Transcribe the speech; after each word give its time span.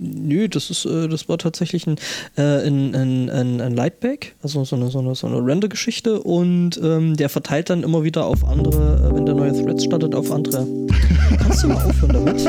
Nö, 0.00 0.48
das 0.48 0.70
ist, 0.70 0.84
äh, 0.84 1.08
das 1.08 1.28
war 1.28 1.38
tatsächlich 1.38 1.86
ein, 1.88 1.96
äh, 2.36 2.66
ein, 2.66 2.94
ein, 2.94 3.30
ein, 3.30 3.60
ein 3.60 3.74
Lightback, 3.74 4.36
also 4.42 4.62
so 4.64 4.76
eine, 4.76 4.90
so 4.90 5.00
eine, 5.00 5.16
so 5.16 5.26
eine 5.26 5.44
Render-Geschichte 5.44 6.20
und 6.22 6.78
ähm, 6.80 7.16
der 7.16 7.28
verteilt 7.28 7.68
dann 7.68 7.82
immer 7.82 8.04
wieder 8.04 8.24
auf 8.26 8.44
andere, 8.44 9.08
äh, 9.10 9.14
wenn 9.14 9.26
der 9.26 9.34
neue 9.34 9.52
Thread 9.52 9.82
startet, 9.82 10.14
auf 10.14 10.30
andere. 10.30 10.68
Kannst 11.38 11.64
du 11.64 11.68
mal 11.68 11.84
aufhören 11.84 12.12
damit? 12.12 12.40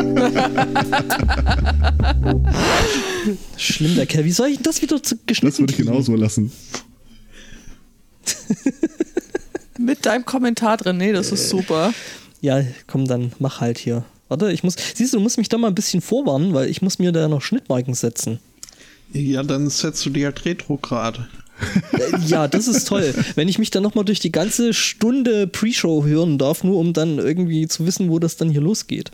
Schlimm, 3.58 3.96
der 3.96 4.06
Kerl. 4.06 4.26
Wie 4.26 4.32
soll 4.32 4.50
ich 4.50 4.60
das 4.62 4.84
wieder 4.84 5.02
zu 5.02 5.16
geschnitten 5.26 5.52
Das 5.52 5.60
würde 5.60 5.72
ich 5.74 5.78
genauso 5.78 6.16
lassen. 6.16 6.52
Mit 9.80 10.06
deinem 10.06 10.26
Kommentar 10.26 10.78
drin, 10.78 10.98
nee, 10.98 11.14
das 11.14 11.32
ist 11.32 11.50
super. 11.50 11.94
Ja, 12.42 12.62
komm, 12.86 13.08
dann 13.08 13.32
mach 13.40 13.60
halt 13.60 13.80
hier. 13.80 14.06
Warte, 14.30 14.52
ich 14.52 14.64
muss. 14.64 14.76
Siehst 14.96 15.14
du, 15.14 15.18
du 15.18 15.24
musst 15.24 15.38
mich 15.38 15.50
da 15.50 15.58
mal 15.58 15.68
ein 15.68 15.76
bisschen 15.76 16.02
vorwarnen, 16.02 16.54
weil 16.54 16.70
ich 16.70 16.82
muss 16.82 17.00
mir 17.00 17.12
da 17.12 17.28
noch 17.28 17.42
Schnittmarken 17.42 17.94
setzen. 17.96 18.40
Ja, 19.12 19.44
dann 19.44 19.70
setzt 19.70 20.06
du 20.06 20.12
die 20.12 20.24
halt 20.24 20.46
retrograd. 20.46 21.20
Äh, 21.92 22.18
Ja, 22.28 22.48
das 22.48 22.68
ist 22.68 22.88
toll. 22.88 23.14
Wenn 23.36 23.48
ich 23.50 23.60
mich 23.60 23.72
dann 23.72 23.84
nochmal 23.84 24.06
durch 24.06 24.20
die 24.20 24.32
ganze 24.32 24.74
Stunde 24.74 25.48
Pre-Show 25.48 26.06
hören 26.06 26.38
darf, 26.38 26.64
nur 26.64 26.78
um 26.78 26.94
dann 26.94 27.18
irgendwie 27.18 27.68
zu 27.68 27.86
wissen, 27.86 28.10
wo 28.10 28.20
das 28.20 28.38
dann 28.38 28.50
hier 28.50 28.62
losgeht. 28.62 29.12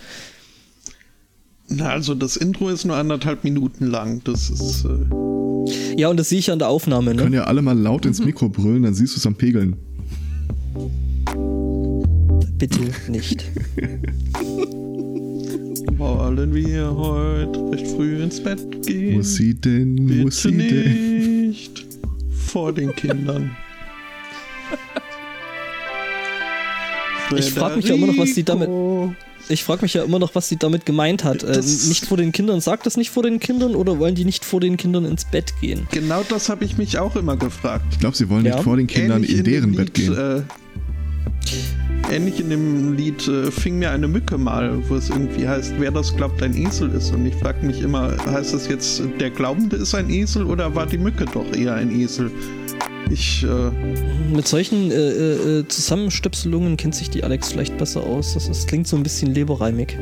Na, 1.68 1.90
also 1.90 2.14
das 2.14 2.36
Intro 2.36 2.70
ist 2.70 2.86
nur 2.86 2.96
anderthalb 2.98 3.44
Minuten 3.44 3.88
lang. 3.88 4.22
Das 4.26 4.50
ist. 4.52 4.86
Äh, 4.86 5.96
Ja, 6.00 6.10
und 6.10 6.18
das 6.18 6.30
sehe 6.30 6.38
ich 6.40 6.52
an 6.52 6.60
der 6.60 6.68
Aufnahme, 6.70 7.16
Können 7.16 7.32
ne? 7.32 7.38
ja 7.38 7.44
alle 7.46 7.62
mal 7.64 7.76
laut 7.78 8.06
ins 8.06 8.20
Mikro 8.20 8.50
brüllen, 8.50 8.84
dann 8.84 8.94
siehst 8.94 9.16
du 9.16 9.20
es 9.20 9.26
am 9.26 9.36
Pegeln. 9.36 9.78
Bitte 12.58 12.80
nicht. 13.10 13.46
wollen 15.98 16.54
wir 16.54 16.94
heute 16.96 17.72
recht 17.72 17.88
früh 17.88 18.22
ins 18.22 18.42
Bett 18.42 18.86
gehen? 18.86 19.18
Muss 19.18 19.36
sie 19.36 19.54
denn, 19.54 19.96
muss 19.96 20.44
Bitte 20.44 20.58
sie 20.60 20.68
denn? 20.70 21.48
nicht 21.48 21.86
vor 22.32 22.74
den 22.74 22.94
Kindern. 22.96 23.52
Ich 27.36 27.52
frag 27.52 27.76
mich 27.76 27.88
ja 27.88 27.96
immer 27.96 28.08
noch, 28.08 28.18
was 28.18 28.34
die 28.34 28.44
damit-. 28.44 28.70
Ich 29.50 29.64
frage 29.64 29.82
mich 29.84 29.94
ja 29.94 30.04
immer 30.04 30.20
noch, 30.20 30.34
was 30.36 30.48
sie 30.50 30.58
damit 30.58 30.86
gemeint 30.86 31.24
hat. 31.24 31.44
Äh, 31.44 31.54
Das- 31.54 31.88
nicht 31.88 32.06
vor 32.06 32.18
den 32.18 32.32
Kindern, 32.32 32.62
sagt 32.62 32.86
das 32.86 32.98
nicht 32.98 33.10
vor 33.10 33.24
den 33.24 33.40
Kindern 33.40 33.76
oder 33.76 34.00
wollen 34.00 34.16
die 34.16 34.26
nicht 34.26 34.44
vor 34.46 34.60
den 34.60 34.78
Kindern 34.78 35.06
ins 35.06 35.26
Bett 35.26 35.54
gehen? 35.62 35.88
Genau 35.92 36.24
das 36.28 36.50
habe 36.50 36.66
ich 36.66 36.78
mich 36.78 36.98
auch 36.98 37.16
immer 37.16 37.36
gefragt. 37.38 37.86
Ich 37.92 38.00
glaube, 38.00 38.16
sie 38.16 38.30
wollen 38.30 38.46
Ja. 38.46 38.56
nicht 38.56 38.64
vor 38.64 38.78
den 38.78 38.88
Kindern 38.88 39.24
Ähnlich 39.24 39.38
in 39.38 39.44
deren 39.44 39.72
dem 39.72 39.76
Bett 39.76 39.98
Lied, 39.98 40.08
gehen. 40.08 40.18
Äh, 40.18 40.42
ähnlich 42.12 42.40
in 42.40 42.50
dem 42.50 42.94
Lied 42.94 43.28
äh, 43.28 43.52
fing 43.52 43.80
mir 43.80 43.92
eine 43.92 44.08
Mücke 44.08 44.38
mal, 44.38 44.78
wo 44.90 44.96
es 44.96 45.10
irgendwie 45.10 45.48
heißt, 45.48 45.76
wer 45.80 45.92
das 45.92 46.16
glaubt, 46.16 46.42
ein 46.44 46.56
Esel 46.56 46.90
ist. 46.92 47.12
Und 47.12 47.26
ich 47.26 47.36
frage 47.36 47.66
mich 47.66 47.82
immer, 47.82 48.16
heißt 48.26 48.54
das 48.54 48.68
jetzt, 48.68 49.02
der 49.20 49.30
Glaubende 49.30 49.78
ist 49.78 49.96
ein 49.96 50.10
Esel 50.10 50.46
oder 50.46 50.74
war 50.76 50.86
die 50.86 50.98
Mücke 50.98 51.26
doch 51.26 51.52
eher 51.54 51.76
ein 51.76 51.92
Esel? 51.92 52.32
Ich, 53.12 53.44
äh, 53.44 54.36
Mit 54.36 54.48
solchen 54.48 54.92
äh, 54.92 54.96
äh, 54.96 55.60
äh, 55.60 55.68
Zusammenstöpselungen 55.68 56.76
kennt 56.76 56.96
sich 56.96 57.10
die 57.10 57.24
Alex 57.24 57.52
vielleicht 57.52 57.78
besser 57.78 58.04
aus. 58.04 58.34
Das, 58.34 58.48
das 58.48 58.66
klingt 58.66 58.88
so 58.88 58.98
ein 58.98 59.04
bisschen 59.04 59.34
leberreimig. 59.34 59.98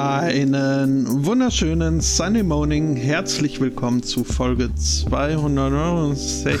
Einen 0.00 1.24
wunderschönen 1.24 2.02
Sunday 2.02 2.42
Morning. 2.42 2.96
Herzlich 2.96 3.60
willkommen 3.60 4.02
zu 4.02 4.24
Folge 4.24 4.68
269. 4.74 6.60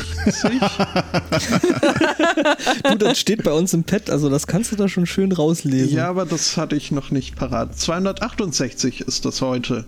Du, 2.90 2.94
das 2.96 3.18
steht 3.18 3.42
bei 3.42 3.52
uns 3.52 3.74
im 3.74 3.84
Pad, 3.84 4.08
also 4.10 4.30
das 4.30 4.46
kannst 4.46 4.72
du 4.72 4.76
da 4.76 4.88
schon 4.88 5.04
schön 5.06 5.32
rauslesen. 5.32 5.94
Ja, 5.94 6.08
aber 6.08 6.24
das 6.24 6.56
hatte 6.56 6.76
ich 6.76 6.90
noch 6.92 7.10
nicht 7.10 7.36
parat. 7.36 7.78
268 7.78 9.02
ist 9.02 9.24
das 9.26 9.42
heute. 9.42 9.84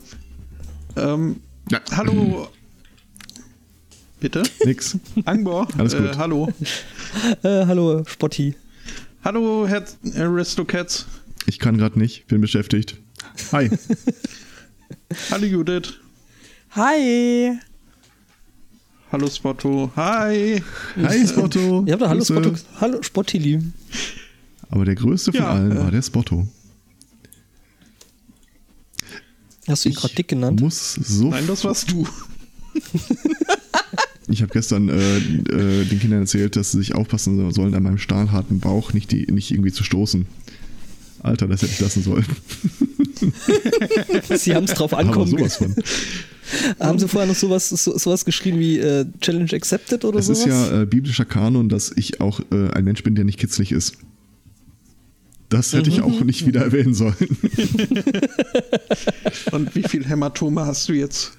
Ähm, 0.96 1.36
Ja. 1.70 1.80
hallo. 1.96 2.48
Bitte? 4.20 4.42
Nix. 4.64 4.98
Angbor? 5.24 5.68
Alles 5.78 5.96
gut. 5.96 6.06
Äh, 6.14 6.17
hallo. 6.18 6.48
Äh, 7.42 7.67
hallo, 7.67 8.02
Spotti. 8.06 8.55
Hallo, 9.24 9.67
Herr 9.67 9.84
Aristocats. 10.17 11.06
Ich 11.46 11.58
kann 11.58 11.78
gerade 11.78 11.98
nicht, 11.98 12.27
bin 12.27 12.40
beschäftigt. 12.42 12.96
Hi. 13.52 13.70
Hallo, 15.30 15.46
Judith. 15.46 15.94
Hi. 16.70 17.58
Hallo, 19.10 19.28
Spotto. 19.28 19.90
Hi. 19.96 20.62
Hi, 20.96 21.26
Spotto. 21.26 21.84
Ja, 21.86 21.94
aber 21.94 22.08
hallo, 22.10 22.18
Grüße. 22.18 22.34
Spotto. 22.34 22.56
Hallo, 22.80 23.02
Spottili. 23.02 23.62
Aber 24.68 24.84
der 24.84 24.94
größte 24.96 25.32
von 25.32 25.40
Ja, 25.40 25.50
allen 25.50 25.72
äh, 25.72 25.76
war 25.78 25.90
der 25.90 26.02
Spotto. 26.02 26.46
Hast 29.66 29.84
du 29.84 29.88
ihn 29.88 29.94
gerade 29.94 30.14
dick 30.14 30.28
genannt? 30.28 30.60
Muss 30.60 30.94
so. 30.94 31.30
Nein, 31.30 31.46
das 31.46 31.64
warst 31.64 31.90
du. 31.90 32.06
Ich 34.30 34.42
habe 34.42 34.52
gestern 34.52 34.90
äh, 34.90 35.16
äh, 35.16 35.84
den 35.86 36.00
Kindern 36.00 36.20
erzählt, 36.20 36.55
dass 36.55 36.72
sie 36.72 36.78
sich 36.78 36.94
aufpassen 36.94 37.50
sollen, 37.50 37.74
an 37.74 37.82
meinem 37.82 37.96
stahlharten 37.96 38.60
Bauch 38.60 38.92
nicht, 38.92 39.10
die, 39.10 39.26
nicht 39.32 39.50
irgendwie 39.50 39.72
zu 39.72 39.84
stoßen. 39.84 40.26
Alter, 41.23 41.46
das 41.48 41.62
hätte 41.62 41.73
ich 41.73 41.80
lassen 41.80 42.02
sollen. 42.02 42.24
Sie 44.36 44.55
haben 44.55 44.64
es 44.64 44.74
drauf 44.74 44.92
Aber 44.92 45.02
ankommen. 45.02 45.27
sowas 45.30 45.56
von. 45.56 45.74
Haben 46.80 46.98
Sie 46.98 47.08
vorher 47.08 47.29
noch 47.29 47.34
sowas, 47.36 47.68
so, 47.68 47.96
sowas 47.98 48.24
geschrieben 48.24 48.58
wie 48.58 48.79
äh, 48.79 49.05
Challenge 49.20 49.52
Accepted 49.52 50.05
oder 50.05 50.18
Es 50.20 50.27
sowas? 50.27 50.40
ist 50.40 50.46
ja 50.46 50.83
äh, 50.83 50.86
biblischer 50.86 51.24
Kanon, 51.24 51.68
dass 51.68 51.92
ich 51.95 52.20
auch 52.20 52.40
äh, 52.52 52.70
ein 52.70 52.84
Mensch 52.84 53.02
bin, 53.02 53.14
der 53.14 53.24
nicht 53.24 53.39
kitzlig 53.39 53.73
ist. 53.73 53.95
Das 55.51 55.73
hätte 55.73 55.90
Mhm. 55.90 55.96
ich 55.96 56.02
auch 56.02 56.20
nicht 56.24 56.46
wieder 56.46 56.61
erwähnen 56.62 56.95
sollen. 56.95 57.14
Und 59.52 59.74
wie 59.74 59.83
viel 59.83 60.06
Hämatome 60.06 60.64
hast 60.67 60.89
du 60.89 60.92
jetzt? 60.92 61.33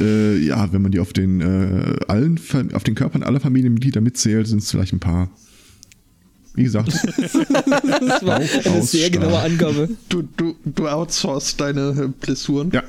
äh, 0.00 0.36
ja, 0.38 0.72
wenn 0.72 0.82
man 0.82 0.92
die 0.92 1.00
auf 1.00 1.12
den 1.12 1.40
äh, 1.40 1.96
allen 2.08 2.40
auf 2.72 2.84
den 2.84 2.94
Körpern 2.94 3.22
aller 3.24 3.40
Familienmitglieder 3.40 4.00
mitzählt, 4.00 4.46
sind 4.46 4.62
es 4.62 4.70
vielleicht 4.70 4.92
ein 4.92 5.00
paar. 5.00 5.30
Wie 6.58 6.64
gesagt, 6.64 6.88
das 7.16 8.26
war 8.26 8.34
eine 8.40 8.82
sehr 8.82 9.10
genaue. 9.10 9.38
Angabe. 9.38 9.88
Du, 10.08 10.22
du, 10.22 10.56
du 10.64 10.88
outsourcest 10.88 11.60
deine 11.60 11.90
äh, 11.90 12.08
Blessuren. 12.08 12.70
ja. 12.72 12.82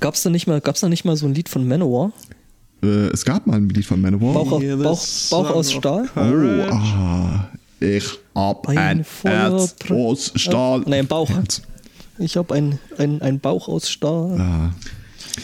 Gab 0.00 0.14
es 0.14 0.22
da, 0.22 0.30
nicht 0.30 0.46
mal- 0.46 0.62
gab's 0.62 0.80
da 0.80 0.88
nicht 0.88 1.04
mal 1.04 1.14
so 1.16 1.26
ein 1.26 1.34
Lied 1.34 1.50
von 1.50 1.68
Manowar? 1.68 2.12
Äh, 2.82 3.08
es 3.12 3.24
gab 3.26 3.46
mal 3.46 3.56
ein 3.56 3.68
Lied 3.68 3.84
von 3.84 4.00
Manowar. 4.00 4.32
Bauch, 4.32 4.52
auf, 4.52 4.62
Bauch, 4.62 5.06
Bauch 5.30 5.50
aus 5.50 5.72
Stahl? 5.72 6.08
Oh, 6.16 6.72
ah. 6.72 7.48
Ich 7.80 8.18
hab 8.34 8.66
Ein 8.68 8.78
ein, 8.78 9.06
Herz 9.24 9.74
aus 9.90 10.32
Stahl. 10.36 10.82
Äh, 10.82 10.90
nein, 10.90 11.06
Bauch. 11.06 11.28
Herz. 11.28 11.60
Ich 12.18 12.38
habe 12.38 12.54
ein, 12.54 12.78
ein, 12.96 13.20
ein 13.20 13.40
Bauch 13.40 13.68
aus 13.68 13.90
Stahl. 13.90 14.40
Ah. 14.40 14.70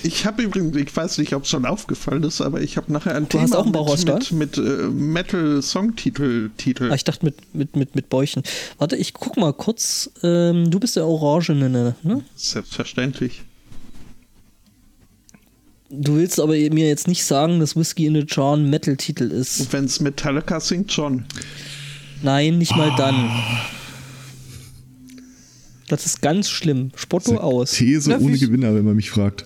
Ich 0.03 0.27
habe 0.27 0.43
übrigens, 0.43 0.77
ich 0.77 0.95
weiß 0.95 1.19
nicht, 1.19 1.35
ob 1.35 1.45
es 1.45 1.49
schon 1.51 1.65
aufgefallen 1.65 2.23
ist, 2.23 2.41
aber 2.41 2.61
ich 2.61 2.77
habe 2.77 2.93
nachher 2.93 3.15
ein 3.15 3.29
Du 3.29 3.41
hast 3.41 3.55
auch 3.57 3.65
einen 3.65 3.73
Bauch 3.73 3.89
aus 3.89 4.03
Stahl? 4.03 4.19
mit, 4.19 4.33
mit, 4.33 4.57
mit 4.57 4.67
äh, 4.67 4.89
Metal-Songtitel. 4.89 6.51
Titel. 6.57 6.91
Ah, 6.91 6.95
ich 6.95 7.05
dachte 7.05 7.25
mit, 7.25 7.55
mit, 7.55 7.75
mit, 7.75 7.95
mit 7.95 8.11
Bäuchen. 8.11 8.43
Warte, 8.77 8.97
ich 8.97 9.15
guck 9.15 9.37
mal 9.37 9.53
kurz. 9.53 10.11
Ähm, 10.23 10.71
du 10.71 10.79
bist 10.79 10.97
der 10.97 11.07
Orangene, 11.07 11.95
ne? 12.03 12.25
Selbstverständlich. 12.37 13.43
Du 15.91 16.17
willst 16.17 16.39
aber 16.39 16.53
mir 16.53 16.87
jetzt 16.87 17.09
nicht 17.09 17.25
sagen, 17.25 17.61
dass 17.61 17.75
Whiskey 17.75 18.07
in 18.07 18.17
a 18.17 18.25
Jar 18.29 18.57
ein 18.57 18.69
Metal-Titel 18.69 19.31
ist. 19.31 19.73
Wenn 19.73 19.87
es 19.87 20.01
Metallica 20.01 20.61
singt, 20.61 20.93
schon. 20.93 21.25
Nein, 22.23 22.59
nicht 22.59 22.77
mal 22.77 22.93
dann. 22.99 23.31
Das 25.89 26.05
ist 26.05 26.21
ganz 26.21 26.51
schlimm. 26.51 26.91
Spotto 26.95 27.39
aus. 27.39 27.73
These 27.73 28.11
Na, 28.11 28.19
ohne 28.19 28.37
Gewinner, 28.37 28.75
wenn 28.75 28.85
man 28.85 28.97
mich 28.97 29.11
fragt. 29.11 29.45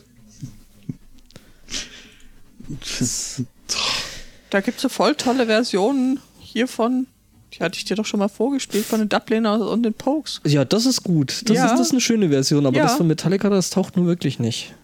Da 4.50 4.60
gibt 4.60 4.78
es 4.78 4.84
eine 4.84 4.90
voll 4.90 5.14
tolle 5.14 5.46
Version 5.46 6.18
hiervon. 6.40 7.06
Die 7.54 7.60
hatte 7.62 7.76
ich 7.78 7.84
dir 7.84 7.96
doch 7.96 8.06
schon 8.06 8.18
mal 8.20 8.28
vorgespielt 8.28 8.84
von 8.86 8.98
den 9.00 9.08
Dubliners 9.08 9.60
und 9.62 9.82
den 9.82 9.92
Pokes. 9.94 10.40
Ja, 10.44 10.64
das 10.64 10.86
ist 10.86 11.02
gut. 11.02 11.42
Das, 11.46 11.56
Ja. 11.56 11.66
ist, 11.66 11.72
das 11.72 11.80
ist 11.88 11.90
eine 11.92 12.00
schöne 12.00 12.28
Version, 12.30 12.64
aber 12.66 12.76
Ja. 12.76 12.84
das 12.84 12.94
von 12.96 13.06
Metallica, 13.06 13.50
das 13.50 13.70
taucht 13.70 13.96
nun 13.96 14.06
wirklich 14.06 14.38
nicht. 14.38 14.74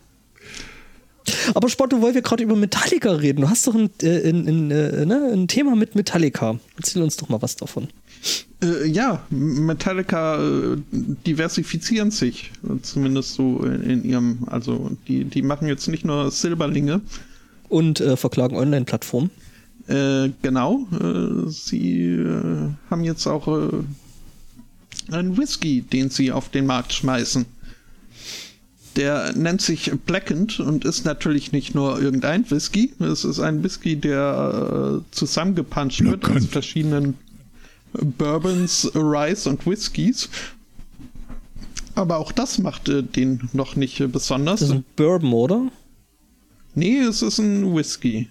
Aber 1.54 1.68
Spotto, 1.68 2.00
weil 2.00 2.14
wir 2.14 2.22
gerade 2.22 2.42
über 2.42 2.56
Metallica 2.56 3.10
reden, 3.12 3.42
du 3.42 3.50
hast 3.50 3.66
doch 3.66 3.74
ein, 3.74 3.90
äh, 4.02 4.28
ein, 4.30 4.46
ein, 4.48 4.70
äh, 4.70 5.04
ne, 5.04 5.30
ein 5.32 5.46
Thema 5.48 5.76
mit 5.76 5.94
Metallica. 5.94 6.58
Erzähl 6.76 7.02
uns 7.02 7.16
doch 7.16 7.28
mal 7.28 7.40
was 7.42 7.56
davon. 7.56 7.88
Äh, 8.62 8.86
ja, 8.86 9.22
Metallica 9.30 10.36
äh, 10.42 10.76
diversifizieren 11.26 12.10
sich. 12.10 12.50
äh, 12.64 12.80
Zumindest 12.82 13.34
so 13.34 13.62
in, 13.64 13.82
in 13.82 14.04
ihrem. 14.04 14.38
Also, 14.46 14.90
die, 15.06 15.24
die 15.24 15.42
machen 15.42 15.68
jetzt 15.68 15.86
nicht 15.88 16.04
nur 16.04 16.30
Silberlinge. 16.30 17.02
Und 17.68 18.00
äh, 18.00 18.16
verklagen 18.16 18.56
Online-Plattformen. 18.56 19.30
Äh, 19.88 20.30
genau. 20.42 20.86
Äh, 20.92 21.48
sie 21.48 22.12
äh, 22.12 22.70
haben 22.90 23.04
jetzt 23.04 23.26
auch 23.26 23.48
äh, 23.48 25.14
einen 25.14 25.36
Whisky, 25.36 25.82
den 25.82 26.10
sie 26.10 26.32
auf 26.32 26.50
den 26.50 26.66
Markt 26.66 26.92
schmeißen. 26.92 27.46
Der 28.96 29.32
nennt 29.36 29.62
sich 29.62 29.92
Blackened 30.06 30.60
und 30.60 30.84
ist 30.84 31.04
natürlich 31.04 31.52
nicht 31.52 31.74
nur 31.74 32.00
irgendein 32.00 32.50
Whisky. 32.50 32.92
Es 32.98 33.24
ist 33.24 33.38
ein 33.38 33.62
Whisky, 33.62 33.96
der 33.96 35.00
äh, 35.00 35.14
zusammengepanscht 35.14 36.02
wird 36.02 36.28
aus 36.28 36.46
verschiedenen 36.46 37.14
Bourbons, 37.92 38.90
Rice 38.94 39.46
und 39.46 39.66
Whiskys. 39.66 40.28
Aber 41.94 42.18
auch 42.18 42.32
das 42.32 42.58
macht 42.58 42.88
äh, 42.88 43.02
den 43.02 43.48
noch 43.52 43.76
nicht 43.76 44.00
äh, 44.00 44.06
besonders. 44.06 44.60
Das 44.60 44.68
ist 44.68 44.74
ein 44.74 44.84
Bourbon, 44.96 45.32
oder? 45.32 45.70
Nee, 46.78 46.98
es 47.00 47.22
ist 47.22 47.38
ein 47.38 47.74
Whisky. 47.74 48.28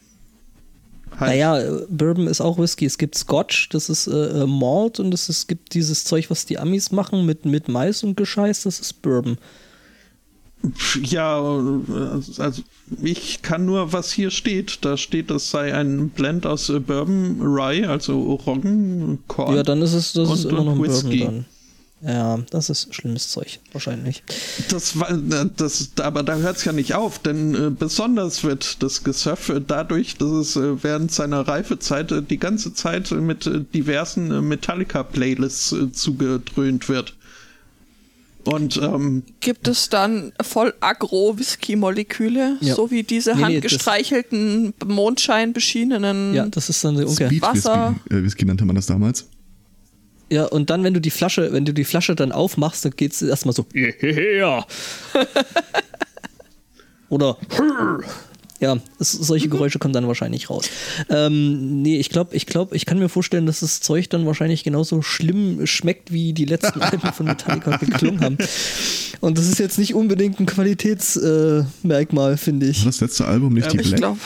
Halt. 1.20 1.32
Naja, 1.32 1.80
Bourbon 1.90 2.28
ist 2.28 2.42
auch 2.42 2.60
Whisky. 2.60 2.86
Es 2.86 2.98
gibt 2.98 3.16
Scotch, 3.16 3.70
das 3.70 3.90
ist 3.90 4.08
äh, 4.08 4.44
äh, 4.44 4.46
Malt 4.46 5.00
und 5.00 5.14
es, 5.14 5.30
es 5.30 5.48
gibt 5.48 5.74
dieses 5.74 6.04
Zeug, 6.04 6.30
was 6.30 6.46
die 6.46 6.60
Amis 6.60 6.92
machen 6.92 7.26
mit, 7.26 7.46
mit 7.46 7.70
Mais 7.70 8.04
und 8.04 8.16
Gescheiß, 8.18 8.64
das 8.64 8.80
ist 8.80 9.02
Bourbon. 9.02 9.38
Ja, 11.04 11.40
äh, 11.40 12.42
also 12.42 12.62
ich 13.02 13.42
kann 13.42 13.66
nur, 13.66 13.94
was 13.94 14.12
hier 14.12 14.32
steht. 14.32 14.80
Da 14.86 14.98
steht, 14.98 15.32
es 15.32 15.50
sei 15.50 15.74
ein 15.74 16.10
Blend 16.10 16.46
aus 16.46 16.70
äh, 16.70 16.80
Bourbon, 16.80 17.38
Rye, 17.42 17.86
also 17.88 18.34
Roggen, 18.46 19.20
Korn. 19.28 19.56
Ja, 19.56 19.64
dann 19.64 19.82
ist 19.82 19.94
es 19.94 20.14
das 20.14 20.30
ist 20.32 20.46
Und- 20.46 20.52
immer 20.52 20.64
noch 20.66 20.82
Whisky. 20.82 21.20
Bourbon 21.20 21.36
dann. 21.36 21.46
Ja, 22.02 22.38
das 22.52 22.70
ist 22.70 22.94
schlimmes 22.94 23.30
Zeug, 23.30 23.60
wahrscheinlich. 23.72 24.22
Das 24.70 25.00
war, 25.00 25.10
äh, 25.10 25.50
das, 25.58 25.90
aber 26.00 26.22
da 26.22 26.36
hört 26.36 26.58
es 26.58 26.66
ja 26.66 26.72
nicht 26.72 26.94
auf, 26.94 27.18
denn 27.18 27.56
äh, 27.56 27.70
besonders 27.72 28.44
wird 28.44 28.84
das 28.84 29.04
Gesöff 29.04 29.50
äh, 29.50 29.60
dadurch, 29.66 30.16
dass 30.18 30.30
es 30.30 30.56
äh, 30.56 30.84
während 30.84 31.12
seiner 31.12 31.48
Reifezeit 31.48 32.12
äh, 32.12 32.22
die 32.22 32.38
ganze 32.38 32.74
Zeit 32.76 33.10
mit 33.12 33.48
äh, 33.48 33.62
diversen 33.74 34.30
äh, 34.30 34.42
Metallica-Playlists 34.42 35.72
äh, 35.72 35.92
zugedröhnt 35.92 36.88
wird. 36.88 37.16
Und 38.46 38.78
ähm, 38.78 39.24
Gibt 39.42 39.68
es 39.68 39.90
dann 39.90 40.32
voll 40.42 40.74
Agro-Whisky-Moleküle, 40.80 42.58
Ja. 42.62 42.76
so 42.76 42.92
wie 42.92 43.04
diese 43.04 43.32
Nee, 43.32 43.36
nee, 43.36 43.42
das- 43.42 43.54
handgestreichelten, 43.74 44.74
mondscheinbeschienenen 44.86 46.34
Ja, 46.34 46.48
das 46.48 46.70
ist 46.70 46.84
dann 46.84 46.96
der 46.96 47.08
Umkehr. 47.10 47.28
Speed 47.28 47.42
Wasser. 47.42 47.96
Whisky, 48.06 48.16
äh, 48.16 48.24
Whisky 48.24 48.46
nannte 48.46 48.66
man 48.66 48.76
das 48.76 48.86
damals. 48.86 49.26
Ja, 50.30 50.46
und 50.46 50.70
dann, 50.70 50.84
wenn 50.84 50.94
du 50.94 51.00
die 51.02 51.10
Flasche, 51.12 51.54
wenn 51.54 51.64
du 51.66 51.74
die 51.74 51.86
Flasche 51.86 52.16
dann 52.16 52.32
aufmachst, 52.32 52.84
dann 52.86 52.92
geht's 52.96 53.22
erstmal 53.22 53.54
so. 53.56 53.66
Yeah. 53.74 54.66
Oder 57.10 57.38
ja, 58.60 58.78
es, 59.00 59.12
solche 59.12 59.50
Geräusche 59.50 59.78
kommen 59.80 59.94
dann 59.94 60.08
wahrscheinlich 60.08 60.50
raus. 60.50 60.70
Ähm, 61.10 61.82
nee, 61.84 62.00
ich 62.00 62.10
glaube, 62.10 62.36
ich 62.36 62.48
glaube, 62.48 62.76
ich 62.76 62.86
kann 62.88 62.98
mir 63.00 63.08
vorstellen, 63.08 63.46
dass 63.46 63.60
das 63.60 63.80
Zeug 63.82 64.10
dann 64.10 64.26
wahrscheinlich 64.26 64.64
genauso 64.64 65.02
schlimm 65.04 65.66
schmeckt, 65.68 66.12
wie 66.12 66.34
die 66.34 66.46
letzten 66.46 66.82
Alben 66.82 67.14
von 67.14 67.28
Metallica 67.28 67.78
geklungen 67.78 68.20
haben. 68.22 68.38
Und 69.22 69.38
das 69.38 69.48
ist 69.48 69.60
jetzt 69.60 69.78
nicht 69.78 69.94
unbedingt 69.94 70.40
ein 70.40 70.48
Qualitätsmerkmal, 70.48 72.34
äh, 72.34 72.38
finde 72.38 72.66
ich. 72.68 72.80
War 72.80 72.86
das 72.88 73.00
letzte 73.00 73.26
Album 73.26 73.54
nicht 73.54 73.72
die 73.72 73.78
Ich 73.78 73.88
Black? 73.90 73.98
glaube, 74.00 74.20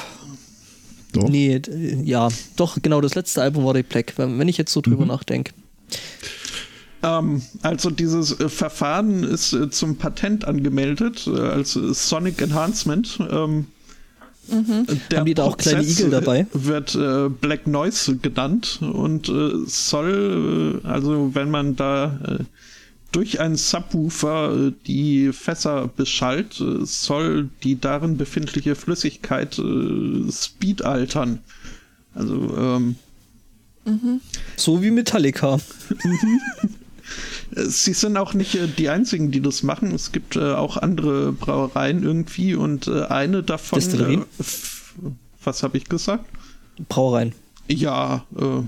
Doch. 1.12 1.28
Nee, 1.30 1.60
d- 1.60 2.00
ja, 2.06 2.30
doch, 2.56 2.78
genau, 2.82 3.02
das 3.02 3.16
letzte 3.16 3.42
Album 3.42 3.66
war 3.66 3.74
die 3.74 3.84
Black, 3.84 4.14
wenn 4.16 4.40
wenn 4.40 4.48
ich 4.48 4.58
jetzt 4.58 4.72
so 4.72 4.80
drüber 4.82 5.06
nachdenke. 5.06 5.52
Ähm, 7.04 7.42
also 7.62 7.90
dieses 7.90 8.40
äh, 8.40 8.50
Verfahren 8.50 9.24
ist 9.24 9.54
äh, 9.54 9.70
zum 9.70 9.98
Patent 9.98 10.46
angemeldet 10.46 11.28
äh, 11.28 11.40
als 11.40 11.76
äh, 11.76 11.94
Sonic 11.94 12.42
Enhancement. 12.42 13.20
Ähm, 13.30 13.68
der 14.50 14.58
Mhm. 14.58 14.88
Haben 15.14 15.26
die 15.26 15.34
da 15.34 15.44
auch 15.44 15.58
kleine 15.58 15.84
Igel 15.84 16.08
äh, 16.08 16.10
dabei? 16.10 16.48
Wird 16.52 16.96
äh, 16.96 17.30
Black 17.30 17.68
Noise 17.68 18.18
genannt 18.18 18.80
und 18.82 19.30
äh, 19.30 19.52
soll, 19.66 20.82
äh, 20.84 20.88
also 20.88 21.34
wenn 21.36 21.50
man 21.52 21.76
da 21.76 22.20
äh, 22.40 22.44
durch 23.12 23.40
einen 23.40 23.56
Subwoofer 23.56 24.68
äh, 24.68 24.72
die 24.88 25.32
Fässer 25.32 25.90
beschallt, 25.96 26.60
äh, 26.60 26.86
soll 26.86 27.50
die 27.64 27.80
darin 27.80 28.18
befindliche 28.18 28.76
Flüssigkeit 28.76 29.58
äh, 29.60 30.32
Speed 30.32 30.84
altern. 30.84 31.40
Also 32.14 32.56
ähm, 32.58 32.96
So 34.56 34.82
wie 34.82 34.92
Metallica. 34.92 35.60
Sie 37.56 37.94
sind 37.94 38.16
auch 38.18 38.34
nicht 38.34 38.56
äh, 38.56 38.68
die 38.68 38.90
einzigen, 38.90 39.32
die 39.32 39.42
das 39.42 39.64
machen. 39.64 39.94
Es 39.94 40.12
gibt 40.12 40.36
äh, 40.36 40.54
auch 40.54 40.78
andere 40.78 41.34
Brauereien 41.34 42.04
irgendwie 42.04 42.56
und 42.56 42.88
äh, 42.88 43.04
eine 43.06 43.44
davon. 43.44 43.80
Destillerien? 43.80 44.24
Was 45.44 45.64
habe 45.64 45.78
ich 45.78 45.86
gesagt? 45.86 46.26
Brauereien. 46.88 47.34
Ja, 47.68 48.26
äh, 48.38 48.62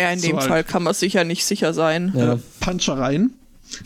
ja, 0.00 0.10
in 0.12 0.18
So 0.18 0.28
dem 0.28 0.36
halt. 0.38 0.48
Fall 0.48 0.64
kann 0.64 0.82
man 0.82 0.94
sicher 0.94 1.24
nicht 1.24 1.44
sicher 1.44 1.72
sein. 1.74 2.12
Ja. 2.16 2.34
äh, 2.34 2.38
Punchereien. 2.60 3.34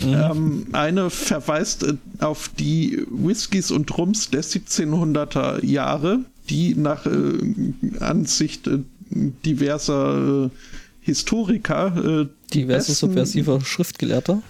Ähm, 0.01 0.67
eine 0.73 1.11
verweist 1.11 1.87
auf 2.19 2.51
die 2.59 3.05
Whiskys 3.09 3.71
und 3.71 3.97
Rums 3.97 4.31
der 4.31 4.43
1700er 4.43 5.65
Jahre, 5.65 6.21
die 6.51 6.75
nach 6.75 7.07
äh, 7.07 7.39
Ansicht 8.01 8.69
diverser 9.45 10.47
äh, 10.47 10.51
Historiker 11.01 12.23
äh, 12.23 12.27
Diverse 12.53 12.95
subversiver 12.95 13.61
Schriftgelehrter. 13.61 14.43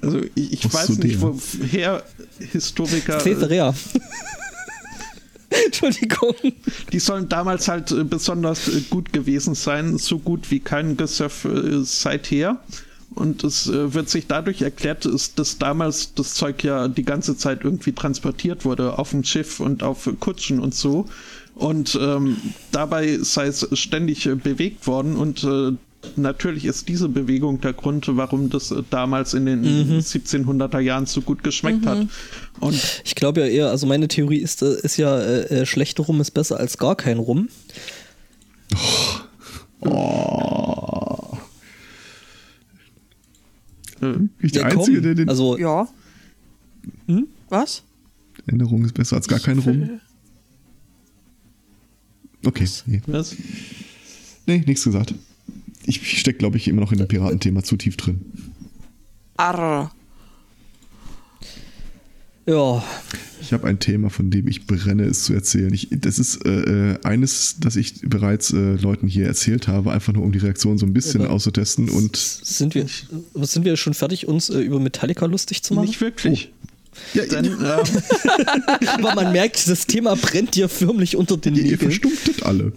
Also 0.00 0.20
ich, 0.34 0.52
ich 0.52 0.72
weiß 0.74 0.98
nicht, 0.98 1.20
woher 1.20 2.02
Historiker. 2.38 3.18
äh, 3.18 3.22
Caesarea. 3.22 3.74
Entschuldigung. 5.66 6.34
Die 6.92 6.98
sollen 6.98 7.28
damals 7.28 7.68
halt 7.68 7.94
besonders 8.10 8.70
gut 8.90 9.12
gewesen 9.12 9.54
sein, 9.54 9.98
so 9.98 10.18
gut 10.18 10.50
wie 10.50 10.60
kein 10.60 10.96
Gesöff 10.96 11.46
seither. 11.82 12.60
Und 13.14 13.44
es 13.44 13.68
wird 13.68 14.10
sich 14.10 14.26
dadurch 14.26 14.62
erklärt, 14.62 15.08
dass 15.36 15.58
damals 15.58 16.14
das 16.14 16.34
Zeug 16.34 16.64
ja 16.64 16.88
die 16.88 17.04
ganze 17.04 17.36
Zeit 17.36 17.62
irgendwie 17.62 17.92
transportiert 17.92 18.64
wurde 18.64 18.98
auf 18.98 19.10
dem 19.10 19.22
Schiff 19.22 19.60
und 19.60 19.84
auf 19.84 20.10
Kutschen 20.18 20.58
und 20.58 20.74
so. 20.74 21.06
Und 21.54 21.98
ähm, 22.00 22.36
dabei 22.72 23.18
sei 23.18 23.46
es 23.46 23.66
ständig 23.72 24.26
äh, 24.26 24.34
bewegt 24.34 24.86
worden 24.86 25.16
und 25.16 25.44
äh, 25.44 25.72
natürlich 26.16 26.64
ist 26.64 26.88
diese 26.88 27.08
Bewegung 27.08 27.60
der 27.60 27.72
Grund, 27.72 28.06
warum 28.08 28.50
das 28.50 28.70
äh, 28.72 28.82
damals 28.90 29.34
in 29.34 29.46
den 29.46 29.64
1700er 29.64 30.80
Jahren 30.80 31.06
so 31.06 31.20
gut 31.20 31.44
geschmeckt 31.44 31.86
hat. 31.86 32.06
Und 32.60 33.00
Ich 33.04 33.14
glaube 33.14 33.40
ja 33.40 33.46
eher, 33.46 33.70
also 33.70 33.86
meine 33.86 34.08
Theorie 34.08 34.38
ist, 34.38 34.62
äh, 34.62 34.80
ist 34.82 34.96
ja, 34.96 35.16
äh, 35.18 35.60
äh, 35.60 35.66
schlechter 35.66 36.02
Rum 36.02 36.20
ist 36.20 36.32
besser 36.32 36.58
als 36.58 36.76
gar 36.76 36.96
kein 36.96 37.18
Rum. 37.18 37.48
Oh. 39.80 41.36
äh, 44.02 44.14
Ich 44.40 44.52
der 44.52 44.62
Ja. 44.62 44.68
Einzige, 44.68 45.00
der 45.00 45.14
den 45.14 45.28
Also, 45.28 45.56
Ja. 45.58 45.88
Hm? 47.06 47.28
Was? 47.48 47.82
Erinnerung 48.46 48.84
ist 48.84 48.94
besser 48.94 49.16
als 49.16 49.28
gar 49.28 49.38
kein 49.38 49.58
Rum. 49.60 50.00
Okay, 52.46 52.68
nee, 52.86 53.00
was? 53.06 53.36
nee 54.46 54.62
nichts 54.66 54.84
gesagt. 54.84 55.14
Ich, 55.86 56.00
ich 56.00 56.20
stecke, 56.20 56.38
glaube 56.38 56.56
ich, 56.56 56.68
immer 56.68 56.80
noch 56.80 56.92
in 56.92 56.98
dem 56.98 57.08
Piratenthema 57.08 57.62
zu 57.62 57.76
tief 57.76 57.96
drin. 57.96 58.20
Arr. 59.36 59.90
ja, 62.46 62.82
Ich 63.40 63.52
habe 63.52 63.66
ein 63.66 63.78
Thema, 63.78 64.08
von 64.10 64.30
dem 64.30 64.46
ich 64.46 64.66
brenne, 64.66 65.04
es 65.04 65.24
zu 65.24 65.34
erzählen. 65.34 65.74
Ich, 65.74 65.88
das 65.90 66.18
ist 66.18 66.44
äh, 66.46 66.92
äh, 66.92 66.98
eines, 67.02 67.56
das 67.58 67.76
ich 67.76 68.00
bereits 68.02 68.52
äh, 68.52 68.76
Leuten 68.76 69.08
hier 69.08 69.26
erzählt 69.26 69.68
habe, 69.68 69.92
einfach 69.92 70.12
nur 70.12 70.22
um 70.22 70.32
die 70.32 70.38
Reaktion 70.38 70.78
so 70.78 70.86
ein 70.86 70.92
bisschen 70.92 71.22
Aber 71.22 71.30
auszutesten. 71.30 71.88
Und 71.90 72.16
sind 72.16 72.74
wir, 72.74 72.86
sind 73.34 73.64
wir 73.64 73.76
schon 73.76 73.94
fertig, 73.94 74.26
uns 74.26 74.48
äh, 74.50 74.60
über 74.60 74.80
Metallica 74.80 75.26
lustig 75.26 75.62
zu 75.62 75.74
machen? 75.74 75.86
Nicht 75.86 76.00
wirklich. 76.00 76.52
Ja, 77.14 77.24
Denn, 77.26 77.46
ähm, 77.46 77.58
Aber 78.94 79.14
man 79.14 79.32
merkt, 79.32 79.68
das 79.68 79.86
Thema 79.86 80.14
brennt 80.16 80.54
dir 80.54 80.68
förmlich 80.68 81.16
unter 81.16 81.36
den 81.36 81.54
ihr, 81.54 81.62
ihr 81.64 81.70
Nägeln. 81.72 81.90
verstummtet 81.90 82.42
alle. 82.44 82.72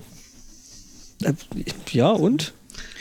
Äh, 1.24 1.34
Ja, 1.92 2.10
und? 2.12 2.54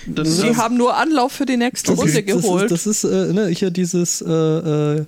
das, 0.07 0.37
Sie 0.39 0.47
ähm, 0.49 0.57
haben 0.57 0.77
nur 0.77 0.97
Anlauf 0.97 1.33
für 1.33 1.47
die 1.47 1.57
nächste 1.57 1.93
Okay. 1.93 2.01
Runde 2.01 2.23
das 2.23 2.43
geholt. 2.43 2.71
ist, 2.71 2.87
das 2.87 2.87
ist 2.87 3.05
äh, 3.05 3.33
ne, 3.33 3.49
hier 3.49 3.71
dieses 3.71 4.21
äh, 4.23 4.31
äh, 4.31 5.05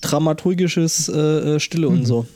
dramaturgisches 0.00 1.08
äh, 1.08 1.18
äh, 1.56 1.60
Stille 1.60 1.88
und 1.88 2.06
so. 2.06 2.26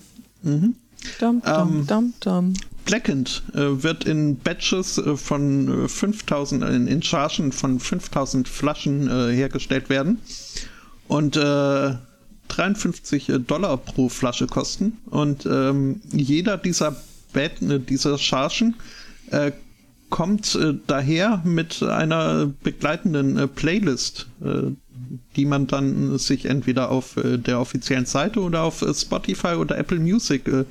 Dum, 0.43 0.75
dum, 1.21 1.43
Ähm, 1.47 1.87
dum, 1.87 2.15
dum. 2.21 2.53
Blackened 2.85 3.43
äh, 3.55 3.83
wird 3.83 4.05
in 4.05 4.37
Batches 4.39 4.99
äh, 4.99 5.17
von 5.17 5.85
äh, 5.85 5.89
5000, 5.89 6.65
äh, 6.65 6.75
in 6.75 7.01
Chargen 7.03 7.53
von 7.53 7.79
5000 7.79 8.49
Flaschen 8.49 9.09
äh, 9.09 9.33
hergestellt 9.33 9.89
werden 9.89 10.19
und 11.07 11.37
äh, 11.37 11.95
53 12.49 13.33
Dollar 13.47 13.77
pro 13.77 14.09
Flasche 14.09 14.47
kosten. 14.47 14.99
Und 15.07 15.47
ähm, 15.47 16.01
jeder 16.13 16.59
dieser, 16.59 16.97
Bat 17.33 17.63
äh, 17.63 17.79
dieser 17.81 18.19
Chargen 18.19 18.77
äh, 19.31 19.53
kommt 20.11 20.55
äh, 20.55 20.75
daher 20.87 21.41
mit 21.45 21.83
einer 21.83 22.53
begleitenden 22.63 23.39
äh, 23.39 23.49
Playlist, 23.49 24.29
äh, 24.45 24.73
die 25.37 25.47
man 25.47 25.67
dann 25.67 26.19
sich 26.19 26.45
entweder 26.45 26.91
auf 26.91 27.17
äh, 27.17 27.39
der 27.39 27.59
offiziellen 27.59 28.07
Seite 28.07 28.41
oder 28.41 28.63
auf 28.63 28.83
äh, 28.83 28.93
Spotify 28.93 29.55
oder 29.55 29.79
Apple 29.79 29.99
Music 29.99 30.47
äh, 30.49 30.65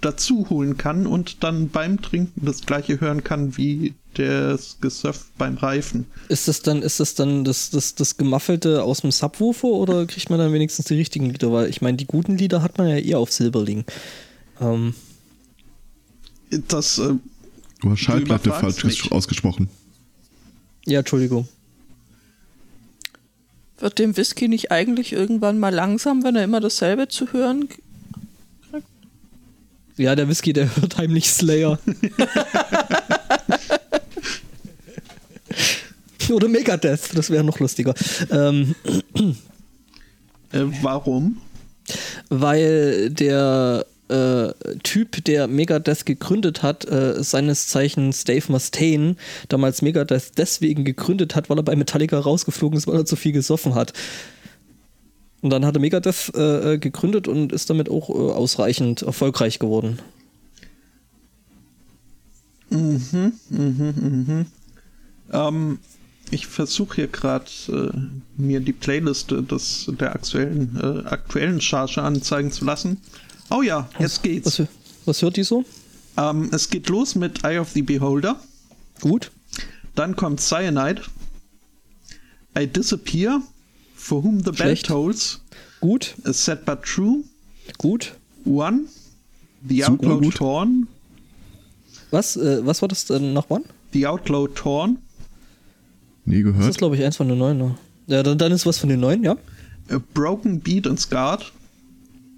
dazu 0.00 0.48
holen 0.48 0.76
kann 0.76 1.06
und 1.06 1.42
dann 1.42 1.68
beim 1.68 2.00
Trinken 2.00 2.46
das 2.46 2.64
gleiche 2.64 3.00
hören 3.00 3.24
kann 3.24 3.56
wie 3.56 3.94
das 4.14 4.78
Gesöff 4.80 5.26
beim 5.38 5.56
Reifen. 5.56 6.06
Ist 6.28 6.48
das 6.48 6.62
dann, 6.62 6.82
ist 6.82 7.00
das 7.00 7.14
dann 7.14 7.44
das, 7.44 7.70
das, 7.70 7.94
das 7.94 8.16
Gemaffelte 8.16 8.82
aus 8.82 9.00
dem 9.02 9.10
Subwoofer 9.12 9.68
oder 9.68 10.06
kriegt 10.06 10.30
man 10.30 10.38
dann 10.38 10.52
wenigstens 10.52 10.86
die 10.86 10.94
richtigen 10.94 11.30
Lieder? 11.30 11.52
Weil 11.52 11.68
ich 11.68 11.80
meine, 11.82 11.96
die 11.96 12.06
guten 12.06 12.36
Lieder 12.38 12.62
hat 12.62 12.78
man 12.78 12.88
ja 12.88 12.96
eher 12.96 13.18
auf 13.18 13.32
Silberling. 13.32 13.84
Ähm, 14.60 14.94
Das 16.68 16.98
äh, 16.98 17.14
Du 17.80 17.90
hast 17.90 18.00
Schallplatte 18.00 18.50
falsch 18.50 18.84
mich. 18.84 19.00
ges- 19.02 19.12
ausgesprochen. 19.12 19.68
ja, 20.86 21.00
Entschuldigung. 21.00 21.46
Wird 23.78 23.98
dem 23.98 24.16
Whisky 24.16 24.48
nicht 24.48 24.70
eigentlich 24.70 25.12
irgendwann 25.12 25.58
mal 25.58 25.74
langsam, 25.74 26.22
wenn 26.24 26.36
er 26.36 26.44
immer 26.44 26.60
dasselbe 26.60 27.08
zu 27.08 27.32
hören 27.32 27.68
kriegt? 27.68 27.82
Ja, 29.96 30.16
der 30.16 30.28
Whisky, 30.28 30.52
der 30.52 30.74
hört 30.76 30.96
heimlich 30.96 31.30
Slayer. 31.30 31.78
Oder 36.30 36.48
Megadeth, 36.48 37.10
das 37.14 37.30
wäre 37.30 37.44
noch 37.44 37.58
lustiger. 37.60 37.94
Ähm, 38.30 38.74
Äh, 40.52 40.66
warum? 40.82 41.38
weil 42.30 43.10
der 43.10 43.84
äh, 44.08 44.48
Typ, 44.82 45.24
der 45.24 45.48
Megadeth 45.48 46.06
gegründet 46.06 46.62
hat, 46.62 46.84
äh, 46.86 47.22
seines 47.22 47.68
Zeichens 47.68 48.24
Dave 48.24 48.50
Mustaine, 48.50 49.16
damals 49.48 49.82
Megadeth 49.82 50.38
deswegen 50.38 50.84
gegründet 50.84 51.34
hat, 51.34 51.50
weil 51.50 51.58
er 51.58 51.62
bei 51.62 51.76
Metallica 51.76 52.18
rausgeflogen 52.18 52.78
ist, 52.78 52.86
weil 52.86 52.96
er 52.96 53.06
zu 53.06 53.16
viel 53.16 53.32
gesoffen 53.32 53.74
hat. 53.74 53.92
Und 55.42 55.50
dann 55.50 55.64
hat 55.66 55.76
er 55.76 55.80
Megadeth 55.80 56.32
äh, 56.34 56.74
äh, 56.74 56.78
gegründet 56.78 57.28
und 57.28 57.52
ist 57.52 57.68
damit 57.68 57.90
auch 57.90 58.08
äh, 58.08 58.12
ausreichend 58.12 59.02
erfolgreich 59.02 59.58
geworden. 59.58 59.98
Ähm, 65.32 65.78
ich 66.30 66.46
versuche 66.46 66.96
hier 66.96 67.08
gerade 67.08 67.46
äh, 67.68 68.40
mir 68.40 68.60
die 68.60 68.72
Playlist 68.72 69.32
äh, 69.32 69.42
des, 69.42 69.90
der 70.00 70.14
aktuellen, 70.14 70.78
äh, 70.82 71.08
aktuellen 71.08 71.60
Charge 71.60 72.02
anzeigen 72.02 72.50
zu 72.50 72.64
lassen. 72.64 73.00
Oh 73.50 73.62
ja, 73.62 73.88
jetzt 73.98 74.22
geht's. 74.22 74.58
Was, 74.58 74.68
was 75.04 75.22
hört 75.22 75.36
die 75.36 75.44
so? 75.44 75.64
Ähm, 76.16 76.48
es 76.52 76.70
geht 76.70 76.88
los 76.88 77.14
mit 77.14 77.44
Eye 77.44 77.58
of 77.58 77.70
the 77.70 77.82
Beholder. 77.82 78.40
Gut. 79.00 79.30
Dann 79.94 80.16
kommt 80.16 80.40
Cyanide. 80.40 81.02
I 82.58 82.66
Disappear. 82.66 83.42
For 83.94 84.22
Whom 84.22 84.40
the 84.40 84.50
Bell 84.50 84.54
Schlecht. 84.54 84.86
Tolls. 84.86 85.40
Gut. 85.80 86.14
A 86.24 86.32
Sad 86.32 86.64
But 86.64 86.82
True. 86.82 87.24
Gut. 87.78 88.14
One. 88.44 88.84
The 89.66 89.84
Outlaw. 89.86 90.30
Torn. 90.30 90.88
Was, 92.10 92.36
äh, 92.36 92.64
was 92.64 92.82
war 92.82 92.88
das 92.88 93.06
denn 93.06 93.32
noch 93.32 93.50
wann? 93.50 93.64
The 93.92 94.06
Outlaw 94.06 94.48
Torn. 94.48 94.98
Nie 96.24 96.42
Das 96.42 96.52
ist, 96.52 96.58
gehört. 96.58 96.78
glaube 96.78 96.96
ich, 96.96 97.04
eins 97.04 97.16
von 97.16 97.28
den 97.28 97.38
neuen. 97.38 97.58
Ne? 97.58 97.74
Ja, 98.06 98.22
dann, 98.22 98.38
dann 98.38 98.52
ist 98.52 98.66
was 98.66 98.78
von 98.78 98.88
den 98.88 99.00
neuen, 99.00 99.22
ja. 99.24 99.36
A 99.90 100.00
Broken 100.14 100.60
Beat 100.60 100.86
and 100.86 100.98
Scarred. 101.00 101.52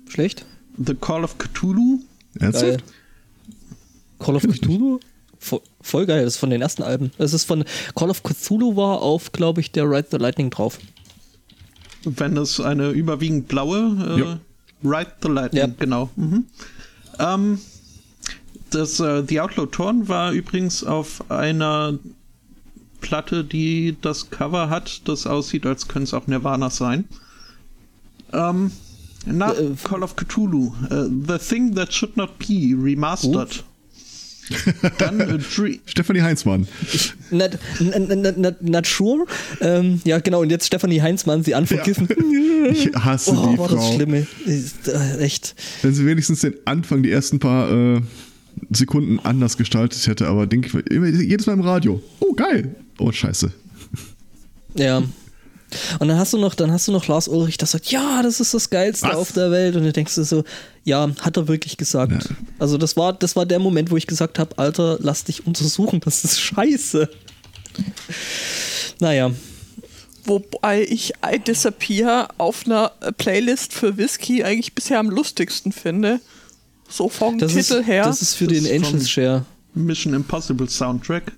Schlecht. 0.09 0.45
The 0.85 0.95
Call 0.95 1.25
of 1.25 1.39
Cthulhu. 1.39 2.01
Geil. 2.39 2.53
Ernsthaft? 2.53 2.85
Call 4.19 4.37
of. 4.37 4.43
Cthulhu? 4.43 5.01
Voll, 5.81 6.07
geil, 6.07 6.25
das 6.25 6.35
ist 6.35 6.41
von 6.41 6.51
den 6.51 6.61
ersten 6.63 6.83
Alben. 6.83 7.13
Das 7.19 7.33
ist 7.33 7.45
von 7.45 7.65
Call 7.95 8.11
of 8.11 8.23
Cthulhu 8.23 8.75
war 8.75 9.01
auf, 9.03 9.31
glaube 9.33 9.61
ich, 9.61 9.71
der 9.71 9.85
Ride 9.89 10.09
the 10.11 10.17
Lightning 10.17 10.51
drauf. 10.51 10.79
Wenn 12.05 12.37
es 12.37 12.59
eine 12.61 12.91
überwiegend 12.91 13.47
blaue 13.49 13.97
äh, 14.17 14.21
Ja. 14.21 14.39
Ride 14.83 15.13
the 15.23 15.29
Lightning, 15.29 15.61
Ja. 15.63 15.69
genau. 15.79 16.11
Mhm. 16.17 16.47
Ähm, 17.19 17.59
das 18.71 18.99
äh, 19.01 19.23
The 19.29 19.41
Outlaw 19.41 19.67
Torn 19.67 20.09
war 20.09 20.33
übrigens 20.33 20.83
auf 20.83 21.31
einer 21.31 21.99
Platte, 23.01 23.45
die 23.45 23.97
das 24.01 24.31
Cover 24.31 24.69
hat, 24.71 25.03
das 25.09 25.27
aussieht, 25.27 25.67
als 25.67 25.89
könnte 25.89 26.05
es 26.05 26.15
auch 26.15 26.27
Nirvana 26.27 26.71
sein. 26.71 27.05
Ähm, 28.33 28.71
na, 29.25 29.53
Äh, 29.53 29.71
Call 29.85 30.03
of 30.03 30.17
Cthulhu. 30.17 30.73
äh, 30.91 31.05
The 31.29 31.39
Thing 31.39 31.75
That 31.75 31.93
Should 31.93 32.17
Not 32.17 32.39
Be, 32.39 32.75
remastered. 32.81 33.65
Dann 34.99 35.19
äh, 35.19 35.39
Dre 35.39 35.81
Stefanie 35.87 36.23
Heinzmann. 36.23 36.69
Not, 37.33 37.59
not, 37.81 38.37
not, 38.39 38.63
not 38.63 38.87
sure. 38.87 39.27
Ähm, 39.61 40.01
ja, 40.05 40.21
genau, 40.21 40.43
und 40.43 40.51
jetzt 40.51 40.67
Stefanie 40.67 41.03
Heinzmann, 41.03 41.43
sie 41.43 41.55
unforgiven. 41.55 42.09
Ich 42.71 42.93
hasse 42.95 43.33
Oh, 43.33 43.51
die 43.53 43.59
war 43.59 43.67
das 43.69 43.77
Frau. 43.85 43.95
Schlimme. 43.95 44.25
Ist, 44.45 44.87
äh, 44.87 45.19
echt. 45.19 45.57
Wenn 45.83 45.95
sie 45.95 46.07
wenigstens 46.07 46.41
den 46.43 46.55
Anfang, 46.65 47.03
die 47.03 47.11
ersten 47.11 47.41
paar 47.41 47.69
äh, 47.73 48.01
Sekunden 48.71 49.21
anders 49.21 49.57
gestaltet 49.57 50.07
hätte, 50.07 50.27
aber 50.27 50.47
denk, 50.47 50.73
immer, 50.91 51.07
jedes 51.09 51.47
Mal 51.47 51.55
im 51.55 51.61
Radio. 51.61 52.03
Oh, 52.21 52.33
geil. 52.33 52.75
Oh, 52.99 53.13
scheiße. 53.13 53.53
Ja. 54.75 55.03
Und 55.99 56.09
dann 56.09 56.19
hast 56.19 56.33
du 56.33 56.39
noch, 56.39 56.55
dann 56.55 56.71
hast 56.71 56.89
du 56.89 56.93
noch 56.93 57.07
Lars 57.07 57.29
Ulrich, 57.29 57.59
der 57.59 57.67
sagt, 57.67 57.91
ja, 57.91 58.23
das 58.23 58.41
ist 58.41 58.55
das 58.55 58.71
Geilste 58.71 59.09
Was? 59.09 59.17
auf 59.17 59.33
der 59.33 59.51
Welt. 59.51 59.77
Und 59.77 59.85
du 59.85 59.93
denkst 59.93 60.15
dir 60.15 60.25
so, 60.25 60.45
ja, 60.85 61.11
hat 61.21 61.37
er 61.37 61.49
wirklich 61.49 61.77
gesagt. 61.77 62.13
Ja. 62.13 62.37
Also 62.59 62.79
das 62.79 62.97
war, 62.97 63.13
das 63.13 63.37
war 63.37 63.47
der 63.47 63.59
Moment, 63.59 63.91
wo 63.91 63.97
ich 63.97 64.07
gesagt 64.07 64.39
habe, 64.39 64.57
Alter, 64.59 64.99
lass 65.01 65.25
dich 65.25 65.47
untersuchen, 65.47 66.01
das 66.01 66.25
ist 66.25 66.41
scheiße. 66.41 67.09
Naja. 69.01 69.33
Wobei 70.25 70.83
ich 70.83 71.13
I 71.25 71.39
Disappear 71.39 72.29
auf 72.39 72.67
einer 72.67 72.91
Playlist 73.17 73.73
für 73.73 73.97
Whisky 73.97 74.43
eigentlich 74.43 74.75
bisher 74.75 74.99
am 74.99 75.11
lustigsten 75.11 75.73
finde. 75.73 76.21
So 76.89 77.09
vom 77.09 77.39
Das 77.39 77.53
Titel 77.53 77.75
ist, 77.81 77.87
her. 77.87 78.05
das 78.05 78.23
ist 78.23 78.35
für 78.35 78.47
Das 78.47 78.63
den 78.63 78.85
vom- 78.85 79.01
Share. 79.01 79.45
Mission 79.75 80.15
Impossible 80.15 80.69
Soundtrack. 80.69 81.33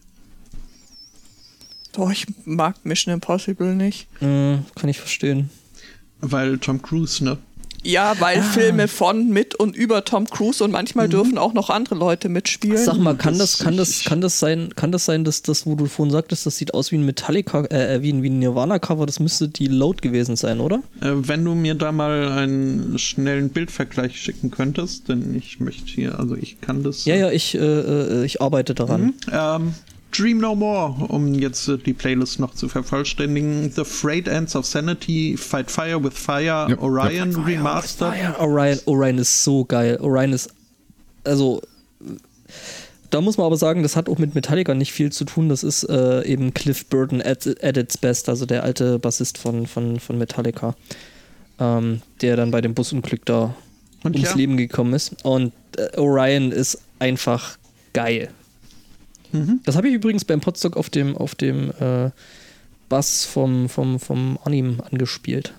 Doch, 1.93 2.11
ich 2.11 2.27
mag 2.45 2.85
Mission 2.85 3.13
Impossible 3.15 3.75
nicht. 3.75 4.07
Äh, 4.21 4.59
kann 4.75 4.89
ich 4.89 4.99
verstehen. 5.01 5.51
Weil 6.21 6.59
Tom 6.59 6.81
Cruise, 6.83 7.25
ne? 7.25 7.39
Ja, 7.85 8.15
weil 8.19 8.39
Ah. 8.39 8.43
Filme 8.43 8.89
von, 8.89 9.29
mit 9.29 9.55
und 9.55 9.77
über 9.77 10.05
Tom 10.05 10.27
Cruise 10.27 10.63
und 10.63 10.73
manchmal 10.73 11.07
Mhm. 11.07 11.11
dürfen 11.13 11.39
auch 11.39 11.55
noch 11.55 11.71
andere 11.71 11.95
Leute 11.95 12.29
mitspielen. 12.29 12.77
Sag 12.77 12.99
mal, 12.99 13.17
kann 13.17 13.39
das, 13.39 13.59
kann 13.59 13.77
das, 13.77 14.05
kann 14.05 14.21
das 14.21 14.39
sein, 14.41 14.71
kann 14.75 14.91
das 14.93 15.05
sein, 15.05 15.25
dass 15.25 15.43
das, 15.43 15.65
wo 15.65 15.75
du 15.77 15.87
vorhin 15.87 16.13
sagtest, 16.13 16.45
das 16.47 16.57
sieht 16.57 16.75
aus 16.75 16.91
wie 16.93 16.97
ein 16.97 17.05
Metallica, 17.07 17.65
äh, 17.67 18.03
wie 18.03 18.13
ein, 18.13 18.23
wie 18.23 18.31
ein 18.31 18.39
Nirvana-Cover, 18.41 19.07
das 19.07 19.21
müsste 19.21 19.49
die 19.49 19.69
Load 19.69 20.01
gewesen 20.01 20.37
sein, 20.37 20.61
oder? 20.61 20.83
Äh, 21.01 21.13
wenn 21.13 21.45
du 21.45 21.55
mir 21.55 21.75
da 21.75 21.93
mal 21.93 22.33
einen 22.33 22.99
schnellen 22.99 23.51
Bildvergleich 23.51 24.21
schicken 24.21 24.51
könntest, 24.51 25.09
denn 25.09 25.35
ich 25.35 25.61
möchte 25.61 25.87
hier, 25.91 26.19
also 26.19 26.35
ich 26.37 26.61
kann 26.61 26.83
das. 26.83 27.05
Ja, 27.05 27.15
ja, 27.15 27.31
ich, 27.31 27.55
äh, 27.55 27.59
äh, 27.61 28.25
ich 28.25 28.43
arbeite 28.43 28.75
daran. 28.75 29.15
Ähm, 29.33 29.75
Dream 30.11 30.39
No 30.39 30.55
More, 30.55 30.95
um 31.09 31.35
jetzt 31.35 31.69
äh, 31.69 31.77
die 31.79 31.93
Playlist 31.93 32.41
noch 32.41 32.55
zu 32.55 32.69
vervollständigen. 32.69 33.71
The 33.71 33.85
Frayed 33.85 34.29
Ends 34.29 34.57
of 34.57 34.67
Sanity, 34.67 35.37
Fight 35.37 35.71
Fire 35.71 36.03
with 36.03 36.15
Fire, 36.15 36.67
Ja, 36.69 36.79
Orion 36.79 37.35
Remastered. 37.37 38.13
Ah 38.13 38.17
ja, 38.17 38.41
Orion, 38.41 38.79
Orion 38.87 39.19
ist 39.19 39.45
so 39.45 39.65
geil. 39.65 39.99
Orion 40.01 40.33
ist, 40.33 40.51
also, 41.25 41.61
da 43.11 43.21
muss 43.21 43.37
man 43.37 43.47
aber 43.47 43.57
sagen, 43.57 43.83
das 43.83 43.97
hat 43.97 44.09
auch 44.09 44.19
mit 44.19 44.35
Metallica 44.35 44.75
nicht 44.75 44.93
viel 44.93 45.13
zu 45.13 45.25
tun. 45.25 45.49
Das 45.49 45.63
ist 45.63 45.85
äh, 45.85 46.25
eben 46.25 46.55
Cliff 46.55 46.87
Burton 46.87 47.23
at, 47.23 47.47
at 47.63 47.77
its 47.77 47.99
best, 47.99 48.29
also 48.29 48.47
der 48.47 48.65
alte 48.65 48.99
Bassist 48.99 49.39
von, 49.39 49.67
von, 49.67 50.01
von 50.01 50.19
Metallica, 50.19 50.75
ähm, 51.59 52.03
der 52.23 52.37
dann 52.37 52.51
bei 52.51 52.61
dem 52.61 52.75
Busunglück 52.75 53.25
da 53.27 53.55
Und 54.03 54.15
ums 54.15 54.31
ja, 54.31 54.37
Leben 54.37 54.57
gekommen 54.57 54.95
ist. 54.95 55.17
Und 55.23 55.53
äh, 55.77 55.99
Orion 55.99 56.51
ist 56.51 56.79
einfach 56.99 57.59
geil. 57.93 58.31
Mhm. 59.33 59.61
Das 59.65 59.77
habe 59.77 59.89
ich 59.89 59.95
übrigens 59.95 60.25
beim 60.25 60.41
Podstock 60.41 60.77
auf 60.77 60.91
dem, 60.91 61.17
auf 61.17 61.35
dem 61.35 61.71
äh, 61.81 62.11
Bass 62.89 63.25
vom, 63.25 63.69
vom, 63.69 63.99
vom 63.99 64.39
Anim 64.45 64.81
angespielt. 64.91 65.53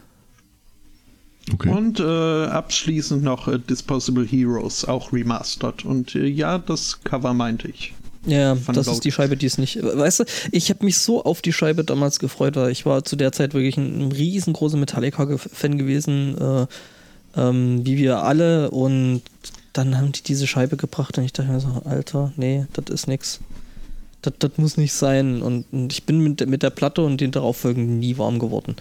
Okay. 1.54 1.70
Und 1.70 2.00
äh, 2.00 2.04
abschließend 2.04 3.24
noch 3.24 3.48
äh, 3.48 3.60
Disposable 3.60 4.26
Heroes, 4.26 4.86
auch 4.86 5.12
remastered. 5.12 5.86
Und 5.86 6.16
äh, 6.16 6.28
ja, 6.28 6.58
das 6.58 7.00
Cover 7.04 7.34
meinte 7.34 7.68
ich. 7.70 7.94
Ja, 8.26 8.56
Von 8.56 8.76
das 8.76 8.86
Load. 8.86 8.98
ist 8.98 9.06
die 9.06 9.12
Scheibe, 9.12 9.38
die 9.38 9.46
es 9.46 9.58
nicht. 9.58 9.82
Weißt 9.82 10.20
du, 10.20 10.24
ich 10.52 10.70
habe 10.70 10.86
mich 10.86 10.98
so 10.98 11.24
auf 11.24 11.42
die 11.42 11.54
Scheibe 11.54 11.84
damals 11.84 12.20
gefreut, 12.20 12.56
weil 12.56 12.72
ich 12.72 12.86
war 12.86 13.04
zu 13.04 13.16
der 13.16 13.32
Zeit 13.32 13.54
wirklich 13.54 13.78
ein, 13.78 14.08
ein 14.08 14.12
riesengroßer 14.12 14.78
Metallica-Fan 14.78 15.78
gewesen, 15.78 16.38
äh, 16.38 16.68
ähm, 17.38 17.86
wie 17.86 17.98
wir 17.98 18.24
alle. 18.24 18.72
Und 18.72 19.22
dann 19.74 19.98
haben 19.98 20.12
die 20.12 20.22
diese 20.22 20.48
Scheibe 20.48 20.76
gebracht 20.78 21.18
und 21.18 21.24
ich 21.24 21.34
dachte 21.34 21.52
mir 21.52 21.60
so, 21.60 21.82
Alter, 21.86 22.34
nee, 22.36 22.68
das 22.74 22.94
ist 22.94 23.08
nix. 23.08 23.40
Das, 24.22 24.34
das 24.40 24.52
muss 24.58 24.78
nicht 24.78 24.94
sein. 24.94 25.42
Und, 25.42 25.66
und 25.72 25.94
ich 25.94 26.04
bin 26.04 26.20
mit, 26.20 26.40
der- 26.40 26.48
mit 26.48 26.64
der 26.64 26.70
Platte 26.72 27.02
und 27.04 27.22
den 27.22 27.32
darauffolgenden 27.32 28.00
nie 28.00 28.18
warm 28.18 28.40
geworden. 28.40 28.76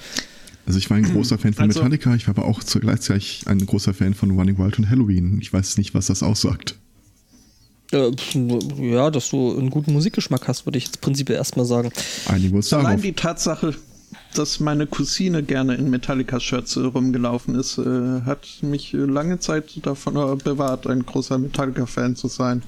Also 0.66 0.78
ich 0.78 0.90
war 0.90 0.96
ein 0.98 1.04
großer 1.04 1.38
Fan 1.38 1.54
von 1.54 1.64
Also- 1.66 1.80
Metallica, 1.82 2.14
ich 2.14 2.26
war 2.28 2.36
aber 2.36 2.46
auch 2.46 2.60
gleichzeitig 2.62 3.42
ein 3.46 3.64
großer 3.64 3.94
Fan 3.94 4.14
von 4.14 4.32
Running 4.32 4.58
Wild 4.58 4.78
und 4.78 4.90
Halloween. 4.90 5.38
Ich 5.40 5.52
weiß 5.52 5.78
nicht, 5.78 5.94
was 5.94 6.06
das 6.06 6.22
aussagt. 6.22 6.74
Äh, 7.90 8.10
ja, 8.80 9.10
dass 9.10 9.30
du 9.30 9.56
einen 9.58 9.70
guten 9.70 9.94
Musikgeschmack 9.94 10.46
hast, 10.46 10.66
würde 10.66 10.76
ich 10.76 10.84
jetzt 10.84 11.00
prinzipiell 11.00 11.38
erstmal 11.38 11.64
sagen. 11.64 11.90
Uns 12.52 12.70
Allein 12.72 12.84
darauf. 12.84 13.00
die 13.00 13.14
Tatsache, 13.14 13.74
dass 14.34 14.60
meine 14.60 14.86
Cousine 14.86 15.42
gerne 15.42 15.74
in 15.76 15.88
Metallica-Shirts 15.88 16.76
rumgelaufen 16.76 17.54
ist, 17.54 17.78
äh, 17.78 18.20
hat 18.26 18.46
mich 18.60 18.92
lange 18.92 19.38
Zeit 19.38 19.70
davon 19.86 20.16
äh, 20.16 20.36
bewahrt, 20.36 20.86
ein 20.86 21.06
großer 21.06 21.38
Metallica-Fan 21.38 22.14
zu 22.14 22.28
sein. 22.28 22.62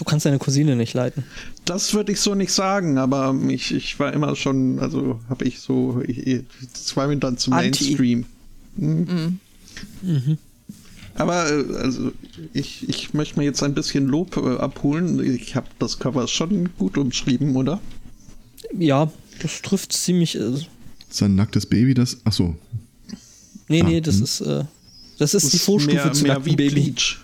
Du 0.00 0.04
kannst 0.04 0.24
deine 0.24 0.38
Cousine 0.38 0.76
nicht 0.76 0.94
leiten. 0.94 1.24
Das 1.66 1.92
würde 1.92 2.12
ich 2.12 2.20
so 2.20 2.34
nicht 2.34 2.52
sagen, 2.52 2.96
aber 2.96 3.36
ich, 3.48 3.70
ich 3.74 4.00
war 4.00 4.14
immer 4.14 4.34
schon, 4.34 4.78
also 4.78 5.20
habe 5.28 5.44
ich 5.44 5.60
so, 5.60 6.00
ich, 6.08 6.26
ich- 6.26 6.44
das 6.72 6.96
war 6.96 7.06
mir 7.06 7.18
dann 7.18 7.36
zum 7.36 7.52
Anti. 7.52 7.84
Mainstream. 7.84 8.24
Mhm. 8.76 9.38
Aber 11.16 11.50
äh, 11.50 11.74
also 11.76 12.12
ich, 12.54 12.88
ich 12.88 13.12
möchte 13.12 13.38
mir 13.38 13.44
jetzt 13.44 13.62
ein 13.62 13.74
bisschen 13.74 14.06
Lob 14.06 14.38
äh, 14.38 14.56
abholen. 14.56 15.22
Ich 15.34 15.54
habe 15.54 15.66
das 15.78 15.98
Cover 15.98 16.26
schon 16.28 16.70
gut 16.78 16.96
umschrieben, 16.96 17.54
oder? 17.56 17.78
Ja, 18.78 19.12
das 19.42 19.60
trifft 19.60 19.92
ziemlich. 19.92 20.34
Äh, 20.34 20.52
Sein 21.10 21.34
nacktes 21.34 21.66
Baby, 21.66 21.92
das. 21.92 22.16
Achso. 22.24 22.56
Nee, 23.68 23.82
Ah, 23.82 23.86
nee, 23.86 24.00
das 24.00 24.16
hm. 24.16 24.24
ist, 24.24 24.40
äh, 24.40 24.64
das 25.18 25.34
ist 25.34 25.52
die 25.52 25.56
Ist 25.58 25.64
Vorstufe 25.66 25.94
mehr, 25.96 26.12
zu 26.14 26.22
mehr 26.22 26.34
nackten 26.36 26.52
wie 26.52 26.56
Baby. 26.56 26.74
Bleach. 26.90 27.18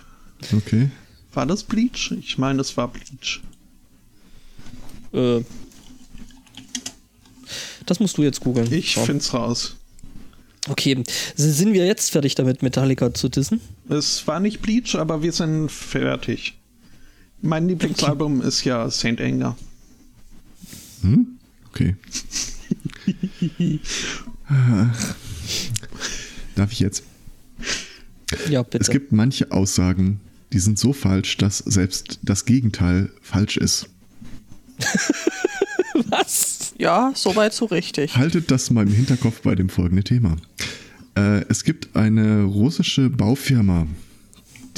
Okay. 0.54 0.90
War 1.36 1.44
das 1.44 1.64
Bleach? 1.64 2.12
Ich 2.12 2.38
meine, 2.38 2.62
es 2.62 2.78
war 2.78 2.88
Bleach. 2.88 3.42
Äh, 5.12 5.42
das 7.84 8.00
musst 8.00 8.16
du 8.16 8.22
jetzt 8.22 8.40
googeln. 8.40 8.72
Ich 8.72 8.94
So. 8.94 9.04
find's 9.04 9.34
raus. 9.34 9.76
Okay, 10.68 11.04
sind 11.36 11.74
wir 11.74 11.84
jetzt 11.84 12.10
fertig 12.10 12.34
damit, 12.36 12.62
Metallica 12.62 13.12
zu 13.12 13.28
dissen? 13.28 13.60
Es 13.90 14.26
war 14.26 14.40
nicht 14.40 14.62
Bleach, 14.62 14.96
aber 14.96 15.22
wir 15.22 15.30
sind 15.30 15.70
fertig. 15.70 16.56
Mein 17.42 17.68
Lieblingsalbum 17.68 18.40
ist 18.40 18.64
ja 18.64 18.88
Saint 18.90 19.20
Anger. 19.20 19.58
Hm? 21.02 21.38
Okay. 21.68 21.96
Ah. 24.48 24.86
Darf 26.54 26.72
ich 26.72 26.80
jetzt? 26.80 27.02
Ja, 28.48 28.62
bitte. 28.62 28.78
Es 28.78 28.88
gibt 28.88 29.12
manche 29.12 29.52
Aussagen, 29.52 30.20
die 30.56 30.60
sind 30.60 30.78
so 30.78 30.94
falsch, 30.94 31.36
dass 31.36 31.58
selbst 31.58 32.18
das 32.22 32.46
Gegenteil 32.46 33.10
falsch 33.20 33.58
ist. 33.58 33.90
was? 36.08 36.72
Ja, 36.78 37.12
soweit 37.14 37.52
so 37.52 37.66
richtig. 37.66 38.16
Haltet 38.16 38.50
das 38.50 38.70
mal 38.70 38.86
im 38.86 38.92
Hinterkopf 38.94 39.42
bei 39.42 39.54
dem 39.54 39.68
folgenden 39.68 40.04
Thema. 40.04 40.36
Äh, 41.14 41.44
es 41.50 41.62
gibt 41.62 41.94
eine 41.94 42.44
russische 42.44 43.10
Baufirma, 43.10 43.86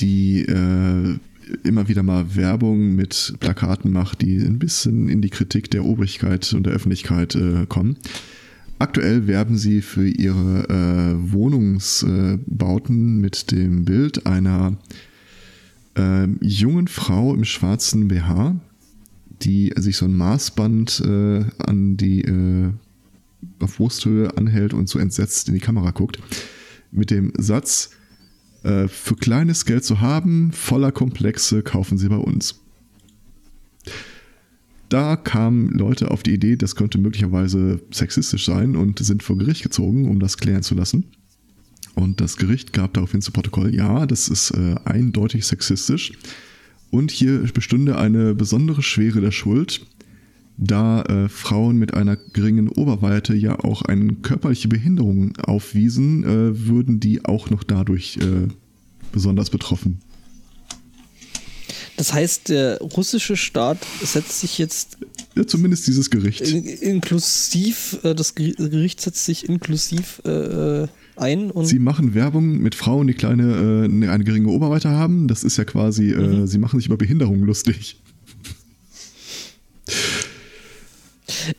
die 0.01 0.41
äh, 0.41 1.17
immer 1.63 1.87
wieder 1.87 2.03
mal 2.03 2.35
Werbung 2.35 2.97
mit 2.97 3.35
Plakaten 3.39 3.93
macht, 3.93 4.23
die 4.23 4.39
ein 4.39 4.59
bisschen 4.59 5.09
in 5.09 5.23
die 5.23 5.31
Kritik 5.31 5.71
der 5.71 5.85
Obrigkeit 5.85 6.53
und 6.55 6.67
der 6.67 6.73
Öffentlichkeit 6.73 7.37
äh, 7.37 7.67
kommen. 7.69 7.99
Aktuell 8.81 9.29
werben 9.29 9.57
sie 9.57 9.81
für 9.81 10.09
ihre 10.09 10.69
äh, 10.69 11.33
Wohnungsbauten 11.33 13.21
mit 13.21 13.53
dem 13.53 13.85
Bild 13.85 14.27
einer 14.27 14.77
äh, 15.99 16.29
jungen 16.41 16.89
Frau 16.89 17.35
im 17.35 17.45
schwarzen 17.45 18.09
BH, 18.09 18.57
die 19.43 19.73
sich 19.77 19.97
so 19.97 20.07
ein 20.07 20.17
Maßband 20.17 21.03
äh, 21.05 21.45
an 21.59 21.97
die 21.97 22.23
äh, 22.23 22.71
auf 23.61 23.77
Brusthöhe 23.77 24.37
anhält 24.37 24.75
und 24.75 24.89
so 24.89 24.99
entsetzt 24.99 25.49
in 25.49 25.55
die 25.55 25.61
Kamera 25.61 25.91
guckt. 25.91 26.19
Mit 26.91 27.11
dem 27.11 27.33
Satz, 27.37 27.91
äh, 28.63 28.89
für 28.89 29.15
kleines 29.15 29.65
Geld 29.65 29.85
zu 29.85 30.01
haben, 30.01 30.53
voller 30.53 30.93
Komplexe, 30.93 31.63
kaufen 31.63 31.99
Sie 31.99 32.09
bei 32.09 32.17
uns. 32.17 32.61
Da 34.89 35.17
kamen 35.17 35.69
Leute 35.71 36.11
auf 36.11 36.23
die 36.23 36.33
Idee, 36.33 36.57
das 36.57 36.75
könnte 36.75 36.99
möglicherweise 36.99 37.81
sexistisch 37.91 38.47
sein 38.47 38.75
und 38.75 38.99
sind 39.01 39.23
vor 39.23 39.37
Gericht 39.37 39.63
gezogen, 39.63 40.09
um 40.09 40.19
das 40.19 40.39
klären 40.39 40.63
zu 40.63 40.75
lassen. 40.75 41.05
Und 41.95 42.21
das 42.21 42.37
Gericht 42.37 42.73
gab 42.73 42.95
daraufhin 42.95 43.23
zu 43.23 43.33
Protokoll, 43.33 43.75
ja, 43.75 44.07
das 44.07 44.29
ist 44.29 44.51
äh, 44.53 44.77
eindeutig 44.85 45.47
sexistisch. 45.47 46.13
Und 46.91 47.11
hier 47.11 47.41
bestünde 47.53 47.99
eine 47.99 48.35
besondere 48.35 48.83
Schwere 48.83 49.21
der 49.21 49.33
Schuld, 49.33 49.85
da 50.57 51.03
äh, 51.03 51.29
Frauen 51.29 51.77
mit 51.77 51.95
einer 51.95 52.17
geringen 52.17 52.69
Oberweite 52.69 53.35
ja 53.35 53.59
auch 53.63 53.83
eine 53.83 54.15
körperliche 54.15 54.69
Behinderung 54.69 55.37
aufwiesen, 55.37 56.25
äh, 56.25 56.67
würden 56.67 56.99
die 56.99 57.25
auch 57.25 57.51
noch 57.51 57.63
dadurch 57.63 58.17
äh, 58.17 58.49
besonders 59.13 59.51
betroffen. 59.51 60.01
Das 61.97 62.13
heißt, 62.13 62.49
der 62.49 62.79
russische 62.79 63.37
Staat 63.37 63.79
setzt 64.03 64.41
sich 64.41 64.59
jetzt 64.59 64.99
Ja, 65.37 65.47
zumindest 65.47 65.87
dieses 65.87 66.11
Gericht. 66.11 66.41
in, 66.43 66.65
inklusiv, 66.65 67.99
äh, 68.03 68.15
das 68.15 68.35
Geri- 68.37 68.55
Gericht 68.57 69.01
setzt 69.01 69.25
sich 69.25 69.49
inklusiv 69.49 70.23
äh, 70.25 70.87
ein 71.21 71.51
und 71.51 71.67
Sie 71.67 71.79
machen 71.79 72.15
Werbung 72.15 72.59
mit 72.61 72.75
Frauen, 72.75 73.07
die 73.07 73.15
kleine, 73.15 73.89
äh, 73.91 74.07
eine 74.09 74.25
geringe 74.25 74.49
Oberweite 74.49 74.91
haben. 74.91 75.29
Das 75.29 75.45
ist 75.45 75.57
ja 75.57 75.65
quasi, 75.65 76.11
äh, 76.13 76.47
sie 76.47 76.59
machen 76.59 76.79
sich 76.81 76.87
über 76.87 76.97
Behinderung 76.97 77.43
lustig. 77.45 78.01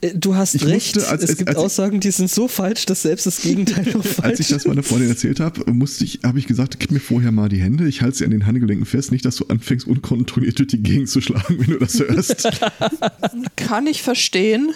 Äh, 0.00 0.14
du 0.14 0.34
hast 0.34 0.54
Ich 0.54 0.64
recht, 0.66 0.96
musste, 0.96 1.10
als- 1.10 1.22
es 1.22 1.30
als- 1.30 1.38
gibt 1.38 1.48
als 1.50 1.58
Aussagen, 1.58 2.00
die 2.00 2.10
sind 2.10 2.30
so 2.30 2.48
falsch, 2.48 2.86
dass 2.86 3.02
selbst 3.02 3.26
das 3.26 3.40
Gegenteil 3.42 3.84
noch 3.92 4.04
falsch 4.04 4.18
Als 4.30 4.40
ich 4.40 4.48
das 4.48 4.66
meiner 4.66 4.82
Freundin 4.82 5.08
erzählt 5.08 5.40
habe, 5.40 5.70
musste 5.72 6.04
ich, 6.04 6.20
habe 6.24 6.38
ich 6.38 6.46
gesagt, 6.46 6.78
gib 6.80 6.90
mir 6.90 7.00
vorher 7.00 7.32
mal 7.32 7.48
die 7.48 7.60
Hände, 7.60 7.86
ich 7.88 8.02
halte 8.02 8.18
sie 8.18 8.24
an 8.24 8.30
den 8.30 8.46
Handgelenken 8.46 8.84
fest, 8.86 9.12
nicht, 9.12 9.24
dass 9.24 9.36
du 9.36 9.46
anfängst, 9.46 9.86
unkontrolliert 9.86 10.58
durch 10.58 10.68
die 10.68 10.82
Gegend 10.82 11.08
zu 11.08 11.20
schlagen, 11.20 11.58
wenn 11.60 11.70
du 11.70 11.78
das 11.78 11.98
hörst. 11.98 12.48
Kann 13.56 13.86
ich 13.86 14.02
verstehen. 14.02 14.70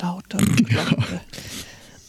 Lauter. 0.00 0.38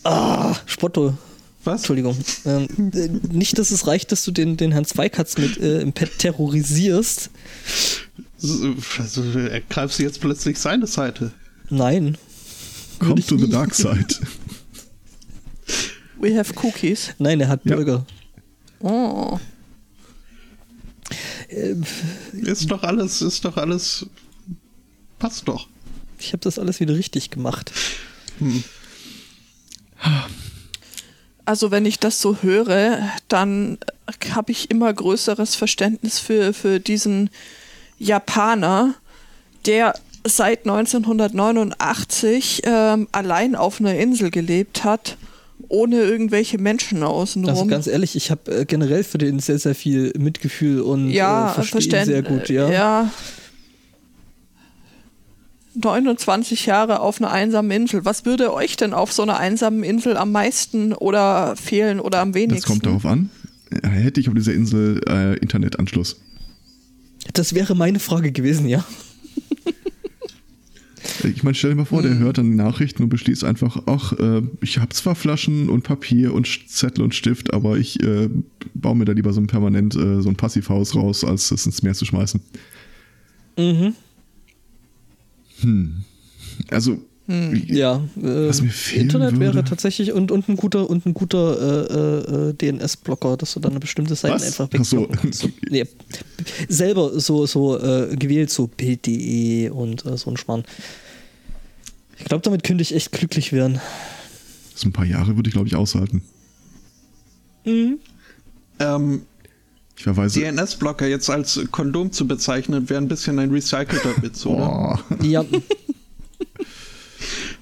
Ah, 0.05 0.53
Spotto. 0.65 1.17
Was? 1.63 1.79
Entschuldigung. 1.81 2.17
Ähm, 2.43 2.67
äh, 2.93 3.07
nicht, 3.33 3.57
dass 3.57 3.71
es 3.71 3.87
reicht, 3.87 4.11
dass 4.11 4.25
du 4.25 4.31
den, 4.31 4.57
den 4.57 4.73
Herrn 4.73 4.83
Zweikatz 4.83 5.37
mit 5.37 5.57
äh, 5.59 5.79
im 5.79 5.93
Pad 5.93 6.09
terrorisierst. 6.17 7.29
Also, 8.99 9.23
ergreifst 9.39 9.99
du 9.99 10.03
jetzt 10.03 10.19
plötzlich 10.19 10.59
seine 10.59 10.87
Seite? 10.87 11.31
Nein. 11.69 12.17
Come 12.99 13.23
to 13.23 13.37
the 13.37 13.49
dark 13.49 13.73
side. 13.73 14.07
We 16.19 16.37
have 16.37 16.53
cookies. 16.61 17.11
Nein, 17.17 17.39
er 17.39 17.47
hat 17.47 17.61
Ja. 17.63 17.75
Bürger. 17.77 18.05
Oh. 18.81 19.39
Ist 22.33 22.69
doch 22.69 22.83
alles, 22.83 23.21
ist 23.21 23.45
doch 23.45 23.55
alles. 23.55 24.05
Passt 25.17 25.47
doch. 25.47 25.67
Ich 26.23 26.33
habe 26.33 26.41
das 26.41 26.59
alles 26.59 26.79
wieder 26.79 26.95
richtig 26.95 27.29
gemacht. 27.29 27.71
Also 31.45 31.71
wenn 31.71 31.85
ich 31.85 31.99
das 31.99 32.21
so 32.21 32.37
höre, 32.41 32.99
dann 33.27 33.77
habe 34.31 34.51
ich 34.51 34.71
immer 34.71 34.93
größeres 34.93 35.55
Verständnis 35.55 36.19
für, 36.19 36.53
für 36.53 36.79
diesen 36.79 37.29
Japaner, 37.99 38.95
der 39.65 39.93
seit 40.25 40.59
1989 40.59 42.61
ähm, 42.63 43.07
allein 43.11 43.55
auf 43.55 43.79
einer 43.79 43.95
Insel 43.95 44.31
gelebt 44.31 44.83
hat, 44.83 45.17
ohne 45.67 45.97
irgendwelche 45.97 46.57
Menschen 46.57 47.03
außenrum. 47.03 47.49
Also 47.49 47.65
ganz 47.65 47.87
ehrlich, 47.87 48.15
ich 48.15 48.31
habe 48.31 48.59
äh, 48.59 48.65
generell 48.65 49.03
für 49.03 49.17
den 49.17 49.39
sehr, 49.39 49.59
sehr 49.59 49.75
viel 49.75 50.13
Mitgefühl 50.17 50.81
und 50.81 51.09
ja, 51.09 51.51
äh, 51.51 51.65
verstehe 51.65 52.05
sehr 52.05 52.23
gut. 52.23 52.49
Ja. 52.49 52.69
ja. 52.69 53.11
29 55.75 56.65
Jahre 56.65 56.99
auf 56.99 57.19
einer 57.19 57.31
einsamen 57.31 57.71
Insel. 57.71 58.05
Was 58.05 58.25
würde 58.25 58.53
euch 58.53 58.75
denn 58.75 58.93
auf 58.93 59.11
so 59.11 59.23
einer 59.23 59.37
einsamen 59.37 59.83
Insel 59.83 60.17
am 60.17 60.31
meisten 60.31 60.93
oder 60.93 61.55
fehlen 61.55 61.99
oder 61.99 62.19
am 62.19 62.33
wenigsten? 62.33 62.61
Das 62.61 62.65
kommt 62.65 62.85
darauf 62.85 63.05
an. 63.05 63.29
Äh, 63.71 63.87
Hätte 63.87 64.19
ich 64.19 64.27
auf 64.27 64.35
dieser 64.35 64.53
Insel 64.53 65.01
äh, 65.07 65.37
Internetanschluss. 65.37 66.19
Das 67.33 67.53
wäre 67.53 67.75
meine 67.75 67.99
Frage 67.99 68.31
gewesen, 68.31 68.67
ja. 68.67 68.83
Ich 71.23 71.43
meine, 71.43 71.55
stell 71.55 71.71
dir 71.71 71.75
mal 71.77 71.85
vor, 71.85 72.01
der 72.01 72.17
hört 72.17 72.37
dann 72.37 72.51
die 72.51 72.57
Nachrichten 72.57 73.03
und 73.03 73.09
beschließt 73.09 73.43
einfach, 73.43 73.83
ach, 73.85 74.13
äh, 74.13 74.41
ich 74.61 74.77
habe 74.79 74.89
zwar 74.89 75.15
Flaschen 75.15 75.69
und 75.69 75.83
Papier 75.83 76.33
und 76.33 76.47
Zettel 76.67 77.03
und 77.03 77.13
Stift, 77.13 77.53
aber 77.53 77.77
ich 77.77 78.01
äh, 78.01 78.29
baue 78.73 78.95
mir 78.95 79.05
da 79.05 79.13
lieber 79.13 79.31
so 79.33 79.41
ein 79.41 79.47
permanent 79.47 79.95
äh, 79.95 80.21
so 80.21 80.29
ein 80.29 80.35
Passivhaus 80.35 80.95
raus, 80.95 81.23
als 81.23 81.51
es 81.51 81.65
ins 81.65 81.83
Meer 81.83 81.93
zu 81.93 82.05
schmeißen. 82.05 82.41
Mhm. 83.57 83.95
Also, 86.69 86.97
Ja, 87.27 87.95
äh, 88.17 88.49
Was 88.49 88.61
mir 88.61 88.69
fehlen 88.69 89.03
Internet 89.03 89.39
wäre 89.39 89.53
würde- 89.55 89.69
tatsächlich 89.69 90.11
und, 90.11 90.29
und 90.31 90.49
ein 90.49 90.55
guter 90.57 90.89
und 90.89 91.05
ein 91.05 91.13
guter 91.13 91.57
äh, 91.89 92.49
äh, 92.49 92.53
DNS-Blocker, 92.53 93.37
dass 93.37 93.53
du 93.53 93.59
dann 93.61 93.71
eine 93.71 93.79
bestimmte 93.79 94.15
Seite 94.15 94.35
Was? 94.35 94.43
einfach 94.45 94.71
wegblocken 94.73 95.15
kannst. 95.15 95.39
So, 95.41 95.49
nee, 95.69 95.85
selber 96.67 97.17
so, 97.19 97.45
so 97.45 97.79
äh, 97.79 98.15
gewählt, 98.17 98.49
so 98.49 98.67
Bild.de 98.67 99.69
und 99.69 100.05
äh, 100.05 100.17
so 100.17 100.29
ein 100.31 100.37
Schmarrn. 100.37 100.63
Ich 102.19 102.25
glaube, 102.25 102.41
damit 102.43 102.63
könnte 102.63 102.81
ich 102.81 102.93
echt 102.93 103.11
glücklich 103.11 103.51
werden. 103.53 103.79
so 104.75 104.87
ein 104.89 104.91
paar 104.93 105.05
Jahre 105.05 105.35
würde 105.37 105.47
ich, 105.47 105.53
glaube 105.53 105.67
ich, 105.67 105.75
aushalten. 105.75 106.21
Ähm, 107.65 109.21
Ich 109.95 110.03
verweise. 110.03 110.39
DNS-Blocker 110.39 111.07
jetzt 111.07 111.29
als 111.29 111.59
Kondom 111.71 112.11
zu 112.11 112.27
bezeichnen, 112.27 112.89
wäre 112.89 113.01
ein 113.01 113.07
bisschen 113.07 113.39
ein 113.39 113.51
recycelter 113.51 114.13
Witz, 114.21 114.45
oder? 114.45 114.65
Boah. 114.65 115.03
Ja, 115.21 115.45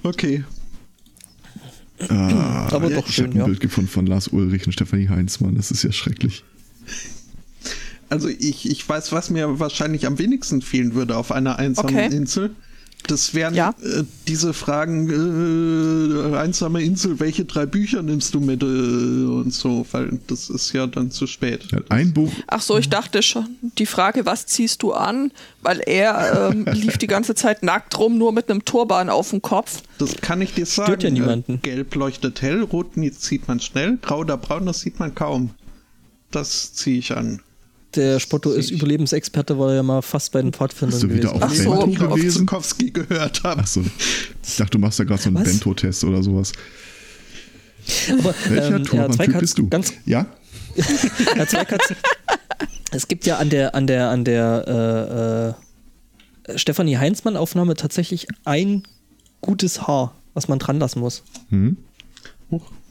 Okay. 0.04 0.44
Ah, 2.10 2.68
aber 2.72 2.88
ich 2.88 2.96
doch 2.96 3.04
habe 3.04 3.12
schön, 3.12 3.32
ein 3.32 3.38
ja. 3.38 3.46
Bild 3.46 3.60
gefunden 3.60 3.90
von 3.90 4.08
Lars 4.08 4.28
Ulrich 4.30 4.66
und 4.66 4.72
Stefanie 4.72 5.10
Heinzmann. 5.10 5.54
Das 5.56 5.70
ist 5.70 5.84
ja 5.84 5.92
schrecklich. 5.92 6.44
Also 8.10 8.28
ich, 8.28 8.68
ich 8.70 8.88
weiß, 8.90 9.12
was 9.12 9.30
mir 9.30 9.60
wahrscheinlich 9.60 10.08
am 10.08 10.18
wenigsten 10.18 10.62
fehlen 10.64 10.96
würde 10.96 11.16
auf 11.16 11.32
einer 11.32 11.60
einsamen 11.60 11.94
Okay. 11.96 12.16
Insel. 12.16 12.56
Das 13.08 13.34
wären 13.34 13.54
Ja. 13.56 13.74
äh, 13.82 14.04
diese 14.28 14.54
Fragen, 14.54 15.10
äh, 15.10 16.36
einsame 16.38 16.82
Insel, 16.84 17.20
welche 17.20 17.46
drei 17.46 17.66
Bücher 17.66 18.02
nimmst 18.04 18.34
du 18.34 18.40
mit 18.40 18.62
äh, 18.62 18.66
und 18.66 19.54
so, 19.54 19.86
weil 19.92 20.20
das 20.28 20.50
ist 20.50 20.72
ja 20.74 20.88
dann 20.88 21.12
zu 21.12 21.28
spät. 21.28 21.68
Ein 21.90 22.14
Buch, 22.14 22.32
Ach 22.48 22.62
so, 22.62 22.78
ich 22.78 22.90
dachte 22.90 23.22
schon, 23.24 23.48
die 23.78 23.86
Frage, 23.86 24.26
was 24.26 24.46
ziehst 24.46 24.84
du 24.84 24.94
an? 24.94 25.32
Weil 25.62 25.82
er 25.86 26.50
ähm, 26.52 26.66
lief 26.72 26.98
die 26.98 27.08
ganze 27.08 27.36
Zeit 27.36 27.64
nackt 27.64 27.98
rum, 27.98 28.18
nur 28.18 28.32
mit 28.32 28.50
einem 28.50 28.66
Turban 28.66 29.10
auf 29.10 29.32
dem 29.32 29.42
Kopf. 29.42 29.82
Das 29.98 30.16
kann 30.18 30.42
ich 30.42 30.54
dir 30.54 30.66
sagen. 30.66 30.88
Stört 30.88 31.04
ja 31.04 31.10
niemanden. 31.10 31.56
Äh, 31.56 31.58
Gelb 31.58 31.96
leuchtet 31.96 32.42
hell, 32.42 32.62
rot 32.64 32.92
sieht 33.18 33.48
man 33.48 33.60
schnell, 33.60 33.98
grau 34.02 34.20
oder 34.20 34.38
braun, 34.38 34.66
das 34.66 34.82
sieht 34.82 35.00
man 35.00 35.16
kaum. 35.16 35.52
Das 36.32 36.74
ziehe 36.74 37.00
ich 37.00 37.16
an. 37.16 37.42
Der 37.96 38.20
Spotto 38.20 38.52
ist 38.52 38.72
Überlebensexperte, 38.72 39.60
weil 39.60 39.72
er 39.72 39.76
ja 39.78 39.84
mal 39.84 40.02
fast 40.02 40.32
bei 40.32 40.42
den 40.42 40.54
Pfadfindern 40.54 41.00
du 41.00 41.10
wieder 41.10 41.34
gewesen 41.34 41.36
auf 41.36 41.44
Ach 41.44 41.54
ist. 41.54 41.64
so, 41.64 41.72
Bento 41.72 41.92
ich 41.92 42.02
auf 42.02 42.16
gewesen? 42.16 42.40
Zukowski 42.40 42.92
gehört 42.92 43.44
habe. 43.44 43.62
Achso. 43.62 43.84
Ich 44.44 44.56
dachte, 44.56 44.72
du 44.72 44.80
machst 44.80 45.00
da 45.00 45.04
gerade 45.04 45.22
so 45.22 45.30
einen 45.30 45.40
Was? 45.40 45.44
Bento-Test 45.44 46.04
oder 46.06 46.24
sowas. 46.24 46.54
Aber 48.20 48.34
Welcher 48.48 48.68
ähm, 48.68 48.72
Herr 48.72 48.84
Turban-Typ 48.84 49.16
Zweikatz, 49.16 49.40
bist 49.42 49.58
du? 49.58 49.68
ganz 49.68 49.94
Ja? 50.06 50.26
Herr 51.36 51.48
Zweikatz, 51.48 51.94
es 52.92 53.08
gibt 53.08 53.26
ja 53.26 53.38
an 53.38 53.50
der, 53.50 53.76
an 53.76 53.88
der, 53.88 54.10
an 54.10 54.24
der 54.24 55.56
äh, 56.48 56.52
äh, 56.54 56.58
Stefanie 56.58 56.98
Heinzmann 56.98 57.36
Aufnahme 57.36 57.76
tatsächlich 57.76 58.28
ein 58.46 58.84
gutes 59.42 59.88
Haar, 59.88 60.16
was 60.34 60.48
man 60.48 60.60
dran 60.60 60.80
lassen 60.80 61.00
muss. 61.00 61.24
Hm? 61.50 61.78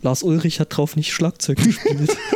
Lars 0.03 0.23
Ulrich 0.23 0.61
hat 0.61 0.77
drauf 0.77 0.97
nicht 0.97 1.13
Schlagzeug 1.13 1.59
gespielt. 1.63 2.17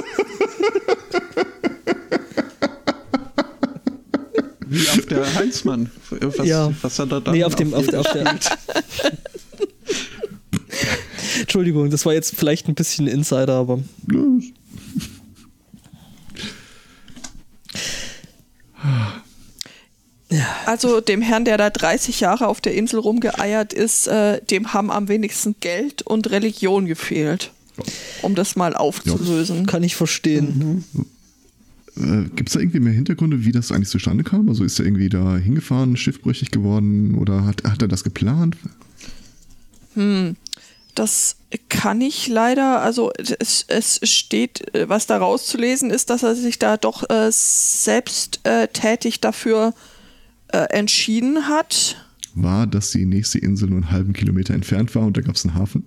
Wie 4.74 4.88
auf 4.88 5.06
der 5.06 5.34
Heinzmann. 5.36 5.90
Was, 6.10 6.46
Ja. 6.46 6.72
was 6.82 6.98
hat 6.98 7.12
er 7.12 7.20
da? 7.20 7.30
nee, 7.32 7.44
auf 7.44 7.54
dem, 7.54 7.72
auf 7.74 7.86
der, 7.86 8.00
auf 8.00 8.10
der. 8.12 8.24
Entschuldigung, 11.40 11.90
das 11.90 12.04
war 12.06 12.12
jetzt 12.12 12.34
vielleicht 12.36 12.68
ein 12.68 12.74
bisschen 12.74 13.06
Insider, 13.06 13.54
aber 13.54 13.80
Also 20.66 21.00
dem 21.00 21.22
Herrn, 21.22 21.44
der 21.44 21.58
da 21.58 21.70
30 21.70 22.20
Jahre 22.20 22.48
auf 22.48 22.60
der 22.60 22.74
Insel 22.74 22.98
rumgeeiert 22.98 23.72
ist, 23.72 24.08
äh, 24.08 24.40
dem 24.42 24.72
haben 24.72 24.90
am 24.90 25.08
wenigsten 25.08 25.54
Geld 25.60 26.02
und 26.02 26.30
Religion 26.30 26.86
gefehlt. 26.86 27.52
Um 28.22 28.34
das 28.34 28.56
mal 28.56 28.74
aufzulösen. 28.74 29.66
kann 29.66 29.82
ich 29.82 29.96
verstehen. 29.96 30.84
Äh, 31.96 32.24
Gibt 32.34 32.48
es 32.48 32.54
da 32.54 32.60
irgendwie 32.60 32.80
mehr 32.80 32.92
Hintergründe, 32.92 33.44
wie 33.44 33.52
das 33.52 33.70
eigentlich 33.70 33.88
zustande 33.88 34.24
kam? 34.24 34.48
Also 34.48 34.64
ist 34.64 34.78
er 34.78 34.86
irgendwie 34.86 35.08
da 35.08 35.36
hingefahren, 35.36 35.96
schiffbrüchig 35.96 36.50
geworden 36.50 37.14
oder 37.14 37.44
hat, 37.44 37.64
hat 37.64 37.82
er 37.82 37.88
das 37.88 38.04
geplant? 38.04 38.56
Das 40.94 41.36
kann 41.68 42.00
ich 42.00 42.28
leider, 42.28 42.80
also 42.80 43.12
es, 43.16 43.64
es 43.68 44.00
steht, 44.02 44.64
was 44.86 45.06
da 45.06 45.18
rauszulesen 45.18 45.90
ist, 45.90 46.10
dass 46.10 46.22
er 46.22 46.34
sich 46.34 46.58
da 46.58 46.76
doch 46.76 47.08
äh, 47.10 47.30
selbst 47.30 48.40
äh, 48.44 48.68
tätig 48.68 49.20
dafür 49.20 49.74
äh, 50.48 50.58
entschieden 50.70 51.48
hat. 51.48 51.96
War, 52.34 52.66
dass 52.66 52.90
die 52.90 53.06
nächste 53.06 53.38
Insel 53.38 53.68
nur 53.68 53.78
einen 53.78 53.90
halben 53.90 54.12
Kilometer 54.12 54.54
entfernt 54.54 54.94
war 54.94 55.02
und 55.04 55.16
da 55.16 55.20
gab 55.20 55.36
es 55.36 55.44
einen 55.44 55.54
Hafen? 55.54 55.84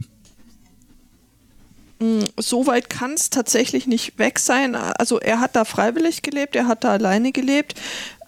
So 2.39 2.67
weit 2.67 2.89
kann 2.91 3.13
es 3.13 3.29
tatsächlich 3.31 3.87
nicht 3.87 4.19
weg 4.19 4.37
sein. 4.39 4.75
Also 4.75 5.19
er 5.19 5.39
hat 5.39 5.55
da 5.55 5.65
freiwillig 5.65 6.21
gelebt, 6.21 6.55
er 6.55 6.67
hat 6.67 6.83
da 6.83 6.91
alleine 6.91 7.31
gelebt, 7.31 7.73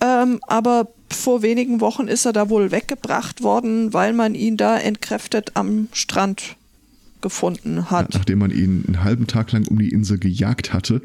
ähm, 0.02 0.40
aber 0.48 0.88
vor 1.12 1.42
wenigen 1.42 1.80
Wochen 1.80 2.08
ist 2.08 2.26
er 2.26 2.34
da 2.34 2.50
wohl 2.50 2.72
weggebracht 2.72 3.44
worden, 3.44 3.94
weil 3.94 4.14
man 4.14 4.34
ihn 4.36 4.58
da 4.58 4.78
entkräftet 4.78 5.52
am 5.56 5.88
Strand 5.94 6.56
gefunden 7.22 7.92
hat. 7.92 8.14
Nachdem 8.14 8.40
man 8.40 8.52
ihn 8.52 8.84
einen 8.88 9.04
halben 9.04 9.28
Tag 9.28 9.52
lang 9.52 9.68
um 9.68 9.78
die 9.78 9.90
Insel 9.90 10.18
gejagt 10.18 10.74
hatte. 10.74 11.02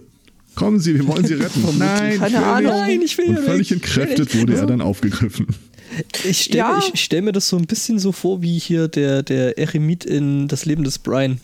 Kommen 0.54 0.78
Sie, 0.78 0.94
wir 0.94 1.06
wollen 1.08 1.26
Sie 1.26 1.34
retten. 1.34 1.64
Nein, 1.78 2.18
Keine 2.18 2.26
ich 2.28 2.32
will 2.36 2.44
Ahnung. 2.44 2.72
nicht. 2.72 2.80
Nein, 2.88 3.02
ich 3.02 3.18
will 3.18 3.24
Und 3.26 3.34
ja 3.36 3.42
völlig 3.42 3.70
will 3.70 3.76
entkräftet 3.78 4.38
wurde 4.40 4.54
er 4.56 4.66
dann 4.66 4.80
aufgegriffen. 4.80 5.48
Ich 6.24 6.42
stelle 6.42 6.58
Ja. 6.58 6.78
ich 6.94 7.02
stell 7.02 7.22
mir 7.22 7.32
das 7.32 7.48
so 7.48 7.56
ein 7.56 7.66
bisschen 7.66 7.98
so 7.98 8.12
vor, 8.12 8.40
wie 8.42 8.58
hier 8.58 8.88
der, 8.88 9.22
der 9.22 9.58
Eremit 9.58 10.04
in 10.04 10.48
Das 10.48 10.64
Leben 10.64 10.84
des 10.84 10.98
Brian. 10.98 11.40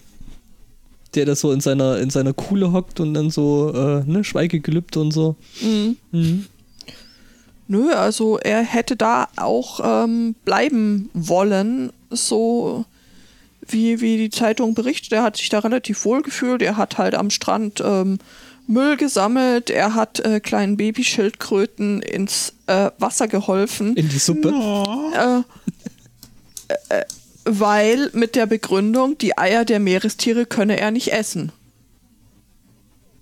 Der 1.15 1.27
da 1.27 1.35
so 1.35 1.53
in 1.53 1.61
seiner, 1.61 1.99
in 1.99 2.11
seiner 2.11 2.33
Kuhle 2.33 2.73
hockt 2.73 3.01
und 3.01 3.15
dann 3.15 3.31
so, 3.31 3.73
äh, 3.75 4.09
ne, 4.09 4.23
Schweigegelübde 4.23 5.01
und 5.01 5.13
so. 5.13 5.37
Mhm. 5.61 5.97
Mhm. 6.13 6.47
Nö, 7.67 7.93
also 7.93 8.39
er 8.39 8.63
hätte 8.63 8.97
da 8.97 9.29
auch 9.37 9.81
ähm, 9.83 10.35
bleiben 10.45 11.09
wollen, 11.15 11.93
so 12.11 12.85
wie, 13.69 14.01
wie 14.01 14.17
die 14.17 14.31
Zeitung 14.31 14.75
berichtet. 14.75 15.13
Er 15.13 15.23
hat 15.23 15.37
sich 15.37 15.49
da 15.49 15.61
relativ 15.61 16.05
wohl 16.05 16.23
gefühlt. 16.23 16.63
Er 16.63 16.77
hat 16.77 16.99
halt 16.99 17.15
am 17.15 17.31
Strand 17.31 17.81
ähm, 17.85 18.19
Müll 18.67 18.97
gesammelt. 18.97 19.71
Er 19.71 19.95
hat 19.95 20.21
äh, 20.21 20.41
kleinen 20.41 20.77
Babyschildkröten 20.77 22.03
ins 22.03 22.55
äh, 22.67 22.91
Wasser 22.99 23.29
geholfen. 23.29 23.95
In 23.97 24.09
die 24.09 24.19
Suppe. 24.19 24.49
äh, 25.15 25.43
äh, 26.89 27.05
weil 27.45 28.11
mit 28.13 28.37
der 28.37 28.47
Begründung, 28.47 29.19
die 29.19 29.37
Eier 29.39 29.65
der 29.65 29.81
Meerestiere 29.81 30.47
könne 30.47 30.79
er 30.79 30.91
nicht 30.91 31.13
essen. 31.13 31.53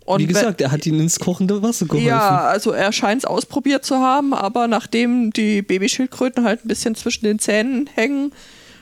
Und 0.05 0.21
Wie 0.21 0.27
gesagt, 0.27 0.63
er 0.63 0.71
hat 0.73 0.87
ihn 0.87 0.99
ins 0.99 1.19
kochende 1.19 1.63
Wasser 1.63 1.85
geholfen. 1.85 2.07
ja, 2.09 2.39
also 2.41 2.71
er 2.71 2.93
scheint 2.93 3.23
es 3.23 3.25
ausprobiert 3.27 3.85
zu 3.85 3.97
haben, 3.97 4.33
aber 4.33 4.67
nachdem 4.67 5.33
die 5.35 5.61
Babyschildkröten 5.61 6.45
halt 6.45 6.65
ein 6.65 6.69
bisschen 6.69 6.95
zwischen 6.95 7.25
den 7.27 7.39
Zähnen 7.39 7.91
hängen, 7.95 8.33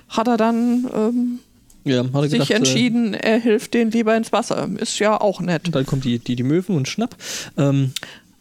hat 0.09 0.29
er 0.29 0.37
dann 0.37 0.88
ähm, 0.94 1.38
ja 1.83 2.05
hat 2.05 2.14
er 2.14 2.22
sich 2.22 2.33
gedacht, 2.33 2.51
äh, 2.51 2.55
entschieden, 2.55 3.14
er 3.14 3.40
hilft 3.40 3.75
denen 3.75 3.90
lieber 3.90 4.16
ins 4.16 4.31
Wasser. 4.31 4.68
Ist 4.79 5.01
ja 5.01 5.20
auch 5.20 5.40
nett. 5.40 5.66
Und 5.66 5.75
dann 5.75 5.85
kommen 5.85 6.03
die, 6.03 6.20
die, 6.20 6.37
die 6.37 6.44
Möwen 6.44 6.77
und 6.77 6.87
Schnapp. 6.87 7.16
Ähm, 7.59 7.92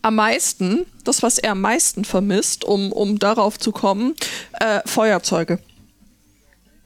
Am 0.03 0.13
meisten, 0.13 0.85
das, 1.03 1.23
was 1.23 1.39
er 1.39 1.53
am 1.53 1.61
meisten 1.61 2.05
vermisst, 2.05 2.63
um, 2.65 2.91
um 2.91 3.17
darauf 3.17 3.57
zu 3.57 3.71
kommen, 3.71 4.13
äh, 4.59 4.81
Feuerzeuge. 4.85 5.57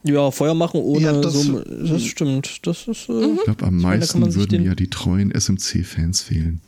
Ja, 0.02 0.30
Feuer 0.30 0.54
machen 0.54 0.80
ohne 0.80 1.02
Ja, 1.04 1.20
das- 1.20 1.34
so. 1.34 1.60
Das 1.60 2.02
stimmt. 2.04 2.66
Das 2.66 2.88
ist. 2.88 3.08
Äh, 3.08 3.12
Mhm. 3.12 3.34
Ich 3.38 3.44
glaube, 3.44 3.66
am 3.66 3.76
meine, 3.76 3.98
meisten 3.98 4.24
sich 4.30 4.36
würden 4.40 4.50
den- 4.50 4.64
ja 4.64 4.74
die 4.74 4.88
treuen 4.88 5.30
SMC-Fans 5.32 6.22
fehlen. 6.22 6.60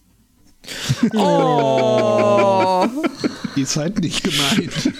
Oh, 1.14 2.86
Ihr 3.56 3.66
seid 3.66 3.98
nicht 4.00 4.22
gemeint. 4.22 4.72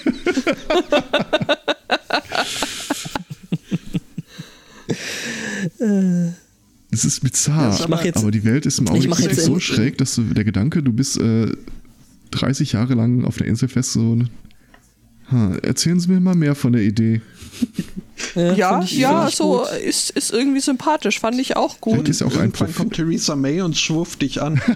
Es 6.91 7.05
ist 7.07 7.21
bizarr, 7.21 7.75
Ich 7.79 7.89
mach 7.89 8.05
jetzt- 8.05 8.19
aber 8.19 8.31
die 8.31 8.45
Welt 8.45 8.67
ist 8.67 8.79
im 8.79 8.89
Augenblick 8.89 9.35
so 9.35 9.59
schräg, 9.59 9.97
dass 9.99 10.15
du, 10.15 10.23
der 10.23 10.45
Gedanke, 10.45 10.83
du 10.83 10.93
bist 10.93 11.19
äh, 11.19 11.51
30 12.33 12.73
Jahre 12.73 12.95
lang 12.95 13.25
auf 13.25 13.39
der 13.39 13.47
Insel 13.47 13.69
fest, 13.69 13.93
so, 13.93 14.19
ha, 15.31 15.55
erzählen 15.63 15.99
Sie 16.01 16.09
mir 16.11 16.21
mal 16.21 16.35
mehr 16.35 16.55
von 16.55 16.73
der 16.73 16.83
Idee. 16.83 17.23
Äh, 18.37 18.55
ja, 18.55 18.81
ich- 18.83 18.93
ja, 18.99 19.29
so 19.31 19.59
gut. 19.59 19.69
ist, 19.83 20.11
ist 20.11 20.33
irgendwie 20.33 20.61
sympathisch, 20.61 21.21
fand 21.21 21.39
ich 21.41 21.57
auch 21.57 21.77
Vielleicht 21.81 21.81
gut. 21.99 22.09
ist 22.09 22.21
ja 22.21 22.27
auch 22.27 22.31
ein 22.33 22.37
Irgendwann 22.41 22.53
Prophet. 22.69 22.77
kommt 22.77 22.95
Theresa 22.95 23.37
May 23.37 23.61
und 23.63 23.77
schwurft 23.77 24.23
dich 24.23 24.41
an. 24.43 24.61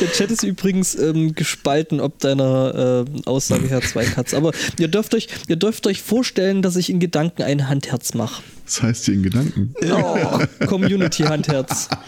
Der 0.00 0.12
Chat 0.12 0.30
ist 0.30 0.42
übrigens 0.42 0.94
ähm, 0.94 1.34
gespalten, 1.34 2.00
ob 2.00 2.18
deiner 2.18 3.04
äh, 3.06 3.28
Aussage 3.28 3.68
Herr 3.68 3.80
Zweikatz. 3.82 4.34
Aber 4.34 4.52
ihr 4.78 4.88
dürft, 4.88 5.14
euch, 5.14 5.28
ihr 5.48 5.56
dürft 5.56 5.86
euch 5.86 6.02
vorstellen, 6.02 6.62
dass 6.62 6.76
ich 6.76 6.90
in 6.90 7.00
Gedanken 7.00 7.42
ein 7.42 7.68
Handherz 7.68 8.14
mache. 8.14 8.42
Das 8.64 8.82
heißt 8.82 9.04
hier 9.06 9.14
in 9.14 9.22
Gedanken. 9.22 9.74
Oh, 9.90 10.66
Community-Handherz. 10.66 11.88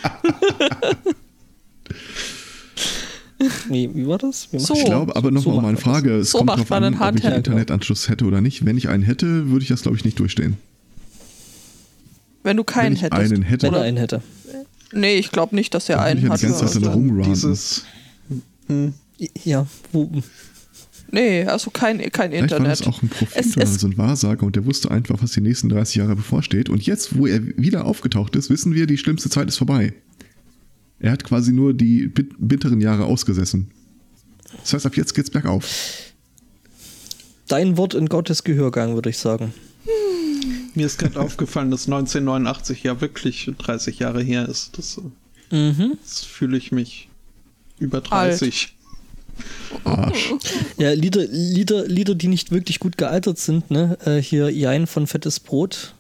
nee, 3.69 3.89
wie 3.95 4.07
war 4.07 4.19
das? 4.19 4.49
Wie 4.53 4.59
So. 4.59 4.75
Ich 4.75 4.85
glaube 4.85 5.15
aber 5.17 5.31
nochmal 5.31 5.43
So 5.43 5.51
eine 5.61 5.73
macht 5.73 5.85
man 5.87 5.95
Frage. 5.95 6.17
Es 6.19 6.31
So 6.33 6.39
kommt 6.39 6.49
man 6.71 6.85
an, 6.85 6.95
einen 6.95 7.01
ob 7.03 7.17
ich 7.19 7.25
einen. 7.25 7.37
Internetanschluss 7.37 8.09
hätte 8.09 8.25
oder 8.25 8.41
nicht. 8.41 8.65
Wenn 8.65 8.77
ich 8.77 8.89
einen 8.89 9.03
hätte, 9.05 9.49
würde 9.51 9.63
ich 9.63 9.69
das, 9.69 9.83
glaube 9.83 9.97
ich, 9.97 10.05
nicht 10.05 10.19
durchstehen. 10.19 10.57
Wenn 12.43 12.57
du 12.57 12.63
Wenn 12.63 12.67
keinen 12.67 12.93
ich 12.97 13.03
hättest. 13.03 13.33
einen 13.33 13.43
hätte, 13.43 13.67
Wenn 13.67 13.75
er 13.75 13.83
einen 13.83 13.97
hätte. 13.97 14.23
Nee, 14.93 15.17
ich 15.19 15.31
glaube 15.31 15.55
nicht, 15.55 15.75
dass 15.75 15.89
er 15.89 15.97
Dann 15.97 16.05
einen 16.07 16.29
hat. 16.31 16.37
ich 16.37 16.43
ja 16.43 16.49
die 16.49 16.55
ganze 16.61 16.81
Zeit 16.81 16.89
Also. 16.91 17.23
Dieses. 17.25 17.85
Hm, 18.69 18.95
Ja, 19.45 19.67
wo, 19.93 20.11
nee, 21.11 21.45
also 21.45 21.71
kein, 21.71 21.99
kein 22.11 22.31
Vielleicht 22.31 22.51
war 22.53 22.61
das 22.61 22.81
Internet. 22.81 22.87
auch 22.97 23.03
ein 23.03 23.09
Prophet 23.09 23.37
Es- 23.45 23.57
oder 23.57 23.65
es- 23.65 23.75
so 23.81 23.87
ein 23.87 23.99
Wahrsager 23.99 24.45
und 24.47 24.57
der 24.57 24.65
wusste 24.65 24.91
einfach, 24.91 25.23
was 25.23 25.33
die 25.33 25.41
nächsten 25.43 25.69
30 25.69 25.97
Jahre 25.97 26.17
bevorsteht. 26.17 26.69
Und 26.71 26.87
jetzt, 26.87 27.19
wo 27.19 27.27
er 27.27 27.41
wieder 27.59 27.85
aufgetaucht 27.85 28.35
ist, 28.37 28.49
wissen 28.51 28.75
wir, 28.75 28.87
die 28.87 28.97
schlimmste 28.99 29.29
Zeit 29.29 29.49
ist 29.49 29.57
vorbei. 29.59 29.93
Er 31.01 31.13
hat 31.13 31.25
quasi 31.25 31.53
nur 31.53 31.75
die 31.75 32.09
bit 32.09 32.35
bitteren 32.39 32.81
Jahre 32.81 33.05
ausgesessen. 33.05 33.71
Das 34.63 34.73
heißt, 34.73 34.87
ab 34.87 34.97
jetzt 34.97 35.15
geht's 35.15 35.31
bergauf. 35.31 35.67
dein 37.49 37.77
Wort 37.77 37.95
in 37.95 38.09
Gottes 38.09 38.45
Gehörgang, 38.45 38.95
würde 38.95 39.11
ich 39.11 39.19
sagen. 39.19 39.55
mir 40.75 40.87
ist 40.87 40.99
gerade 40.99 41.19
aufgefallen, 41.19 41.71
dass 41.71 41.87
1989 41.87 42.83
ja 42.83 43.01
wirklich 43.01 43.51
30 43.59 43.99
Jahre 44.01 44.23
her 44.23 44.49
ist. 44.49 44.77
Das, 44.79 45.01
Mhm. 45.51 45.97
das 46.03 46.25
fühle 46.25 46.57
ich 46.59 46.73
mich 46.73 47.09
über 47.79 48.01
30. 48.01 48.75
Arsch. 49.85 50.35
Ja, 50.79 50.93
Lieder, 50.93 51.27
Lieder, 51.27 51.87
Lieder, 51.87 52.15
die 52.15 52.29
nicht 52.29 52.51
wirklich 52.51 52.81
gut 52.81 52.99
gealtert 52.99 53.39
sind, 53.39 53.71
ne? 53.71 53.97
Äh, 54.05 54.21
hier 54.21 54.51
Jein 54.51 54.87
von 54.87 55.07
Fettes 55.07 55.39
Brot. 55.41 55.95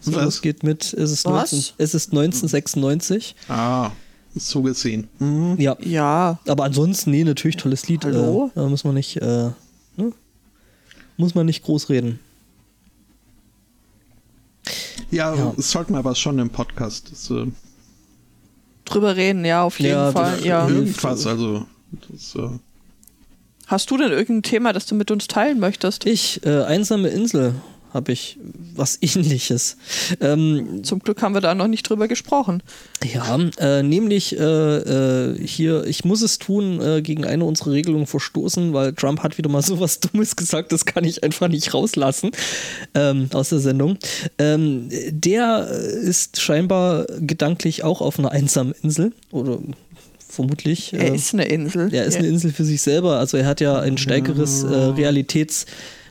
So, 0.00 0.14
Was? 0.14 0.24
das 0.24 0.42
geht 0.42 0.62
mit, 0.62 0.92
es 0.94 1.10
ist, 1.12 1.24
Was? 1.26 1.52
19, 1.52 1.74
es 1.78 1.94
ist 1.94 2.12
1996. 2.12 3.34
Ah, 3.48 3.90
so 4.34 4.62
gesehen. 4.62 5.08
Mhm. 5.18 5.56
Ja. 5.58 5.76
Ja, 5.80 6.38
Aber 6.46 6.64
ansonsten, 6.64 7.10
nee, 7.10 7.24
natürlich 7.24 7.56
tolles 7.56 7.88
Lied. 7.88 8.04
Hallo? 8.04 8.50
Äh, 8.54 8.60
da 8.60 8.68
muss 8.68 8.84
man 8.84 8.94
nicht, 8.94 9.16
äh, 9.18 9.50
ne? 9.96 10.12
muss 11.16 11.34
man 11.34 11.46
nicht 11.46 11.62
groß 11.64 11.88
reden. 11.90 12.18
Ja, 15.10 15.34
Ja. 15.34 15.52
das 15.56 15.70
sollten 15.70 15.92
wir 15.94 15.98
aber 15.98 16.14
schon 16.14 16.38
im 16.38 16.50
Podcast. 16.50 17.10
Das, 17.10 17.30
äh, 17.30 17.46
drüber 18.84 19.16
reden, 19.16 19.44
ja, 19.44 19.62
auf 19.62 19.78
jeden 19.78 19.92
Ja, 19.92 20.12
Fall. 20.12 20.44
Ja. 20.44 20.68
Irgendwas, 20.68 21.26
also. 21.26 21.66
Das, 22.10 22.34
äh, 22.36 22.48
Hast 23.66 23.90
du 23.90 23.96
denn 23.96 24.10
irgendein 24.12 24.42
Thema, 24.42 24.72
das 24.72 24.86
du 24.86 24.94
mit 24.94 25.10
uns 25.10 25.28
teilen 25.28 25.58
möchtest? 25.60 26.04
Ich, 26.06 26.44
äh, 26.44 26.62
Einsame 26.64 27.08
Insel, 27.08 27.54
habe 27.92 28.12
ich 28.12 28.38
was 28.74 28.98
ähnliches. 29.00 29.76
Ähm, 30.20 30.82
Zum 30.82 31.00
Glück 31.00 31.22
haben 31.22 31.34
wir 31.34 31.40
da 31.40 31.54
noch 31.54 31.68
nicht 31.68 31.88
drüber 31.88 32.08
gesprochen. 32.08 32.62
Ja, 33.04 33.38
äh, 33.58 33.82
nämlich 33.82 34.38
äh, 34.38 34.42
äh, 34.42 35.46
hier, 35.46 35.84
ich 35.84 36.04
muss 36.04 36.22
es 36.22 36.38
tun, 36.38 36.80
äh, 36.80 37.02
gegen 37.02 37.24
eine 37.24 37.44
unserer 37.44 37.72
Regelungen 37.72 38.06
verstoßen, 38.06 38.72
weil 38.72 38.92
Trump 38.94 39.22
hat 39.22 39.38
wieder 39.38 39.50
mal 39.50 39.62
sowas 39.62 40.00
Dummes 40.00 40.36
gesagt, 40.36 40.72
das 40.72 40.86
kann 40.86 41.04
ich 41.04 41.22
einfach 41.22 41.48
nicht 41.48 41.74
rauslassen 41.74 42.30
ähm, 42.94 43.28
aus 43.32 43.50
der 43.50 43.60
Sendung. 43.60 43.98
Ähm, 44.38 44.88
der 45.10 45.66
ist 45.68 46.40
scheinbar 46.40 47.06
gedanklich 47.20 47.84
auch 47.84 48.00
auf 48.00 48.18
einer 48.18 48.32
einsamen 48.32 48.74
Insel 48.82 49.12
oder 49.30 49.58
vermutlich. 50.32 50.92
Er 50.92 51.12
äh, 51.12 51.14
ist 51.14 51.34
eine 51.34 51.44
Insel. 51.44 51.92
er 51.92 52.04
ist 52.04 52.16
eine 52.16 52.26
Insel 52.26 52.52
für 52.52 52.64
sich 52.64 52.80
selber, 52.82 53.18
also 53.18 53.36
er 53.36 53.46
hat 53.46 53.60
ja 53.60 53.78
ein 53.78 53.98
stärkeres 53.98 54.62
äh, 54.62 54.74
Realitäts, 54.74 55.66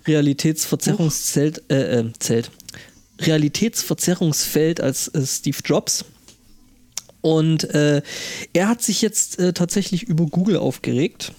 Realitätsverzerrungszelt, 0.06 1.64
äh, 1.70 2.00
äh, 2.00 2.14
Zelt. 2.20 2.52
Realitätsverzerrungsfeld 3.20 4.82
als 4.82 5.08
äh, 5.10 5.26
Steve 5.26 5.58
Jobs. 5.64 6.06
Und 7.22 7.70
äh, 7.76 8.02
er 8.54 8.68
hat 8.68 8.82
sich 8.82 9.02
jetzt 9.02 9.40
äh, 9.40 9.54
tatsächlich 9.54 10.04
über 10.04 10.26
Google 10.26 10.58
aufgeregt, 10.58 11.34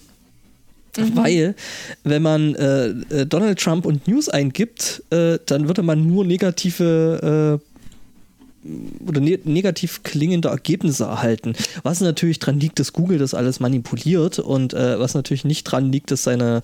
weil 0.95 1.55
wenn 2.03 2.21
man 2.21 2.55
äh, 2.55 2.87
äh, 2.87 3.25
Donald 3.25 3.59
Trump 3.59 3.85
und 3.85 4.07
News 4.07 4.29
eingibt, 4.29 5.03
äh, 5.09 5.39
dann 5.45 5.67
würde 5.67 5.83
man 5.83 6.07
nur 6.07 6.23
negative 6.23 7.59
äh, 7.59 9.05
oder 9.05 9.19
ne 9.19 9.39
negativ 9.43 10.03
klingende 10.03 10.47
Ergebnisse 10.47 11.03
erhalten. 11.03 11.53
Was 11.81 11.99
natürlich 11.99 12.39
dran 12.39 12.61
liegt, 12.61 12.79
dass 12.79 12.93
Google 12.93 13.17
das 13.17 13.33
alles 13.33 13.59
manipuliert 13.59 14.39
und 14.39 14.71
was 14.71 15.15
natürlich 15.15 15.43
nicht 15.43 15.65
dran 15.65 15.91
liegt, 15.91 16.11
dass 16.11 16.23
seine 16.23 16.61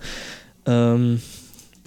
ähm, 0.64 1.20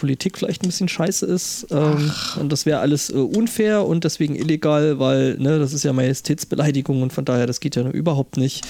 Politik 0.04 0.38
vielleicht 0.38 0.64
ein 0.64 0.68
bisschen 0.68 0.90
scheiße 0.90 1.26
ist. 1.26 1.68
Ähm, 1.72 2.12
und 2.38 2.52
das 2.52 2.66
wäre 2.66 2.80
alles 2.82 3.10
äh, 3.10 3.14
unfair 3.14 3.86
und 3.86 4.04
deswegen 4.04 4.36
illegal, 4.36 5.00
weil 5.00 5.38
ne, 5.38 5.60
das 5.60 5.72
ist 5.72 5.84
ja 5.84 5.94
Majestätsbeleidigung 5.94 7.02
und 7.02 7.14
von 7.14 7.24
daher, 7.24 7.48
das 7.48 7.62
geht 7.62 7.78
ja 7.78 7.90
überhaupt 7.90 8.36
nicht. 8.36 8.68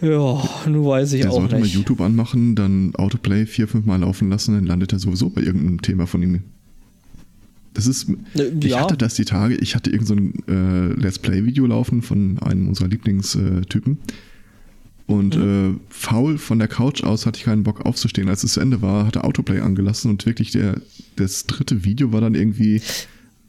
Ja, 0.00 0.42
nun 0.66 0.84
weiß 0.84 1.12
ich 1.12 1.20
Der 1.20 1.30
auch 1.30 1.36
sollte 1.36 1.54
mal 1.54 1.62
nicht. 1.62 1.76
YouTube 1.76 2.00
anmachen, 2.00 2.56
dann 2.56 2.92
Autoplay 2.96 3.46
vier, 3.46 3.68
fünf 3.68 3.86
Mal 3.86 4.00
laufen 4.00 4.30
lassen, 4.30 4.56
dann 4.56 4.66
landet 4.66 4.92
er 4.92 4.98
sowieso 4.98 5.30
bei 5.30 5.42
irgendeinem 5.42 5.80
Thema 5.80 6.08
von 6.08 6.20
ihm. 6.20 6.42
Das 7.72 7.86
ist. 7.86 8.08
Ich 8.34 8.64
ja. 8.64 8.80
hatte 8.80 8.96
das 8.96 9.14
die 9.14 9.24
Tage, 9.24 9.54
ich 9.54 9.76
hatte 9.76 9.90
irgend 9.90 10.08
so 10.08 10.14
ein 10.16 10.34
äh, 10.48 11.00
Let's 11.00 11.20
Play-Video 11.20 11.66
laufen 11.66 12.02
von 12.02 12.40
einem 12.40 12.66
unserer 12.66 12.88
Lieblingstypen. 12.88 13.98
Und 15.06 15.36
Mhm. 15.36 15.80
äh, 15.90 15.92
faul 15.94 16.38
von 16.38 16.58
der 16.58 16.68
Couch 16.68 17.02
aus 17.04 17.26
hatte 17.26 17.38
ich 17.38 17.44
keinen 17.44 17.62
Bock 17.62 17.84
aufzustehen. 17.84 18.28
Als 18.28 18.42
es 18.42 18.54
zu 18.54 18.60
Ende 18.60 18.80
war, 18.80 19.06
hatte 19.06 19.24
Autoplay 19.24 19.60
angelassen 19.60 20.10
und 20.10 20.24
wirklich 20.24 20.50
der, 20.50 20.80
das 21.16 21.44
dritte 21.46 21.84
Video 21.84 22.12
war 22.12 22.22
dann 22.22 22.34
irgendwie, 22.34 22.80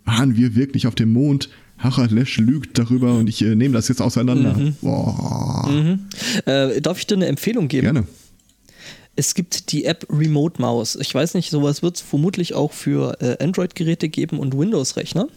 waren 0.03 0.35
wir 0.35 0.55
wirklich 0.55 0.85
auf 0.87 0.95
dem 0.95 1.13
Mond? 1.13 1.49
Harald 1.77 2.11
Lesch 2.11 2.37
lügt 2.37 2.77
darüber 2.77 3.17
und 3.17 3.27
ich 3.27 3.41
äh, 3.41 3.53
nehme 3.55 3.73
das 3.73 3.87
jetzt 3.89 4.01
auseinander. 4.01 4.57
Boah. 4.81 5.69
Mhm. 5.69 5.99
Äh, 6.45 6.81
darf 6.81 6.99
ich 6.99 7.07
dir 7.07 7.15
eine 7.15 7.27
Empfehlung 7.27 7.67
geben? 7.67 7.83
Gerne. 7.83 8.03
Es 9.17 9.33
gibt 9.33 9.71
die 9.71 9.85
App 9.85 10.05
Remote 10.09 10.61
Mouse. 10.61 10.97
Ich 10.99 11.13
weiß 11.13 11.35
nicht, 11.35 11.49
sowas 11.49 11.81
wird 11.81 11.95
es 11.95 12.01
vermutlich 12.01 12.53
auch 12.53 12.73
für 12.73 13.17
äh, 13.21 13.41
Android-Geräte 13.43 14.09
geben 14.09 14.39
und 14.39 14.57
Windows-Rechner. 14.57 15.27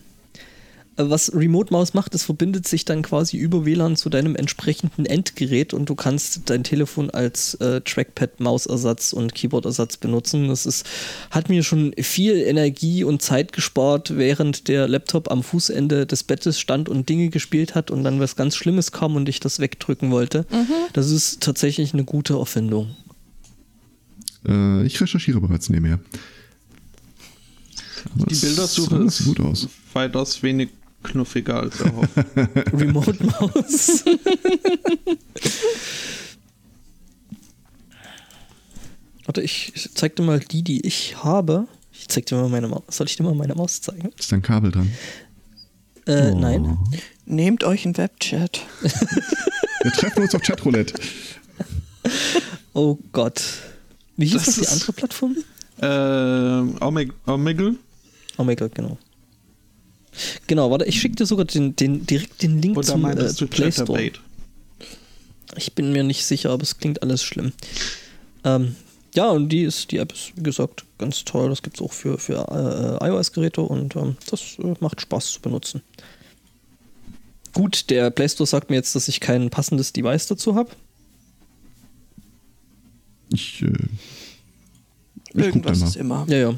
Äh, 0.98 1.08
Was 1.08 1.32
Remote 1.34 1.72
Mouse 1.72 1.94
macht, 1.94 2.14
es 2.14 2.24
verbindet 2.24 2.66
sich 2.66 2.84
dann 2.84 3.02
quasi 3.02 3.36
über 3.36 3.64
WLAN 3.64 3.96
zu 3.96 4.10
deinem 4.10 4.36
entsprechenden 4.36 5.06
Endgerät 5.06 5.72
und 5.72 5.88
du 5.88 5.94
kannst 5.94 6.50
dein 6.50 6.64
Telefon 6.64 7.10
als 7.10 7.54
äh, 7.54 7.80
Trackpad, 7.80 8.40
Mausersatz 8.40 9.12
und 9.12 9.34
Keyboardersatz 9.34 9.96
benutzen. 9.96 10.48
Das 10.48 10.66
ist, 10.66 10.86
hat 11.30 11.48
mir 11.48 11.62
schon 11.62 11.94
viel 12.00 12.34
Energie 12.36 13.04
und 13.04 13.22
Zeit 13.22 13.52
gespart, 13.52 14.16
während 14.16 14.68
der 14.68 14.88
Laptop 14.88 15.30
am 15.30 15.42
Fußende 15.42 16.06
des 16.06 16.24
Bettes 16.24 16.60
stand 16.60 16.88
und 16.88 17.08
Dinge 17.08 17.28
gespielt 17.28 17.74
hat 17.74 17.90
und 17.90 18.04
dann 18.04 18.20
was 18.20 18.36
ganz 18.36 18.56
Schlimmes 18.56 18.92
kam 18.92 19.16
und 19.16 19.28
ich 19.28 19.40
das 19.40 19.60
wegdrücken 19.60 20.10
wollte. 20.10 20.46
Das 20.92 21.10
ist 21.10 21.42
tatsächlich 21.42 21.94
eine 21.94 22.04
gute 22.04 22.34
Erfindung. 22.34 22.96
Äh, 24.46 24.84
ich 24.84 25.00
recherchiere 25.00 25.40
bereits 25.40 25.68
nebenher. 25.68 26.00
Aber 28.14 28.26
die 28.26 28.34
Bildersuche 28.34 28.96
ist 28.96 29.24
gut 29.24 29.40
aus. 29.40 29.68
weitaus 29.92 30.42
wenig 30.42 30.70
knuffiger 31.08 31.60
als 31.60 31.80
erhofft. 31.80 32.10
Remote 32.72 33.24
Maus. 33.24 34.04
Warte, 39.24 39.42
ich 39.42 39.72
zeig 39.94 40.16
dir 40.16 40.22
mal 40.22 40.40
die, 40.40 40.62
die 40.62 40.86
ich 40.86 41.22
habe. 41.22 41.66
Ich 41.92 42.08
zeig 42.08 42.26
dir 42.26 42.36
mal 42.36 42.48
meine 42.48 42.68
Maus. 42.68 42.82
Soll 42.88 43.06
ich 43.08 43.16
dir 43.16 43.24
mal 43.24 43.34
meine 43.34 43.54
Maus 43.54 43.80
zeigen? 43.80 44.10
Ist 44.18 44.32
da 44.32 44.36
ein 44.36 44.42
Kabel 44.42 44.70
dran? 44.70 44.90
Äh, 46.06 46.30
Oh. 46.32 46.38
nein. 46.38 46.78
Nehmt 47.26 47.64
euch 47.64 47.84
einen 47.84 47.96
Webchat. 47.98 48.60
Wir 49.82 49.92
treffen 49.92 50.22
uns 50.22 50.34
auf 50.34 50.40
Chatroulette. 50.42 50.94
Oh 52.72 52.98
Gott. 53.12 53.42
Wie 54.16 54.24
hieß 54.26 54.44
Das 54.44 54.56
das, 54.56 54.66
die 54.66 54.68
andere 54.68 54.92
Plattform? 54.94 55.36
äh, 55.80 56.84
Omeg 56.84 57.12
Omegle? 57.26 57.76
Gott, 58.36 58.74
genau. 58.74 58.96
Genau, 60.46 60.70
warte, 60.70 60.84
ich 60.84 61.00
schicke 61.00 61.16
dir 61.16 61.26
sogar 61.26 61.44
den, 61.44 61.76
den, 61.76 62.06
direkt 62.06 62.42
den 62.42 62.60
Link 62.60 62.76
Oder 62.76 62.86
zum 62.86 63.00
äh, 63.00 63.08
meintest 63.08 63.40
du 63.40 63.46
Play 63.46 63.72
Store. 63.72 64.10
Ich 65.56 65.74
bin 65.74 65.92
mir 65.92 66.02
nicht 66.02 66.24
sicher, 66.24 66.50
aber 66.50 66.62
es 66.62 66.78
klingt 66.78 67.02
alles 67.02 67.22
schlimm. 67.22 67.52
Ähm, 68.44 68.76
ja, 69.14 69.30
und 69.30 69.48
die 69.48 69.62
ist, 69.62 69.90
die 69.90 69.96
App 69.98 70.12
ist, 70.12 70.32
wie 70.36 70.42
gesagt, 70.42 70.84
ganz 70.98 71.24
toll. 71.24 71.48
Das 71.48 71.62
gibt 71.62 71.76
es 71.76 71.82
auch 71.82 71.92
für, 71.92 72.18
für 72.18 73.00
äh, 73.02 73.06
iOS-Geräte 73.08 73.62
und 73.62 73.96
ähm, 73.96 74.16
das 74.30 74.58
äh, 74.58 74.74
macht 74.80 75.00
Spaß 75.00 75.32
zu 75.32 75.40
benutzen. 75.40 75.82
Gut, 77.54 77.90
der 77.90 78.10
Play 78.10 78.28
Store 78.28 78.46
sagt 78.46 78.70
mir 78.70 78.76
jetzt, 78.76 78.94
dass 78.94 79.08
ich 79.08 79.20
kein 79.20 79.50
passendes 79.50 79.92
Device 79.92 80.26
dazu 80.26 80.54
habe. 80.54 80.70
Ich, 83.32 83.62
äh, 83.62 83.72
ich 85.34 85.44
Irgendwas 85.46 85.82
ist 85.82 85.96
immer. 85.96 86.26
Ja, 86.28 86.36
ja. 86.36 86.54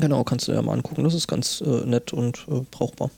Genau, 0.00 0.24
kannst 0.24 0.48
du 0.48 0.52
ja 0.52 0.62
mal 0.62 0.72
angucken. 0.74 1.04
Das 1.04 1.14
ist 1.14 1.28
ganz 1.28 1.60
äh, 1.60 1.84
nett 1.86 2.12
und 2.12 2.38
äh, 2.48 2.60
brauchbar. 2.70 3.10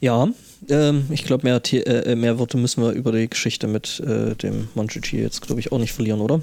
Ja, 0.00 0.28
ähm, 0.68 1.04
ich 1.10 1.24
glaube, 1.24 1.44
mehr, 1.44 1.60
The- 1.64 1.78
äh, 1.84 2.14
mehr 2.16 2.38
Worte 2.38 2.56
müssen 2.56 2.82
wir 2.82 2.92
über 2.92 3.12
die 3.12 3.28
Geschichte 3.28 3.66
mit 3.66 4.00
äh, 4.00 4.34
dem 4.34 4.68
Monchichi 4.74 5.18
jetzt, 5.20 5.42
glaube 5.42 5.60
ich, 5.60 5.72
auch 5.72 5.78
nicht 5.78 5.92
verlieren, 5.92 6.20
oder? 6.20 6.40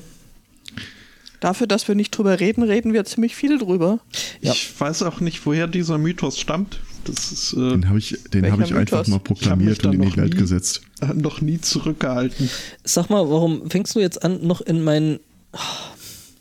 Dafür, 1.40 1.68
dass 1.68 1.88
wir 1.88 1.96
nicht 1.96 2.12
drüber 2.12 2.40
reden, 2.40 2.64
reden 2.64 2.94
wir 2.94 3.06
ziemlich 3.06 3.36
viel 3.36 3.58
drüber. 3.60 4.00
Ja. 4.42 4.54
Ich 4.54 4.80
weiß 4.80 5.04
auch 5.04 5.20
nicht, 5.20 5.46
woher 5.46 5.68
dieser 5.68 5.98
Mythos 5.98 6.40
stammt. 6.40 6.80
Das 7.06 7.32
ist 7.32 7.54
äh, 7.54 7.58
Den 7.70 7.90
habe 7.90 8.00
ich, 8.00 8.18
den 8.34 8.52
hab 8.52 8.60
ich 8.60 8.74
einfach 8.74 9.08
mal 9.08 9.20
proklamiert 9.20 9.86
und 9.86 9.94
in 9.94 10.02
die 10.02 10.18
Welt 10.18 10.34
nie- 10.34 10.40
gesetzt. 10.40 10.82
äh, 11.02 11.14
noch 11.14 11.42
nie 11.42 11.60
zurückgehalten. 11.62 12.50
Sag 12.84 13.10
mal, 13.10 13.28
warum 13.30 13.70
fängst 13.70 13.96
du 13.96 14.00
jetzt 14.00 14.24
an, 14.24 14.46
noch 14.46 14.62
in 14.62 14.84
meinen. 14.84 15.20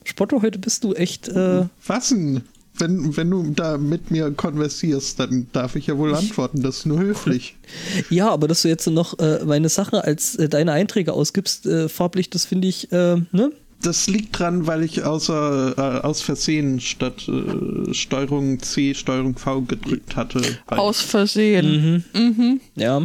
Spotto, 0.04 0.42
heute 0.42 0.58
bist 0.58 0.84
du 0.84 0.94
echt. 0.94 1.28
Äh, 1.28 1.64
Was 1.86 2.08
denn? 2.10 2.42
Wenn, 2.78 3.16
wenn 3.16 3.30
du 3.30 3.50
da 3.54 3.78
mit 3.78 4.10
mir 4.10 4.30
konversierst, 4.32 5.18
dann 5.18 5.46
darf 5.52 5.76
ich 5.76 5.86
ja 5.86 5.96
wohl 5.96 6.14
antworten. 6.14 6.62
Das 6.62 6.78
ist 6.78 6.86
nur 6.86 6.98
höflich. 7.00 7.56
ja, 8.10 8.28
aber 8.28 8.48
dass 8.48 8.62
du 8.62 8.68
jetzt 8.68 8.86
noch 8.86 9.18
äh, 9.18 9.42
meine 9.46 9.70
Sache 9.70 10.04
als 10.04 10.34
äh, 10.36 10.48
deine 10.50 10.72
Einträge 10.72 11.14
ausgibst, 11.14 11.64
äh, 11.64 11.88
farblich, 11.88 12.28
das 12.28 12.44
finde 12.44 12.68
ich, 12.68 12.92
äh, 12.92 13.16
ne? 13.32 13.50
Das 13.82 14.06
liegt 14.08 14.38
dran, 14.38 14.66
weil 14.66 14.82
ich 14.84 15.02
außer, 15.04 15.74
äh, 15.76 16.06
aus 16.06 16.20
Versehen 16.22 16.80
statt 16.80 17.28
äh, 17.28 17.92
Steuerung 17.94 18.60
C, 18.60 18.94
Steuerung 18.94 19.36
V 19.36 19.62
gedrückt 19.62 20.16
hatte. 20.16 20.40
Aus 20.66 21.00
Versehen. 21.00 22.04
Mhm. 22.14 22.60
Ja. 22.74 23.00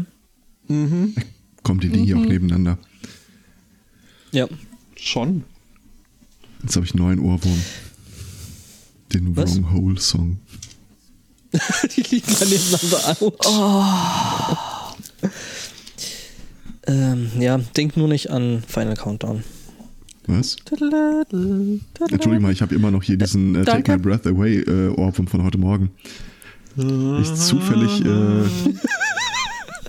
Mhm. 0.68 1.16
Kommen 1.64 1.80
die 1.80 1.90
Dinge 1.90 2.16
Mhm. 2.16 2.22
auch 2.22 2.26
nebeneinander. 2.26 2.78
Ja. 4.32 4.48
Schon. 4.96 5.44
Jetzt 6.64 6.76
habe 6.76 6.86
ich 6.86 6.94
einen 6.94 7.04
neuen 7.04 7.20
Ohrwurm. 7.20 7.62
Den 9.14 9.36
Was? 9.36 9.56
Wrong 9.56 9.74
Hole 9.74 10.00
Song. 10.00 10.40
die 11.96 12.02
liegen 12.02 12.34
dann 12.40 12.50
nebeneinander 12.50 13.18
aus. 13.46 14.96
Ähm, 16.88 17.30
ja, 17.40 17.58
denk 17.58 17.98
nur 17.98 18.08
nicht 18.08 18.30
an 18.30 18.64
Final 18.68 18.96
Countdown. 18.96 19.44
Was? 20.28 20.56
Entschuldigung 20.70 22.42
mal, 22.42 22.52
ich 22.52 22.62
habe 22.62 22.74
immer 22.76 22.92
noch 22.92 23.04
hier 23.04 23.18
diesen 23.18 23.56
äh, 23.56 23.66
Take. 23.66 23.92
My 23.92 23.98
Breath 23.98 24.26
Away 24.28 24.60
äh, 24.60 24.90
Ohrwurm 24.90 25.28
von 25.28 25.44
heute 25.44 25.58
Morgen. 25.58 25.92
Ich 26.78 27.36
zufällig, 27.36 28.06
äh, 28.06 28.06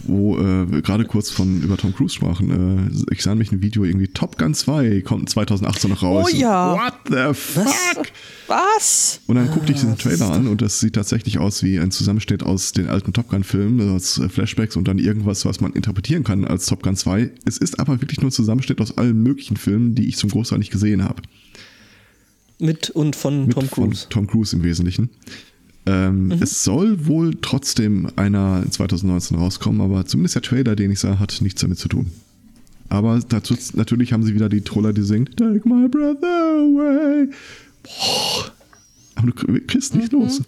wo 0.05 0.39
äh, 0.39 0.83
gerade 0.83 1.05
kurz 1.05 1.31
von 1.31 1.63
über 1.63 1.77
Tom 1.77 1.95
Cruise 1.95 2.15
sprachen, 2.15 2.91
äh, 2.91 3.15
ich 3.15 3.23
sah 3.23 3.31
nämlich 3.31 3.53
ein 3.53 3.63
Video 3.63 3.85
irgendwie 3.85 4.09
Top 4.09 4.39
Gun 4.39 4.55
2 4.55 5.03
kommt 5.03 5.29
2018 5.29 5.91
noch 5.91 6.03
raus. 6.03 6.29
Oh 6.33 6.37
ja. 6.37 6.75
What 6.75 6.95
the 7.09 7.35
fuck? 7.35 8.07
Was? 8.47 9.21
Und 9.27 9.37
dann 9.37 9.51
guckte 9.51 9.73
ich 9.73 9.81
diesen 9.81 9.97
Trailer 9.97 10.31
an 10.31 10.49
und 10.49 10.61
das 10.61 10.81
sieht 10.81 10.95
tatsächlich 10.95 11.39
aus 11.39 11.63
wie 11.63 11.79
ein 11.79 11.91
Zusammenschnitt 11.91 12.43
aus 12.43 12.73
den 12.73 12.89
alten 12.89 13.13
Top 13.13 13.29
Gun-Filmen, 13.29 13.95
aus 13.95 14.19
äh, 14.19 14.29
Flashbacks 14.29 14.77
und 14.77 14.89
dann 14.89 14.99
irgendwas, 14.99 15.45
was 15.45 15.61
man 15.61 15.73
interpretieren 15.73 16.25
kann 16.25 16.45
als 16.45 16.67
Top 16.67 16.83
Gun 16.83 16.97
2. 16.97 17.31
Es 17.45 17.59
ist 17.59 17.81
aber 17.81 18.01
wirklich 18.01 18.21
nur 18.21 18.29
ein 18.29 18.33
Zusammenschnitt 18.33 18.81
aus 18.81 18.99
allen 18.99 19.23
möglichen 19.23 19.57
Filmen, 19.57 19.95
die 19.95 20.09
ich 20.09 20.17
zum 20.17 20.31
Großteil 20.31 20.59
nicht 20.59 20.73
gesehen 20.73 21.05
habe. 21.05 21.23
Mit 22.59 22.91
und 22.91 23.17
von 23.17 23.47
Mit 23.47 23.55
Tom 23.55 23.71
Cruise. 23.71 24.03
Von 24.03 24.11
Tom 24.11 24.27
Cruise 24.27 24.55
im 24.55 24.63
Wesentlichen. 24.63 25.11
Ähm, 25.87 26.33
Es 26.41 26.63
soll 26.65 27.07
wohl 27.07 27.35
trotzdem 27.43 28.09
einer 28.17 28.63
in 28.65 28.71
2019 28.71 29.37
rauskommen, 29.37 29.81
aber 29.81 30.07
zumindest 30.07 30.37
der 30.37 30.43
Trailer, 30.43 30.77
den 30.77 30.91
ich 30.93 31.01
sah, 31.01 31.19
hat 31.19 31.37
nichts 31.41 31.61
damit 31.61 31.79
zu 31.79 31.89
tun. 31.89 32.11
Aber 32.89 33.21
dazu, 33.29 33.57
natürlich 33.75 34.13
haben 34.13 34.23
sie 34.23 34.35
wieder 34.35 34.49
die 34.49 34.61
Troller, 34.61 34.93
die 34.93 35.03
singt 35.03 35.37
Take 35.39 35.63
my 35.69 35.89
breath 35.89 36.23
away. 36.23 37.29
Boah. 37.83 38.53
Aber 39.15 39.27
du 39.31 39.61
kriegst 39.67 39.95
nicht 39.95 40.13
los. 40.13 40.43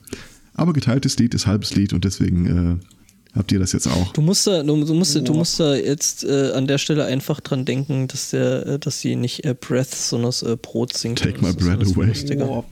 Aber 0.55 0.73
geteiltes 0.73 1.18
Lied 1.18 1.35
ist 1.35 1.47
halbes 1.47 1.75
Lied 1.75 1.92
und 1.92 2.05
deswegen 2.05 2.81
äh, 2.81 3.37
habt 3.37 3.51
ihr 3.51 3.59
das 3.59 3.73
jetzt 3.73 3.88
auch. 3.88 4.12
Du 4.12 4.20
musst 4.20 4.47
da, 4.47 4.62
du, 4.62 4.85
du 4.85 4.94
musst, 4.94 5.16
du 5.16 5.35
musst 5.35 5.59
da 5.59 5.75
jetzt 5.75 6.23
äh, 6.23 6.53
an 6.53 6.66
der 6.66 6.79
Stelle 6.79 7.05
einfach 7.07 7.40
dran 7.40 7.64
denken, 7.64 8.07
dass 8.09 8.31
der, 8.31 8.66
äh, 8.66 8.79
dass 8.79 9.01
sie 9.01 9.16
nicht 9.16 9.44
äh, 9.44 9.55
Breath, 9.59 9.94
sondern 9.94 10.33
äh, 10.42 10.57
Brot 10.57 10.97
singt. 10.97 11.18
Take 11.18 11.40
Das 11.40 11.42
my 11.42 11.53
breath 11.55 11.83
away. 11.97 12.07
lustiger. 12.07 12.64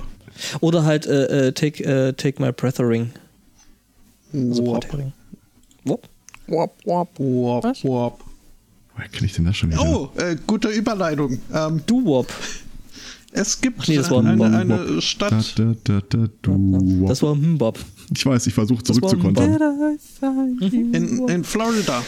Oder 0.61 0.85
halt 0.85 1.07
äh, 1.07 1.49
äh, 1.49 1.53
take, 1.53 1.85
äh, 1.85 2.13
take 2.13 2.43
my 2.43 2.53
breathering. 2.53 3.11
Also. 4.33 4.63
Brathering. 4.65 5.13
Wop. 5.85 6.09
Wop, 6.47 6.75
wop. 6.85 7.09
Warp. 7.19 7.65
Was? 7.65 7.85
Warp. 7.85 8.21
Woher 8.95 9.09
kenne 9.09 9.27
ich 9.27 9.33
denn 9.35 9.45
das 9.45 9.57
schon 9.57 9.71
wieder? 9.71 9.83
Oh, 9.83 10.11
äh, 10.17 10.37
gute 10.47 10.69
Überleitung. 10.69 11.39
Ähm, 11.53 11.83
Du 11.87 12.05
Wop. 12.05 12.33
es 13.33 13.61
gibt 13.61 13.81
Ach 13.81 13.89
nee, 13.89 13.97
das 13.97 14.11
war 14.11 14.19
eine, 14.25 14.45
ein 14.45 14.55
eine. 14.55 14.77
Da, 14.97 15.01
Stadt, 15.01 15.59
da, 15.59 15.75
da, 15.85 16.01
da, 16.09 16.29
du. 16.43 17.07
Das 17.09 17.23
war 17.23 17.35
Mbop. 17.35 17.79
Ich 18.15 18.27
weiß, 18.27 18.47
ich 18.47 18.55
versuche 18.55 18.81
ein 18.81 18.85
zurückzukontern. 18.85 19.99
in, 20.61 21.29
in 21.29 21.45
Florida, 21.45 22.03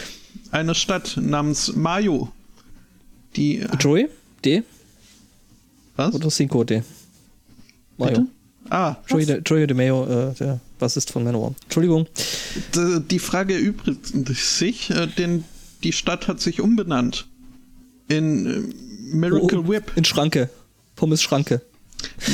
eine 0.51 0.75
Stadt 0.75 1.17
namens 1.19 1.75
Mayo. 1.75 2.29
Die. 3.35 3.65
Joey? 3.79 4.07
D? 4.43 4.63
Was? 5.95 6.13
Oder 6.13 6.29
Cinco 6.29 6.63
D? 6.63 6.83
Mayo. 7.97 8.09
Bitte? 8.11 8.27
Ah, 8.69 8.95
Joey, 9.07 9.25
de, 9.25 9.41
Joey 9.45 9.67
de 9.67 9.75
Mayo, 9.77 10.05
äh, 10.05 10.33
der 10.35 10.59
Bassist 10.79 11.11
von 11.11 11.23
Manowar. 11.23 11.53
Entschuldigung. 11.63 12.07
d- 12.75 12.99
die 13.11 13.19
Frage 13.19 13.53
erübrigt 13.53 14.07
sich, 14.35 14.89
äh, 14.89 15.07
denn 15.07 15.43
die 15.83 15.93
Stadt 15.93 16.27
hat 16.27 16.41
sich 16.41 16.61
umbenannt. 16.61 17.27
In 18.07 18.45
äh, 18.45 19.15
Miracle 19.15 19.59
Oh, 19.59 19.67
Whip. 19.67 19.91
In 19.95 20.03
Schranke. 20.05 20.49
Pommes 20.95 21.21
Schranke. 21.21 21.61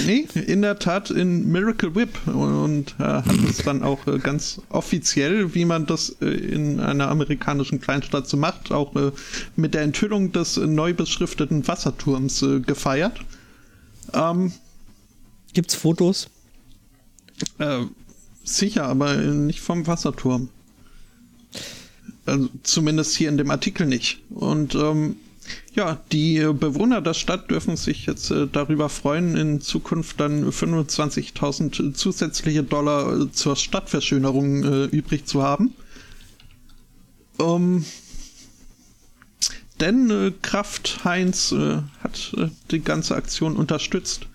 Nee, 0.05 0.27
in 0.47 0.61
der 0.63 0.79
Tat 0.79 1.11
in 1.11 1.49
Miracle 1.51 1.95
Whip 1.95 2.09
und 2.27 2.95
äh, 2.99 3.03
hat 3.03 3.25
es 3.49 3.57
dann 3.57 3.83
auch 3.83 4.05
äh, 4.07 4.17
ganz 4.17 4.59
offiziell, 4.69 5.53
wie 5.53 5.65
man 5.65 5.85
das 5.85 6.15
äh, 6.21 6.25
in 6.25 6.79
einer 6.79 7.09
amerikanischen 7.09 7.79
Kleinstadt 7.79 8.27
so 8.27 8.37
macht, 8.37 8.71
auch 8.71 8.95
äh, 8.95 9.11
mit 9.55 9.73
der 9.73 9.81
Enthüllung 9.83 10.31
des 10.31 10.57
äh, 10.57 10.65
neu 10.67 10.93
beschrifteten 10.93 11.67
Wasserturms 11.67 12.41
äh, 12.41 12.59
gefeiert. 12.59 13.19
Ähm, 14.13 14.51
Gibt's 15.53 15.75
Fotos? 15.75 16.29
äh, 17.59 17.85
sicher, 18.43 18.85
aber 18.85 19.15
nicht 19.15 19.59
vom 19.59 19.87
Wasserturm. 19.87 20.49
Also 22.25 22.49
zumindest 22.63 23.15
hier 23.15 23.29
in 23.29 23.37
dem 23.37 23.51
Artikel 23.51 23.87
nicht. 23.87 24.19
Und 24.29 24.75
ähm, 24.75 25.17
ja, 25.73 25.99
die 26.11 26.39
Bewohner 26.53 27.01
der 27.01 27.13
Stadt 27.13 27.49
dürfen 27.49 27.75
sich 27.75 28.05
jetzt 28.05 28.31
äh, 28.31 28.47
darüber 28.51 28.89
freuen, 28.89 29.35
in 29.35 29.61
Zukunft 29.61 30.19
dann 30.19 30.49
25.000 30.49 31.93
zusätzliche 31.93 32.63
Dollar 32.63 33.21
äh, 33.21 33.31
zur 33.31 33.55
Stadtverschönerung 33.55 34.63
äh, 34.63 34.83
übrig 34.85 35.25
zu 35.25 35.41
haben. 35.41 35.73
Ähm, 37.39 37.85
denn 39.79 40.11
äh, 40.11 40.31
Kraft 40.43 41.03
Heinz 41.03 41.51
äh, 41.51 41.79
hat 42.03 42.33
äh, 42.37 42.49
die 42.69 42.81
ganze 42.81 43.15
Aktion 43.15 43.55
unterstützt 43.55 44.27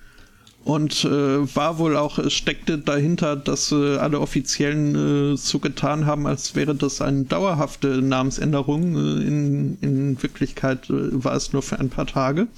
und 0.66 1.05
äh, 1.05 1.55
war 1.55 1.79
wohl 1.79 1.96
auch, 1.96 2.18
äh, 2.18 2.29
steckte 2.29 2.76
dahinter, 2.76 3.37
dass 3.37 3.70
äh, 3.70 3.98
alle 3.98 4.20
Offiziellen 4.20 5.35
äh, 5.35 5.37
so 5.37 5.61
getan 5.61 6.07
haben, 6.07 6.26
als 6.26 6.57
wäre 6.57 6.74
das 6.74 7.00
eine 7.00 7.22
dauerhafte 7.22 8.02
Namensänderung. 8.02 8.96
Äh, 8.96 9.29
in, 9.29 9.79
in 9.81 10.20
Wirklichkeit 10.20 10.90
äh, 10.90 11.22
war 11.24 11.37
es 11.37 11.52
nur 11.52 11.62
für 11.62 11.79
ein 11.79 11.88
paar 11.88 12.09
Tage. 12.09 12.48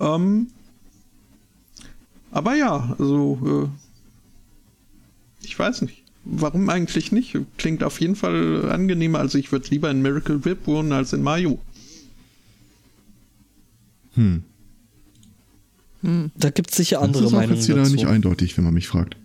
Ähm, 0.00 0.48
aber 2.32 2.56
ja, 2.56 2.96
also 2.98 3.70
äh, 3.70 5.46
ich 5.46 5.56
weiß 5.56 5.82
nicht. 5.82 6.02
Warum 6.24 6.68
eigentlich 6.68 7.12
nicht? 7.12 7.38
Klingt 7.56 7.84
auf 7.84 8.00
jeden 8.00 8.16
Fall 8.16 8.68
angenehmer. 8.68 9.20
Also 9.20 9.38
ich 9.38 9.52
würde 9.52 9.68
lieber 9.70 9.88
in 9.92 10.02
Miracle 10.02 10.44
Whip 10.44 10.66
wohnen 10.66 10.90
als 10.90 11.12
in 11.12 11.22
Mayo. 11.22 11.60
Hm. 14.14 14.42
Da 16.02 16.50
gibt's 16.50 16.76
sicher 16.76 16.96
Das 16.96 17.04
andere 17.04 17.24
ist 17.24 17.28
auch 17.30 17.36
Meinungen 17.36 17.56
jetzt 17.56 17.68
wieder 17.68 17.78
dazu. 17.78 17.92
nicht 17.92 18.06
eindeutig, 18.06 18.56
wenn 18.56 18.64
man 18.64 18.74
mich 18.74 18.86
fragt. 18.88 19.16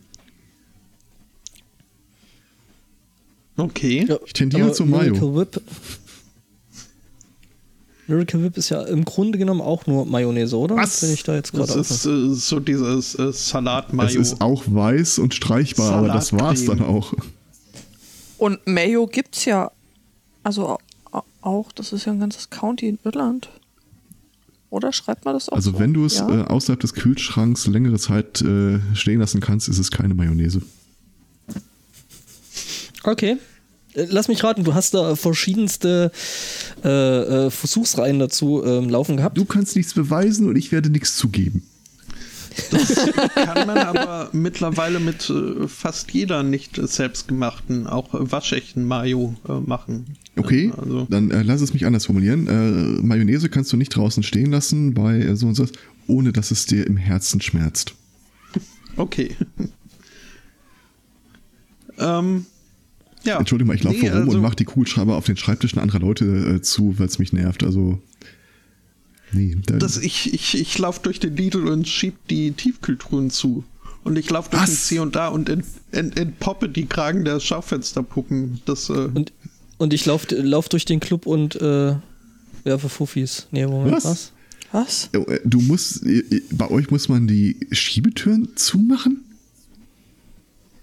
Okay. 3.57 4.07
Ich 4.25 4.33
tendiere 4.33 4.63
aber 4.65 4.73
zu 4.73 4.85
Mayo. 4.85 5.13
Miracle 5.13 5.35
Whip. 5.35 5.61
Miracle 8.07 8.43
Whip 8.43 8.57
ist 8.57 8.69
ja 8.69 8.81
im 8.83 9.05
Grunde 9.05 9.37
genommen 9.37 9.61
auch 9.61 9.85
nur 9.85 10.05
Mayonnaise, 10.05 10.57
oder? 10.57 10.75
Was? 10.75 11.01
Bin 11.01 11.13
ich 11.13 11.23
da 11.23 11.35
jetzt 11.35 11.55
Das 11.55 11.75
ist 11.75 12.05
äh, 12.05 12.29
so 12.33 12.59
dieses 12.59 13.15
äh, 13.17 13.31
Salat-Mayo. 13.31 14.07
Es 14.09 14.15
ist 14.15 14.41
auch 14.41 14.63
weiß 14.65 15.19
und 15.19 15.33
streichbar, 15.33 15.91
aber 15.93 16.07
das 16.07 16.33
war's 16.33 16.65
dann 16.65 16.79
Salatcreme. 16.79 16.97
auch. 16.97 17.13
Und 18.39 18.65
Mayo 18.67 19.05
gibt's 19.07 19.45
ja, 19.45 19.71
also 20.43 20.77
au- 21.11 21.23
auch, 21.41 21.71
das 21.71 21.93
ist 21.93 22.05
ja 22.05 22.11
ein 22.11 22.19
ganzes 22.19 22.49
County 22.49 22.87
in 22.89 22.99
Irland. 23.05 23.49
Oder 24.73 24.91
schreibt 24.91 25.23
man 25.23 25.35
das 25.35 25.49
auch 25.49 25.55
Also 25.55 25.71
so? 25.71 25.79
wenn 25.79 25.93
du 25.93 26.03
es 26.03 26.15
Ja? 26.17 26.27
äh, 26.29 26.43
außerhalb 26.45 26.79
des 26.79 26.95
Kühlschranks 26.95 27.67
längere 27.67 27.99
Zeit 27.99 28.41
äh, 28.41 28.79
stehen 28.95 29.19
lassen 29.19 29.39
kannst, 29.39 29.69
ist 29.69 29.77
es 29.77 29.91
keine 29.91 30.15
Mayonnaise. 30.15 30.63
Okay. 33.03 33.37
Äh, 33.93 34.07
Lass 34.09 34.27
mich 34.27 34.43
raten, 34.43 34.63
du 34.63 34.73
hast 34.73 34.93
da 34.95 35.15
verschiedenste 35.15 36.11
äh, 36.83 36.89
äh, 36.89 37.49
Versuchsreihen 37.51 38.17
dazu 38.17 38.63
ähm, 38.65 38.89
laufen 38.89 39.17
gehabt. 39.17 39.37
Du 39.37 39.45
kannst 39.45 39.75
nichts 39.75 39.93
beweisen 39.93 40.47
und 40.49 40.55
ich 40.55 40.71
werde 40.71 40.89
nichts 40.89 41.15
zugeben. 41.17 41.63
Kann 43.35 43.67
man 43.67 43.77
aber 43.77 44.29
mittlerweile 44.33 44.99
mit 44.99 45.29
äh, 45.29 45.67
fast 45.67 46.11
jeder 46.11 46.43
nicht 46.43 46.75
selbstgemachten, 46.75 47.87
auch 47.87 48.09
waschechten 48.11 48.85
Mayo 48.85 49.35
äh, 49.47 49.59
machen. 49.59 50.17
Okay, 50.35 50.71
Also, 50.77 51.07
dann 51.09 51.31
äh, 51.31 51.43
lass 51.43 51.61
es 51.61 51.73
mich 51.73 51.85
anders 51.85 52.05
formulieren. 52.05 52.47
Äh, 52.47 53.01
Mayonnaise 53.03 53.49
kannst 53.49 53.71
du 53.71 53.77
nicht 53.77 53.89
draußen 53.95 54.23
stehen 54.23 54.51
lassen 54.51 54.93
bei 54.93 55.19
äh, 55.19 55.35
so 55.35 55.47
und 55.47 55.55
so, 55.55 55.65
ohne 56.07 56.31
dass 56.33 56.51
es 56.51 56.65
dir 56.65 56.85
im 56.87 56.97
Herzen 56.97 57.41
schmerzt. 57.41 57.93
okay. 58.97 59.35
ähm, 61.99 62.45
ja. 63.23 63.39
Entschuldigung 63.39 63.73
ich 63.73 63.83
laufe 63.83 63.97
Nee, 63.97 64.09
rum 64.09 64.17
also- 64.21 64.31
und 64.31 64.41
mache 64.41 64.55
die 64.55 64.65
Kugelschreiber 64.65 65.15
auf 65.15 65.25
den 65.25 65.37
Schreibtischen 65.37 65.79
anderer 65.79 65.99
Leute 65.99 66.25
äh, 66.25 66.61
zu, 66.61 66.97
weil 66.99 67.07
es 67.07 67.19
mich 67.19 67.31
nervt. 67.33 67.63
Also, 67.63 68.01
nee. 69.33 69.57
Da, 69.65 69.77
Das, 69.77 69.97
ich 69.97 70.33
ich, 70.33 70.59
ich 70.59 70.77
laufe 70.77 70.99
durch 71.03 71.19
den 71.19 71.35
Lidl 71.35 71.67
und 71.67 71.87
schieb 71.87 72.15
die 72.29 72.51
Tiefkühltruhen 72.51 73.29
zu. 73.29 73.63
Und 74.03 74.17
ich 74.17 74.29
laufe 74.29 74.51
durch 74.51 74.65
den 74.65 74.75
C 74.75 74.99
und 74.99 75.15
da 75.15 75.29
und 75.29 75.47
ent, 75.49 75.65
ent, 75.91 76.17
entpoppe 76.19 76.67
die 76.69 76.85
Kragen 76.85 77.23
der 77.23 77.39
Schaufensterpuppen. 77.39 78.61
Das, 78.65 78.89
äh, 78.89 78.93
Und, 79.13 79.31
und 79.77 79.93
ich 79.93 80.05
lauf, 80.05 80.27
lauf 80.29 80.67
durch 80.69 80.85
den 80.85 80.99
Club 80.99 81.25
und 81.25 81.55
äh, 81.55 81.95
werfe 82.63 82.89
Fuffis. 82.89 83.47
Nee, 83.51 83.65
Moment, 83.65 83.93
Was? 83.95 84.05
was? 84.05 84.31
Was? 84.71 85.09
Äh, 85.13 85.39
Du 85.45 85.61
musst, 85.61 86.05
äh, 86.05 86.41
bei 86.51 86.69
euch 86.69 86.89
muss 86.91 87.07
man 87.07 87.27
die 87.27 87.57
Schiebetüren 87.71 88.49
zumachen? 88.55 89.21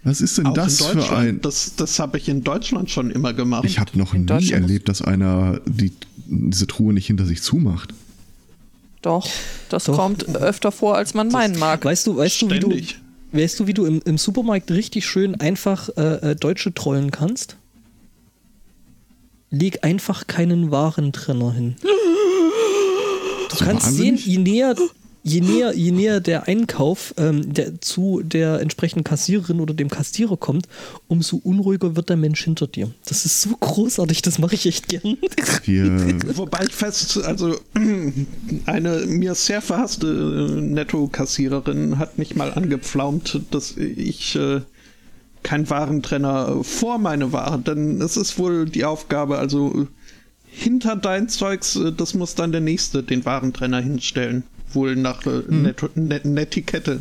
Was 0.03 0.21
ist 0.21 0.37
denn 0.39 0.47
auch 0.47 0.53
das 0.53 0.81
in 0.81 0.99
für 0.99 1.15
ein... 1.15 1.41
Das, 1.41 1.75
das 1.75 1.99
habe 1.99 2.17
ich 2.17 2.27
in 2.27 2.43
Deutschland 2.43 2.89
schon 2.89 3.11
immer 3.11 3.33
gemacht. 3.33 3.65
Ich 3.65 3.77
habe 3.77 3.95
noch 3.97 4.15
In 4.15 4.25
nie 4.25 4.49
erlebt, 4.49 4.89
dass 4.89 5.03
einer 5.03 5.61
die, 5.67 5.91
diese 6.25 6.65
Truhe 6.65 6.93
nicht 6.93 7.05
hinter 7.05 7.25
sich 7.25 7.43
zumacht. 7.43 7.93
Doch, 9.01 9.27
das 9.69 9.85
Doch. 9.85 9.95
kommt 9.95 10.35
öfter 10.35 10.71
vor, 10.71 10.95
als 10.95 11.13
man 11.13 11.29
meinen 11.29 11.57
mag. 11.57 11.83
Weißt 11.83 12.05
du, 12.07 12.17
weißt 12.17 12.41
du, 12.43 12.49
wie 12.51 12.59
du, 12.59 12.67
Ständig. 12.67 12.99
weißt 13.31 13.59
du, 13.59 13.67
wie 13.67 13.73
du 13.73 13.85
im, 13.85 14.01
im 14.05 14.17
Supermarkt 14.17 14.69
richtig 14.71 15.05
schön 15.05 15.39
einfach 15.39 15.89
äh, 15.97 16.31
äh, 16.31 16.35
Deutsche 16.35 16.73
trollen 16.73 17.11
kannst? 17.11 17.57
leg 19.51 19.83
einfach 19.83 20.27
keinen 20.27 20.71
Warentrenner 20.71 21.51
hin. 21.53 21.75
Du 23.49 23.57
kannst 23.57 23.95
sehen, 23.95 24.15
je 24.15 24.37
näher, 24.37 24.75
je 25.23 25.41
näher, 25.41 25.73
je 25.75 25.91
näher 25.91 26.19
der 26.19 26.47
Einkauf 26.47 27.13
ähm, 27.17 27.53
der, 27.53 27.79
zu 27.81 28.21
der 28.23 28.59
entsprechenden 28.59 29.03
Kassiererin 29.03 29.59
oder 29.59 29.73
dem 29.73 29.89
Kassierer 29.89 30.37
kommt, 30.37 30.67
umso 31.07 31.37
unruhiger 31.37 31.95
wird 31.95 32.09
der 32.09 32.17
Mensch 32.17 32.43
hinter 32.43 32.67
dir. 32.67 32.91
Das 33.05 33.25
ist 33.25 33.41
so 33.41 33.49
großartig, 33.59 34.21
das 34.21 34.39
mache 34.39 34.55
ich 34.55 34.65
echt 34.65 34.87
gern. 34.87 35.17
Wir, 35.65 35.87
Wobei 36.37 36.63
ich 36.63 36.73
fest, 36.73 37.21
also 37.23 37.55
eine 38.65 39.05
mir 39.05 39.35
sehr 39.35 39.61
verhasste 39.61 40.07
äh, 40.07 40.61
Netto-Kassiererin 40.61 41.99
hat 41.99 42.17
mich 42.17 42.35
mal 42.35 42.53
angepflaumt, 42.53 43.41
dass 43.51 43.77
ich 43.77 44.35
äh, 44.35 44.61
kein 45.43 45.69
Warentrenner 45.69 46.63
vor 46.63 46.97
meine 46.97 47.31
Ware, 47.33 47.59
denn 47.59 48.01
es 48.01 48.17
ist 48.17 48.37
wohl 48.37 48.65
die 48.65 48.85
Aufgabe, 48.85 49.37
also 49.37 49.87
hinter 50.53 50.95
dein 50.95 51.29
Zeugs, 51.29 51.75
äh, 51.75 51.91
das 51.93 52.13
muss 52.13 52.35
dann 52.35 52.51
der 52.51 52.61
Nächste 52.61 53.03
den 53.03 53.25
Warentrenner 53.25 53.79
hinstellen. 53.79 54.43
Wohl 54.73 54.95
nach 54.95 55.25
äh, 55.25 55.41
Netto, 55.47 55.89
Net, 55.95 56.25
Netiquette. 56.25 56.99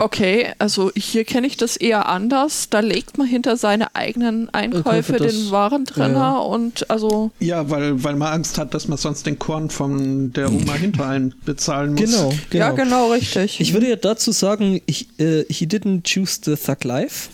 Okay, 0.00 0.46
also 0.58 0.90
hier 0.96 1.24
kenne 1.24 1.46
ich 1.46 1.56
das 1.56 1.76
eher 1.76 2.08
anders. 2.08 2.68
Da 2.70 2.80
legt 2.80 3.18
man 3.18 3.26
hinter 3.26 3.56
seine 3.56 3.94
eigenen 3.94 4.48
Einkäufe 4.50 4.88
Einkäufe 4.88 5.16
das- 5.16 5.32
den 5.32 5.50
Warentrenner 5.50 6.14
ja, 6.14 6.32
ja. 6.34 6.38
und 6.38 6.90
also 6.90 7.30
Ja, 7.40 7.70
weil, 7.70 8.02
weil 8.04 8.16
man 8.16 8.32
Angst 8.32 8.58
hat, 8.58 8.74
dass 8.74 8.88
man 8.88 8.98
sonst 8.98 9.26
den 9.26 9.38
Korn 9.38 9.70
von 9.70 10.32
der 10.32 10.50
Oma 10.52 10.74
hinter 10.80 11.06
einen 11.06 11.34
bezahlen 11.44 11.92
muss. 11.94 12.00
Genau, 12.02 12.32
genau. 12.50 12.64
ja 12.64 12.70
genau 12.72 13.12
richtig. 13.12 13.60
Ich 13.60 13.72
würde 13.72 13.88
ja 13.88 13.96
dazu 13.96 14.32
sagen, 14.32 14.80
ich, 14.86 15.08
äh, 15.18 15.44
he 15.48 15.66
didn't 15.66 16.02
choose 16.12 16.40
the 16.44 16.54
Thug 16.56 16.84
Life. 16.84 17.30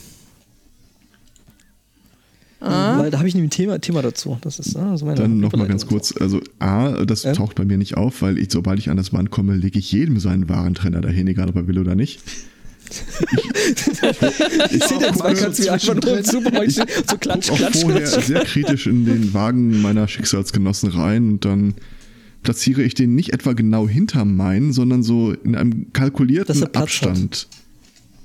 Weil 2.70 3.10
da 3.10 3.18
habe 3.18 3.28
ich 3.28 3.34
nämlich 3.34 3.48
ein 3.48 3.56
Thema, 3.56 3.78
Thema 3.80 4.02
dazu. 4.02 4.38
Das 4.40 4.58
ist 4.58 4.76
ah, 4.76 4.96
so 4.96 5.04
meine 5.06 5.18
dann 5.18 5.40
nochmal 5.40 5.66
ganz 5.68 5.86
kurz, 5.86 6.14
also 6.18 6.40
A, 6.58 7.04
das 7.04 7.22
Ja. 7.24 7.32
taucht 7.32 7.56
bei 7.56 7.64
mir 7.64 7.76
nicht 7.78 7.96
auf, 7.96 8.22
weil 8.22 8.38
ich, 8.38 8.50
sobald 8.50 8.78
ich 8.78 8.90
an 8.90 8.96
das 8.96 9.10
Band 9.10 9.30
komme, 9.30 9.54
lege 9.56 9.78
ich 9.78 9.92
jedem 9.92 10.18
seinen 10.18 10.48
Warentrenner 10.48 11.00
dahin, 11.00 11.26
egal 11.26 11.48
ob 11.50 11.56
er 11.56 11.66
will 11.66 11.78
oder 11.78 11.94
nicht. 11.94 12.20
Ich 14.70 14.84
sehe 14.84 14.98
den 14.98 15.14
zwei 15.14 15.34
ganz 15.34 15.58
wie 15.60 15.70
einfach 15.70 15.94
nur 15.94 16.18
im 16.18 16.24
Supermarkt 16.24 16.72
stehen, 16.72 16.86
so 17.08 17.16
klatsch, 17.16 17.50
auch 17.50 17.56
klatsch. 17.56 17.80
vorher 17.80 18.02
klatsch. 18.02 18.26
sehr 18.26 18.44
kritisch 18.44 18.86
in 18.86 19.04
den 19.04 19.32
Wagen 19.34 19.80
meiner 19.82 20.06
Schicksalsgenossen 20.06 20.90
rein 20.90 21.28
und 21.30 21.44
dann 21.44 21.74
platziere 22.42 22.82
ich 22.82 22.94
den 22.94 23.14
nicht 23.14 23.32
etwa 23.32 23.54
genau 23.54 23.88
hinter 23.88 24.24
meinen, 24.24 24.72
sondern 24.72 25.02
so 25.02 25.32
in 25.32 25.56
einem 25.56 25.92
kalkulierten 25.92 26.62
er 26.62 26.76
Abstand. 26.80 27.48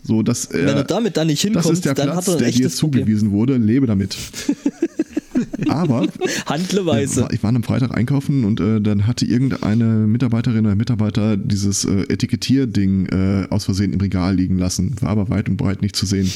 So, 0.03 0.23
dass 0.23 0.45
er, 0.45 0.65
Wenn 0.65 0.77
er 0.77 0.83
damit 0.83 1.17
dann 1.17 1.27
nicht 1.27 1.41
hinkommt, 1.41 1.65
das 1.65 1.71
ist 1.71 1.85
der 1.85 1.93
dann 1.93 2.11
Platz, 2.11 2.27
hat 2.27 2.27
er 2.27 2.33
ein 2.33 2.39
der 2.39 2.51
dir 2.51 2.69
zugewiesen 2.69 3.31
wurde, 3.31 3.57
lebe 3.57 3.85
damit. 3.85 4.15
Aber 5.69 6.07
Handle 6.45 6.85
weise. 6.85 7.27
ich 7.31 7.43
war 7.43 7.53
am 7.53 7.63
Freitag 7.63 7.95
einkaufen 7.95 8.43
und 8.43 8.59
äh, 8.59 8.81
dann 8.81 9.07
hatte 9.07 9.25
irgendeine 9.25 9.85
Mitarbeiterin 10.07 10.65
oder 10.65 10.75
Mitarbeiter 10.75 11.37
dieses 11.37 11.85
äh, 11.85 12.03
Etikettierding 12.09 13.05
äh, 13.07 13.47
aus 13.49 13.65
Versehen 13.65 13.93
im 13.93 14.01
Regal 14.01 14.35
liegen 14.35 14.57
lassen. 14.57 14.95
War 15.01 15.09
aber 15.09 15.29
weit 15.29 15.49
und 15.49 15.57
breit 15.57 15.81
nicht 15.81 15.95
zu 15.95 16.05
sehen. 16.05 16.31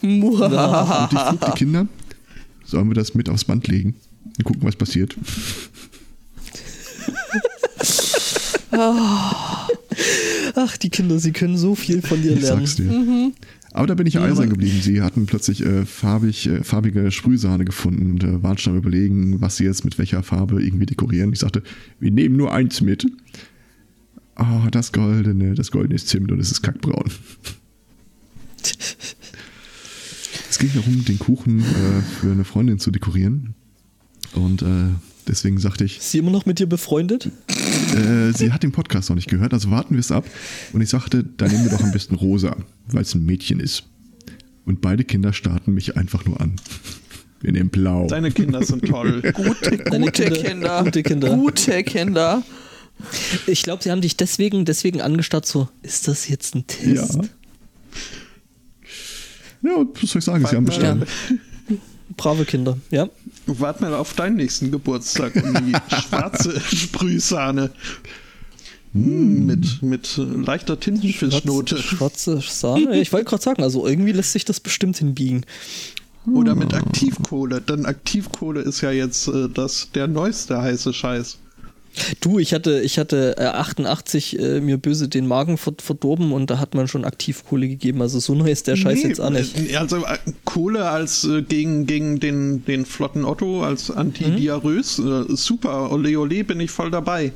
Und 0.00 0.22
ich 0.22 1.18
frug 1.18 1.40
die 1.46 1.58
Kinder, 1.58 1.86
sollen 2.64 2.88
wir 2.88 2.94
das 2.94 3.14
mit 3.14 3.28
aufs 3.28 3.44
Band 3.44 3.68
legen 3.68 3.94
und 4.38 4.44
gucken, 4.44 4.62
was 4.62 4.76
passiert? 4.76 5.16
Ach, 10.54 10.76
die 10.76 10.90
Kinder, 10.90 11.18
sie 11.18 11.32
können 11.32 11.56
so 11.56 11.74
viel 11.74 12.02
von 12.02 12.20
dir 12.20 12.32
Ich 12.32 12.42
lernen. 12.42 12.66
sag's 12.66 12.76
dir. 12.76 13.32
Aber 13.72 13.86
da 13.86 13.94
bin 13.94 14.06
ich 14.06 14.18
eisern 14.18 14.50
geblieben. 14.50 14.80
Sie 14.82 15.00
hatten 15.00 15.24
plötzlich 15.24 15.64
äh, 15.64 15.86
farbig, 15.86 16.46
äh, 16.46 16.62
farbige 16.62 17.10
Sprühsahne 17.10 17.64
gefunden 17.64 18.12
und 18.12 18.24
äh, 18.24 18.42
waren 18.42 18.58
schon 18.58 18.74
am 18.74 18.78
überlegen, 18.78 19.40
was 19.40 19.56
sie 19.56 19.64
jetzt 19.64 19.84
mit 19.84 19.96
welcher 19.98 20.22
Farbe 20.22 20.62
irgendwie 20.62 20.84
dekorieren. 20.84 21.32
Ich 21.32 21.38
sagte, 21.38 21.62
wir 21.98 22.10
nehmen 22.10 22.36
nur 22.36 22.52
eins 22.52 22.82
mit. 22.82 23.06
Oh, 24.38 24.68
das 24.70 24.92
Goldene, 24.92 25.54
das 25.54 25.70
Goldene 25.70 25.94
ist 25.94 26.08
Zimt 26.08 26.30
und 26.32 26.38
es 26.40 26.50
ist 26.50 26.62
kackbraun. 26.62 27.10
Es 30.50 30.58
ging 30.58 30.70
darum, 30.74 31.04
den 31.04 31.18
Kuchen 31.18 31.60
äh, 31.60 32.02
für 32.20 32.30
eine 32.30 32.44
Freundin 32.44 32.78
zu 32.78 32.90
dekorieren. 32.90 33.54
Und 34.34 34.62
äh, 34.62 34.66
deswegen 35.28 35.58
sagte 35.58 35.84
ich, 35.84 35.98
Ist 35.98 36.10
sie 36.10 36.18
immer 36.18 36.30
noch 36.30 36.46
mit 36.46 36.58
dir 36.58 36.66
befreundet? 36.66 37.26
äh, 37.96 38.32
sie 38.32 38.52
hat 38.52 38.62
den 38.62 38.72
Podcast 38.72 39.08
noch 39.10 39.16
nicht 39.16 39.28
gehört, 39.28 39.52
also 39.52 39.70
warten 39.70 39.94
wir 39.94 40.00
es 40.00 40.10
ab. 40.12 40.24
Und 40.72 40.80
ich 40.80 40.88
sagte, 40.88 41.24
dann 41.24 41.50
nehmen 41.50 41.64
wir 41.64 41.70
doch 41.76 41.82
am 41.84 41.92
besten 41.92 42.14
rosa, 42.14 42.56
weil 42.88 43.02
es 43.02 43.14
ein 43.14 43.24
Mädchen 43.24 43.60
ist. 43.60 43.84
Und 44.64 44.80
beide 44.80 45.04
Kinder 45.04 45.32
starten 45.32 45.72
mich 45.74 45.96
einfach 45.96 46.24
nur 46.24 46.40
an. 46.40 46.56
Wir 47.40 47.52
nehmen 47.52 47.70
blau. 47.70 48.06
Deine 48.06 48.30
Kinder 48.30 48.62
sind 48.64 48.84
toll. 48.86 49.20
gute, 49.34 49.76
Deine 49.78 50.06
gute 50.06 50.22
Kinder- 50.30 50.42
Kinder, 50.42 50.82
gute 50.84 51.02
Kinder. 51.02 51.36
Gute 51.36 51.82
Kinder. 51.82 52.42
Ich 53.48 53.64
glaube, 53.64 53.82
sie 53.82 53.90
haben 53.90 54.00
dich 54.00 54.16
deswegen, 54.16 54.64
deswegen 54.64 55.00
angestarrt, 55.00 55.44
so, 55.46 55.68
ist 55.82 56.06
das 56.06 56.28
jetzt 56.28 56.54
ein 56.54 56.64
ja. 56.84 57.02
Test? 57.04 57.18
Ja, 59.62 59.84
was 60.00 60.10
soll 60.10 60.18
ich 60.20 60.24
sagen? 60.24 60.46
Sie 60.46 60.56
haben 60.56 60.64
bestanden. 60.64 61.06
Brave 62.16 62.44
Kinder, 62.44 62.78
ja. 62.90 63.08
Wart 63.46 63.80
mal 63.80 63.94
auf 63.94 64.14
deinen 64.14 64.36
nächsten 64.36 64.70
Geburtstag. 64.70 65.32
Die 65.34 65.72
schwarze 66.08 66.60
Sprühsahne. 66.60 67.70
Mm, 68.92 69.46
Mit, 69.46 69.82
mit 69.82 70.16
leichter 70.16 70.78
Tintenfischnote. 70.78 71.78
Schwarze 71.78 72.40
Sahne. 72.40 73.00
Ich 73.00 73.12
wollte 73.12 73.26
gerade 73.30 73.42
sagen, 73.42 73.62
also 73.62 73.86
irgendwie 73.86 74.12
lässt 74.12 74.32
sich 74.32 74.44
das 74.44 74.60
bestimmt 74.60 74.98
hinbiegen. 74.98 75.44
Oder 76.32 76.54
mit 76.54 76.72
Aktivkohle. 76.74 77.60
Denn 77.60 77.86
Aktivkohle 77.86 78.60
ist 78.60 78.80
ja 78.80 78.92
jetzt 78.92 79.28
äh, 79.28 79.48
das, 79.48 79.88
der 79.94 80.06
neueste 80.06 80.60
heiße 80.60 80.92
Scheiß. 80.92 81.38
Du, 82.20 82.38
ich 82.38 82.54
hatte, 82.54 82.80
ich 82.80 82.98
hatte 82.98 83.36
äh, 83.38 83.44
88 83.44 84.38
äh, 84.38 84.60
mir 84.60 84.78
böse 84.78 85.08
den 85.08 85.26
Magen 85.26 85.58
ver 85.58 85.74
verdorben 85.78 86.32
und 86.32 86.50
da 86.50 86.58
hat 86.58 86.74
man 86.74 86.88
schon 86.88 87.04
Aktivkohle 87.04 87.68
gegeben. 87.68 88.00
Also 88.00 88.18
so 88.18 88.34
neu 88.34 88.50
ist 88.50 88.66
der 88.66 88.76
Scheiß 88.76 89.02
Nee, 89.02 89.08
jetzt 89.10 89.20
auch 89.20 89.30
nicht. 89.30 89.56
äh, 89.72 89.76
Also 89.76 89.98
äh, 89.98 90.18
Kohle 90.44 90.88
als 90.88 91.24
äh, 91.24 91.42
gegen, 91.42 91.86
gegen 91.86 92.18
den, 92.18 92.64
den 92.64 92.86
flotten 92.86 93.24
Otto, 93.24 93.62
als 93.62 93.90
antidiarös. 93.90 94.98
Äh, 94.98 95.24
super, 95.36 95.92
ole 95.92 96.18
ole, 96.18 96.44
bin 96.44 96.60
ich 96.60 96.70
voll 96.70 96.90
dabei. 96.90 97.32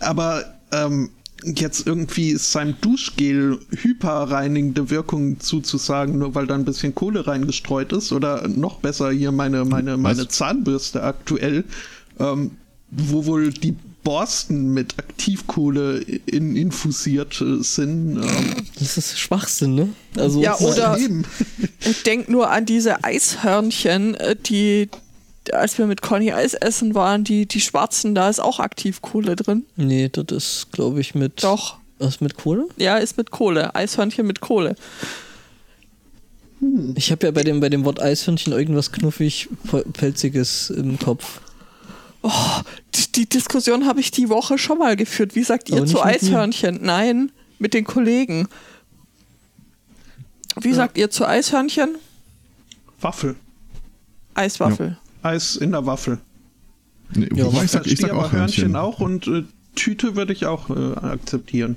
Aber 0.00 0.42
ähm, 0.72 1.10
jetzt 1.44 1.86
irgendwie 1.86 2.36
seinem 2.36 2.76
Duschgel 2.80 3.58
hyperreinigende 3.70 4.90
Wirkung 4.90 5.38
zuzusagen, 5.40 6.18
nur 6.18 6.34
weil 6.34 6.46
da 6.46 6.54
ein 6.54 6.64
bisschen 6.64 6.94
Kohle 6.94 7.26
reingestreut 7.26 7.92
ist. 7.92 8.12
Oder 8.12 8.48
noch 8.48 8.76
besser 8.80 9.10
hier 9.10 9.32
meine, 9.32 9.64
meine, 9.64 9.96
meine 9.96 10.28
Zahnbürste 10.28 11.02
aktuell, 11.02 11.64
ähm, 12.18 12.52
wo 12.92 13.26
wohl 13.26 13.50
die 13.50 13.74
Borsten 14.04 14.74
mit 14.74 14.98
Aktivkohle 14.98 15.98
in, 16.26 16.56
infusiert 16.56 17.40
äh, 17.40 17.62
sind. 17.62 18.16
Ähm, 18.16 18.54
Das 18.78 18.96
ist 18.98 19.18
Schwachsinn, 19.18 19.74
ne? 19.76 19.88
Also 20.16 20.40
Ja, 20.42 20.56
oder-. 20.58 20.98
Denk 22.06 22.28
nur 22.28 22.50
an 22.50 22.66
diese 22.66 23.04
Eishörnchen, 23.04 24.14
äh, 24.16 24.34
die, 24.36 24.88
als 25.52 25.78
wir 25.78 25.86
mit 25.86 26.02
Conny 26.02 26.32
Eis 26.32 26.54
essen 26.54 26.94
waren, 26.96 27.22
die, 27.24 27.46
die 27.46 27.60
schwarzen, 27.60 28.14
da 28.16 28.28
ist 28.28 28.40
auch 28.40 28.58
Aktivkohle 28.58 29.36
drin. 29.36 29.64
Nee, 29.76 30.08
das 30.08 30.26
ist, 30.36 30.72
glaube 30.72 31.00
ich, 31.00 31.14
mit. 31.14 31.42
Doch. 31.44 31.76
Was 32.00 32.20
mit 32.20 32.36
Kohle? 32.36 32.66
Ja, 32.78 32.96
ist 32.96 33.16
mit 33.16 33.30
Kohle. 33.30 33.76
Eishörnchen 33.76 34.26
mit 34.26 34.40
Kohle. 34.40 34.74
Ich 36.96 37.10
habe 37.10 37.26
ja 37.26 37.30
bei 37.32 37.42
dem, 37.44 37.60
bei 37.60 37.68
dem 37.68 37.84
Wort 37.84 38.00
Eishörnchen 38.00 38.52
irgendwas 38.52 38.90
knuffig 38.92 39.48
Pel- 39.68 39.84
Pelziges 39.92 40.70
im 40.70 40.98
Kopf. 40.98 41.40
Oh, 42.22 42.30
die, 42.94 43.12
die 43.12 43.28
Diskussion 43.28 43.86
habe 43.86 44.00
ich 44.00 44.10
die 44.12 44.28
Woche 44.28 44.56
schon 44.58 44.78
mal 44.78 44.96
geführt. 44.96 45.34
Wie 45.34 45.42
sagt 45.42 45.68
ihr 45.70 45.84
zu. 45.86 46.02
Eishörnchen? 46.02 46.78
Nein, 46.82 47.32
mit 47.58 47.74
den 47.74 47.84
Kollegen. 47.84 48.46
Wie 50.60 50.72
sagt 50.72 50.98
ihr 50.98 51.10
zu 51.10 51.26
Eishörnchen? 51.26 51.96
Waffel. 53.00 53.36
Eiswaffel. 54.34 54.96
Eis 55.22 55.56
in 55.56 55.72
der 55.72 55.84
Waffel. 55.86 56.18
Nee, 57.14 57.28
Ja, 57.34 57.46
wobei 57.46 57.64
ich 57.64 57.70
sag, 57.70 57.86
ich 57.86 57.98
sag 57.98 58.10
aber 58.10 58.26
auch 58.26 58.32
Hörnchen. 58.32 58.76
auch 58.76 59.00
und 59.00 59.26
äh, 59.26 59.44
Tüte 59.74 60.16
würde 60.16 60.32
ich 60.32 60.46
auch 60.46 60.70
äh, 60.70 60.94
akzeptieren. 61.06 61.76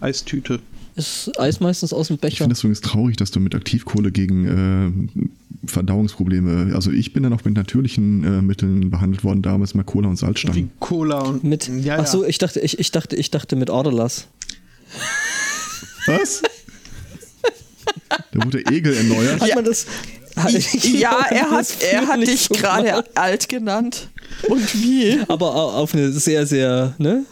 Eistüte. 0.00 0.60
Ist 0.94 1.38
Eis 1.38 1.60
meistens 1.60 1.92
aus 1.92 2.08
dem 2.08 2.14
Ich 2.14 2.20
Becher. 2.20 2.36
finde 2.44 2.52
es 2.54 2.60
übrigens 2.60 2.80
traurig, 2.80 3.16
dass 3.16 3.30
du 3.30 3.40
mit 3.40 3.54
Aktivkohle 3.54 4.12
gegen 4.12 5.08
äh, 5.18 5.28
Verdauungsprobleme, 5.64 6.74
also 6.74 6.90
ich 6.90 7.12
bin 7.12 7.22
dann 7.22 7.32
auch 7.32 7.44
mit 7.44 7.54
natürlichen 7.54 8.24
äh, 8.24 8.42
Mitteln 8.42 8.90
behandelt 8.90 9.24
worden, 9.24 9.42
damals 9.42 9.74
mal 9.74 9.82
Cola 9.84 10.08
und 10.08 10.14
Wie 10.16 10.20
Salzstangen. 10.20 10.70
Cola 10.80 11.20
und. 11.20 11.44
Mit. 11.44 11.68
Ja, 11.82 11.98
Ach 12.00 12.06
so, 12.06 12.22
ja. 12.22 12.28
ich 12.28 12.38
dachte, 12.38 12.60
ich, 12.60 12.78
ich 12.78 12.90
dachte, 12.92 13.16
ich 13.16 13.30
dachte 13.30 13.56
mit 13.56 13.70
Aderlass. 13.70 14.26
Was? 16.06 16.42
da 18.32 18.44
wurde 18.44 18.64
Egel 18.70 18.94
erneuert. 18.94 19.40
Hat 19.40 19.54
man 19.54 19.64
das? 19.64 19.86
Ja, 20.82 21.24
er 21.30 21.50
hat, 21.50 21.66
er 21.80 22.06
hat 22.08 22.20
dich 22.26 22.42
so 22.44 22.54
gerade 22.54 23.04
alt 23.16 23.48
genannt. 23.48 24.08
Und 24.48 24.74
wie? 24.82 25.18
Aber 25.28 25.54
au- 25.54 25.70
auf 25.82 25.94
eine 25.94 26.12
sehr, 26.12 26.46
sehr, 26.46 26.94
ne? 26.98 27.24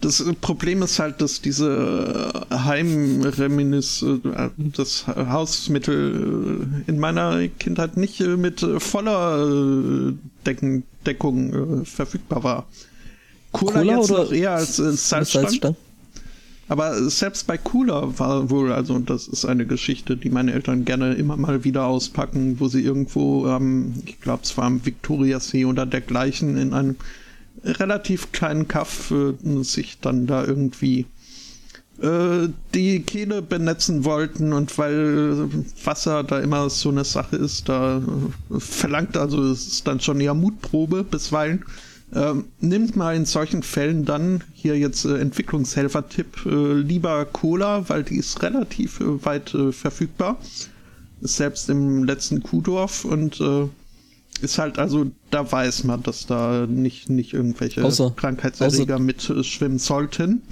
Das 0.00 0.24
Problem 0.40 0.82
ist 0.82 0.98
halt, 0.98 1.20
dass 1.20 1.42
diese 1.42 2.46
Heimreminis, 2.50 4.02
äh, 4.02 4.48
das 4.56 5.06
Hausmittel 5.06 6.66
äh, 6.86 6.90
in 6.90 6.98
meiner 6.98 7.48
Kindheit 7.48 7.96
nicht 7.96 8.20
äh, 8.20 8.36
mit 8.36 8.66
voller 8.78 10.12
Decken, 10.46 10.84
Deckung 11.04 11.84
verfügbar 11.84 12.44
war. 12.44 12.66
Cola, 13.52 13.80
Cola 13.80 13.96
jetzt 13.98 14.10
noch 14.10 14.32
eher 14.32 14.52
als 14.52 14.78
äh, 14.78 14.92
Salzstangen. 14.92 15.48
Salzstangen? 15.48 15.76
Aber 16.70 17.10
selbst 17.10 17.48
bei 17.48 17.58
Cooler 17.58 18.16
war 18.20 18.48
wohl, 18.48 18.72
also 18.72 19.00
das 19.00 19.26
ist 19.26 19.44
eine 19.44 19.66
Geschichte, 19.66 20.16
die 20.16 20.30
meine 20.30 20.52
Eltern 20.52 20.84
gerne 20.84 21.14
immer 21.14 21.36
mal 21.36 21.64
wieder 21.64 21.86
auspacken, 21.86 22.60
wo 22.60 22.68
sie 22.68 22.80
irgendwo, 22.80 23.48
ähm, 23.48 23.94
ich 24.06 24.20
glaube, 24.20 24.44
es 24.44 24.56
war 24.56 24.66
am 24.66 24.86
Viktoriasee 24.86 25.64
oder 25.64 25.84
dergleichen, 25.84 26.56
in 26.56 26.72
einem 26.72 26.94
relativ 27.64 28.32
kleinen 28.32 28.68
Kaff 28.68 29.10
äh, 29.12 29.62
sich 29.62 29.98
dann 30.00 30.26
da 30.26 30.44
irgendwie 30.44 31.06
äh, 32.00 32.48
die 32.74 33.02
Kehle 33.02 33.42
benetzen 33.42 34.04
wollten 34.04 34.52
und 34.52 34.78
weil 34.78 35.48
Wasser 35.84 36.24
da 36.24 36.40
immer 36.40 36.70
so 36.70 36.88
eine 36.88 37.04
Sache 37.04 37.36
ist, 37.36 37.68
da 37.68 37.98
äh, 37.98 38.60
verlangt 38.60 39.16
also 39.16 39.42
es 39.42 39.66
ist 39.66 39.86
dann 39.86 40.00
schon 40.00 40.20
eher 40.20 40.34
Mutprobe 40.34 41.04
bisweilen. 41.04 41.64
Ähm, 42.12 42.46
nimmt 42.60 42.96
mal 42.96 43.14
in 43.14 43.24
solchen 43.24 43.62
Fällen 43.62 44.04
dann 44.04 44.42
hier 44.52 44.76
jetzt 44.76 45.04
äh, 45.04 45.18
Entwicklungshelfer-Tipp 45.18 46.46
äh, 46.46 46.72
lieber 46.72 47.24
Cola, 47.26 47.88
weil 47.88 48.02
die 48.02 48.16
ist 48.16 48.42
relativ 48.42 49.00
äh, 49.00 49.24
weit 49.24 49.54
äh, 49.54 49.70
verfügbar. 49.70 50.38
Selbst 51.20 51.68
im 51.68 52.04
letzten 52.04 52.42
Kuhdorf 52.42 53.04
und 53.04 53.42
ist 54.42 54.58
halt, 54.58 54.78
also 54.78 55.06
da 55.30 55.50
weiß 55.50 55.84
man, 55.84 56.02
dass 56.02 56.26
da 56.26 56.66
nicht, 56.68 57.08
nicht 57.10 57.32
irgendwelche 57.32 57.82
Außer- 57.82 58.14
Krankheitserreger 58.14 58.98
mitschwimmen 58.98 59.78
sollten. 59.78 60.42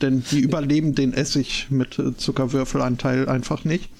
Denn 0.00 0.24
die 0.30 0.40
überleben 0.40 0.94
den 0.94 1.12
Essig 1.12 1.66
mit 1.70 1.98
äh, 1.98 2.16
Zuckerwürfelanteil 2.16 3.28
einfach 3.28 3.64
nicht. 3.64 3.90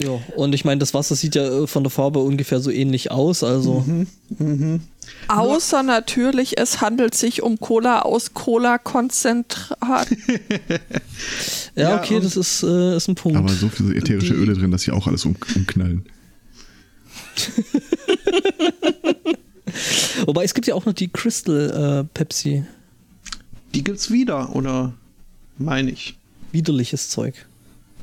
Ja, 0.00 0.10
und 0.34 0.52
ich 0.56 0.64
meine, 0.64 0.80
das 0.80 0.92
Wasser 0.94 1.14
sieht 1.14 1.36
ja 1.36 1.44
äh, 1.62 1.66
von 1.68 1.84
der 1.84 1.90
Farbe 1.90 2.18
ungefähr 2.18 2.58
so 2.58 2.72
ähnlich 2.72 3.12
aus, 3.12 3.44
also 3.44 3.84
Außer 5.28 5.84
natürlich, 5.84 6.58
es 6.58 6.80
handelt 6.80 7.14
sich 7.14 7.42
um 7.42 7.60
Cola 7.60 8.00
aus 8.02 8.34
Cola-Konzentrat. 8.34 10.08
ja, 11.76 11.90
Ja, 11.90 11.98
okay, 12.02 12.18
das 12.20 12.36
ist, 12.36 12.64
äh, 12.64 12.96
ist 12.96 13.06
ein 13.06 13.14
Punkt. 13.14 13.38
Aber 13.38 13.50
so 13.50 13.68
viele 13.68 13.94
ätherische 13.94 14.34
Die- 14.34 14.40
Öle 14.40 14.54
drin, 14.54 14.72
dass 14.72 14.82
sie 14.82 14.90
auch 14.90 15.06
alles 15.06 15.24
um, 15.24 15.36
umknallen. 15.54 16.04
Wobei 20.26 20.44
es 20.44 20.54
gibt 20.54 20.66
ja 20.66 20.74
auch 20.74 20.84
noch 20.86 20.92
die 20.92 21.08
Crystal 21.08 22.02
äh, 22.02 22.04
Pepsi. 22.14 22.64
Die 23.74 23.82
gibt's 23.84 24.10
wieder, 24.10 24.54
oder 24.54 24.92
meine 25.58 25.90
ich. 25.90 26.16
Widerliches 26.52 27.08
Zeug. 27.08 27.46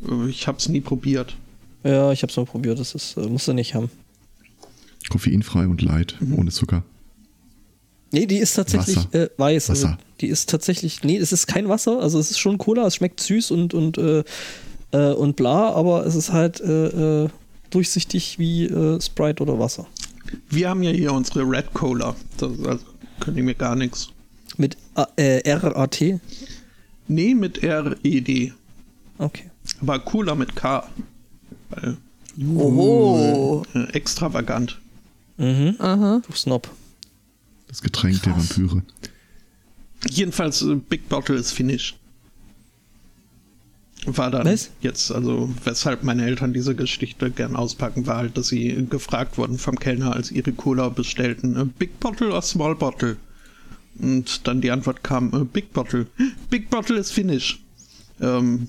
Äh, 0.09 0.29
Ich 0.29 0.47
hab's 0.47 0.67
nie 0.69 0.81
probiert. 0.81 1.35
Ja, 1.83 2.11
ich 2.11 2.21
hab's 2.23 2.35
mal 2.37 2.45
probiert, 2.45 2.79
das 2.79 2.93
ist, 2.95 3.17
äh, 3.17 3.21
musst 3.21 3.47
du 3.47 3.53
nicht 3.53 3.73
haben. 3.73 3.89
Koffeinfrei 5.09 5.67
und 5.67 5.81
light, 5.81 6.15
ohne 6.37 6.51
Zucker. 6.51 6.83
Nee, 8.11 8.25
die 8.25 8.37
ist 8.37 8.53
tatsächlich 8.53 8.97
Wasser. 8.97 9.13
äh, 9.23 9.29
weiß. 9.37 9.69
Also, 9.69 9.87
Wasser. 9.87 9.97
die 10.19 10.27
ist 10.27 10.49
tatsächlich, 10.49 11.03
nee, 11.03 11.17
es 11.17 11.31
ist 11.31 11.47
kein 11.47 11.69
Wasser, 11.69 11.99
also 12.01 12.19
es 12.19 12.29
ist 12.31 12.39
schon 12.39 12.57
Cola, 12.57 12.85
es 12.85 12.95
schmeckt 12.95 13.19
süß 13.21 13.51
und, 13.51 13.73
und, 13.73 13.97
äh, 13.97 14.23
äh, 14.91 15.13
und 15.13 15.35
bla, 15.37 15.69
aber 15.71 16.05
es 16.05 16.15
ist 16.15 16.31
halt 16.33 16.59
äh, 16.59 17.23
äh, 17.23 17.29
durchsichtig 17.69 18.37
wie 18.37 18.65
äh, 18.65 18.99
Sprite 19.01 19.41
oder 19.41 19.59
Wasser. 19.59 19.87
Wir 20.49 20.69
haben 20.69 20.83
ja 20.83 20.91
hier 20.91 21.13
unsere 21.13 21.43
Red 21.43 21.73
Cola. 21.73 22.15
Das 22.37 22.51
also, 22.63 22.85
können 23.19 23.37
die 23.37 23.43
mir 23.43 23.55
gar 23.55 23.75
nichts. 23.75 24.09
Mit 24.57 24.77
A 24.95 25.07
äh, 25.15 25.51
RAT. 25.51 26.01
Nee, 27.07 27.35
mit 27.35 27.63
R-E-D. 27.63 28.53
Okay. 29.17 29.49
Aber 29.81 29.99
Cola 29.99 30.35
mit 30.35 30.55
K. 30.55 30.87
Weil, 31.69 31.97
Oh. 32.47 33.63
äh, 33.73 33.83
extravagant. 33.93 34.79
Mhm. 35.37 35.75
Aha. 35.79 36.21
Du 36.25 36.33
Snob. 36.33 36.69
Das 37.67 37.81
Getränk 37.81 38.21
der 38.23 38.33
Vampire. 38.33 38.81
Jedenfalls, 40.09 40.61
äh, 40.61 40.75
Big 40.75 41.07
Bottle 41.09 41.35
ist 41.35 41.51
finished. 41.51 41.97
War 44.05 44.31
dann 44.31 44.45
Was? 44.47 44.71
jetzt, 44.81 45.11
also 45.11 45.49
weshalb 45.63 46.03
meine 46.03 46.25
Eltern 46.25 46.53
diese 46.53 46.73
Geschichte 46.73 47.29
gern 47.29 47.55
auspacken, 47.55 48.07
war 48.07 48.17
halt, 48.17 48.35
dass 48.35 48.47
sie 48.47 48.87
gefragt 48.89 49.37
wurden 49.37 49.59
vom 49.59 49.77
Kellner, 49.77 50.15
als 50.15 50.31
ihre 50.31 50.53
Cola 50.53 50.89
bestellten, 50.89 51.55
äh, 51.55 51.65
Big 51.65 51.99
Bottle 51.99 52.29
oder 52.29 52.41
Small 52.41 52.75
Bottle? 52.75 53.17
Und 53.99 54.47
dann 54.47 54.61
die 54.61 54.71
Antwort 54.71 55.03
kam, 55.03 55.31
äh, 55.33 55.43
Big 55.45 55.71
Bottle. 55.73 56.07
Big 56.49 56.69
Bottle 56.71 56.97
ist 56.97 57.11
finish. 57.11 57.59
Ähm, 58.19 58.67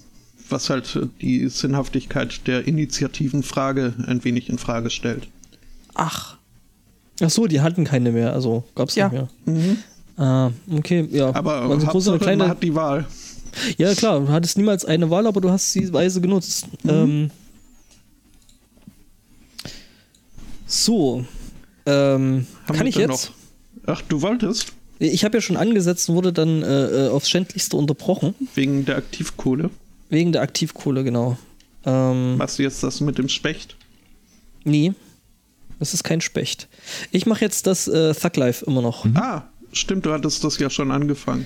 was 0.50 0.68
halt 0.68 0.98
die 1.22 1.48
Sinnhaftigkeit 1.48 2.46
der 2.46 2.66
Initiativenfrage 2.68 3.94
ein 4.06 4.22
wenig 4.24 4.50
in 4.50 4.58
Frage 4.58 4.90
stellt. 4.90 5.28
Ach. 5.94 6.36
Ach 7.22 7.30
so, 7.30 7.46
die 7.46 7.60
hatten 7.62 7.84
keine 7.84 8.12
mehr, 8.12 8.34
also 8.34 8.64
gab's 8.74 8.96
Ja. 8.96 9.08
nicht 9.08 9.46
mehr. 9.46 9.76
Ah, 10.18 10.50
okay, 10.70 11.08
ja. 11.10 11.34
Aber 11.34 11.68
Waren 11.68 11.80
so 11.80 11.86
große 11.86 12.10
Hauptsache, 12.10 12.10
oder 12.16 12.18
kleine, 12.24 12.38
man 12.42 12.48
hat 12.50 12.62
die 12.62 12.74
Wahl. 12.74 13.06
Ja, 13.76 13.94
klar, 13.94 14.20
du 14.20 14.28
hattest 14.28 14.56
niemals 14.56 14.84
eine 14.84 15.10
Wahl, 15.10 15.26
aber 15.26 15.40
du 15.40 15.50
hast 15.50 15.72
sie 15.72 15.92
weise 15.92 16.20
genutzt. 16.20 16.66
Ähm, 16.86 17.30
so. 20.66 21.24
Ähm, 21.86 22.46
kann 22.66 22.86
ich 22.86 22.96
jetzt? 22.96 23.08
Noch? 23.30 23.34
Ach, 23.86 24.02
du 24.02 24.22
wolltest? 24.22 24.72
Ich 24.98 25.24
habe 25.24 25.36
ja 25.36 25.42
schon 25.42 25.56
angesetzt 25.56 26.08
und 26.08 26.14
wurde 26.14 26.32
dann 26.32 26.62
äh, 26.62 27.06
äh, 27.06 27.08
aufs 27.08 27.28
Schändlichste 27.28 27.76
unterbrochen. 27.76 28.34
Wegen 28.54 28.84
der 28.84 28.96
Aktivkohle. 28.96 29.70
Wegen 30.10 30.32
der 30.32 30.42
Aktivkohle, 30.42 31.02
genau. 31.04 31.36
Ähm, 31.84 32.36
Machst 32.36 32.58
du 32.58 32.62
jetzt 32.62 32.82
das 32.82 33.00
mit 33.00 33.18
dem 33.18 33.28
Specht? 33.28 33.76
nee. 34.64 34.92
Das 35.78 35.94
ist 35.94 36.04
kein 36.04 36.20
Specht. 36.20 36.68
Ich 37.10 37.26
mache 37.26 37.40
jetzt 37.40 37.66
das 37.66 37.88
äh, 37.88 38.14
Thug 38.14 38.36
Life 38.36 38.64
immer 38.64 38.82
noch. 38.82 39.04
Ah, 39.16 39.48
stimmt, 39.72 40.06
du 40.06 40.12
hattest 40.12 40.44
das 40.44 40.56
ja 40.60 40.70
schon 40.70 40.92
angefangen. 40.92 41.44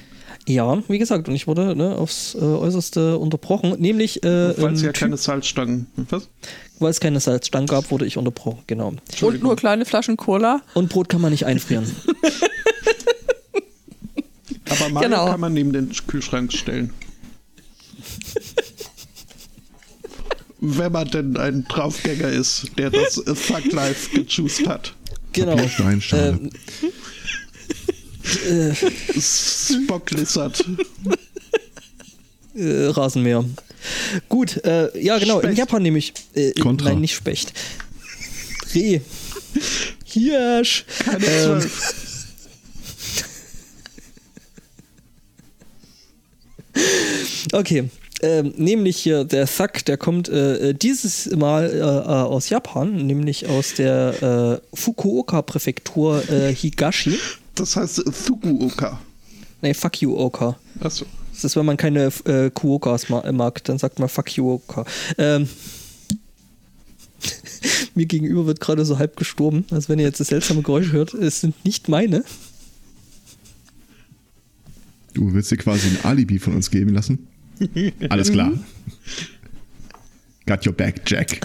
Ja, 0.48 0.80
wie 0.88 0.98
gesagt, 0.98 1.28
und 1.28 1.34
ich 1.34 1.46
wurde 1.48 1.74
ne, 1.74 1.96
aufs 1.96 2.34
äh, 2.36 2.38
Äußerste 2.38 3.18
unterbrochen. 3.18 3.74
Nämlich, 3.80 4.22
äh, 4.22 4.56
Weil 4.62 4.74
es 4.74 4.82
ja 4.82 4.92
keine 4.92 5.16
Salzstangen. 5.16 5.86
Was? 6.10 6.28
weil 6.78 6.90
es 6.90 7.00
keine 7.00 7.18
Salzstangen 7.20 7.66
gab, 7.66 7.90
wurde 7.90 8.04
ich 8.06 8.16
unterbrochen, 8.18 8.58
genau. 8.66 8.92
Und 9.22 9.42
nur 9.42 9.56
kleine 9.56 9.84
Flaschen 9.86 10.16
Cola. 10.16 10.60
Und 10.74 10.88
Brot 10.90 11.08
kann 11.08 11.20
man 11.22 11.32
nicht 11.32 11.46
einfrieren. 11.46 11.90
Aber 14.68 14.88
Mario 14.90 15.08
Genau. 15.08 15.26
kann 15.30 15.40
man 15.40 15.52
neben 15.54 15.72
den 15.72 15.90
Kühlschrank 16.06 16.52
stellen. 16.52 16.92
Wenn 20.60 20.92
man 20.92 21.08
denn 21.08 21.36
ein 21.36 21.64
Draufgänger 21.68 22.28
ist, 22.28 22.66
der 22.78 22.90
das 22.90 23.14
Thug 23.14 23.72
Life 23.72 24.10
gechoost 24.14 24.66
hat. 24.66 24.94
genau. 25.32 25.56
Papier, 25.56 26.38
Ähm, 28.48 28.74
Spock 29.20 30.10
Lizard. 30.10 30.64
äh, 32.54 32.86
Rasenmäher. 32.86 33.44
Gut, 34.28 34.64
äh, 34.64 34.98
ja 35.00 35.18
genau, 35.18 35.36
in 35.40 35.46
Specht. 35.46 35.58
Japan 35.58 35.82
nämlich. 35.82 36.12
Äh, 36.34 36.52
Kontra. 36.52 36.90
Nein, 36.90 37.00
nicht 37.00 37.14
Specht. 37.14 37.52
Reh. 38.74 39.00
Hirsch. 40.04 40.84
Keine 41.04 41.26
Ähm. 41.26 41.70
Okay. 47.52 47.88
Ähm, 48.22 48.54
nämlich 48.56 48.96
hier 48.96 49.24
der 49.24 49.46
Thug, 49.46 49.84
der 49.86 49.98
kommt 49.98 50.30
äh, 50.30 50.70
äh, 50.70 50.74
dieses 50.74 51.26
Mal 51.36 51.70
äh, 51.70 51.76
äh, 51.78 51.80
aus 51.80 52.48
Japan, 52.48 53.06
nämlich 53.06 53.46
aus 53.46 53.74
der 53.74 54.60
äh, 54.72 54.76
Fukuoka-Präfektur 54.76 56.22
äh, 56.30 56.54
Higashi. 56.54 57.18
Das 57.56 57.76
heißt 57.76 58.04
Fukuoka. 58.10 59.00
Nee, 59.62 59.74
fuck 59.74 60.00
you, 60.00 60.16
Oka. 60.16 60.56
Achso. 60.80 61.06
Das 61.32 61.44
ist, 61.44 61.56
wenn 61.56 61.66
man 61.66 61.76
keine 61.76 62.10
äh, 62.24 62.50
Kuokas 62.50 63.08
ma 63.08 63.30
mag, 63.32 63.62
dann 63.64 63.78
sagt 63.78 63.98
man 63.98 64.08
fuck 64.08 64.30
you, 64.36 64.54
Oka. 64.54 64.84
Ähm, 65.18 65.48
mir 67.94 68.06
gegenüber 68.06 68.46
wird 68.46 68.60
gerade 68.60 68.84
so 68.84 68.98
halb 68.98 69.16
gestorben. 69.16 69.64
Also 69.70 69.88
wenn 69.88 69.98
ihr 69.98 70.04
jetzt 70.04 70.20
das 70.20 70.28
seltsame 70.28 70.62
Geräusch 70.62 70.92
hört, 70.92 71.14
es 71.14 71.40
sind 71.40 71.64
nicht 71.64 71.88
meine. 71.88 72.24
Du 75.14 75.32
willst 75.32 75.50
dir 75.50 75.56
quasi 75.56 75.88
ein 75.88 76.04
Alibi 76.04 76.38
von 76.38 76.54
uns 76.54 76.70
geben 76.70 76.92
lassen? 76.92 77.26
Alles 78.10 78.30
klar. 78.30 78.52
Got 80.46 80.66
your 80.66 80.74
back, 80.74 81.02
Jack. 81.06 81.40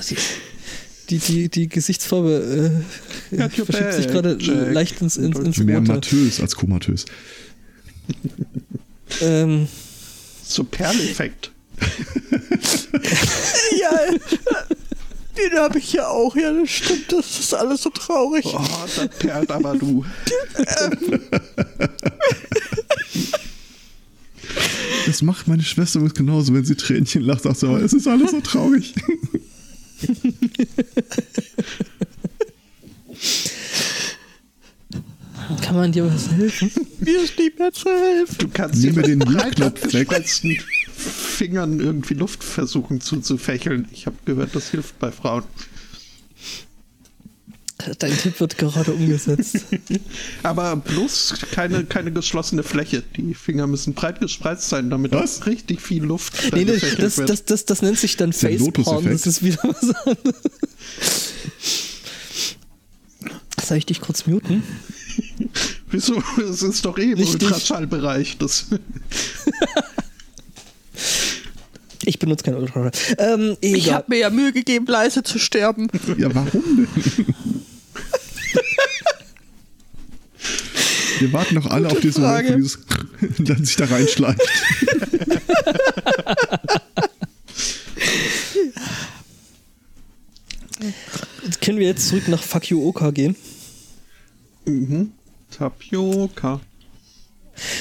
Die, 1.11 1.17
die, 1.19 1.49
die 1.49 1.67
Gesichtsfarbe 1.69 2.81
äh, 3.31 3.37
your 3.41 3.49
verschiebt 3.65 3.93
sich 3.93 4.07
gerade 4.07 4.37
Jack. 4.39 4.73
leicht 4.73 5.01
ins, 5.01 5.17
ins, 5.17 5.37
ins 5.37 5.57
Mehr 5.59 5.79
Rote. 5.79 5.91
matös 5.91 6.39
als 6.39 6.55
komatös. 6.55 7.05
Ähm, 9.21 9.67
So 10.43 10.63
Perleffekt. 10.63 11.51
Ja, 13.77 13.91
den 15.37 15.59
habe 15.59 15.79
ich 15.79 15.91
ja 15.93 16.07
auch. 16.07 16.33
Ja, 16.37 16.53
das 16.53 16.69
stimmt. 16.69 17.11
Das 17.11 17.39
ist 17.39 17.53
alles 17.53 17.83
so 17.83 17.89
traurig. 17.89 18.45
Oh, 18.45 18.61
das 18.95 19.09
perlt 19.19 19.51
aber 19.51 19.75
du. 19.75 20.05
Das 25.05 25.21
macht 25.21 25.47
meine 25.47 25.63
Schwester 25.63 25.99
übrigens 25.99 26.17
genauso, 26.17 26.53
wenn 26.53 26.65
sie 26.65 26.75
Tränchen 26.75 27.23
lacht, 27.23 27.43
sagt 27.43 27.57
sie, 27.57 27.67
aber 27.67 27.81
es 27.81 27.93
ist 27.93 28.07
alles 28.07 28.31
so 28.31 28.41
traurig. 28.41 28.93
Kann 35.61 35.75
man 35.75 35.91
dir 35.91 36.05
was 36.05 36.31
helfen? 36.31 36.71
Mir 36.99 37.23
ist 37.23 37.37
nicht 37.37 37.59
mehr 37.59 37.71
zu 37.71 37.89
helfen. 37.89 38.37
Du 38.39 38.47
kannst 38.47 38.83
mir 38.83 39.03
den 39.03 39.19
breit 39.19 39.59
weg. 39.93 40.07
Fingern 40.95 41.79
irgendwie 41.79 42.13
Luft 42.13 42.43
versuchen 42.43 43.01
zuzufächeln. 43.01 43.87
Ich 43.91 44.05
habe 44.05 44.15
gehört, 44.25 44.55
das 44.55 44.69
hilft 44.69 44.99
bei 44.99 45.11
Frauen. 45.11 45.43
Dein 47.99 48.17
Tipp 48.17 48.39
wird 48.39 48.57
gerade 48.57 48.93
umgesetzt. 48.93 49.57
Aber 50.43 50.75
bloß 50.75 51.35
keine, 51.51 51.83
keine 51.85 52.11
geschlossene 52.11 52.63
Fläche. 52.63 53.03
Die 53.15 53.33
Finger 53.33 53.67
müssen 53.67 53.93
breit 53.93 54.19
gespreizt 54.19 54.69
sein, 54.69 54.89
damit 54.89 55.11
Was? 55.13 55.45
richtig 55.45 55.81
viel 55.81 56.03
Luft 56.03 56.33
Nee, 56.53 56.65
nee, 56.65 56.77
das, 56.97 57.17
wird. 57.17 57.29
das, 57.29 57.45
das, 57.45 57.65
das 57.65 57.81
nennt 57.81 57.97
sich 57.99 58.17
dann 58.17 58.33
Facepalm. 58.33 59.05
Das 59.09 59.25
ist 59.27 59.43
wieder 59.43 59.59
was 59.63 59.95
anderes. 60.05 61.33
Soll 63.63 63.77
ich 63.77 63.85
dich 63.85 64.01
kurz 64.01 64.25
muten? 64.25 64.63
Wieso? 65.91 66.21
Es 66.49 66.61
ist 66.63 66.83
doch 66.85 66.97
eh 66.97 67.11
im. 67.11 67.19
Ultraschallbereich. 67.19 68.37
Das 68.37 68.65
Ich 72.03 72.17
benutze 72.17 72.43
keinen 72.43 72.55
Ultraschall. 72.57 72.91
Ähm, 73.19 73.57
Ich 73.61 73.91
habe 73.93 74.05
mir 74.09 74.17
ja 74.19 74.29
Mühe 74.29 74.51
gegeben, 74.51 74.85
leise 74.87 75.21
zu 75.23 75.37
sterben. 75.37 75.87
Ja, 76.17 76.33
warum 76.33 76.87
denn? 76.87 76.87
Wir 81.21 81.31
warten 81.33 81.53
doch 81.53 81.67
alle 81.67 81.83
Gute 81.83 81.95
auf 81.97 82.01
diesen 82.01 82.23
Moment, 82.23 82.47
wo 82.47 82.49
Frage. 82.49 82.61
dieses 82.61 82.79
dann 83.37 83.63
sich 83.63 83.75
da 83.75 83.85
reinschleicht. 83.85 84.41
Können 91.61 91.77
wir 91.77 91.85
jetzt 91.85 92.07
zurück 92.07 92.27
nach 92.27 92.41
Fuck 92.41 92.71
You 92.71 92.83
Oka 92.87 93.11
gehen? 93.11 93.35
mhm. 94.65 95.11
Tapioca. 95.51 96.59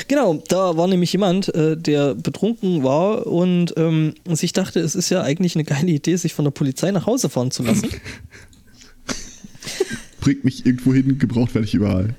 Genau, 0.06 0.42
da 0.48 0.76
war 0.76 0.86
nämlich 0.86 1.12
jemand, 1.12 1.54
äh, 1.54 1.78
der 1.78 2.14
betrunken 2.14 2.82
war 2.82 3.26
und 3.26 3.72
ähm, 3.78 4.14
sich 4.28 4.52
dachte, 4.52 4.80
es 4.80 4.94
ist 4.94 5.08
ja 5.08 5.22
eigentlich 5.22 5.54
eine 5.54 5.64
geile 5.64 5.90
Idee, 5.90 6.16
sich 6.16 6.34
von 6.34 6.44
der 6.44 6.52
Polizei 6.52 6.90
nach 6.90 7.06
Hause 7.06 7.30
fahren 7.30 7.50
zu 7.50 7.62
lassen. 7.62 7.88
Bringt 10.20 10.44
mich 10.44 10.66
irgendwo 10.66 10.92
hin, 10.92 11.18
gebraucht 11.18 11.54
werde 11.54 11.66
ich 11.66 11.72
überall. 11.72 12.14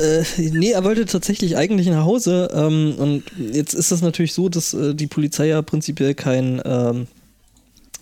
Äh, 0.00 0.24
nee, 0.38 0.70
er 0.70 0.84
wollte 0.84 1.04
tatsächlich 1.04 1.56
eigentlich 1.56 1.86
nach 1.88 2.04
Hause. 2.04 2.50
Ähm, 2.54 2.94
und 2.96 3.24
jetzt 3.36 3.74
ist 3.74 3.90
es 3.90 4.00
natürlich 4.00 4.32
so, 4.32 4.48
dass 4.48 4.72
äh, 4.72 4.94
die 4.94 5.06
Polizei 5.06 5.48
ja 5.48 5.60
prinzipiell 5.60 6.14
kein 6.14 6.60
ähm, 6.64 7.06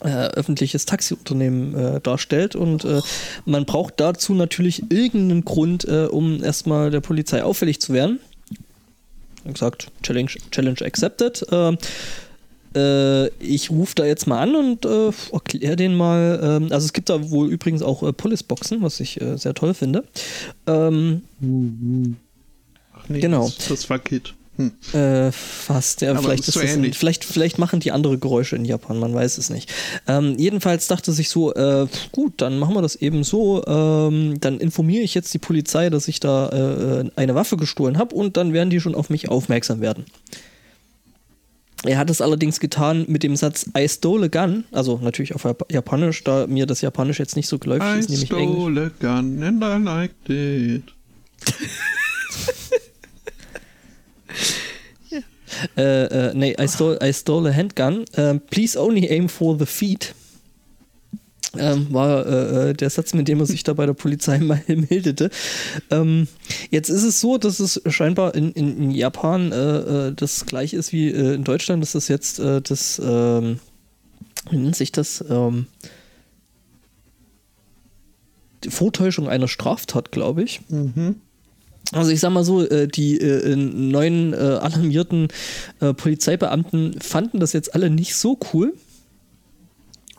äh, 0.01 0.29
öffentliches 0.29 0.87
Taxiunternehmen 0.87 1.75
äh, 1.75 2.01
darstellt. 2.01 2.55
Und 2.55 2.85
äh, 2.85 3.01
man 3.45 3.65
braucht 3.65 3.95
dazu 3.99 4.35
natürlich 4.35 4.91
irgendeinen 4.91 5.45
Grund, 5.45 5.87
äh, 5.87 6.07
um 6.07 6.43
erstmal 6.43 6.91
der 6.91 7.01
Polizei 7.01 7.43
auffällig 7.43 7.81
zu 7.81 7.93
werden. 7.93 8.21
Wie 9.45 9.53
gesagt, 9.53 9.89
Challenge, 10.03 10.31
Challenge 10.51 10.81
accepted. 10.83 11.45
Äh, 12.75 13.29
ich 13.39 13.71
rufe 13.71 13.95
da 13.95 14.05
jetzt 14.05 14.27
mal 14.27 14.41
an 14.41 14.55
und 14.55 14.85
äh, 14.85 15.11
erkläre 15.33 15.77
den 15.77 15.95
mal. 15.95 16.41
Ähm, 16.43 16.73
also 16.73 16.85
es 16.87 16.93
gibt 16.93 17.09
da 17.09 17.31
wohl 17.31 17.49
übrigens 17.49 17.83
auch 17.83 18.03
äh, 18.03 18.13
Police-Boxen, 18.13 18.83
was 18.83 19.01
ich 19.01 19.21
äh, 19.21 19.37
sehr 19.37 19.55
toll 19.55 19.75
finde. 19.75 20.05
Ähm, 20.67 21.23
Ach 22.95 23.09
nee, 23.09 23.21
Genau. 23.21 23.45
das, 23.45 23.69
das 23.69 23.91
war 23.91 23.99
Kid. 23.99 24.35
Hm. 24.59 24.73
Äh, 24.93 25.31
fast, 25.31 26.01
ja, 26.01 26.11
Aber 26.11 26.21
vielleicht 26.23 26.49
ist 26.49 26.55
so 26.55 26.61
das 26.61 26.73
ein, 26.73 26.93
vielleicht, 26.93 27.25
vielleicht 27.25 27.59
machen 27.59 27.79
die 27.79 27.93
andere 27.93 28.19
Geräusche 28.19 28.57
in 28.57 28.65
Japan, 28.65 28.99
man 28.99 29.15
weiß 29.15 29.39
es 29.39 29.51
nicht. 29.51 29.73
Ähm, 30.09 30.35
jedenfalls 30.37 30.89
dachte 30.89 31.13
sich 31.13 31.29
so, 31.31 31.55
äh, 31.55 31.87
gut, 32.11 32.33
dann 32.39 32.59
machen 32.59 32.75
wir 32.75 32.83
das 32.83 32.97
eben 32.97 33.23
so, 33.23 33.65
ähm, 33.67 34.41
dann 34.41 34.59
informiere 34.59 35.05
ich 35.05 35.15
jetzt 35.15 35.33
die 35.33 35.39
Polizei, 35.39 35.91
dass 35.91 36.09
ich 36.09 36.19
da 36.19 36.49
äh, 36.49 37.11
eine 37.15 37.37
Waffe 37.37 37.57
gestohlen 37.57 37.99
habe 37.99 38.17
und 38.17 38.37
dann 38.37 38.53
werden 38.53 38.71
die 38.71 38.81
schon 38.81 38.97
auf 38.97 39.11
mich 39.11 39.29
aufmerksam 39.29 39.81
werden. 39.81 40.07
Er 41.85 41.97
hat 41.99 42.11
es 42.11 42.21
allerdings 42.21 42.59
getan 42.61 43.05
mit 43.09 43.23
dem 43.23 43.37
Satz 43.37 43.67
I 43.77 43.89
stole 43.89 44.27
a 44.27 44.29
gun, 44.29 44.65
also 44.73 44.99
natürlich 45.03 45.35
auf 45.35 45.45
Jap- 45.45 45.73
Japanisch, 45.73 46.25
da 46.25 46.47
mir 46.47 46.67
das 46.67 46.81
Japanisch 46.81 47.19
jetzt 47.21 47.37
nicht 47.37 47.49
so 47.49 47.59
geläufig 47.59 47.87
I 47.95 47.99
ist, 48.01 48.11
nämlich 48.11 48.31
Englisch. 48.33 48.57
stole 48.57 48.81
a 48.87 48.91
gun 49.21 49.43
and 49.43 49.63
I 49.63 49.77
liked 49.85 50.29
it. 50.29 50.83
Äh, 55.77 56.05
äh, 56.05 56.35
nee, 56.35 56.55
I 56.61 56.69
stole, 56.69 56.99
I 57.03 57.13
stole 57.13 57.49
a 57.51 57.53
handgun. 57.53 58.05
Ähm, 58.17 58.41
please 58.51 58.79
only 58.81 59.09
aim 59.11 59.29
for 59.29 59.57
the 59.59 59.67
feet. 59.67 60.15
Ähm, 61.57 61.87
war 61.91 62.27
äh, 62.27 62.71
äh, 62.71 62.75
der 62.75 62.91
Satz, 62.91 63.15
mit 63.15 63.27
dem 63.27 63.41
er 63.41 63.47
sich 63.47 63.63
da 63.63 63.73
bei 63.73 63.87
der 63.87 63.95
Polizei 63.95 64.39
mal 64.39 64.63
meldete. 64.67 65.31
Ähm, 65.91 66.29
jetzt 66.71 66.91
ist 66.91 67.05
es 67.05 67.21
so, 67.21 67.39
dass 67.39 67.59
es 67.59 67.81
scheinbar 67.89 68.35
in, 68.35 68.53
in, 68.53 68.77
in 68.77 68.91
Japan 68.91 69.53
äh, 69.53 70.09
äh, 70.09 70.13
das 70.15 70.45
gleiche 70.45 70.77
ist 70.77 70.93
wie 70.93 71.09
äh, 71.09 71.35
in 71.35 71.45
Deutschland, 71.45 71.83
dass 71.83 71.93
das 71.93 72.09
jetzt 72.09 72.39
äh, 72.39 72.61
das, 72.61 73.01
ähm, 73.03 73.61
wie 74.51 74.59
nennt 74.59 74.77
sich 74.77 74.93
das? 74.93 75.25
Ähm, 75.29 75.67
die 78.65 78.71
Vortäuschung 78.71 79.29
einer 79.29 79.49
Straftat, 79.49 80.13
glaube 80.13 80.43
ich. 80.43 80.61
Mhm. 80.69 81.17
Also 81.93 82.11
ich 82.11 82.21
sag 82.21 82.31
mal 82.31 82.45
so, 82.45 82.67
die 82.67 83.19
neuen 83.57 84.35
alarmierten 84.35 85.29
Polizeibeamten 85.79 87.01
fanden 87.01 87.41
das 87.41 87.55
jetzt 87.55 87.75
alle 87.75 87.89
nicht 87.89 88.15
so 88.17 88.39
cool. 88.53 88.75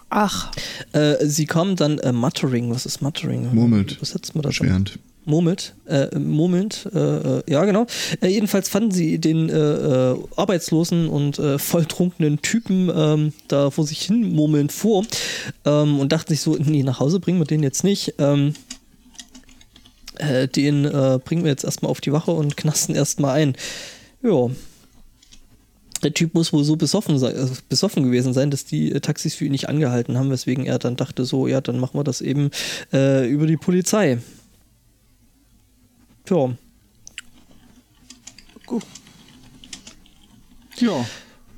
Ach, 0.09 0.51
Äh, 0.91 1.25
sie 1.27 1.45
kamen 1.45 1.75
dann 1.75 1.99
äh, 1.99 2.11
Muttering, 2.11 2.71
was 2.71 2.85
ist 2.85 3.01
Muttering? 3.01 3.53
Murmelt. 3.53 3.91
Wie 3.91 3.95
übersetzt 3.97 4.33
man 4.33 4.41
das? 4.41 4.55
Schwerend. 4.55 4.97
Murmelt, 5.25 5.75
äh, 5.85 6.17
murmelnd, 6.17 6.89
äh, 6.91 6.97
äh, 6.99 7.43
ja 7.47 7.63
genau. 7.65 7.85
Äh, 8.21 8.29
jedenfalls 8.29 8.67
fanden 8.69 8.89
sie 8.89 9.19
den 9.19 9.49
äh, 9.49 9.53
äh, 9.53 10.17
arbeitslosen 10.35 11.07
und 11.07 11.37
äh, 11.37 11.59
volltrunkenen 11.59 12.41
Typen 12.41 12.89
ähm, 12.95 13.33
da 13.47 13.69
vor 13.69 13.85
sich 13.85 14.01
hin 14.01 14.33
murmelnd 14.33 14.71
vor 14.71 15.05
ähm, 15.65 15.99
und 15.99 16.11
dachten 16.11 16.29
sich 16.33 16.41
so, 16.41 16.57
nee, 16.57 16.81
nach 16.81 16.99
Hause 16.99 17.19
bringen 17.19 17.37
wir 17.39 17.45
den 17.45 17.61
jetzt 17.61 17.83
nicht. 17.83 18.15
Ähm, 18.17 18.55
äh, 20.17 20.47
den 20.47 20.85
äh, 20.85 21.19
bringen 21.23 21.43
wir 21.43 21.51
jetzt 21.51 21.65
erstmal 21.65 21.91
auf 21.91 22.01
die 22.01 22.13
Wache 22.13 22.31
und 22.31 22.57
knasten 22.57 22.95
erstmal 22.95 23.35
ein. 23.35 23.55
Ja. 24.23 24.49
Der 26.03 26.13
Typ 26.13 26.33
muss 26.33 26.53
wohl 26.53 26.63
so 26.63 26.75
besoffen, 26.75 27.19
sein, 27.19 27.35
äh, 27.35 27.47
besoffen 27.67 28.03
gewesen 28.03 28.33
sein, 28.33 28.51
dass 28.51 28.65
die 28.65 28.91
äh, 28.91 28.99
Taxis 29.01 29.35
für 29.35 29.45
ihn 29.45 29.51
nicht 29.51 29.69
angehalten 29.69 30.17
haben, 30.17 30.29
weswegen 30.29 30.65
er 30.65 30.79
dann 30.79 30.95
dachte, 30.95 31.25
so, 31.25 31.47
ja, 31.47 31.61
dann 31.61 31.79
machen 31.79 31.99
wir 31.99 32.03
das 32.03 32.21
eben 32.21 32.51
äh, 32.93 33.27
über 33.29 33.47
die 33.47 33.57
Polizei. 33.57 34.19
Tja, 36.25 36.55
gut. 38.65 38.83
Ja. 40.77 41.05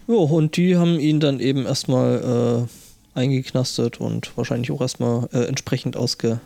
ja, 0.08 0.16
und 0.16 0.58
die 0.58 0.78
haben 0.78 1.00
ihn 1.00 1.20
dann 1.20 1.40
eben 1.40 1.66
erstmal 1.66 2.68
äh, 3.16 3.20
eingeknastet 3.20 4.00
und 4.00 4.36
wahrscheinlich 4.36 4.72
auch 4.72 4.82
erstmal 4.82 5.30
äh, 5.34 5.46
entsprechend 5.46 5.96
ausge. 5.96 6.40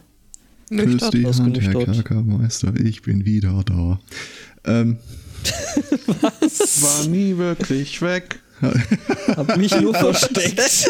Küss 0.69 0.85
Nüchtern. 0.85 1.11
die 1.11 1.17
Hand, 1.17 1.23
Herr 1.23 1.29
ausgenüchtert. 1.29 1.85
Kerkermeister, 1.85 2.73
ich 2.75 3.03
bin 3.03 3.25
wieder 3.25 3.63
da. 3.63 3.99
Ähm, 4.65 4.97
War 6.81 7.07
nie 7.07 7.37
wirklich 7.37 8.01
weg. 8.01 8.39
Hab 9.35 9.57
mich 9.57 9.79
nur 9.81 9.93
versteckt. 9.95 10.87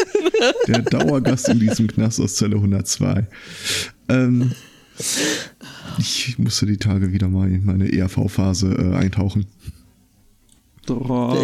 der 0.68 0.82
Dauergast 0.82 1.48
in 1.48 1.58
diesem 1.60 1.88
Knast 1.88 2.20
aus 2.20 2.36
Zelle 2.36 2.56
102. 2.56 3.26
Ähm, 4.08 4.52
ich 5.98 6.38
musste 6.38 6.66
die 6.66 6.76
Tage 6.76 7.12
wieder 7.12 7.28
mal 7.28 7.50
in 7.50 7.64
meine 7.64 7.92
ERV-Phase 7.92 8.68
äh, 8.72 8.96
eintauchen. 8.96 9.46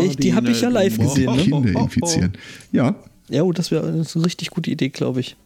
Ich- 0.04 0.16
die 0.16 0.32
hab 0.34 0.48
ich 0.48 0.60
ja 0.60 0.68
live 0.68 0.96
gesehen, 0.98 1.34
ne? 1.34 1.42
Kinder 1.42 1.80
infizieren. 1.80 2.32
Ja. 2.70 2.94
Ja, 3.28 3.42
oh, 3.42 3.52
das 3.52 3.70
wäre 3.72 3.88
eine 3.88 4.06
richtig 4.24 4.50
gute 4.50 4.70
Idee, 4.70 4.90
glaube 4.90 5.20
ich. 5.20 5.36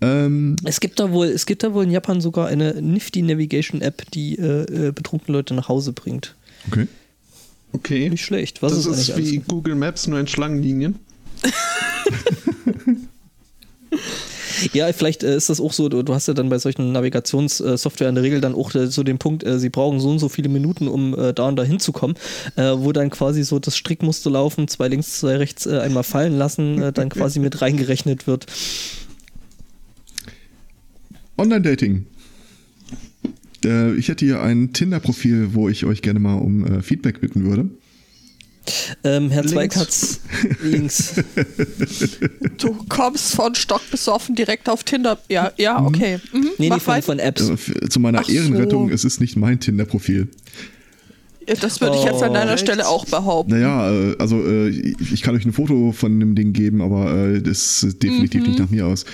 Ähm, 0.00 0.56
Es 0.64 0.80
gibt 0.80 1.00
da 1.00 1.10
wohl, 1.10 1.26
es 1.26 1.46
gibt 1.46 1.62
da 1.62 1.72
wohl 1.72 1.84
in 1.84 1.90
Japan 1.90 2.20
sogar 2.20 2.48
eine 2.48 2.80
Nifty 2.82 3.22
Navigation 3.22 3.80
App, 3.80 4.10
die 4.12 4.36
äh, 4.38 4.88
äh, 4.88 4.92
betrunkene 4.92 5.36
Leute 5.36 5.54
nach 5.54 5.68
Hause 5.68 5.92
bringt. 5.92 6.34
okay. 6.68 6.86
Okay. 7.72 8.08
Nicht 8.08 8.24
schlecht. 8.24 8.62
Was 8.62 8.72
das 8.72 8.86
ist, 8.86 9.08
ist 9.10 9.16
wie 9.18 9.36
alles? 9.36 9.48
Google 9.48 9.74
Maps, 9.74 10.06
nur 10.06 10.18
in 10.18 10.26
Schlangenlinien. 10.26 10.98
Ja, 14.72 14.90
vielleicht 14.92 15.22
äh, 15.22 15.36
ist 15.36 15.50
das 15.50 15.60
auch 15.60 15.72
so, 15.72 15.88
du, 15.88 16.02
du 16.02 16.14
hast 16.14 16.28
ja 16.28 16.34
dann 16.34 16.48
bei 16.48 16.58
solchen 16.58 16.92
Navigationssoftware 16.92 18.08
in 18.08 18.14
der 18.14 18.24
Regel 18.24 18.40
dann 18.40 18.54
auch 18.54 18.74
äh, 18.74 18.86
so 18.86 19.02
den 19.02 19.18
Punkt, 19.18 19.44
äh, 19.44 19.58
sie 19.58 19.68
brauchen 19.68 20.00
so 20.00 20.10
und 20.10 20.18
so 20.18 20.28
viele 20.28 20.48
Minuten, 20.48 20.88
um 20.88 21.16
äh, 21.18 21.34
da 21.34 21.48
und 21.48 21.56
da 21.56 21.62
hinzukommen, 21.62 22.16
äh, 22.56 22.72
wo 22.76 22.92
dann 22.92 23.10
quasi 23.10 23.44
so 23.44 23.58
das 23.58 23.76
Strickmuster 23.76 24.30
laufen, 24.30 24.68
zwei 24.68 24.88
links, 24.88 25.20
zwei 25.20 25.36
rechts 25.36 25.66
äh, 25.66 25.78
einmal 25.78 26.04
fallen 26.04 26.38
lassen, 26.38 26.80
äh, 26.80 26.92
dann 26.92 27.08
quasi 27.10 27.38
mit 27.38 27.60
reingerechnet 27.60 28.26
wird. 28.26 28.46
Online-Dating. 31.38 32.06
Äh, 33.64 33.94
ich 33.94 34.08
hätte 34.08 34.24
hier 34.24 34.40
ein 34.42 34.72
Tinder-Profil, 34.72 35.50
wo 35.52 35.68
ich 35.68 35.84
euch 35.84 36.02
gerne 36.02 36.20
mal 36.20 36.34
um 36.34 36.64
äh, 36.66 36.82
Feedback 36.82 37.20
bitten 37.20 37.44
würde. 37.44 37.68
Ähm, 39.04 39.30
Herr 39.30 39.42
Links. 39.44 39.52
Zweikatz 39.52 40.20
links. 40.62 41.14
Du 42.58 42.74
kommst 42.88 43.34
von 43.34 43.54
stockbesoffen 43.54 44.34
direkt 44.34 44.68
auf 44.68 44.82
Tinder. 44.82 45.18
Ja, 45.28 45.52
ja, 45.56 45.80
okay. 45.84 46.18
Mhm. 46.32 46.48
Nee, 46.58 46.70
nee, 46.70 46.80
von, 46.80 47.00
von 47.02 47.18
Apps. 47.20 47.48
Äh, 47.48 47.88
Zu 47.88 48.00
meiner 48.00 48.20
Ach 48.20 48.24
so. 48.24 48.32
Ehrenrettung, 48.32 48.90
es 48.90 49.04
ist 49.04 49.20
nicht 49.20 49.36
mein 49.36 49.60
Tinder-Profil. 49.60 50.28
Ja, 51.48 51.54
Das 51.54 51.80
würde 51.80 51.96
ich 51.96 52.04
jetzt 52.04 52.22
an 52.24 52.30
Oh. 52.30 52.34
deiner 52.34 52.58
Stelle 52.58 52.88
auch 52.88 53.04
behaupten. 53.06 53.52
Naja, 53.52 53.88
äh, 53.92 54.16
also 54.18 54.44
äh, 54.44 54.68
ich 54.68 55.22
kann 55.22 55.36
euch 55.36 55.44
ein 55.44 55.52
Foto 55.52 55.92
von 55.92 56.18
dem 56.18 56.34
Ding 56.34 56.52
geben, 56.52 56.80
aber 56.82 57.38
das 57.38 57.80
sieht 57.80 58.02
definitiv 58.02 58.40
Mhm. 58.42 58.46
nicht 58.48 58.58
nach 58.58 58.70
mir 58.70 58.86
aus. 58.86 59.04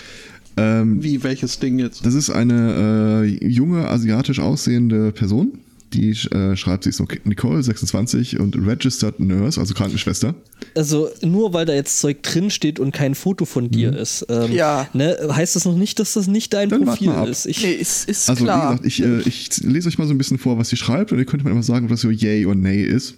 Ähm, 0.56 1.02
Wie, 1.02 1.22
welches 1.22 1.58
Ding 1.58 1.78
jetzt? 1.78 2.04
das 2.04 2.14
ist 2.14 2.30
eine 2.30 3.22
äh, 3.24 3.46
junge, 3.46 3.88
asiatisch 3.88 4.38
aussehende 4.40 5.12
Person. 5.12 5.52
Die 5.94 6.10
äh, 6.30 6.56
schreibt, 6.56 6.84
sie 6.84 6.90
ist 6.90 7.02
Nicole, 7.26 7.62
26 7.62 8.40
und 8.40 8.56
Registered 8.56 9.20
Nurse, 9.20 9.60
also 9.60 9.74
Krankenschwester. 9.74 10.34
Also 10.74 11.10
nur 11.20 11.52
weil 11.52 11.66
da 11.66 11.74
jetzt 11.74 12.00
Zeug 12.00 12.22
drin 12.22 12.48
steht 12.48 12.80
und 12.80 12.92
kein 12.92 13.14
Foto 13.14 13.44
von 13.44 13.70
dir 13.70 13.94
ist, 13.94 14.24
ähm, 14.30 14.50
Ja. 14.52 14.88
ne, 14.94 15.18
heißt 15.30 15.54
das 15.54 15.66
noch 15.66 15.76
nicht, 15.76 15.98
dass 16.00 16.14
das 16.14 16.28
nicht 16.28 16.54
dein 16.54 16.70
Dann 16.70 16.84
Profil 16.86 17.12
ist. 17.28 17.44
Ich, 17.44 17.62
Nee, 17.62 17.72
ist, 17.72 18.08
ist 18.08 18.30
Also 18.30 18.44
klar. 18.44 18.62
wie 18.62 18.76
gesagt, 18.78 18.86
ich, 18.86 19.02
äh, 19.02 19.20
ich 19.28 19.50
lese 19.64 19.88
euch 19.88 19.98
mal 19.98 20.06
so 20.06 20.14
ein 20.14 20.18
bisschen 20.18 20.38
vor, 20.38 20.56
was 20.56 20.70
sie 20.70 20.76
schreibt 20.76 21.12
und 21.12 21.18
ihr 21.18 21.26
könnt 21.26 21.44
mir 21.44 21.50
immer 21.50 21.62
sagen, 21.62 21.84
ob 21.84 21.90
das 21.90 22.00
so 22.00 22.08
yay 22.10 22.46
oder 22.46 22.54
nay 22.58 22.82
ist. 22.82 23.14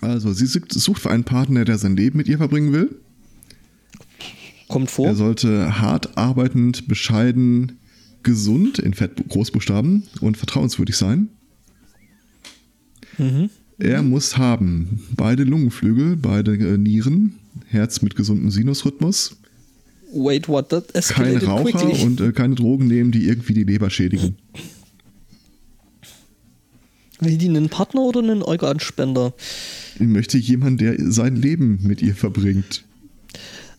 Also, 0.00 0.32
sie 0.32 0.46
sucht- 0.46 0.72
sucht 0.72 1.00
für 1.00 1.10
einen 1.10 1.22
Partner, 1.24 1.64
der 1.64 1.78
sein 1.78 1.96
Leben 1.96 2.18
mit 2.18 2.26
ihr 2.26 2.38
verbringen 2.38 2.72
will. 2.72 2.90
Kommt 4.68 4.90
vor. 4.90 5.06
Er 5.06 5.14
sollte 5.14 5.80
hart 5.80 6.16
arbeitend, 6.16 6.88
bescheiden, 6.88 7.78
gesund 8.22 8.78
in 8.78 8.94
Fett 8.94 9.28
Großbuchstaben 9.28 10.04
und 10.20 10.36
vertrauenswürdig 10.36 10.96
sein. 10.96 11.28
Er 13.78 14.02
muss 14.02 14.38
haben 14.38 15.02
beide 15.16 15.44
Lungenflügel, 15.44 16.16
beide 16.16 16.56
äh, 16.56 16.78
Nieren, 16.78 17.34
Herz 17.66 18.02
mit 18.02 18.16
gesundem 18.16 18.50
Sinusrhythmus, 18.50 19.36
Wait, 20.14 20.48
what? 20.48 20.68
That 20.68 20.92
kein 20.92 21.00
escalated 21.00 21.48
Raucher 21.48 21.78
quickly. 21.78 22.02
und 22.04 22.20
äh, 22.20 22.32
keine 22.32 22.54
Drogen 22.54 22.86
nehmen, 22.86 23.10
die 23.10 23.26
irgendwie 23.26 23.52
die 23.52 23.64
Leber 23.64 23.90
schädigen. 23.90 24.36
Will 27.18 27.36
die 27.36 27.48
einen 27.48 27.68
Partner 27.68 28.02
oder 28.02 28.20
einen 28.20 28.42
Organspender? 28.42 29.34
Ich 29.96 30.06
möchte 30.06 30.38
jemand, 30.38 30.80
der 30.80 30.96
sein 31.10 31.36
Leben 31.36 31.80
mit 31.82 32.00
ihr 32.00 32.14
verbringt. 32.14 32.84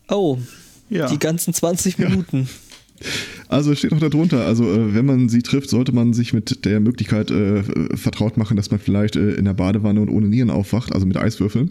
Oh, 0.08 0.38
Ja. 0.88 1.08
die 1.08 1.18
ganzen 1.18 1.52
20 1.52 1.98
Minuten. 1.98 2.48
Also 3.48 3.74
steht 3.74 3.92
auch 3.92 4.00
darunter, 4.00 4.46
also 4.46 4.64
äh, 4.64 4.94
wenn 4.94 5.04
man 5.04 5.28
sie 5.28 5.42
trifft, 5.42 5.68
sollte 5.68 5.92
man 5.92 6.12
sich 6.14 6.32
mit 6.32 6.64
der 6.64 6.80
Möglichkeit 6.80 7.30
äh, 7.30 7.62
vertraut 7.96 8.36
machen, 8.36 8.56
dass 8.56 8.70
man 8.70 8.80
vielleicht 8.80 9.16
äh, 9.16 9.32
in 9.32 9.44
der 9.44 9.54
Badewanne 9.54 10.00
und 10.00 10.08
ohne 10.08 10.28
Nieren 10.28 10.50
aufwacht, 10.50 10.92
also 10.92 11.06
mit 11.06 11.16
Eiswürfeln. 11.16 11.70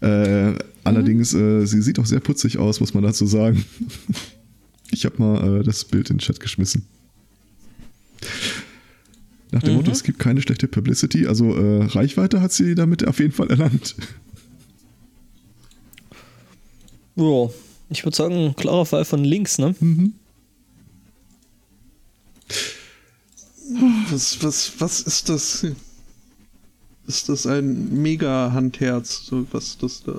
Äh, 0.00 0.54
Allerdings, 0.84 1.32
äh, 1.32 1.64
sie 1.64 1.80
sieht 1.80 1.98
auch 1.98 2.04
sehr 2.04 2.20
putzig 2.20 2.58
aus, 2.58 2.78
muss 2.80 2.92
man 2.92 3.02
dazu 3.02 3.26
sagen. 3.26 3.64
Ich 4.90 5.06
habe 5.06 5.16
mal 5.18 5.60
äh, 5.60 5.62
das 5.64 5.84
Bild 5.84 6.10
in 6.10 6.16
den 6.16 6.20
Chat 6.20 6.38
geschmissen. 6.38 6.84
Nach 9.50 9.62
dem 9.62 9.74
Motto, 9.74 9.90
es 9.90 10.04
gibt 10.04 10.18
keine 10.18 10.42
schlechte 10.42 10.68
Publicity, 10.68 11.26
also 11.26 11.50
Reichweite 11.50 12.40
hat 12.40 12.52
sie 12.52 12.74
damit 12.74 13.06
auf 13.06 13.18
jeden 13.18 13.32
Fall 13.32 13.50
erlangt. 13.50 13.96
Ja, 17.16 17.48
ich 17.94 18.04
würde 18.04 18.16
sagen, 18.16 18.54
klarer 18.56 18.86
Fall 18.86 19.04
von 19.04 19.24
links, 19.24 19.58
ne? 19.58 19.74
Was, 24.10 24.42
was, 24.42 24.72
was 24.78 25.00
ist 25.00 25.28
das? 25.28 25.66
Ist 27.06 27.28
das 27.28 27.46
ein 27.46 28.00
Mega-Handherz? 28.02 29.26
So, 29.26 29.46
was 29.52 29.78
das 29.78 30.02
da. 30.04 30.12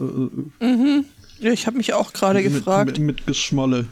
äh, 0.60 1.04
Ja, 1.40 1.52
ich 1.52 1.68
habe 1.68 1.78
mich 1.78 1.94
auch 1.94 2.14
gerade 2.14 2.42
gefragt. 2.44 2.98
Mit, 2.98 3.18
mit 3.18 3.28
Geschmolle. 3.28 3.88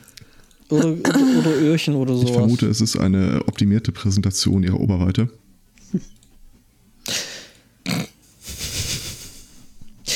Oder, 0.69 0.87
oder, 0.93 1.39
oder 1.39 1.55
Öhrchen 1.61 1.95
oder 1.95 2.13
sowas. 2.15 2.29
Ich 2.29 2.35
vermute, 2.35 2.67
es 2.67 2.81
ist 2.81 2.97
eine 2.97 3.41
optimierte 3.47 3.91
Präsentation 3.91 4.63
ihrer 4.63 4.79
Oberweite. 4.79 5.29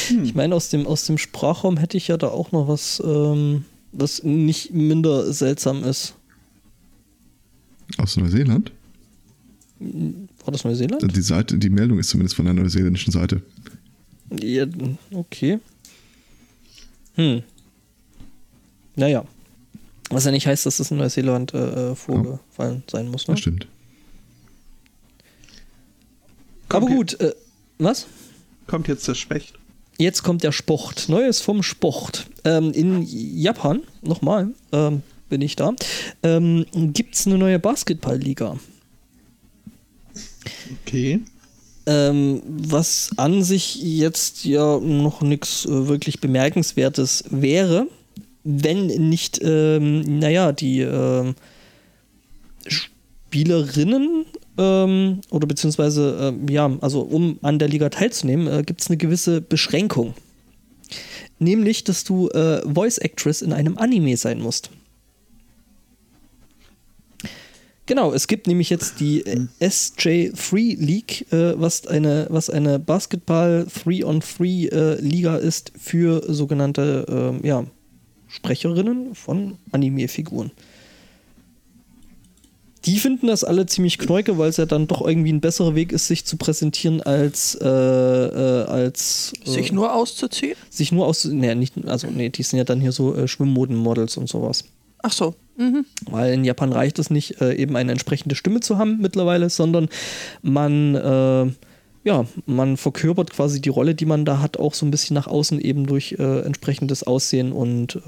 Ich 0.09 0.35
meine, 0.35 0.55
aus 0.55 0.69
dem, 0.69 0.85
aus 0.87 1.05
dem 1.05 1.17
Sprachraum 1.17 1.77
hätte 1.77 1.97
ich 1.97 2.07
ja 2.07 2.17
da 2.17 2.29
auch 2.29 2.51
noch 2.51 2.67
was, 2.67 3.01
ähm, 3.05 3.65
was 3.91 4.23
nicht 4.23 4.73
minder 4.73 5.31
seltsam 5.33 5.83
ist. 5.83 6.15
Aus 7.97 8.17
Neuseeland? 8.17 8.71
War 9.79 10.51
das 10.51 10.63
Neuseeland? 10.63 11.15
Die, 11.15 11.21
Seite, 11.21 11.57
die 11.57 11.69
Meldung 11.69 11.99
ist 11.99 12.09
zumindest 12.09 12.35
von 12.35 12.47
einer 12.47 12.61
neuseeländischen 12.61 13.11
Seite. 13.11 13.41
Ja, 14.41 14.65
okay. 15.11 15.59
Hm. 17.15 17.43
Naja. 18.95 19.23
Was 20.09 20.25
ja 20.25 20.31
nicht 20.31 20.47
heißt, 20.47 20.65
dass 20.65 20.77
das 20.77 20.91
in 20.91 20.97
Neuseeland 20.97 21.53
äh, 21.53 21.91
äh, 21.91 21.95
vorgefallen 21.95 22.83
sein 22.89 23.09
muss, 23.09 23.27
ne? 23.27 23.33
Das 23.33 23.41
stimmt. 23.41 23.67
Aber 26.69 26.85
Kommt 26.85 26.95
gut, 26.95 27.19
äh, 27.19 27.33
was? 27.77 28.07
Kommt 28.67 28.87
jetzt 28.87 29.07
der 29.07 29.15
Specht. 29.15 29.53
Jetzt 29.97 30.23
kommt 30.23 30.43
der 30.43 30.51
Sport. 30.51 31.09
Neues 31.09 31.41
vom 31.41 31.63
Sport. 31.63 32.27
Ähm, 32.45 32.71
in 32.71 33.03
Japan, 33.03 33.81
nochmal, 34.01 34.49
ähm, 34.71 35.01
bin 35.29 35.41
ich 35.41 35.55
da, 35.55 35.73
ähm, 36.23 36.65
gibt 36.93 37.15
es 37.15 37.25
eine 37.25 37.37
neue 37.37 37.59
Basketballliga. 37.59 38.57
Okay. 40.85 41.21
Ähm, 41.85 42.41
was 42.45 43.11
an 43.17 43.43
sich 43.43 43.81
jetzt 43.81 44.45
ja 44.45 44.77
noch 44.79 45.21
nichts 45.21 45.65
äh, 45.65 45.87
wirklich 45.87 46.19
Bemerkenswertes 46.19 47.23
wäre, 47.29 47.87
wenn 48.43 48.87
nicht, 49.09 49.39
ähm, 49.41 50.19
naja, 50.19 50.51
die 50.51 50.81
ähm, 50.81 51.35
Spielerinnen 52.67 54.25
ähm, 54.57 55.21
oder 55.29 55.47
beziehungsweise, 55.47 56.17
ähm, 56.21 56.47
ja, 56.49 56.69
also 56.81 57.01
um 57.01 57.39
an 57.41 57.59
der 57.59 57.67
Liga 57.67 57.89
teilzunehmen, 57.89 58.47
äh, 58.47 58.63
gibt 58.63 58.81
es 58.81 58.87
eine 58.87 58.97
gewisse 58.97 59.41
Beschränkung. 59.41 60.13
Nämlich, 61.39 61.83
dass 61.83 62.03
du 62.03 62.29
äh, 62.29 62.61
Voice 62.67 62.97
Actress 62.97 63.41
in 63.41 63.53
einem 63.53 63.77
Anime 63.77 64.17
sein 64.17 64.39
musst. 64.39 64.71
Genau, 67.87 68.11
es 68.11 68.27
gibt 68.27 68.47
nämlich 68.47 68.69
jetzt 68.69 68.99
die 68.99 69.25
äh, 69.25 69.47
SJ3 69.61 70.77
League, 70.77 71.31
äh, 71.31 71.59
was 71.59 71.87
eine, 71.87 72.27
was 72.29 72.49
eine 72.49 72.79
Basketball 72.79 73.65
3-on-3 73.69 75.39
äh, 75.41 75.47
ist 75.47 75.71
für 75.77 76.21
sogenannte 76.27 77.05
ähm, 77.07 77.39
ja, 77.45 77.65
Sprecherinnen 78.27 79.15
von 79.15 79.57
Anime-Figuren. 79.71 80.51
Die 82.87 82.99
finden 82.99 83.27
das 83.27 83.43
alle 83.43 83.65
ziemlich 83.65 83.97
knäuke, 83.97 84.37
weil 84.37 84.49
es 84.49 84.57
ja 84.57 84.65
dann 84.65 84.87
doch 84.87 85.05
irgendwie 85.05 85.33
ein 85.33 85.41
besserer 85.41 85.75
Weg 85.75 85.91
ist, 85.91 86.07
sich 86.07 86.23
zu 86.23 86.37
präsentieren, 86.37 87.01
als, 87.01 87.55
äh, 87.55 87.67
äh, 87.67 88.63
als 88.65 89.33
äh, 89.45 89.49
Sich 89.49 89.71
nur 89.73 89.93
auszuziehen? 89.93 90.55
sich 90.69 90.93
nur 90.93 91.05
aus. 91.05 91.25
Nee, 91.25 91.53
nicht, 91.55 91.73
also, 91.85 92.07
nee, 92.07 92.29
die 92.29 92.43
sind 92.43 92.57
ja 92.57 92.63
dann 92.63 92.79
hier 92.79 92.93
so 92.93 93.13
äh, 93.13 93.27
Schwimmmoden-Models 93.27 94.15
und 94.17 94.29
sowas. 94.29 94.63
Ach 95.03 95.11
so. 95.11 95.35
Mhm. 95.57 95.85
Weil 96.09 96.33
in 96.33 96.45
Japan 96.45 96.71
reicht 96.71 96.97
es 96.97 97.09
nicht, 97.09 97.41
äh, 97.41 97.55
eben 97.55 97.75
eine 97.75 97.91
entsprechende 97.91 98.35
Stimme 98.35 98.61
zu 98.61 98.77
haben 98.77 98.99
mittlerweile, 99.01 99.49
sondern 99.49 99.89
man, 100.41 100.95
äh, 100.95 101.51
ja, 102.03 102.25
man 102.45 102.77
verkörpert 102.77 103.31
quasi 103.31 103.59
die 103.61 103.69
Rolle, 103.69 103.95
die 103.95 104.05
man 104.05 104.23
da 104.23 104.39
hat, 104.39 104.57
auch 104.57 104.73
so 104.73 104.85
ein 104.85 104.91
bisschen 104.91 105.15
nach 105.15 105.27
außen 105.27 105.59
eben 105.59 105.87
durch 105.87 106.15
äh, 106.17 106.39
entsprechendes 106.41 107.03
Aussehen 107.03 107.51
und 107.51 107.99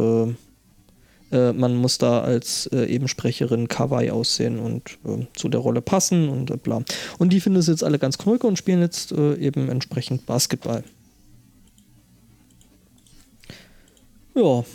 äh, 1.32 1.54
man 1.54 1.76
muss 1.76 1.98
da 1.98 2.22
als 2.22 2.68
äh, 2.68 2.86
eben 2.86 3.08
Sprecherin 3.08 3.68
Kawaii 3.68 4.10
aussehen 4.12 4.60
und 4.60 4.98
äh, 5.06 5.26
zu 5.36 5.50
der 5.50 5.60
Rolle 5.60 5.82
passen 5.82 6.30
und 6.30 6.52
äh, 6.52 6.58
bla. 6.58 6.82
Und 7.18 7.34
die 7.34 7.40
finden 7.40 7.60
es 7.60 7.68
jetzt 7.68 7.84
alle 7.84 8.00
ganz 8.00 8.18
knurke 8.18 8.48
und 8.48 8.58
spielen 8.58 8.82
jetzt 8.82 9.12
äh, 9.12 9.36
eben 9.36 9.70
entsprechend 9.70 10.26
Basketball. 10.26 10.84
Ja, 14.36 14.42
Und 14.44 14.66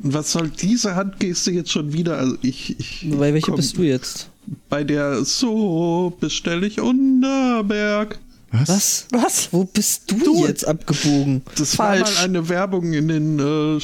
was 0.00 0.32
soll 0.32 0.48
diese 0.50 0.94
Handgeste 0.94 1.50
jetzt 1.50 1.70
schon 1.70 1.92
wieder? 1.92 2.18
Also 2.18 2.36
ich. 2.42 2.78
ich 2.78 3.06
bei 3.10 3.32
welcher 3.32 3.46
komm- 3.48 3.56
bist 3.56 3.76
du 3.76 3.82
jetzt? 3.82 4.28
Bei 4.68 4.82
der 4.84 5.24
So 5.24 6.12
bestelle 6.20 6.66
ich 6.66 6.80
Unterberg. 6.80 8.18
Was? 8.50 8.68
Was? 8.68 9.06
Was? 9.12 9.48
Wo 9.52 9.64
bist 9.64 10.10
du, 10.10 10.18
Du- 10.18 10.46
jetzt 10.46 10.66
abgebogen? 10.66 11.42
Das 11.56 11.78
war 11.78 11.96
Falsch. 11.96 12.16
mal 12.18 12.24
eine 12.24 12.48
Werbung 12.48 12.92
in 12.92 13.08
den 13.08 13.38
äh, 13.38 13.80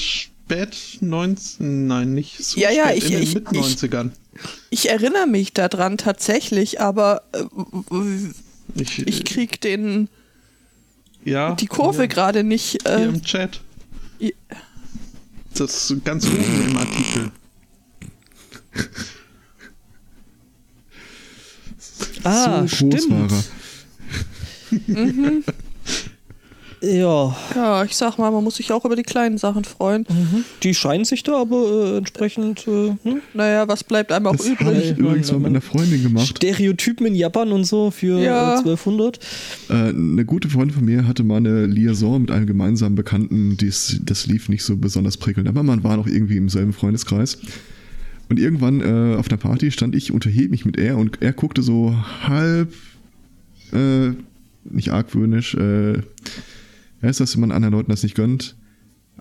spät 0.49 0.99
19, 1.03 1.87
nein, 1.87 2.15
nicht 2.15 2.43
so 2.43 2.59
Ja, 2.59 2.71
ja, 2.71 2.91
ich- 2.93 3.05
in 3.05 3.11
den 3.13 3.23
ich- 3.23 3.35
mit 3.35 3.53
90ern. 3.53 4.13
Ich 4.71 4.89
erinnere 4.89 5.27
mich 5.27 5.53
daran 5.53 5.99
tatsächlich, 5.99 6.81
aber 6.81 7.23
äh, 7.33 7.45
Ich, 8.81 9.07
ich 9.07 9.25
krieg 9.25 9.61
den 9.61 10.09
ja, 11.25 11.55
die 11.55 11.67
Kurve 11.67 12.03
ja, 12.03 12.07
gerade 12.07 12.45
nicht. 12.45 12.79
hier 12.83 12.87
Äh, 12.93 13.05
im 13.05 13.23
Chat. 13.23 13.61
i- 14.21 14.35
Das 15.55 15.91
ist 15.91 16.05
ganz 16.05 16.25
oben 16.27 16.69
im 16.69 16.77
Artikel. 16.79 17.31
Ah, 22.25 22.63
so 22.63 22.69
stimmt. 22.69 23.11
er. 23.11 23.45
Ja, 26.81 27.37
Ja, 27.55 27.85
ich 27.85 27.97
sag 27.97 28.19
mal, 28.19 28.31
man 28.31 28.45
muss 28.45 28.57
sich 28.57 28.71
auch 28.73 28.85
über 28.85 28.95
die 28.95 29.03
kleinen 29.03 29.37
Sachen 29.39 29.65
freuen. 29.65 30.07
die 30.63 30.75
scheinen 30.75 31.05
sich 31.05 31.23
da 31.23 31.41
aber 31.41 31.57
äh, 31.95 31.97
entsprechend 31.99 32.67
äh, 32.69 32.93
hm? 33.03 33.21
Naja, 33.35 33.67
was 33.67 33.83
bleibt 33.85 34.13
einem 34.13 34.27
auch 34.29 34.37
Das 34.37 34.49
habe 34.61 34.71
übrig? 34.71 34.91
ich 34.93 34.99
übrigens 34.99 35.33
mal 35.33 35.39
mit 35.39 35.47
einer 35.49 35.61
Freundin 35.61 36.03
gemacht. 36.03 36.29
Stereotypen 36.29 37.07
in 37.07 37.15
Japan 37.15 37.51
und 37.53 37.65
so 37.65 37.91
für 37.91 38.21
Ja. 38.21 38.55
äh, 38.55 38.59
1200. 38.59 39.19
Äh, 39.69 39.73
eine 39.89 40.25
gute 40.25 40.49
Freundin 40.49 40.75
von 40.77 40.85
mir 40.85 41.07
hatte 41.09 41.25
mal 41.25 41.37
eine 41.39 41.67
Liaison 41.67 42.21
mit 42.21 42.31
einem 42.31 42.47
gemeinsamen 42.47 42.95
Bekannten, 42.95 43.57
dies, 43.57 44.01
das 44.05 44.27
lief 44.27 44.49
nicht 44.49 44.63
so 44.63 44.77
besonders 44.77 45.17
prickelnd, 45.17 45.49
aber 45.49 45.63
man 45.63 45.83
war 45.83 45.97
noch 45.97 46.07
irgendwie 46.07 46.37
im 46.37 46.49
selben 46.49 46.73
Freundeskreis. 46.73 47.39
Und 48.31 48.39
irgendwann 48.39 48.81
äh, 48.83 49.17
auf 49.17 49.29
einer 49.31 49.39
Party 49.39 49.71
stand 49.71 49.95
ich, 49.97 50.13
unterhielt 50.13 50.51
mich 50.51 50.65
mit 50.67 50.77
er 50.79 50.99
und 50.99 51.23
er 51.23 51.33
guckte 51.33 51.63
so 51.63 51.97
halb, 52.23 52.73
äh, 53.73 54.11
nicht 54.71 54.91
argwöhnisch, 54.91 55.55
äh, 55.55 56.01
wie 57.01 57.07
heißt 57.07 57.21
das, 57.21 57.35
wenn 57.35 57.41
man 57.43 57.53
anderen 57.53 57.75
Leuten 57.75 57.91
das 57.91 58.03
nicht 58.03 58.15
gönnt? 58.15 58.57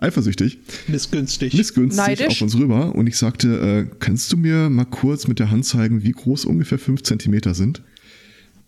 Eifersüchtig, 0.00 0.58
Missgünstig. 0.86 1.54
missgünstig 1.54 1.96
Neidisch? 2.06 2.26
auf 2.28 2.42
uns 2.42 2.54
rüber 2.56 2.94
und 2.94 3.08
ich 3.08 3.16
sagte, 3.16 3.88
äh, 3.90 3.96
kannst 3.98 4.32
du 4.32 4.36
mir 4.36 4.70
mal 4.70 4.84
kurz 4.84 5.26
mit 5.26 5.40
der 5.40 5.50
Hand 5.50 5.64
zeigen, 5.66 6.04
wie 6.04 6.12
groß 6.12 6.44
ungefähr 6.44 6.78
fünf 6.78 7.02
Zentimeter 7.02 7.54
sind? 7.54 7.82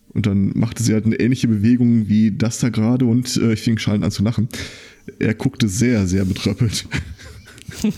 Und 0.09 0.27
dann 0.27 0.51
machte 0.59 0.83
sie 0.83 0.93
halt 0.93 1.07
eine 1.07 1.15
ähnliche 1.21 1.47
Bewegung 1.47 2.09
wie 2.09 2.33
das 2.33 2.59
da 2.59 2.69
gerade 2.69 3.05
und 3.05 3.37
äh, 3.37 3.53
ich 3.53 3.61
fing 3.61 3.79
schallend 3.79 4.05
an 4.05 4.11
zu 4.11 4.25
lachen. 4.25 4.49
Er 5.21 5.35
guckte 5.35 5.69
sehr, 5.69 6.09
sehr 6.09 6.25
betröppelt. 6.25 6.87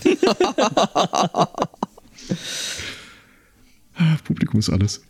Publikum 4.23 4.59
ist 4.59 4.69
alles. 4.69 5.01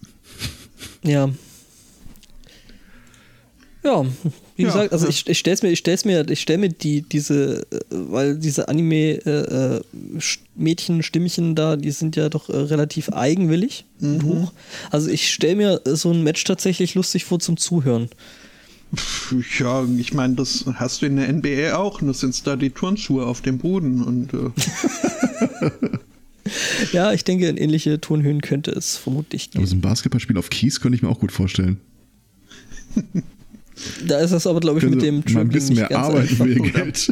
Ja. 1.04 1.30
Ja, 3.84 4.06
wie 4.56 4.62
Ja, 4.64 4.68
gesagt, 4.70 4.94
also 4.94 5.06
ja. 5.06 5.10
ich, 5.10 5.28
ich 5.28 5.38
stell's 5.40 5.62
mir, 5.62 5.70
ich 5.72 5.80
stell's 5.80 6.06
mir, 6.06 6.28
ich 6.30 6.40
stell 6.42 6.58
mir 6.58 6.70
die, 6.70 7.02
diese, 7.02 7.64
äh, 7.72 7.80
weil 7.90 8.38
diese 8.38 8.68
Anime-Mädchen-Stimmchen 8.70 11.56
da, 11.56 11.76
die 11.76 11.92
sind 11.92 12.16
ja 12.16 12.30
doch 12.30 12.50
äh, 12.50 12.56
relativ 12.58 13.10
eigenwillig 13.10 13.86
und 14.00 14.24
hoch. 14.24 14.54
Also 14.92 15.10
ich 15.10 15.32
stell 15.32 15.56
mir 15.56 15.82
äh, 15.86 15.96
so 15.96 16.12
ein 16.12 16.24
Match 16.24 16.44
tatsächlich 16.44 16.96
lustig 16.96 17.26
vor 17.26 17.40
zum 17.40 17.58
Zuhören. 17.58 18.10
Ja, 19.58 19.84
ich 19.98 20.14
meine, 20.14 20.36
das 20.36 20.66
hast 20.76 21.02
du 21.02 21.08
in 21.08 21.16
der 21.16 21.32
NBA 21.34 21.76
auch. 21.76 22.02
Nur 22.02 22.14
sind 22.14 22.46
da 22.46 22.56
die 22.56 22.70
Turnschuhe 22.70 23.26
auf 23.26 23.42
dem 23.42 23.58
Boden 23.58 24.04
und 24.04 24.34
äh, 24.34 24.52
Ja, 26.92 27.14
ich 27.14 27.24
denke, 27.24 27.48
in 27.48 27.58
ähnliche 27.58 28.00
Tonhöhen 28.02 28.42
könnte 28.42 28.72
es 28.72 28.98
vermutlich 28.98 29.50
Aber 29.54 29.60
gehen. 29.62 29.68
so 29.68 29.76
ein 29.76 29.82
Basketballspiel 29.82 30.38
auf 30.38 30.50
Kies 30.50 30.80
könnte 30.80 30.96
ich 30.96 31.02
mir 31.02 31.10
auch 31.10 31.20
gut 31.20 31.32
vorstellen. 31.32 31.80
Da 34.08 34.20
ist 34.20 34.32
das 34.32 34.46
aber, 34.48 34.60
glaube 34.60 34.80
ich, 34.80 34.86
mit 34.86 35.02
dem 35.02 35.24
mal 35.32 35.42
ein 35.42 35.50
bisschen 35.50 35.76
nicht 35.76 35.90
mehr 35.90 35.90
ganz 35.90 36.08
Arbeit 36.08 36.30
für 36.30 36.48
ihr 36.48 36.60
Geld. 36.72 37.10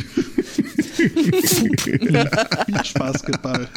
Beachbasketball. 2.67 3.67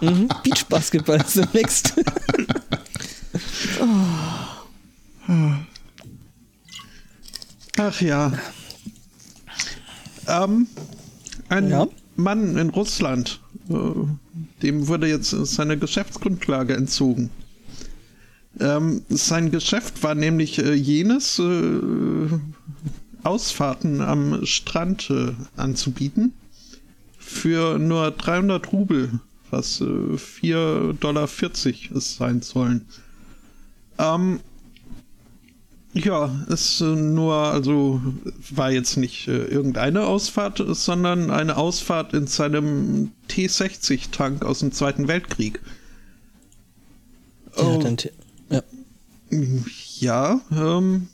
Mhm. 0.00 0.28
Beachbasketball 0.42 1.20
ist 1.20 1.36
demnächst. 1.36 1.94
Ach 7.78 8.00
ja. 8.00 8.32
Ähm, 10.28 10.66
ein 11.48 11.70
Ja? 11.70 11.86
Mann 12.16 12.56
in 12.56 12.70
Russland, 12.70 13.40
äh, 13.70 13.74
dem 14.62 14.86
wurde 14.88 15.06
jetzt 15.06 15.30
seine 15.30 15.78
Geschäftsgrundlage 15.78 16.74
entzogen. 16.76 17.30
Ähm, 18.60 19.02
sein 19.08 19.50
Geschäft 19.50 20.02
war 20.02 20.14
nämlich 20.14 20.58
äh, 20.58 20.74
jenes, 20.74 21.38
äh, 21.38 22.28
Ausfahrten 23.22 24.00
am 24.00 24.44
Strand 24.44 25.10
äh, 25.10 25.32
anzubieten 25.56 26.32
für 27.18 27.78
nur 27.78 28.10
300 28.10 28.72
Rubel, 28.72 29.20
was 29.50 29.80
äh, 29.80 29.84
4,40 29.84 30.92
Dollar 30.98 31.28
es 31.28 32.16
sein 32.16 32.42
sollen. 32.42 32.86
Ähm, 33.98 34.40
ja, 35.94 36.34
es 36.48 36.80
äh, 36.80 36.84
nur, 36.84 37.34
also 37.34 38.00
war 38.50 38.72
jetzt 38.72 38.96
nicht 38.96 39.28
äh, 39.28 39.44
irgendeine 39.44 40.04
Ausfahrt, 40.06 40.62
sondern 40.68 41.30
eine 41.30 41.56
Ausfahrt 41.56 42.14
in 42.14 42.26
seinem 42.26 43.12
T60-Tank 43.28 44.44
aus 44.44 44.60
dem 44.60 44.72
Zweiten 44.72 45.06
Weltkrieg. 45.06 45.60
Oh. 47.56 47.78
te- 47.96 48.12
ja. 50.00 50.40
Ähm, 50.52 51.08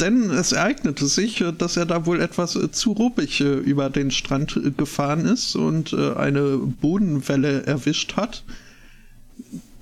denn 0.00 0.30
es 0.30 0.52
ereignete 0.52 1.06
sich, 1.06 1.40
äh, 1.40 1.52
dass 1.52 1.76
er 1.76 1.86
da 1.86 2.06
wohl 2.06 2.20
etwas 2.20 2.56
äh, 2.56 2.70
zu 2.70 2.92
ruppig 2.92 3.40
äh, 3.40 3.54
über 3.54 3.90
den 3.90 4.10
Strand 4.10 4.60
gefahren 4.76 5.26
ist 5.26 5.54
und 5.54 5.94
eine 5.94 6.58
Bodenwelle 6.58 7.64
erwischt 7.66 8.16
hat. 8.16 8.42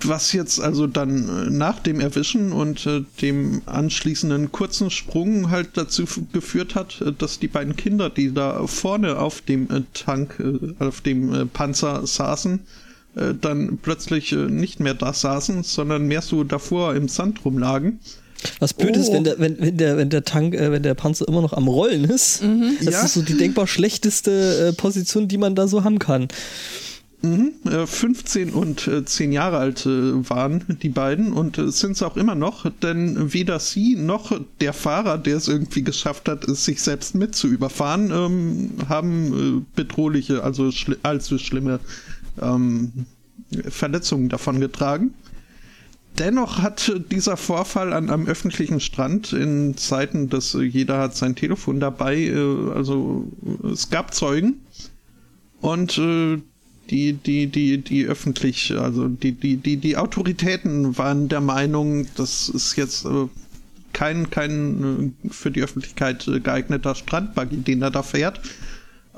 Was 0.03 0.32
jetzt 0.32 0.61
also 0.61 0.86
dann 0.86 1.57
nach 1.57 1.78
dem 1.78 2.01
Erwischen 2.01 2.53
und 2.53 2.88
dem 3.20 3.61
anschließenden 3.66 4.51
kurzen 4.51 4.90
Sprung 4.90 5.51
halt 5.51 5.70
dazu 5.74 6.05
geführt 6.32 6.74
hat, 6.74 7.05
dass 7.18 7.38
die 7.38 7.48
beiden 7.48 7.76
Kinder, 7.76 8.09
die 8.09 8.32
da 8.32 8.66
vorne 8.66 9.18
auf 9.18 9.42
dem 9.42 9.68
Tank, 9.92 10.42
auf 10.78 11.03
dem 11.03 11.51
Panzer 11.53 12.07
saßen, 12.07 12.61
äh, 13.16 13.34
dann 13.40 13.78
plötzlich 13.82 14.32
äh, 14.32 14.36
nicht 14.36 14.80
mehr 14.80 14.94
da 14.94 15.12
saßen, 15.12 15.62
sondern 15.62 16.06
mehr 16.06 16.22
so 16.22 16.44
davor 16.44 16.94
im 16.94 17.08
Sand 17.08 17.44
rumlagen. 17.44 17.98
Was 18.58 18.72
blöd 18.72 18.96
ist, 18.96 19.11
Oh. 19.11 19.14
wenn 19.14 19.24
der, 19.24 19.38
wenn, 19.38 19.61
wenn 19.61 19.76
der, 19.76 19.96
wenn 19.98 20.08
der 20.08 20.24
Tank, 20.24 20.54
äh, 20.54 20.70
wenn 20.72 20.82
der 20.82 20.94
Panzer 20.94 21.28
immer 21.28 21.42
noch 21.42 21.52
am 21.52 21.68
Rollen 21.68 22.04
ist. 22.04 22.42
Das 22.82 22.94
Ja. 22.94 23.04
ist 23.04 23.14
so 23.14 23.22
die 23.22 23.36
denkbar 23.36 23.66
schlechteste 23.66 24.68
äh, 24.68 24.72
Position, 24.72 25.28
die 25.28 25.36
man 25.38 25.54
da 25.54 25.68
so 25.68 25.84
haben 25.84 25.98
kann. 25.98 26.28
Mhm, 27.22 27.52
äh, 27.70 27.86
15 27.86 28.48
und 28.54 28.86
äh, 28.88 29.04
10 29.04 29.30
Jahre 29.32 29.58
alt 29.58 29.84
äh, 29.84 29.90
waren 30.30 30.64
die 30.82 30.88
beiden 30.88 31.34
und 31.34 31.58
äh, 31.58 31.70
sind 31.70 31.92
es 31.92 32.02
auch 32.02 32.16
immer 32.16 32.34
noch, 32.34 32.64
denn 32.82 33.34
weder 33.34 33.61
sie 33.61 33.94
noch 33.94 34.32
der 34.62 34.72
Fahrer, 34.72 35.18
der 35.18 35.36
es 35.36 35.46
irgendwie 35.46 35.82
geschafft 35.84 36.26
hat, 36.30 36.44
es 36.48 36.64
sich 36.64 36.80
selbst 36.80 37.14
mit 37.14 37.34
zu 37.34 37.46
überfahren, 37.48 38.11
ähm, 38.11 38.70
haben 38.88 39.58
äh, 39.58 39.62
bedrohliche, 39.76 40.42
also 40.42 40.70
schli 40.72 40.96
allzu 41.02 41.36
schlimme 41.36 41.78
ähm, 42.41 43.07
Verletzungen 43.68 44.28
davon 44.28 44.61
getragen. 44.61 45.14
Dennoch 46.18 46.59
hat 46.59 46.93
dieser 47.11 47.36
Vorfall 47.36 47.93
an 47.93 48.11
einem 48.11 48.26
öffentlichen 48.26 48.80
Strand 48.80 49.32
in 49.32 49.76
Zeiten, 49.76 50.28
dass 50.28 50.53
jeder 50.53 50.99
hat 50.99 51.16
sein 51.16 51.36
Telefon 51.36 51.80
dabei, 51.80 52.16
äh, 52.16 52.72
also 52.74 53.30
es 53.72 53.91
gab 53.91 54.12
Zeugen 54.14 54.61
und 55.61 55.99
äh, 55.99 56.38
die, 56.91 57.12
die, 57.12 57.47
die, 57.47 57.78
die 57.78 58.05
öffentlich, 58.07 58.76
also 58.76 59.07
die, 59.07 59.32
die, 59.32 59.57
die, 59.57 59.76
die 59.76 59.97
Autoritäten 59.97 60.99
waren 60.99 61.28
der 61.28 61.41
Meinung, 61.41 62.07
das 62.16 62.49
ist 62.49 62.76
jetzt 62.76 63.05
äh, 63.05 63.28
kein, 63.93 64.30
kein 64.30 65.14
für 65.30 65.51
die 65.51 65.62
Öffentlichkeit 65.62 66.28
geeigneter 66.43 66.95
Strandbuggy, 66.95 67.59
den 67.59 67.82
er 67.82 67.91
da 67.91 68.03
fährt. 68.03 68.41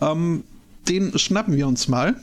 Ähm, 0.00 0.44
den 0.88 1.18
schnappen 1.18 1.56
wir 1.56 1.66
uns 1.66 1.88
mal. 1.88 2.16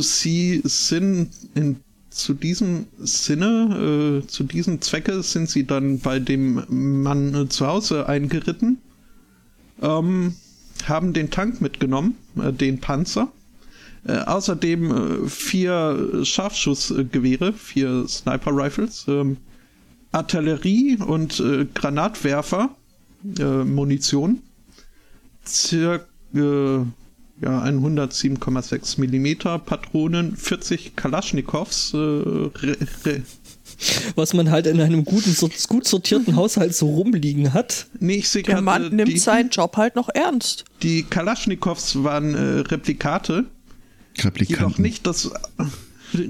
Sie 0.00 0.60
sind 0.64 1.30
in, 1.54 1.76
zu 2.10 2.34
diesem 2.34 2.86
Sinne, 2.98 4.22
äh, 4.22 4.26
zu 4.26 4.44
diesem 4.44 4.80
Zwecke 4.80 5.22
sind 5.22 5.48
sie 5.48 5.66
dann 5.66 5.98
bei 5.98 6.18
dem 6.18 7.02
Mann 7.02 7.34
äh, 7.34 7.48
zu 7.48 7.66
Hause 7.66 8.08
eingeritten, 8.08 8.78
ähm, 9.80 10.34
haben 10.84 11.12
den 11.12 11.30
Tank 11.30 11.60
mitgenommen, 11.60 12.16
äh, 12.36 12.52
den 12.52 12.80
Panzer, 12.80 13.32
äh, 14.06 14.18
außerdem 14.18 15.24
äh, 15.24 15.28
vier 15.28 16.20
Scharfschussgewehre, 16.24 17.52
vier 17.52 18.06
Sniper-Rifles, 18.06 19.06
ähm, 19.08 19.38
Artillerie 20.12 20.98
und 20.98 21.40
äh, 21.40 21.66
Granatwerfer, 21.72 22.70
Munition, 23.64 24.40
circa 25.46 26.04
ja, 27.42 27.62
107,6 27.64 29.00
Millimeter 29.00 29.58
Patronen, 29.58 30.36
40 30.36 30.94
Kalaschnikows, 30.96 31.92
äh, 31.94 31.96
re, 31.96 32.76
re, 33.04 33.22
Was 34.14 34.32
man 34.32 34.50
halt 34.50 34.66
in 34.66 34.80
einem 34.80 35.04
guten, 35.04 35.32
so- 35.32 35.50
gut 35.68 35.86
sortierten 35.86 36.36
Haushalt 36.36 36.74
so 36.74 36.86
rumliegen 36.88 37.52
hat. 37.52 37.86
nee, 37.98 38.16
ich 38.16 38.28
sehe 38.28 38.42
Der 38.42 38.54
gerade, 38.54 38.64
Mann 38.64 38.84
äh, 38.92 38.94
nimmt 38.94 39.08
die, 39.10 39.18
seinen 39.18 39.50
Job 39.50 39.76
halt 39.76 39.96
noch 39.96 40.08
ernst. 40.08 40.64
die 40.82 41.02
Kalaschnikows 41.02 42.02
waren 42.04 42.34
äh, 42.34 42.60
Replikate, 42.60 43.44
jedoch 44.14 44.24
Replikanten. 44.26 44.82
nicht 44.82 45.06
das 45.06 45.30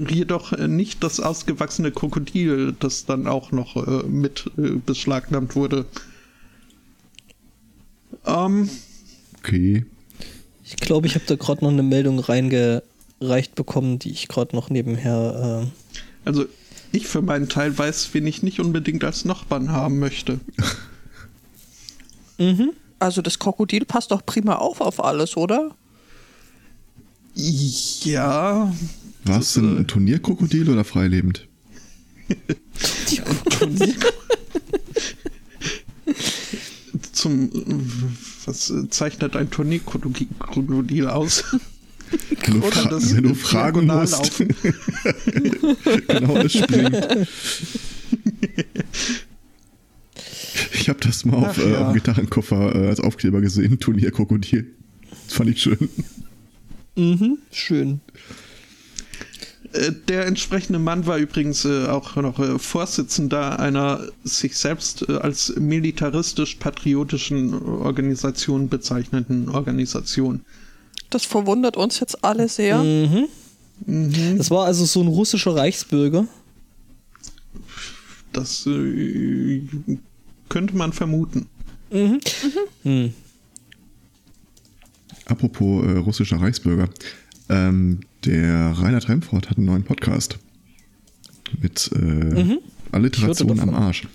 jedoch 0.09 0.53
äh, 0.53 0.67
nicht 0.67 1.03
das 1.03 1.19
ausgewachsene 1.19 1.91
Krokodil, 1.91 2.73
das 2.79 3.05
dann 3.05 3.27
auch 3.27 3.51
noch 3.51 3.75
äh, 3.75 4.07
mit 4.07 4.49
äh, 4.57 4.71
beschlagnahmt 4.83 5.55
wurde. 5.55 5.85
Ähm, 8.25 8.69
Okay. 9.39 9.85
Ich 10.73 10.77
glaube, 10.77 11.07
ich 11.07 11.15
habe 11.15 11.25
da 11.27 11.35
gerade 11.35 11.63
noch 11.63 11.71
eine 11.71 11.83
Meldung 11.83 12.19
reingereicht 12.19 13.53
bekommen, 13.55 13.99
die 13.99 14.09
ich 14.09 14.27
gerade 14.27 14.55
noch 14.55 14.69
nebenher. 14.69 15.63
Äh, 15.63 15.71
also 16.25 16.45
ich 16.91 17.07
für 17.07 17.21
meinen 17.21 17.47
Teil 17.47 17.77
weiß, 17.77 18.09
wen 18.13 18.25
ich 18.25 18.41
nicht 18.43 18.59
unbedingt 18.59 19.03
als 19.03 19.23
Nachbarn 19.23 19.71
haben 19.71 19.99
möchte. 19.99 20.39
Also 22.99 23.21
das 23.21 23.39
Krokodil 23.39 23.85
passt 23.85 24.11
doch 24.11 24.25
prima 24.25 24.55
auf 24.55 24.81
auf 24.81 25.03
alles, 25.03 25.37
oder? 25.37 25.75
Ja, 27.35 28.73
War 29.25 29.39
es 29.39 29.53
denn 29.53 29.77
ein 29.77 29.87
Turnierkrokodil 29.87 30.69
oder 30.69 30.83
freilebend? 30.83 31.47
zum 37.11 37.49
was 38.45 38.69
äh, 38.69 38.89
zeichnet 38.89 39.35
ein 39.35 39.49
Turnierkrokodil 39.49 41.07
aus? 41.07 41.43
Wenn 42.45 42.61
du, 42.61 42.67
fra 42.69 42.89
das 42.89 43.15
wenn 43.15 43.23
du 43.23 43.33
fragen 43.33 43.87
musst. 43.87 44.37
genau, 46.07 46.37
es 46.37 46.53
springt. 46.53 46.95
Ich 50.73 50.89
habe 50.89 50.99
das 50.99 51.23
mal 51.25 51.37
auf, 51.37 51.57
Ach 51.57 51.63
äh, 51.63 51.71
ja. 51.71 51.83
dem 51.85 51.93
Gitarrenkoffer 51.93 52.75
äh, 52.75 52.87
als 52.89 52.99
Aufkleber 52.99 53.41
gesehen, 53.41 53.79
Turnierkrokodil. 53.79 54.67
Das 55.25 55.33
fand 55.33 55.49
ich 55.49 55.61
schön. 55.61 55.89
Mhm, 56.95 57.37
schön. 57.51 58.01
Äh, 59.73 59.91
Der 60.07 60.25
entsprechende 60.27 60.79
Mann 60.79 61.05
war 61.05 61.17
übrigens 61.17 61.65
äh, 61.65 61.87
auch 61.87 62.15
noch 62.15 62.39
äh, 62.39 62.57
Vorsitzender 62.59 63.59
einer 63.59 64.07
sich 64.23 64.55
selbst 64.57 65.07
äh, 65.09 65.17
als 65.17 65.55
militaristisch-patriotischen 65.57 67.53
Organisation 67.53 68.69
bezeichneten 68.69 69.49
Organisation. 69.49 70.41
Das 71.09 71.25
verwundert 71.25 71.75
uns 71.77 71.99
jetzt 71.99 72.23
alle 72.23 72.47
sehr. 72.47 72.81
Mhm. 72.81 73.27
Das 74.37 74.49
war 74.51 74.65
also 74.65 74.85
so 74.85 75.01
ein 75.01 75.07
russischer 75.07 75.55
Reichsbürger. 75.55 76.27
Das 78.31 78.65
äh, 78.65 79.61
könnte 80.49 80.75
man 80.75 80.93
vermuten. 80.93 81.47
Hm. 81.89 83.13
Apropos 85.25 85.85
äh, 85.85 85.97
russischer 85.97 86.41
Reichsbürger. 86.41 86.89
Ähm, 87.49 87.99
der 88.25 88.71
Reinhard 88.71 89.09
Remford 89.09 89.49
hat 89.49 89.57
einen 89.57 89.67
neuen 89.67 89.83
Podcast. 89.83 90.39
Mit 91.61 91.91
äh, 91.93 92.57
Alliteration 92.91 93.49
Ich 93.51 93.57
hörte 93.57 93.75
am. 93.75 93.75
Arsch. 93.75 94.07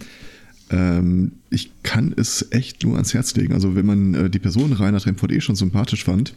Ähm, 0.71 1.33
ich 1.51 1.71
kann 1.83 2.15
es 2.17 2.47
echt 2.51 2.83
nur 2.85 2.95
ans 2.95 3.15
Herz 3.15 3.35
legen. 3.37 3.53
Also 3.53 3.75
wenn 3.75 3.87
man 3.87 4.15
äh, 4.15 4.31
die 4.31 4.39
Person 4.39 4.73
Reinhard 4.73 5.07
Remford 5.07 5.33
eh 5.33 5.41
schon 5.41 5.57
sympathisch 5.57 6.05
fand, 6.05 6.35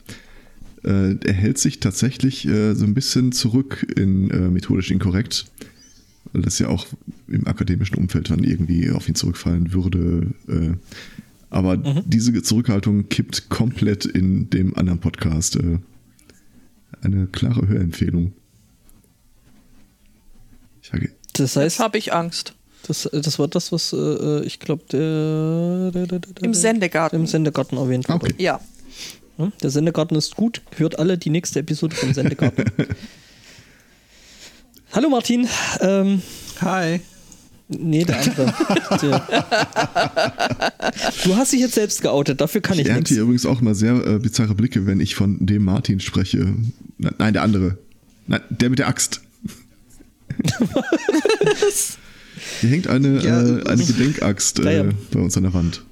äh, 0.83 1.15
er 1.15 1.33
hält 1.33 1.57
sich 1.57 1.79
tatsächlich 1.79 2.47
äh, 2.47 2.73
so 2.73 2.85
ein 2.85 2.93
bisschen 2.93 3.31
zurück 3.31 3.85
in 3.95 4.29
äh, 4.31 4.49
methodisch 4.49 4.91
inkorrekt. 4.91 5.45
Weil 6.33 6.43
das 6.43 6.59
ja 6.59 6.67
auch 6.67 6.87
im 7.27 7.47
akademischen 7.47 7.95
Umfeld 7.97 8.29
dann 8.29 8.43
irgendwie 8.43 8.89
auf 8.91 9.09
ihn 9.09 9.15
zurückfallen 9.15 9.73
würde. 9.73 10.27
Äh, 10.47 10.73
aber 11.49 11.75
diese 12.05 12.41
Zurückhaltung 12.41 13.09
kippt 13.09 13.49
komplett 13.49 14.05
in 14.05 14.49
dem 14.49 14.77
anderen 14.77 14.99
Podcast. 14.99 15.59
Äh, 17.01 17.05
eine 17.05 17.27
klare 17.27 17.67
Hörempfehlung. 17.67 18.33
Ich 20.81 20.89
sage, 20.89 21.11
Das 21.33 21.55
heißt, 21.55 21.79
habe 21.79 21.97
ich 21.97 22.13
Angst. 22.13 22.53
das, 22.87 23.09
das 23.11 23.39
war 23.39 23.47
das, 23.47 23.71
was 23.71 23.93
äh, 23.93 24.41
ich 24.43 24.59
glaube, 24.59 24.83
der, 24.91 25.91
der, 25.91 26.07
der, 26.07 26.19
der 26.19 26.43
Im 26.43 26.53
Sendegarten. 26.53 27.19
im 27.19 27.27
Sendegarten 27.27 27.77
erwähnt 27.77 28.09
wurde. 28.09 28.25
Okay. 28.25 28.35
Ja. 28.43 28.59
Ja, 29.37 29.51
Der 29.61 29.69
Sendegarten 29.69 30.17
ist 30.17 30.35
gut. 30.35 30.61
Hört 30.77 30.99
alle 30.99 31.17
die 31.17 31.29
nächste 31.29 31.59
Episode 31.59 31.95
vom 31.95 32.13
Sendegarten. 32.13 32.65
Hallo 34.91 35.09
Martin. 35.09 35.47
Ähm, 35.79 36.21
Hi. 36.61 36.99
Nee, 37.79 38.03
der 38.03 38.19
andere. 38.21 38.53
der. 39.01 39.27
Du 41.23 41.35
hast 41.35 41.53
dich 41.53 41.59
jetzt 41.59 41.75
selbst 41.75 42.01
geoutet, 42.01 42.41
dafür 42.41 42.61
kann 42.61 42.75
ich 42.75 42.81
ich, 42.81 42.87
ernte 42.87 43.01
nichts. 43.01 43.11
hier 43.11 43.21
übrigens 43.23 43.45
auch 43.45 43.61
immer 43.61 43.75
sehr 43.75 43.95
äh, 44.05 44.19
bizarre 44.19 44.55
Blicke, 44.55 44.85
wenn 44.85 44.99
ich 44.99 45.15
von 45.15 45.45
dem 45.45 45.63
Martin 45.65 45.99
spreche. 45.99 46.53
Nein, 46.97 47.33
der 47.33 47.43
andere. 47.43 47.77
Nein, 48.27 48.41
der 48.49 48.69
mit 48.69 48.79
der 48.79 48.87
Axt. 48.87 49.21
Hier 52.61 52.69
hängt 52.69 52.87
eine, 52.87 53.21
Ja, 53.23 53.41
äh, 53.41 53.63
eine 53.67 53.83
Gedenkaxt 53.83 54.59
äh, 54.59 54.89
bei 55.11 55.19
uns 55.19 55.37
an 55.37 55.43
der 55.43 55.53
Wand. 55.53 55.83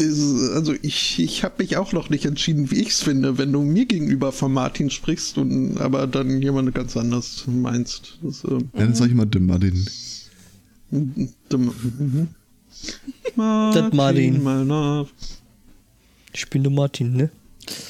Also 0.00 0.74
ich, 0.82 1.18
ich 1.18 1.42
habe 1.42 1.56
mich 1.62 1.76
auch 1.76 1.92
noch 1.92 2.08
nicht 2.08 2.24
entschieden, 2.24 2.70
wie 2.70 2.76
ich 2.82 2.90
es 2.90 3.02
finde, 3.02 3.36
wenn 3.36 3.52
du 3.52 3.62
mir 3.62 3.84
gegenüber 3.84 4.30
von 4.30 4.52
Martin 4.52 4.90
sprichst 4.90 5.38
und 5.38 5.78
aber 5.78 6.06
dann 6.06 6.40
jemand 6.40 6.72
ganz 6.74 6.96
anders 6.96 7.44
meinst. 7.46 8.16
Das, 8.22 8.44
äh, 8.44 8.52
Ja, 8.52 8.58
dann 8.74 8.94
sag 8.94 9.08
ich 9.08 9.14
mal 9.14 9.24
dem 9.26 9.46
Martin. 9.46 9.86
dem, 10.90 11.32
mhm. 11.50 12.28
Martin, 13.34 13.96
Martin. 13.96 14.42
meiner- 14.42 15.06
Ich 16.32 16.48
bin 16.48 16.62
der 16.62 16.70
Martin, 16.72 17.16
ne? 17.16 17.30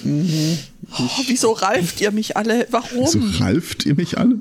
Oh, 0.04 1.08
wieso 1.26 1.52
ralft 1.52 2.00
ihr 2.00 2.10
mich 2.10 2.36
alle? 2.36 2.66
Warum? 2.70 3.06
So 3.06 3.20
ralft 3.44 3.84
ihr 3.86 3.94
mich 3.94 4.16
alle? 4.18 4.38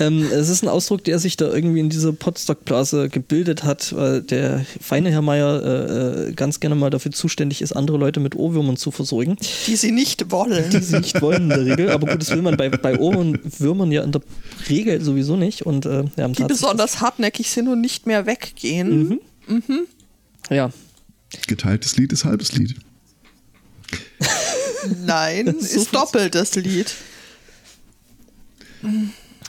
Ähm, 0.00 0.26
es 0.32 0.48
ist 0.48 0.62
ein 0.62 0.68
Ausdruck, 0.68 1.04
der 1.04 1.18
sich 1.18 1.36
da 1.36 1.52
irgendwie 1.52 1.80
in 1.80 1.88
dieser 1.88 2.12
Potstock-Blase 2.12 3.08
gebildet 3.08 3.64
hat, 3.64 3.94
weil 3.94 4.22
der 4.22 4.64
feine 4.80 5.10
Herr 5.10 5.22
Meier 5.22 5.62
äh, 5.62 6.28
äh, 6.28 6.32
ganz 6.32 6.60
gerne 6.60 6.74
mal 6.74 6.90
dafür 6.90 7.12
zuständig 7.12 7.62
ist, 7.62 7.72
andere 7.72 7.96
Leute 7.98 8.20
mit 8.20 8.34
Ohrwürmern 8.34 8.76
zu 8.76 8.90
versorgen, 8.90 9.36
Die 9.66 9.76
sie 9.76 9.92
nicht 9.92 10.30
wollen. 10.30 10.70
die 10.70 10.80
sie 10.80 10.98
nicht 10.98 11.20
wollen 11.22 11.44
in 11.44 11.48
der 11.50 11.64
Regel. 11.64 11.90
Aber 11.90 12.06
gut, 12.10 12.20
das 12.20 12.30
will 12.30 12.42
man 12.42 12.56
bei, 12.56 12.68
bei 12.68 12.98
Ohrwürmern 12.98 13.92
ja 13.92 14.02
in 14.02 14.12
der 14.12 14.22
Regel 14.68 15.00
sowieso 15.02 15.36
nicht. 15.36 15.62
Und, 15.62 15.86
äh, 15.86 16.04
ja, 16.16 16.28
die 16.28 16.44
besonders 16.44 17.00
hartnäckig 17.00 17.50
sind 17.50 17.68
und 17.68 17.80
nicht 17.80 18.06
mehr 18.06 18.26
weggehen. 18.26 19.20
Ja, 20.50 20.70
Geteiltes 21.46 21.96
Lied 21.96 22.12
ist 22.12 22.24
halbes 22.24 22.52
Lied. 22.52 22.76
Nein, 25.04 25.54
So 25.60 25.80
ist 25.80 25.94
doppelt 25.94 26.34
das 26.34 26.54
Lied. 26.54 26.94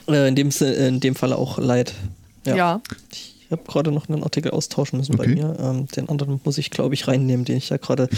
Äh, 0.08 0.28
in, 0.28 0.36
dem, 0.36 0.50
in 0.50 1.00
dem 1.00 1.16
Fall 1.16 1.34
auch 1.34 1.58
leid. 1.58 1.94
Ja. 2.46 2.82
Ich 3.12 3.52
habe 3.52 3.62
gerade 3.68 3.92
noch 3.92 4.10
einen 4.10 4.24
Artikel 4.24 4.52
austauschen 4.52 4.98
müssen 5.00 5.16
bei 5.18 5.26
Okay. 5.26 5.36
mir. 5.36 5.58
Ähm, 5.60 5.88
den 5.96 6.10
anderen 6.10 6.40
muss 6.44 6.58
ich, 6.58 6.70
glaube 6.72 6.96
ich, 6.96 7.08
reinnehmen, 7.08 7.46
den 7.46 7.58
ich 7.58 7.70
ja 7.70 7.78
gerade 7.78 8.10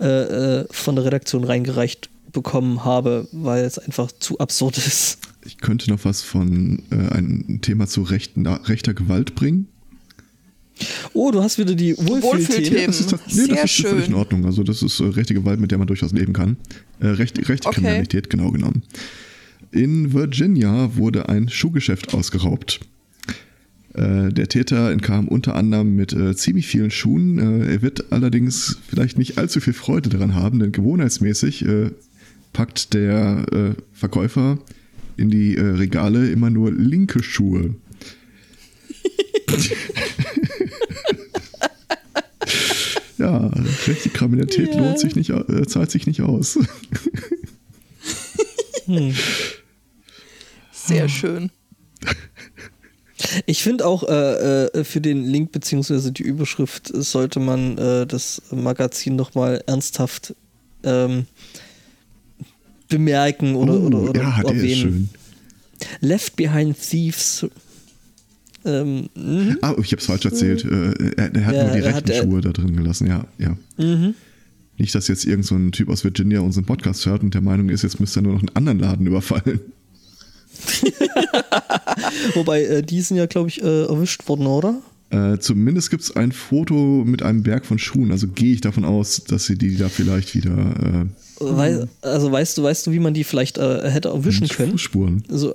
äh, 0.00 0.06
äh, 0.06 0.66
von 0.70 0.96
der 0.96 1.04
Redaktion 1.04 1.44
reingereicht 1.44 2.08
bekommen 2.32 2.84
habe, 2.84 3.28
weil 3.32 3.64
es 3.64 3.78
einfach 3.78 4.10
zu 4.10 4.38
absurd 4.38 4.78
ist. 4.78 5.18
Ich 5.44 5.58
könnte 5.58 5.90
noch 5.90 6.04
was 6.04 6.22
von 6.22 6.82
äh, 6.90 7.14
ein 7.14 7.58
Thema 7.62 7.86
zu 7.86 8.02
rechten, 8.02 8.46
rechter 8.46 8.94
Gewalt 8.94 9.34
bringen. 9.34 9.68
Oh, 11.12 11.30
du 11.30 11.42
hast 11.42 11.58
wieder 11.58 11.74
die 11.74 11.96
Wohlfühlthemen. 11.96 12.22
Wohlfühlthemen. 12.22 12.86
Das 12.86 13.00
ist, 13.00 13.10
tats- 13.10 13.20
nee, 13.28 13.32
Sehr 13.44 13.54
das 13.56 13.64
ist 13.66 13.80
völlig 13.86 14.08
in. 14.08 14.14
Ordnung. 14.14 14.46
Also 14.46 14.62
das 14.62 14.82
ist 14.82 14.98
äh, 15.00 15.04
rechte 15.04 15.34
Gewalt, 15.34 15.60
mit 15.60 15.70
der 15.70 15.78
man 15.78 15.86
durchaus 15.86 16.12
leben 16.12 16.32
kann. 16.32 16.56
Äh, 17.00 17.08
recht, 17.08 17.36
rechte 17.48 17.68
Okay. 17.68 17.80
Kriminalität, 17.80 18.30
genau 18.30 18.50
genommen. 18.50 18.82
In 19.72 20.12
Virginia 20.12 20.96
wurde 20.96 21.28
ein 21.30 21.48
Schuhgeschäft 21.48 22.12
ausgeraubt. 22.14 22.80
Äh, 23.94 24.28
der 24.30 24.48
Täter 24.48 24.90
entkam 24.90 25.28
unter 25.28 25.54
anderem 25.54 25.96
mit 25.96 26.12
äh, 26.12 26.34
ziemlich 26.36 26.66
vielen 26.66 26.90
Schuhen. 26.90 27.38
Äh, 27.38 27.72
er 27.74 27.82
wird 27.82 28.12
allerdings 28.12 28.78
vielleicht 28.86 29.16
nicht 29.18 29.38
allzu 29.38 29.60
viel 29.60 29.72
Freude 29.72 30.10
daran 30.10 30.34
haben, 30.34 30.58
denn 30.60 30.72
gewohnheitsmäßig 30.72 31.64
äh, 31.66 31.90
packt 32.52 32.92
der 32.92 33.46
äh, 33.50 33.70
Verkäufer 33.94 34.58
in 35.16 35.30
die 35.30 35.54
Regale 35.56 36.30
immer 36.30 36.50
nur 36.50 36.70
linke 36.72 37.22
Schuhe. 37.22 37.74
Ja, 43.18 43.52
rechte 43.86 44.08
Kriminalität 44.08 44.74
Ja. 44.74 44.80
lohnt 44.80 44.98
sich 44.98 45.14
nicht, 45.14 45.30
äh, 45.30 45.64
zahlt 45.66 45.90
sich 45.92 46.06
nicht 46.08 46.22
aus. 46.22 46.58
Sehr 50.86 51.08
schön. 51.08 51.50
Ich 53.46 53.62
finde 53.62 53.86
auch 53.86 54.02
äh, 54.08 54.64
äh, 54.66 54.84
für 54.84 55.00
den 55.00 55.24
Link 55.24 55.52
beziehungsweise 55.52 56.10
die 56.10 56.24
Überschrift 56.24 56.90
sollte 56.92 57.38
man 57.38 57.78
äh, 57.78 58.06
das 58.06 58.42
Magazin 58.50 59.14
nochmal 59.14 59.62
ernsthaft 59.66 60.34
ähm, 60.82 61.26
bemerken 62.88 63.54
oder, 63.54 63.74
Oh, 63.74 63.86
oder, 63.86 64.02
oder 64.10 64.22
ja, 64.22 64.42
erwähnen. 64.42 64.64
ist 64.64 64.78
schön. 64.78 65.08
Left 66.00 66.36
Behind 66.36 66.76
Thieves. 66.80 67.46
Ähm, 68.64 69.08
mhm. 69.14 69.58
Ah, 69.62 69.74
ich 69.80 69.92
habe 69.92 70.00
es 70.00 70.06
falsch 70.06 70.24
erzählt. 70.24 70.64
Äh, 70.64 71.12
er, 71.16 71.34
er 71.34 71.46
hat 71.46 71.54
Ja, 71.54 71.64
nur 71.64 71.72
die 71.74 71.80
rechten 71.80 72.10
äh, 72.10 72.22
Schuhe 72.22 72.40
da 72.40 72.50
drin 72.50 72.76
gelassen, 72.76 73.06
ja, 73.06 73.24
ja. 73.38 73.56
Mhm. 73.76 74.14
Nicht, 74.78 74.94
dass 74.94 75.06
jetzt 75.08 75.26
irgend 75.26 75.46
so 75.46 75.54
ein 75.54 75.70
Typ 75.72 75.88
aus 75.90 76.02
Virginia 76.02 76.40
unseren 76.40 76.64
Podcast 76.64 77.06
hört 77.06 77.22
und 77.22 77.34
der 77.34 77.40
Meinung 77.40 77.68
ist, 77.68 77.82
jetzt 77.82 78.00
müsste 78.00 78.20
er 78.20 78.22
nur 78.22 78.32
noch 78.34 78.40
einen 78.40 78.56
anderen 78.56 78.78
Laden 78.80 79.06
überfallen. 79.06 79.60
Wobei, 82.34 82.62
äh, 82.62 82.82
die 82.82 83.00
sind 83.00 83.16
ja, 83.16 83.26
glaube 83.26 83.48
ich, 83.48 83.62
äh, 83.62 83.84
erwischt 83.84 84.28
worden, 84.28 84.46
oder? 84.46 84.80
Äh, 85.10 85.38
zumindest 85.38 85.90
gibt 85.90 86.02
es 86.02 86.16
ein 86.16 86.32
Foto 86.32 86.74
mit 87.04 87.22
einem 87.22 87.42
Berg 87.42 87.66
von 87.66 87.78
Schuhen. 87.78 88.10
Also 88.10 88.28
gehe 88.28 88.54
ich 88.54 88.60
davon 88.60 88.84
aus, 88.84 89.24
dass 89.24 89.44
sie 89.44 89.56
die 89.56 89.76
da 89.76 89.88
vielleicht 89.88 90.34
wieder 90.34 90.56
äh, 90.56 91.06
Wei 91.44 91.86
also 92.02 92.30
weißt 92.30 92.56
du, 92.56 92.62
weißt 92.62 92.86
du, 92.86 92.92
wie 92.92 93.00
man 93.00 93.14
die 93.14 93.24
vielleicht 93.24 93.58
äh, 93.58 93.90
hätte 93.90 94.10
erwischen 94.10 94.48
können? 94.48 94.72
Fußspuren. 94.72 95.24
Also 95.28 95.54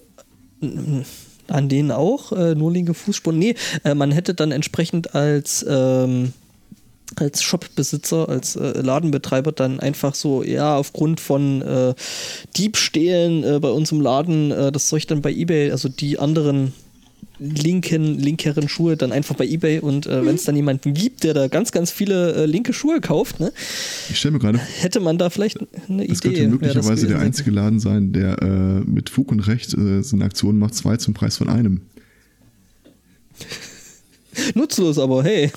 an 1.48 1.70
denen 1.70 1.92
auch, 1.92 2.32
nur 2.32 2.74
linke 2.74 2.94
Fußspuren. 2.94 3.38
Nee, 3.38 3.56
man 3.96 4.12
hätte 4.12 4.34
dann 4.34 4.52
entsprechend 4.52 5.14
als 5.16 5.64
ähm, 5.70 6.34
als 7.16 7.42
Shopbesitzer, 7.42 8.30
als 8.30 8.56
äh, 8.56 8.82
Ladenbetreiber 8.82 9.52
dann 9.52 9.80
einfach 9.80 10.14
so, 10.14 10.44
ja, 10.44 10.76
aufgrund 10.76 11.20
von 11.20 11.62
äh, 11.62 11.94
Diebstählen 12.58 13.44
äh, 13.44 13.60
bei 13.60 13.70
uns 13.70 13.92
im 13.92 14.02
Laden 14.02 14.52
äh, 14.52 14.72
das 14.72 14.88
Zeug 14.88 15.08
dann 15.08 15.22
bei 15.22 15.32
Ebay, 15.32 15.72
also 15.72 15.90
die 15.90 16.20
anderen 16.20 16.74
linken, 17.40 18.18
linkeren 18.18 18.68
Schuhe 18.68 18.98
dann 18.98 19.12
einfach 19.12 19.36
bei 19.36 19.46
Ebay 19.46 19.80
und 19.80 20.08
äh, 20.08 20.26
wenn 20.26 20.36
es 20.36 20.44
dann 20.44 20.56
jemanden 20.56 20.94
gibt, 20.94 21.24
der 21.24 21.34
da 21.34 21.48
ganz, 21.48 21.72
ganz 21.72 21.92
viele 21.92 22.34
äh, 22.34 22.46
linke 22.46 22.74
Schuhe 22.74 23.00
kauft, 23.00 23.40
ne, 23.40 23.52
Ich 24.10 24.18
stelle 24.18 24.34
mir 24.34 24.40
gerade, 24.40 24.60
hätte 24.80 25.00
man 25.00 25.18
da 25.18 25.30
vielleicht 25.30 25.60
eine 25.88 26.08
das 26.08 26.20
Idee. 26.20 26.30
könnte 26.30 26.42
das 26.42 26.52
möglicherweise 26.52 27.08
der 27.08 27.18
gewesen 27.18 27.28
einzige 27.28 27.52
Laden 27.52 27.80
sein, 27.80 28.12
der 28.12 28.42
äh, 28.42 28.46
mit 28.90 29.10
Fug 29.10 29.32
und 29.32 29.42
Recht 29.42 29.74
äh, 29.74 30.02
so 30.02 30.16
eine 30.16 30.26
Aktion 30.26 30.58
macht, 30.58 30.76
zwei 30.76 30.98
zum 30.98 31.14
Preis 31.14 31.38
von 31.38 31.50
einem. 31.50 31.82
Nutzlos, 34.56 34.98
aber 34.98 35.24
hey. 35.24 35.52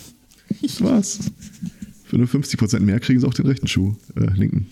Das 0.62 0.80
war's. 0.82 1.18
Für 2.04 2.18
nur 2.18 2.26
50% 2.26 2.80
mehr 2.80 3.00
kriegen 3.00 3.20
sie 3.20 3.26
auch 3.26 3.34
den 3.34 3.46
rechten 3.46 3.68
Schuh, 3.68 3.94
äh, 4.16 4.26
linken. 4.34 4.66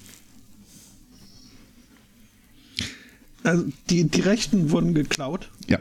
Also 3.45 3.65
die, 3.89 4.05
die 4.05 4.21
Rechten 4.21 4.71
wurden 4.71 4.95
geklaut. 4.95 5.51
Ja. 5.69 5.79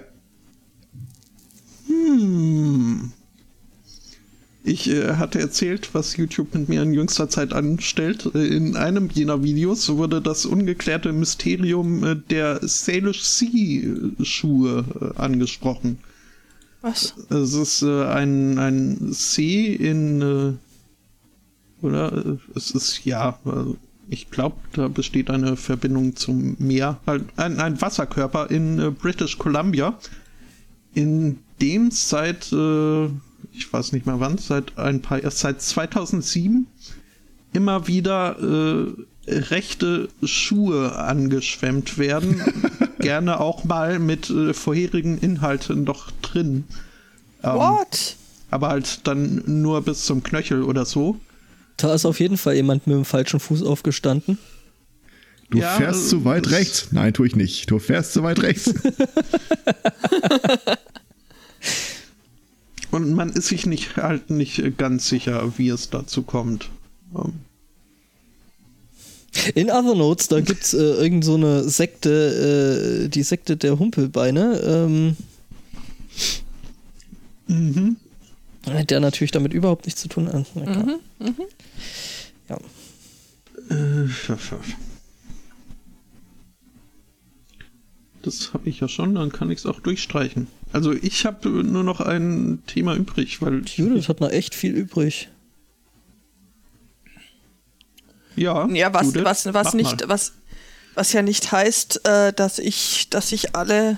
Hm. 1.88 3.12
Ich 4.64 4.90
äh, 4.90 5.16
hatte 5.16 5.40
erzählt, 5.40 5.90
was 5.94 6.18
YouTube 6.18 6.54
mit 6.54 6.68
mir 6.68 6.82
in 6.84 6.94
jüngster 6.94 7.30
Zeit 7.30 7.54
anstellt. 7.54 8.30
Äh, 8.36 8.48
In 8.48 8.76
einem 8.76 9.10
jener 9.10 9.42
Videos 9.42 9.88
wurde 9.90 10.22
das 10.22 10.46
ungeklärte 10.46 11.14
Mysterium 11.14 12.04
äh, 12.04 12.16
der 12.30 12.60
Salish 12.68 13.24
Sea 13.24 14.12
Schuhe 14.22 14.86
äh, 15.16 15.20
angesprochen. 15.20 16.00
Was? 16.82 17.16
Es 17.30 17.54
ist 17.54 17.82
äh, 17.82 18.06
ein, 18.06 18.60
ein 18.60 19.12
See 19.12 19.74
in, 19.74 20.22
äh, 20.22 21.86
oder? 21.86 22.38
Es 22.56 22.72
ist, 22.72 23.04
ja, 23.06 23.40
äh, 23.46 23.74
ich 24.10 24.30
glaube, 24.30 24.56
da 24.74 24.88
besteht 24.88 25.30
eine 25.30 25.58
Verbindung 25.58 26.16
zum 26.16 26.56
Meer. 26.60 27.00
Halt 27.06 27.26
ein, 27.36 27.60
ein 27.60 27.82
Wasserkörper 27.82 28.50
in 28.50 28.80
äh, 28.80 28.92
British 28.92 29.38
Columbia, 29.38 29.98
in 30.94 31.40
dem 31.62 31.92
seit, 31.92 32.52
äh, 32.52 33.06
ich 33.54 33.72
weiß 33.72 33.92
nicht 33.92 34.06
mehr 34.06 34.20
wann, 34.20 34.38
seit 34.38 34.78
ein 34.78 35.02
paar, 35.02 35.20
seit 35.32 35.62
2007 35.62 36.68
immer 37.54 37.88
wieder 37.88 38.38
äh, 38.40 38.94
rechte 39.28 40.10
Schuhe 40.24 40.96
angeschwemmt 40.96 41.98
werden. 41.98 42.42
Gerne 43.00 43.40
auch 43.40 43.64
mal 43.64 44.00
mit 44.00 44.30
äh, 44.30 44.54
vorherigen 44.54 45.18
Inhalten 45.18 45.84
noch 45.84 46.12
drin. 46.22 46.64
Ähm, 47.44 47.56
What? 47.56 48.16
aber 48.50 48.70
halt 48.70 49.06
dann 49.06 49.44
nur 49.46 49.82
bis 49.82 50.06
zum 50.06 50.24
Knöchel 50.24 50.64
oder 50.64 50.86
so. 50.86 51.20
Da 51.76 51.94
ist 51.94 52.06
auf 52.06 52.20
jeden 52.20 52.38
Fall 52.38 52.56
jemand 52.56 52.88
mit 52.88 52.96
dem 52.96 53.06
falschen 53.06 53.40
Fuß 53.40 53.62
aufgestanden. 53.64 54.38
Du 55.50 55.60
Ja, 55.60 55.76
fährst 55.76 56.10
zu 56.10 56.26
weit 56.26 56.50
rechts. 56.50 56.88
Nein, 56.92 57.14
tue 57.14 57.28
ich 57.28 57.36
nicht. 57.36 57.70
Du 57.70 57.80
fährst 57.80 58.14
zu 58.14 58.24
weit 58.24 58.42
rechts. 58.42 58.74
Und 62.92 63.14
man 63.14 63.30
ist 63.30 63.48
sich 63.48 63.66
nicht 63.66 63.98
halt 63.98 64.30
nicht 64.30 64.78
ganz 64.78 65.08
sicher, 65.10 65.58
wie 65.58 65.70
es 65.70 65.90
dazu 65.90 66.24
kommt. 66.24 66.70
Ähm, 67.16 67.34
In 69.56 69.70
Other 69.70 69.96
Notes, 69.96 70.28
da 70.28 70.40
gibt's 70.42 70.74
äh, 70.74 70.78
irgend 70.78 71.24
so 71.26 71.36
eine 71.36 71.68
Sekte, 71.70 73.04
äh, 73.06 73.10
die 73.10 73.24
Sekte 73.24 73.58
der 73.58 73.78
Humpelbeine, 73.80 74.60
ähm, 74.64 75.18
Mhm. 77.50 77.96
der 78.90 79.00
natürlich 79.00 79.32
damit 79.32 79.54
überhaupt 79.54 79.86
nichts 79.86 80.02
zu 80.02 80.10
tun 80.10 80.28
hat. 80.32 80.46
Na 80.56 80.64
klar. 80.66 81.00
Ja. 82.50 82.58
Äh, 83.70 84.10
Das 88.24 88.54
habe 88.54 88.68
ich 88.70 88.80
ja 88.82 88.90
schon, 88.90 89.16
dann 89.16 89.32
kann 89.32 89.50
ich 89.52 89.60
es 89.60 89.66
auch 89.66 89.80
durchstreichen. 89.80 90.48
Also 90.74 90.92
ich 90.92 91.26
habe 91.26 91.48
nur 91.64 91.84
noch 91.84 92.02
ein 92.02 92.60
Thema 92.68 92.96
übrig, 92.96 93.42
weil 93.42 93.64
Judith 93.66 94.10
hat 94.10 94.20
noch 94.20 94.32
echt 94.32 94.54
viel 94.54 94.74
übrig. 94.74 95.30
Ja, 98.38 98.68
Ja, 98.70 98.94
was, 98.94 99.08
Judith, 99.08 99.26
was, 99.26 99.46
mach 99.46 99.54
was 99.54 99.74
nicht, 99.74 100.02
mal. 100.02 100.10
was, 100.10 100.32
was 100.96 101.12
ja 101.14 101.22
nicht 101.22 101.52
heißt, 101.52 102.08
äh, 102.08 102.32
dass 102.34 102.60
ich, 102.60 103.10
dass 103.10 103.32
ich 103.32 103.56
alle 103.56 103.98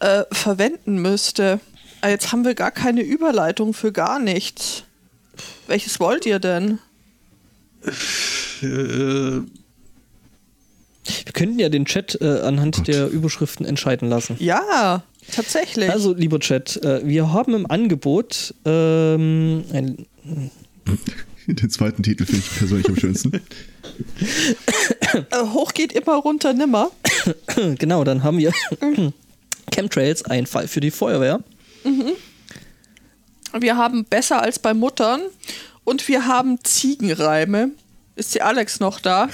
äh, 0.00 0.24
verwenden 0.32 1.02
müsste. 1.02 1.60
Ah, 2.00 2.08
Jetzt 2.08 2.32
haben 2.32 2.44
wir 2.44 2.54
gar 2.54 2.70
keine 2.70 3.02
Überleitung 3.02 3.74
für 3.74 3.92
gar 3.92 4.18
nichts. 4.18 4.84
Welches 5.66 6.00
wollt 6.00 6.26
ihr 6.26 6.38
denn? 6.38 6.78
Äh, 8.62 8.62
Wir 8.62 9.42
könnten 11.32 11.58
ja 11.58 11.68
den 11.68 11.84
Chat 11.84 12.18
äh, 12.20 12.40
anhand 12.40 12.76
Gott. 12.76 12.88
der 12.88 13.08
Überschriften 13.08 13.66
entscheiden 13.66 14.08
lassen. 14.08 14.36
Ja, 14.38 15.02
tatsächlich. 15.32 15.90
Also, 15.90 16.14
lieber 16.14 16.40
Chat, 16.40 16.76
äh, 16.82 17.06
wir 17.06 17.32
haben 17.32 17.54
im 17.54 17.70
Angebot 17.70 18.54
ähm, 18.64 19.64
ein, 19.72 20.06
Den 21.46 21.70
zweiten 21.70 22.02
Titel 22.02 22.24
finde 22.24 22.40
ich 22.40 22.58
persönlich 22.58 22.88
am 22.88 22.96
schönsten. 22.96 23.32
äh, 25.12 25.20
hoch 25.52 25.72
geht 25.72 25.92
immer, 25.92 26.14
runter 26.14 26.52
nimmer. 26.52 26.90
genau, 27.78 28.04
dann 28.04 28.22
haben 28.22 28.38
wir 28.38 28.52
Chemtrails, 29.72 30.24
ein 30.24 30.46
Fall 30.46 30.68
für 30.68 30.80
die 30.80 30.90
Feuerwehr. 30.90 31.42
Wir 33.58 33.76
haben 33.76 34.04
besser 34.04 34.42
als 34.42 34.58
bei 34.58 34.74
Muttern 34.74 35.20
und 35.84 36.08
wir 36.08 36.26
haben 36.26 36.58
Ziegenreime. 36.64 37.70
Ist 38.16 38.34
die 38.34 38.42
Alex 38.42 38.80
noch 38.80 39.00
da? 39.00 39.28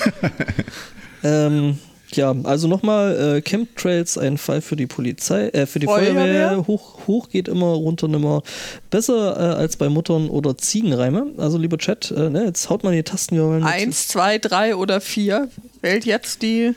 Ähm, 1.22 1.78
ja, 2.16 2.34
also 2.44 2.68
nochmal, 2.68 3.36
äh, 3.36 3.42
Chemtrails, 3.42 4.18
ein 4.18 4.38
Fall 4.38 4.60
für 4.60 4.76
die 4.76 4.86
Polizei, 4.86 5.48
äh, 5.48 5.66
für 5.66 5.78
die 5.78 5.86
Feuerwehr. 5.86 6.14
Feuerwehr. 6.14 6.66
Hoch, 6.66 7.06
hoch 7.06 7.28
geht 7.28 7.48
immer, 7.48 7.66
runter 7.66 8.08
nimmer. 8.08 8.42
Besser 8.90 9.36
äh, 9.36 9.54
als 9.54 9.76
bei 9.76 9.88
Muttern 9.88 10.28
oder 10.28 10.56
Ziegenreime. 10.56 11.26
Also, 11.36 11.58
lieber 11.58 11.78
Chat, 11.78 12.10
äh, 12.10 12.30
ne, 12.30 12.44
jetzt 12.46 12.70
haut 12.70 12.84
mal 12.84 12.94
die 12.94 13.02
Tasten. 13.02 13.36
Wir 13.36 13.44
wollen 13.44 13.64
Eins, 13.64 14.08
zwei, 14.08 14.38
drei 14.38 14.76
oder 14.76 15.00
vier. 15.00 15.48
Wählt 15.80 16.04
jetzt 16.04 16.42
die. 16.42 16.74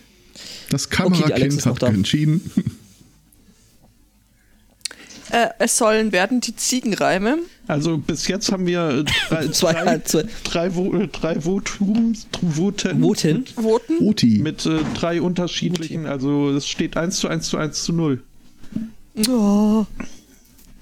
Das 0.69 0.89
Kamerakind 0.89 1.65
noch 1.65 1.75
hat 1.75 1.83
da. 1.83 1.87
entschieden. 1.87 2.79
Äh, 5.33 5.49
es 5.57 5.77
sollen 5.77 6.11
werden 6.11 6.41
die 6.41 6.55
Ziegenreime. 6.55 7.39
also 7.67 7.97
bis 7.97 8.27
jetzt 8.27 8.51
haben 8.51 8.67
wir 8.67 9.03
drei, 9.29 9.47
Zwei, 9.51 9.73
drei, 9.73 9.99
zwei, 9.99 10.25
drei, 10.43 10.75
Vo 10.75 10.93
äh, 10.95 11.07
drei 11.07 11.43
Votums, 11.43 12.27
Voten 12.39 13.01
Voten. 13.01 13.45
Voten. 13.55 13.97
Oti. 13.99 14.39
mit 14.43 14.65
äh, 14.67 14.79
drei 14.93 15.21
unterschiedlichen, 15.23 16.05
also 16.05 16.51
es 16.51 16.67
steht 16.67 16.97
1 16.97 17.17
zu 17.17 17.27
1 17.27 17.47
zu 17.49 17.57
1 17.57 17.83
zu 17.83 17.93
0. 17.93 18.21
Oh. 19.27 19.85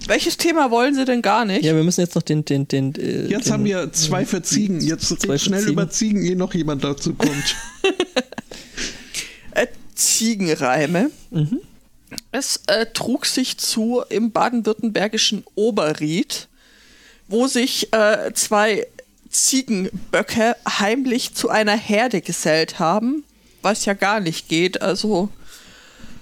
Welches 0.08 0.36
Thema 0.36 0.70
wollen 0.70 0.96
sie 0.96 1.06
denn 1.06 1.22
gar 1.22 1.46
nicht? 1.46 1.64
Ja, 1.64 1.74
wir 1.76 1.84
müssen 1.84 2.02
jetzt 2.02 2.16
noch 2.16 2.24
den. 2.24 2.44
den, 2.44 2.68
den 2.68 2.94
äh, 2.96 3.28
Jetzt 3.28 3.46
den, 3.46 3.54
haben 3.54 3.66
wir 3.66 3.94
zwei 3.94 4.26
für 4.26 4.42
Ziegen. 4.42 4.82
Jetzt 4.82 5.08
Zwei 5.08 5.34
red 5.34 5.42
schnell 5.42 5.60
Ziegen. 5.60 5.74
über 5.74 5.90
Ziegen, 5.90 6.26
ehe 6.26 6.36
noch 6.36 6.54
jemand 6.54 6.84
dazu 6.84 7.14
kommt. 7.14 7.56
Äh, 9.54 9.68
Ziegenreime. 9.96 11.12
Mhm. 11.30 11.60
Es 12.32 12.62
äh, 12.68 12.88
trug 12.88 13.26
sich 13.26 13.58
zu 13.58 14.04
im 14.10 14.32
baden-württembergischen 14.32 15.44
Oberried, 15.56 16.48
wo 17.28 17.48
sich 17.48 17.94
äh, 17.94 18.32
zwei 18.34 18.88
Ziegenböcke 19.30 20.56
heimlich 20.68 21.34
zu 21.34 21.50
einer 21.50 21.78
Herde 21.78 22.22
gesellt 22.22 22.80
haben, 22.80 23.24
was 23.62 23.86
ja 23.86 23.94
gar 23.94 24.20
nicht 24.20 24.50
geht. 24.50 24.82
Also 24.82 25.30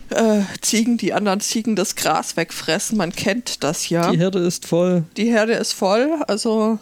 äh, 0.10 0.42
Ziegen, 0.62 0.98
die 0.98 1.14
anderen 1.14 1.40
Ziegen 1.40 1.76
das 1.76 1.96
Gras 1.96 2.38
wegfressen, 2.38 2.98
man 2.98 3.12
kennt 3.12 3.64
das 3.64 3.90
ja. 3.90 4.12
Die 4.12 4.18
Herde 4.18 4.40
ist 4.40 4.68
voll. 4.68 5.04
Die 5.18 5.26
Herde 5.26 5.54
ist 5.54 5.74
voll, 5.74 6.22
also 6.28 6.80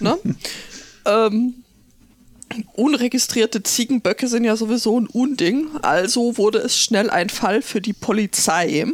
ne? 0.00 0.18
ähm, 1.06 1.54
unregistrierte 2.74 3.62
Ziegenböcke 3.62 4.28
sind 4.28 4.44
ja 4.44 4.56
sowieso 4.56 5.00
ein 5.00 5.06
Unding, 5.06 5.68
also 5.82 6.36
wurde 6.38 6.58
es 6.58 6.78
schnell 6.78 7.10
ein 7.10 7.28
Fall 7.28 7.62
für 7.62 7.80
die 7.80 7.92
Polizei, 7.92 8.86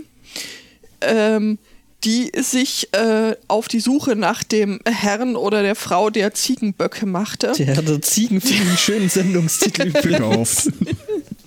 ähm, 1.01 1.59
die 2.05 2.32
sich 2.36 2.89
äh, 2.93 3.36
auf 3.48 3.68
die 3.68 3.80
Suche 3.80 4.16
nach 4.16 4.43
dem 4.43 4.80
Herrn 4.84 5.36
oder 5.36 5.62
der 5.62 5.76
Frau 5.76 6.10
der 6.10 6.34
Ziegenböcke 6.34 7.06
machte. 7.06 7.52
Die 7.56 7.64
Herde 7.64 8.01
Ziegen 8.01 8.40
für 8.40 8.55
einen 8.55 8.76
schönen 8.76 9.09
Sendungstitel. 9.09 9.93
Gekauft. 10.02 10.70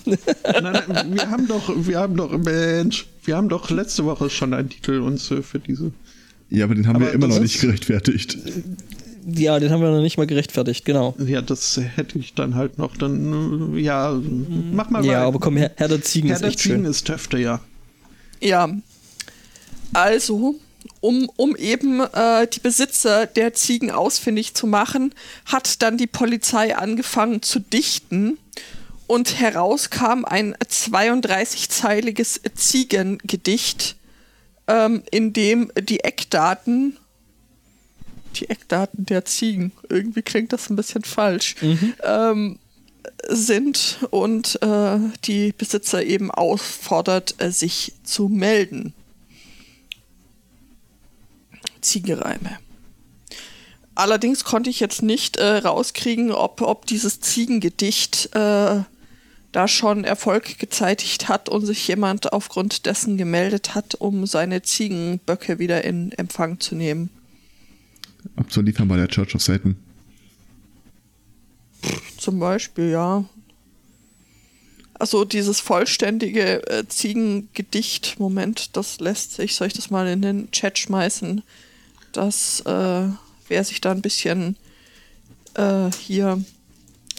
nein, 0.05 0.83
nein, 0.87 1.15
wir 1.15 1.29
haben 1.29 1.47
doch, 1.47 1.73
wir 1.75 1.99
haben 1.99 2.15
doch, 2.15 2.37
Mensch, 2.37 3.05
wir 3.23 3.35
haben 3.35 3.49
doch 3.49 3.69
letzte 3.69 4.05
Woche 4.05 4.29
schon 4.29 4.53
einen 4.53 4.69
Titel 4.69 4.99
uns 4.99 5.27
für 5.27 5.59
diese. 5.59 5.91
Ja, 6.49 6.65
aber 6.65 6.75
den 6.75 6.87
haben 6.87 6.97
Aber 6.97 7.07
wir 7.07 7.13
immer 7.13 7.27
noch 7.27 7.39
nicht 7.39 7.59
gerechtfertigt. 7.59 8.37
Ja, 9.25 9.59
den 9.59 9.71
haben 9.71 9.81
wir 9.81 9.91
noch 9.91 10.01
nicht 10.01 10.17
mal 10.17 10.27
gerechtfertigt, 10.27 10.85
genau. 10.85 11.15
Ja, 11.25 11.41
das 11.41 11.79
hätte 11.95 12.19
ich 12.19 12.33
dann 12.33 12.55
halt 12.55 12.77
noch. 12.77 12.95
Dann, 12.97 13.75
ja, 13.77 14.19
mach 14.71 14.89
mal 14.89 15.03
Ja, 15.05 15.13
weiter. 15.13 15.21
aber 15.23 15.39
komm, 15.39 15.57
Her- 15.57 15.71
Herde 15.75 15.99
Ziegen 16.01 16.27
Herr 16.27 16.35
ist 16.35 16.41
der 16.41 16.49
echt 16.49 16.59
Ziegen 16.59 16.75
schön. 16.77 16.85
ist 16.85 17.07
Töfte, 17.07 17.37
ja. 17.37 17.59
Ja. 18.41 18.69
Also, 19.93 20.55
um, 20.99 21.29
um 21.37 21.55
eben 21.55 22.01
äh, 22.01 22.47
die 22.47 22.59
Besitzer 22.59 23.25
der 23.27 23.53
Ziegen 23.53 23.91
ausfindig 23.91 24.53
zu 24.55 24.67
machen, 24.67 25.13
hat 25.45 25.81
dann 25.81 25.97
die 25.97 26.07
Polizei 26.07 26.75
angefangen 26.75 27.41
zu 27.41 27.59
dichten 27.59 28.37
und 29.07 29.39
heraus 29.39 29.89
kam 29.89 30.25
ein 30.25 30.55
32-zeiliges 30.55 32.41
Ziegengedicht, 32.55 33.95
ähm, 34.67 35.03
in 35.11 35.31
dem 35.33 35.71
die 35.79 35.99
Eckdaten, 36.03 36.97
die 38.39 38.49
Eckdaten 38.49 39.05
der 39.05 39.25
Ziegen, 39.25 39.71
irgendwie 39.89 40.21
klingt 40.21 40.53
das 40.53 40.69
ein 40.69 40.75
bisschen 40.75 41.03
falsch, 41.03 41.55
ähm, 42.03 42.59
sind 43.27 43.99
und 44.11 44.61
äh, 44.61 44.97
die 45.25 45.53
Besitzer 45.53 46.03
eben 46.03 46.31
auffordert, 46.31 47.35
äh, 47.39 47.51
sich 47.51 47.93
zu 48.03 48.27
melden. 48.27 48.93
Ziegenreime. 51.81 52.59
Allerdings 53.95 54.43
konnte 54.43 54.69
ich 54.69 54.79
jetzt 54.79 55.01
nicht 55.01 55.37
äh, 55.37 55.57
rauskriegen, 55.57 56.31
ob, 56.31 56.61
ob 56.61 56.85
dieses 56.85 57.21
Ziegengedicht 57.21 58.35
äh, 58.35 58.81
da 59.53 59.67
schon 59.69 60.03
Erfolg 60.03 60.59
gezeitigt 60.59 61.29
hat 61.29 61.47
und 61.47 61.65
sich 61.65 61.87
jemand 61.87 62.33
aufgrund 62.33 62.85
dessen 62.85 63.15
gemeldet 63.15 63.73
hat, 63.73 63.95
um 63.95 64.25
seine 64.25 64.63
Ziegenböcke 64.63 65.59
wieder 65.59 65.85
in 65.85 66.11
Empfang 66.11 66.59
zu 66.59 66.75
nehmen. 66.75 67.09
Abzuliefern 68.35 68.87
bei 68.87 68.97
der 68.97 69.07
Church 69.07 69.35
of 69.35 69.41
Satan. 69.41 69.75
Zum 72.17 72.39
Beispiel, 72.39 72.89
ja. 72.89 73.25
Also 74.93 75.25
dieses 75.25 75.59
vollständige 75.59 76.65
äh, 76.69 76.87
Ziegengedicht, 76.87 78.19
Moment, 78.19 78.75
das 78.77 78.99
lässt 78.99 79.33
sich, 79.33 79.55
soll 79.55 79.67
ich 79.67 79.73
das 79.73 79.89
mal 79.89 80.07
in 80.07 80.21
den 80.21 80.51
Chat 80.51 80.79
schmeißen? 80.79 81.43
dass 82.15 82.61
äh, 82.61 83.09
wer 83.47 83.63
sich 83.63 83.81
da 83.81 83.91
ein 83.91 84.01
bisschen 84.01 84.55
äh, 85.55 85.91
hier 85.99 86.43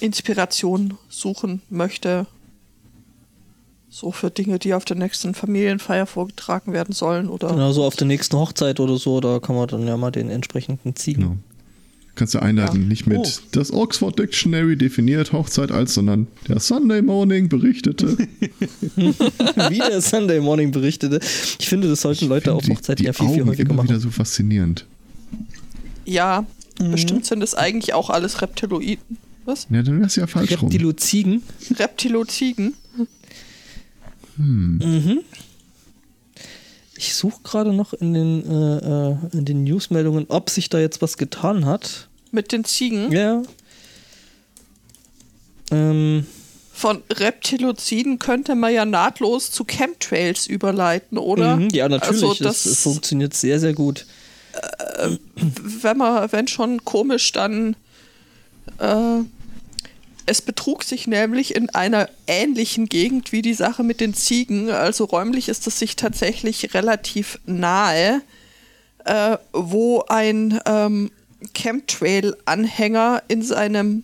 Inspiration 0.00 0.98
suchen 1.08 1.62
möchte, 1.68 2.26
so 3.98 4.12
für 4.12 4.30
Dinge, 4.30 4.58
die 4.58 4.74
auf 4.74 4.84
der 4.84 4.96
nächsten 4.96 5.32
Familienfeier 5.32 6.04
vorgetragen 6.04 6.74
werden 6.74 6.92
sollen 6.92 7.28
oder 7.30 7.48
Genau, 7.48 7.72
so 7.72 7.82
auf 7.82 7.96
der 7.96 8.06
nächsten 8.06 8.36
Hochzeit 8.36 8.78
oder 8.78 8.98
so, 8.98 9.20
da 9.20 9.38
kann 9.38 9.56
man 9.56 9.68
dann 9.68 9.86
ja 9.86 9.96
mal 9.96 10.10
den 10.10 10.28
entsprechenden 10.28 10.94
Ziegen. 10.96 11.22
Genau. 11.22 11.36
Kannst 12.14 12.34
du 12.34 12.40
einleiten, 12.40 12.82
Ja. 12.82 12.88
nicht 12.88 13.06
mit 13.06 13.18
Oh. 13.18 13.26
das 13.52 13.72
Oxford 13.72 14.18
Dictionary 14.18 14.76
definiert 14.76 15.32
Hochzeit 15.32 15.70
als, 15.70 15.94
sondern 15.94 16.26
der 16.46 16.60
Sunday 16.60 17.00
Morning 17.00 17.48
berichtete. 17.48 18.18
Wie 18.96 19.78
der 19.78 20.00
Sunday 20.02 20.40
Morning 20.40 20.72
berichtete. 20.72 21.20
Ich 21.58 21.66
finde, 21.68 21.88
das 21.88 22.02
sollten 22.02 22.28
Leute 22.28 22.52
auf 22.52 22.64
Die- 22.64 22.72
Hochzeiten 22.72 22.96
die 23.02 23.04
ja 23.06 23.12
viel, 23.14 23.28
viel 23.28 23.40
Augen 23.42 23.50
häufiger 23.50 23.70
immer 23.70 23.82
wieder 23.84 23.94
machen. 23.94 24.02
so 24.02 24.10
faszinierend. 24.10 24.84
ja, 26.04 26.44
bestimmt 26.78 27.24
sind 27.26 27.42
es 27.42 27.54
eigentlich 27.54 27.94
auch 27.94 28.10
alles 28.10 28.42
Reptiloiden. 28.42 29.18
Was? 29.46 29.66
Ja, 29.70 29.82
dann 29.82 30.00
wär's 30.00 30.16
ja 30.16 30.26
falsch 30.26 30.50
rum. 30.60 30.68
Reptilo-Ziegen. 30.68 31.42
Reptiloziegen? 31.78 32.74
Mhm. 34.36 35.20
Ich 36.96 37.14
suche 37.14 37.42
gerade 37.42 37.72
noch 37.72 37.92
in 37.92 38.14
den, 38.14 38.50
äh, 38.50 39.10
äh, 39.10 39.16
in 39.32 39.44
den 39.44 39.64
Newsmeldungen, 39.64 40.26
ob 40.28 40.50
sich 40.50 40.68
da 40.68 40.78
jetzt 40.78 41.02
was 41.02 41.18
getan 41.18 41.66
hat. 41.66 42.08
Mit 42.30 42.52
den 42.52 42.64
Ziegen? 42.64 43.12
Ja. 43.12 43.42
Ähm, 45.70 46.26
Von 46.72 47.02
Reptiloziden 47.10 48.18
könnte 48.18 48.54
man 48.54 48.72
ja 48.72 48.84
nahtlos 48.84 49.50
zu 49.50 49.64
Chemtrails 49.64 50.46
überleiten, 50.46 51.18
oder? 51.18 51.56
mhm, 51.56 51.68
ja, 51.70 51.88
natürlich. 51.88 52.22
Also 52.22 52.44
das, 52.44 52.62
das, 52.64 52.80
funktioniert 52.80 53.34
sehr, 53.34 53.60
sehr 53.60 53.74
gut. 53.74 54.06
wenn 55.82 55.98
man, 55.98 56.32
wenn 56.32 56.48
schon 56.48 56.84
komisch, 56.84 57.32
dann 57.32 57.76
äh, 58.78 59.20
es 60.26 60.42
betrug 60.42 60.82
sich 60.82 61.06
nämlich 61.06 61.54
in 61.54 61.70
einer 61.70 62.08
ähnlichen 62.26 62.86
Gegend 62.86 63.32
wie 63.32 63.42
die 63.42 63.54
Sache 63.54 63.82
mit 63.82 64.00
den 64.00 64.12
Ziegen. 64.12 64.70
Also 64.70 65.04
räumlich 65.04 65.48
ist 65.48 65.66
es 65.66 65.78
sich 65.78 65.96
tatsächlich 65.96 66.74
relativ 66.74 67.38
nahe, 67.46 68.22
äh, 69.04 69.38
wo 69.52 70.04
ein 70.08 70.60
ähm, 70.66 71.10
Chemtrail-Anhänger 71.54 73.22
in 73.28 73.42
seinem 73.42 74.02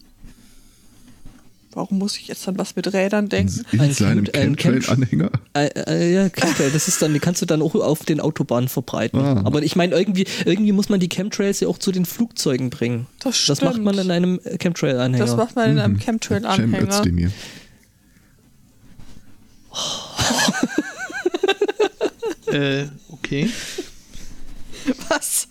Warum 1.75 1.99
muss 1.99 2.17
ich 2.19 2.29
jetzt 2.29 2.47
an 2.49 2.59
was 2.59 2.77
mit 2.77 2.93
Rädern 2.93 3.29
denken? 3.29 3.65
In 3.73 3.81
Ein 3.81 3.93
seinem 3.93 4.25
Chem- 4.25 4.35
ein 4.41 4.57
Chemtrail-Anhänger. 4.57 5.31
Äh, 5.55 5.67
äh, 5.87 6.13
ja, 6.15 6.29
Chemtrail, 6.29 6.71
das 6.71 6.87
ist 6.89 7.01
dann, 7.01 7.13
die 7.15 7.19
kannst 7.21 7.41
du 7.43 7.47
dann 7.47 7.63
auch 7.63 7.75
auf 7.75 8.05
den 8.05 8.21
Autobahnen 8.21 8.69
verbreiten. 8.69 9.19
Ah. 9.21 9.43
Aber 9.45 9.63
ich 9.63 9.75
meine, 9.77 9.95
irgendwie, 9.97 10.27
irgendwie 10.45 10.73
muss 10.73 10.89
man 10.89 11.01
die 11.01 11.09
Chemtrails 11.09 11.61
ja 11.61 11.69
auch 11.69 11.79
zu 11.79 11.93
den 11.93 12.05
Flugzeugen 12.05 12.71
bringen. 12.71 13.07
Das 13.21 13.47
Das 13.47 13.63
macht 13.63 13.79
man 13.81 13.95
stimmt. 13.95 14.07
in 14.07 14.11
einem 14.13 14.41
äh, 14.45 14.59
Chemtrail-Anhänger. 14.59 15.25
Das 15.25 15.37
macht 15.37 15.57
man 15.57 15.71
in 15.71 15.79
einem 15.79 15.99
Chemtrail-Anhänger. 15.99 16.83
Özdemir. 16.89 17.31
Äh, 22.47 22.85
okay. 23.09 23.49
Was? 25.09 25.49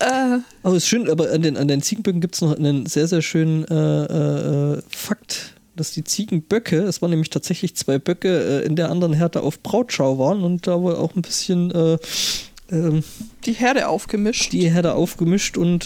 Äh, 0.00 0.38
Aber 0.62 0.76
es 0.76 0.84
ist 0.84 0.88
schön, 0.88 1.08
aber 1.10 1.30
an 1.30 1.42
den, 1.42 1.56
an 1.56 1.68
den 1.68 1.82
Ziegenböcken 1.82 2.20
gibt 2.20 2.34
es 2.34 2.40
noch 2.40 2.56
einen 2.56 2.86
sehr, 2.86 3.06
sehr 3.06 3.22
schönen 3.22 3.64
äh, 3.64 4.04
äh, 4.04 4.74
äh, 4.78 4.82
Fakt, 4.88 5.54
dass 5.76 5.92
die 5.92 6.04
Ziegenböcke, 6.04 6.78
es 6.78 7.02
waren 7.02 7.10
nämlich 7.10 7.30
tatsächlich 7.30 7.76
zwei 7.76 7.98
Böcke 7.98 8.62
äh, 8.62 8.66
in 8.66 8.76
der 8.76 8.90
anderen 8.90 9.12
Härte 9.12 9.42
auf 9.42 9.60
Brautschau 9.60 10.18
waren 10.18 10.42
und 10.42 10.66
da 10.66 10.80
wohl 10.80 10.94
auch 10.96 11.14
ein 11.14 11.22
bisschen 11.22 11.70
äh, 11.70 11.98
ähm, 12.70 13.02
die 13.44 13.52
Herde 13.52 13.88
aufgemischt. 13.88 14.52
die 14.52 14.70
Herde 14.70 14.94
aufgemischt 14.94 15.56
und 15.56 15.84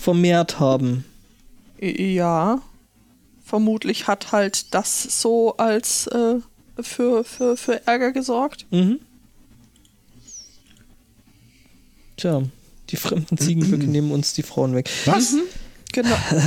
vermehrt 0.00 0.60
haben. 0.60 1.04
Ja. 1.80 2.62
Vermutlich 3.44 4.08
hat 4.08 4.32
halt 4.32 4.74
das 4.74 5.20
so 5.20 5.56
als 5.56 6.08
für, 6.80 7.24
für, 7.24 7.56
für 7.56 7.86
Ärger 7.86 8.12
gesorgt. 8.12 8.66
Mhm. 8.70 9.00
Tja, 12.16 12.42
die 12.90 12.96
fremden 12.96 13.36
Ziegenböcke 13.38 13.84
nehmen 13.88 14.10
uns 14.10 14.32
die 14.32 14.42
Frauen 14.42 14.74
weg. 14.74 14.88
Was? 15.04 15.34
Genau. 15.92 16.16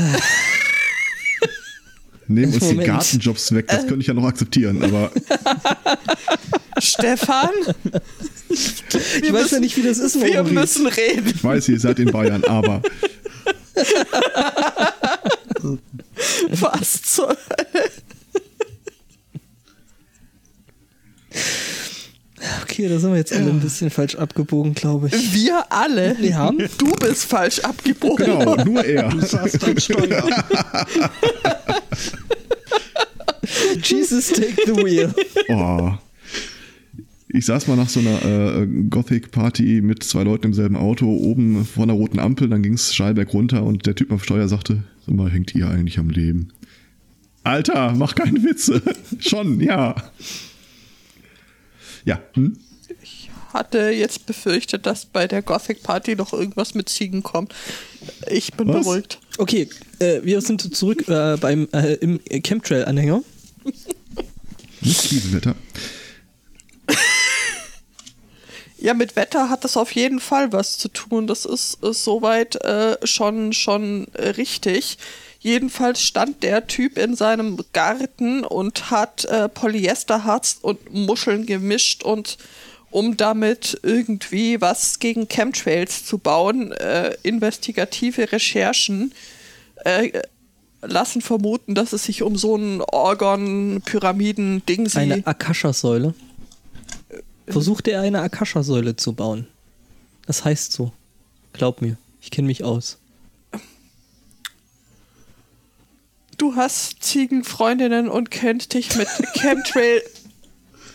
Nehmen 2.27 2.53
uns 2.53 2.59
die 2.59 2.75
Moment. 2.75 2.87
Gartenjobs 2.87 3.51
weg, 3.55 3.67
das 3.69 3.87
könnte 3.87 4.01
ich 4.01 4.07
ja 4.07 4.13
noch 4.13 4.25
akzeptieren, 4.25 4.83
aber 4.83 5.11
Stefan, 6.77 7.49
Ich 8.49 9.33
weiß 9.33 9.49
ja 9.49 9.59
nicht, 9.59 9.75
wie 9.77 9.81
das 9.81 9.97
ist, 9.97 10.21
wir 10.21 10.43
Maurice. 10.43 10.53
müssen 10.53 10.85
reden. 10.87 11.33
ich 11.35 11.43
weiß, 11.43 11.69
ihr 11.69 11.79
seid 11.79 11.97
in 11.97 12.11
Bayern, 12.11 12.43
aber 12.43 12.83
Was 16.51 17.01
zur 17.01 17.29
Hölle? 17.29 17.89
Okay, 22.61 22.87
da 22.87 22.99
sind 22.99 23.11
wir 23.11 23.17
jetzt 23.17 23.33
alle 23.33 23.49
ein 23.49 23.59
bisschen 23.59 23.89
falsch 23.89 24.15
abgebogen, 24.15 24.73
glaube 24.73 25.07
ich. 25.07 25.33
Wir 25.33 25.63
alle. 25.69 26.15
Ja. 26.21 26.51
Du 26.77 26.91
bist 26.93 27.25
falsch 27.25 27.59
abgebogen. 27.59 28.25
genau, 28.25 28.55
nur 28.63 28.85
er. 28.85 29.09
Du 29.09 29.19
saßt 29.19 29.63
am 29.63 29.77
Steuer. 29.77 30.23
Jesus, 33.83 34.27
take 34.29 34.55
the 34.65 34.75
wheel. 34.75 35.13
Oh. 35.49 35.91
Ich 37.31 37.45
saß 37.45 37.67
mal 37.67 37.75
nach 37.75 37.89
so 37.89 37.99
einer 37.99 38.25
äh, 38.25 38.67
Gothic-Party 38.89 39.81
mit 39.81 40.03
zwei 40.03 40.23
Leuten 40.23 40.47
im 40.47 40.53
selben 40.53 40.75
Auto, 40.75 41.05
oben 41.05 41.63
vor 41.63 41.83
einer 41.83 41.93
roten 41.93 42.19
Ampel, 42.19 42.49
dann 42.49 42.63
ging's 42.63 42.95
Schallberg 42.95 43.33
runter 43.33 43.63
und 43.63 43.85
der 43.85 43.93
Typ 43.93 44.11
am 44.11 44.19
Steuer 44.19 44.47
sagte, 44.47 44.83
sag 45.05 45.15
mal, 45.15 45.29
hängt 45.29 45.53
ihr 45.53 45.69
eigentlich 45.69 45.99
am 45.99 46.09
Leben? 46.09 46.49
Alter, 47.43 47.93
mach 47.95 48.15
keine 48.15 48.43
Witze. 48.43 48.81
Schon, 49.19 49.59
ja. 49.59 49.95
Ja, 52.09 52.19
hm? 52.33 52.57
Hatte 53.53 53.91
jetzt 53.91 54.25
befürchtet, 54.25 54.87
dass 54.87 55.05
bei 55.05 55.27
der 55.27 55.43
Gothic 55.43 55.83
Party 55.83 56.15
noch 56.15 56.33
irgendwas 56.33 56.73
mit 56.73 56.89
Ziegen 56.89 57.21
kommt. 57.21 57.53
Ich 58.27 58.53
bin 58.53 58.67
Was? 58.67 58.83
beruhigt. 58.83 59.19
Okay, 59.37 59.69
äh, 59.99 60.21
wir 60.23 60.41
sind 60.41 60.75
zurück 60.75 61.07
äh, 61.07 61.37
beim 61.37 61.67
äh, 61.71 61.93
im 61.95 62.19
Chemtrail-Anhänger. 62.43 63.21
nicht 64.81 65.01
Kieselwetter. 65.01 65.55
Ja, 68.81 68.93
mit 68.95 69.15
Wetter 69.15 69.49
hat 69.49 69.63
das 69.63 69.77
auf 69.77 69.91
jeden 69.91 70.19
Fall 70.19 70.51
was 70.51 70.77
zu 70.77 70.87
tun. 70.87 71.27
Das 71.27 71.45
ist, 71.45 71.83
ist 71.83 72.03
soweit 72.03 72.55
äh, 72.63 72.97
schon, 73.05 73.53
schon 73.53 74.07
äh, 74.13 74.29
richtig. 74.29 74.97
Jedenfalls 75.39 76.01
stand 76.01 76.43
der 76.43 76.67
Typ 76.67 76.97
in 76.97 77.15
seinem 77.15 77.57
Garten 77.71 78.43
und 78.43 78.91
hat 78.91 79.23
äh, 79.25 79.47
Polyesterharz 79.47 80.57
und 80.61 80.93
Muscheln 80.93 81.45
gemischt 81.45 82.03
und 82.03 82.37
um 82.91 83.17
damit 83.17 83.79
irgendwie 83.83 84.59
was 84.59 84.99
gegen 84.99 85.29
Chemtrails 85.29 86.05
zu 86.05 86.17
bauen, 86.17 86.71
äh, 86.73 87.15
investigative 87.23 88.31
Recherchen 88.31 89.13
äh, 89.85 90.21
lassen 90.81 91.21
vermuten, 91.21 91.75
dass 91.75 91.93
es 91.93 92.03
sich 92.03 92.23
um 92.23 92.35
so 92.35 92.55
ein 92.55 92.81
Orgon-Pyramiden-Ding 92.81 94.89
Eine 94.95 95.25
Akasha-Säule. 95.25 96.13
versuchte 97.47 97.91
er 97.91 98.01
eine 98.01 98.21
Akasha-Säule 98.21 98.95
zu 98.95 99.13
bauen. 99.13 99.47
Das 100.25 100.45
heißt 100.45 100.71
so. 100.71 100.91
Glaub 101.53 101.81
mir, 101.81 101.97
ich 102.21 102.31
kenne 102.31 102.47
mich 102.47 102.63
aus. 102.63 102.97
Du 106.39 106.55
hast 106.55 107.03
Ziegenfreundinnen 107.03 108.07
und 108.09 108.31
kennt 108.31 108.73
dich 108.73 108.95
mit 108.95 109.07
Chemtrail. 109.35 110.01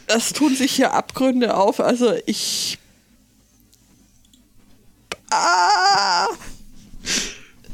Das 0.09 0.33
tun 0.33 0.57
sich 0.57 0.73
hier 0.73 0.93
Abgründe 0.95 1.57
auf. 1.57 1.79
Also 1.81 2.15
ich. 2.27 2.79
Ah! 5.31 6.27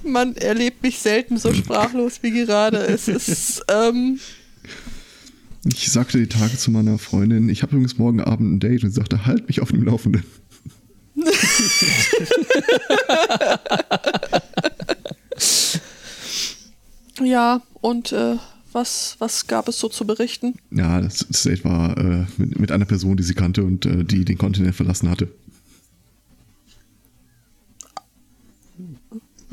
Man 0.02 0.34
erlebt 0.36 0.82
mich 0.82 0.98
selten 0.98 1.36
so 1.38 1.54
sprachlos 1.54 2.18
wie 2.22 2.32
gerade. 2.32 2.78
Es 2.78 3.06
ist. 3.08 3.62
Ähm, 3.68 4.18
Ich 5.64 5.90
sagte 5.92 6.18
die 6.18 6.26
Tage 6.28 6.56
zu 6.56 6.70
meiner 6.70 6.98
Freundin, 6.98 7.48
ich 7.48 7.62
habe 7.62 7.72
übrigens 7.72 7.98
morgen 7.98 8.20
Abend 8.20 8.52
ein 8.54 8.60
Date 8.60 8.82
und 8.82 8.90
sagte, 8.92 9.26
halt 9.26 9.46
mich 9.46 9.60
auf 9.60 9.70
dem 9.70 9.84
Laufenden. 9.84 10.24
ja, 17.22 17.62
und 17.80 18.12
äh, 18.12 18.36
was, 18.72 19.16
was 19.18 19.46
gab 19.46 19.68
es 19.68 19.78
so 19.78 19.88
zu 19.88 20.06
berichten? 20.06 20.54
Ja, 20.70 21.00
das, 21.00 21.26
Date 21.42 21.64
war 21.64 21.96
äh, 21.96 22.26
mit, 22.36 22.58
mit 22.58 22.72
einer 22.72 22.84
Person, 22.84 23.16
die 23.16 23.22
sie 23.22 23.34
kannte 23.34 23.64
und 23.64 23.86
äh, 23.86 24.04
die 24.04 24.24
den 24.24 24.38
Kontinent 24.38 24.74
verlassen 24.74 25.10
hatte. 25.10 25.28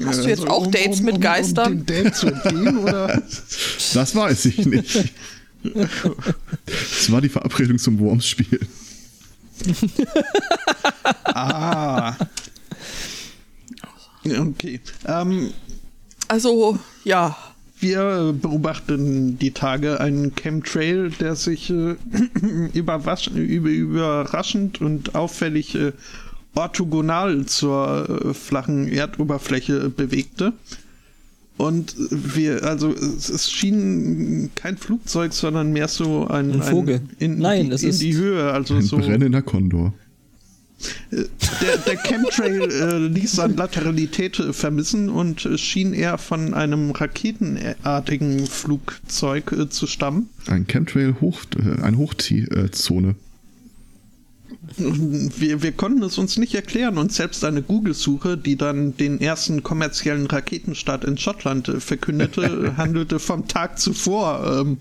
Hast 0.06 0.24
du 0.24 0.30
jetzt 0.30 0.48
auch 0.48 0.68
Dates 0.68 1.02
mit 1.02 1.20
Geistern? 1.20 1.74
Um 1.74 1.78
dem 1.80 1.86
Date 1.86 2.16
zu 2.16 2.28
entgehen, 2.28 2.78
oder? 2.78 3.22
Das 3.94 4.16
weiß 4.16 4.46
ich 4.46 4.66
nicht. 4.66 5.12
Das 5.64 7.12
war 7.12 7.22
die 7.22 7.30
Verabredung 7.30 7.80
zum 7.80 7.98
Worms-Spiel. 8.00 8.60
ah. 11.24 12.16
Okay. 14.24 14.82
Ähm, 15.06 15.52
Also, 16.28 16.78
ja. 17.04 17.36
Wir 17.80 18.34
beobachten 18.40 19.38
die 19.38 19.52
Tage 19.52 20.00
einen 20.00 20.34
Chemtrail, 20.36 21.12
der 21.12 21.36
sich 21.36 21.70
äh, 21.70 21.96
überraschend 22.74 24.82
und 24.82 25.16
auffällig 25.16 25.76
äh, 25.76 25.92
orthogonal 26.56 27.46
zur 27.46 28.30
äh, 28.30 28.34
flachen 28.34 28.92
Erdoberfläche 28.92 29.90
bewegte. 29.90 30.54
Und 31.58 31.96
wir, 32.12 32.64
also 32.64 32.94
es, 32.94 33.30
es 33.30 33.52
schien 33.52 34.52
kein 34.56 34.78
Flugzeug, 34.78 35.34
sondern 35.34 35.74
mehr 35.74 35.88
so 35.88 36.28
ein, 36.28 36.54
Ein 36.54 36.62
Vogel. 36.62 37.02
in, 37.18 37.40
Nein, 37.40 37.68
die, 37.68 37.72
es 37.72 37.84
in 37.84 37.90
ist 37.90 38.02
die 38.02 38.16
Höhe, 38.16 38.52
also 38.52 38.76
Ein 38.76 38.84
so. 38.84 38.98
brennender 38.98 39.42
Kondor. 39.42 39.94
Der, 41.12 41.78
der 41.78 41.98
Chemtrail 41.98 42.62
äh, 42.62 42.98
ließ 43.08 43.40
an 43.40 43.56
Lateralität 43.56 44.40
äh, 44.40 44.54
vermissen 44.54 45.10
und 45.10 45.48
schien 45.56 45.94
eher 45.94 46.18
von 46.18 46.54
einem 46.54 46.92
raketenartigen 46.92 48.46
Flugzeug 48.46 49.52
äh, 49.54 49.70
zu 49.70 49.88
stammen. 49.88 50.30
Ein 50.48 50.68
Chemtrail, 50.68 51.16
hoch, 51.20 51.42
äh, 51.58 51.82
eine 51.82 51.98
Hochzone. 51.98 53.16
Wir, 54.78 55.64
wir 55.64 55.72
konnten 55.72 56.04
es 56.04 56.18
uns 56.18 56.38
nicht 56.38 56.54
erklären 56.54 56.98
und 56.98 57.12
selbst 57.12 57.44
eine 57.44 57.62
Google-Suche, 57.62 58.38
die 58.38 58.58
dann 58.58 58.96
den 58.98 59.20
ersten 59.22 59.64
kommerziellen 59.64 60.28
Raketenstart 60.28 61.06
in 61.06 61.18
Schottland 61.18 61.70
äh, 61.70 61.80
verkündete, 61.80 62.74
handelte 62.78 63.20
vom 63.20 63.48
Tag 63.48 63.80
zuvor. 63.80 64.62
Ähm, 64.62 64.78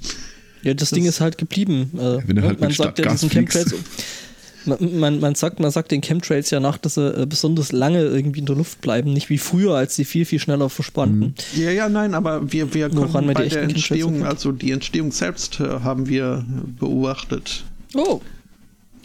Ja, 0.62 0.74
das, 0.74 0.90
Ding 0.90 1.06
ist 1.06 1.20
halt 1.20 1.38
geblieben. 1.38 1.90
Äh, 1.94 2.18
wenn 2.26 2.36
du 2.36 2.42
halt 2.42 2.60
man 2.60 2.68
mit 2.68 2.76
sagt 2.76 2.98
ja 2.98 3.10
diesen. 3.10 3.30
Chemtrails. 3.30 3.74
Man, 4.66 4.98
man, 4.98 5.20
man, 5.20 5.34
sagt, 5.34 5.60
man 5.60 5.70
sagt 5.70 5.90
den 5.92 6.00
Chemtrails 6.00 6.50
ja 6.50 6.60
nach, 6.60 6.78
dass 6.78 6.94
sie 6.94 7.22
äh, 7.22 7.26
besonders 7.26 7.72
lange 7.72 8.00
irgendwie 8.02 8.40
in 8.40 8.46
der 8.46 8.56
Luft 8.56 8.80
bleiben, 8.80 9.12
nicht 9.12 9.30
wie 9.30 9.38
früher, 9.38 9.74
als 9.74 9.96
sie 9.96 10.04
viel, 10.04 10.24
viel 10.24 10.38
schneller 10.38 10.68
verschwanden. 10.68 11.34
ja, 11.54 11.70
ja, 11.70 11.88
nein, 11.88 12.14
aber 12.14 12.52
wir, 12.52 12.72
wir 12.74 12.88
konnten 12.90 13.32
bei 13.32 13.48
der 13.48 13.62
Entstehung, 13.62 14.24
also 14.24 14.52
die 14.52 14.70
Entstehung 14.72 15.12
selbst 15.12 15.60
äh, 15.60 15.64
haben 15.80 16.08
wir 16.08 16.44
beobachtet. 16.78 17.64
Oh, 17.94 18.20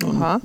Aha. 0.03 0.41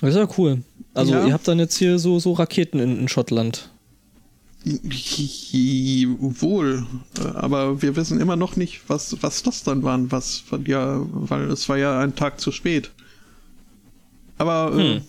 das 0.00 0.10
ist 0.10 0.16
ja 0.16 0.28
cool. 0.38 0.62
Also 0.94 1.12
Ja. 1.12 1.26
ihr 1.26 1.32
habt 1.32 1.48
dann 1.48 1.58
jetzt 1.58 1.76
hier 1.76 1.98
so, 1.98 2.18
so 2.18 2.32
Raketen 2.32 2.78
in, 2.78 2.98
in 3.00 3.08
Schottland. 3.08 3.70
Wohl, 6.40 6.86
äh, 7.18 7.26
aber 7.34 7.82
wir 7.82 7.96
wissen 7.96 8.20
immer 8.20 8.36
noch 8.36 8.56
nicht, 8.56 8.82
was, 8.88 9.16
was 9.22 9.42
das 9.42 9.64
dann 9.64 9.82
waren, 9.82 10.12
was 10.12 10.44
ja, 10.66 11.00
weil 11.12 11.50
es 11.50 11.68
war 11.68 11.76
ja 11.78 11.98
ein 12.00 12.14
Tag 12.14 12.40
zu 12.40 12.52
spät. 12.52 12.90
Aber 14.38 14.72
äh, 14.76 14.94
Hm. 14.96 15.02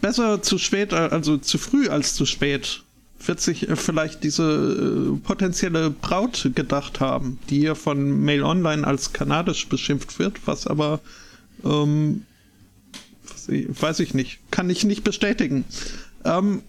besser 0.00 0.42
zu 0.42 0.58
spät, 0.58 0.92
äh, 0.92 0.96
also 0.96 1.36
zu 1.36 1.58
früh 1.58 1.88
als 1.88 2.14
zu 2.14 2.26
spät, 2.26 2.82
wird 3.24 3.40
sich 3.40 3.68
äh, 3.68 3.74
vielleicht 3.76 4.22
diese 4.22 5.12
äh, 5.16 5.18
potenzielle 5.26 5.90
Braut 5.90 6.50
gedacht 6.54 7.00
haben, 7.00 7.38
die 7.50 7.58
hier 7.58 7.74
von 7.74 8.20
Mail 8.24 8.42
Online 8.44 8.86
als 8.86 9.12
kanadisch 9.12 9.68
beschimpft 9.68 10.18
wird, 10.18 10.46
was 10.46 10.66
aber 10.66 11.00
ähm, 11.64 12.22
was 13.28 13.48
ich- 13.48 13.66
weiß 13.68 14.00
ich 14.00 14.14
nicht, 14.14 14.38
kann 14.52 14.70
ich 14.70 14.84
nicht 14.84 15.02
bestätigen. 15.02 15.64
Ähm, 16.24 16.62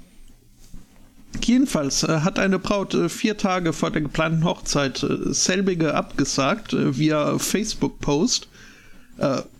Jedenfalls 1.43 2.03
äh, 2.03 2.19
hat 2.21 2.39
eine 2.39 2.59
Braut 2.59 2.93
äh, 2.93 3.09
vier 3.09 3.37
Tage 3.37 3.73
vor 3.73 3.91
der 3.91 4.01
geplanten 4.01 4.43
Hochzeit 4.43 5.03
äh, 5.03 5.33
selbige 5.33 5.93
abgesagt 5.93 6.73
via 6.73 7.37
Facebook-Post, 7.39 8.47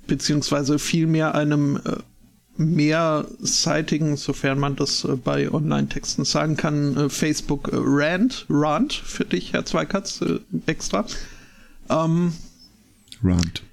beziehungsweise 0.06 0.78
vielmehr 0.78 1.34
einem 1.34 1.80
mehrseitigen, 2.58 4.16
sofern 4.16 4.60
man 4.60 4.76
das 4.76 5.08
bei 5.24 5.52
Online-Texten 5.52 6.26
sagen 6.26 6.58
kann, 6.58 7.10
Facebook-Rant, 7.10 8.46
Rant 8.50 8.94
für 8.94 9.26
dich, 9.26 9.54
Herr 9.54 9.66
Zweikatz, 9.66 10.24
extra. 10.68 11.08
Ähm, 11.90 12.34
Rand. 13.24 13.64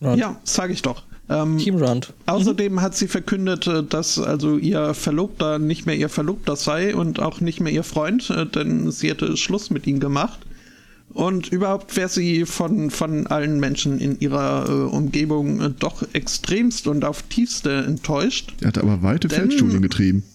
Rand. 0.00 0.18
ja, 0.18 0.40
sage 0.42 0.72
ich 0.72 0.82
doch. 0.82 1.04
Ähm, 1.28 1.58
Team 1.58 1.76
Rand. 1.76 2.12
Außerdem 2.26 2.80
hat 2.82 2.94
sie 2.94 3.08
verkündet, 3.08 3.66
äh, 3.66 3.82
dass 3.82 4.18
also 4.18 4.58
ihr 4.58 4.94
Verlobter 4.94 5.58
nicht 5.58 5.86
mehr 5.86 5.96
ihr 5.96 6.08
Verlobter 6.08 6.54
sei 6.56 6.94
und 6.94 7.20
auch 7.20 7.40
nicht 7.40 7.60
mehr 7.60 7.72
ihr 7.72 7.82
Freund, 7.82 8.30
äh, 8.30 8.46
denn 8.46 8.90
sie 8.90 9.10
hätte 9.10 9.36
Schluss 9.36 9.70
mit 9.70 9.86
ihm 9.86 9.98
gemacht. 9.98 10.40
Und 11.10 11.50
überhaupt 11.50 11.96
wäre 11.96 12.08
sie 12.08 12.44
von, 12.44 12.90
von 12.90 13.26
allen 13.26 13.58
Menschen 13.58 13.98
in 13.98 14.20
ihrer 14.20 14.68
äh, 14.68 14.72
Umgebung 14.72 15.60
äh, 15.60 15.70
doch 15.70 16.04
extremst 16.12 16.86
und 16.86 17.04
auf 17.04 17.22
tiefste 17.22 17.84
enttäuscht. 17.84 18.54
Er 18.60 18.68
hat 18.68 18.78
aber 18.78 19.02
weite 19.02 19.28
Denn- 19.28 19.38
Feldstudien 19.38 19.82
getrieben. 19.82 20.22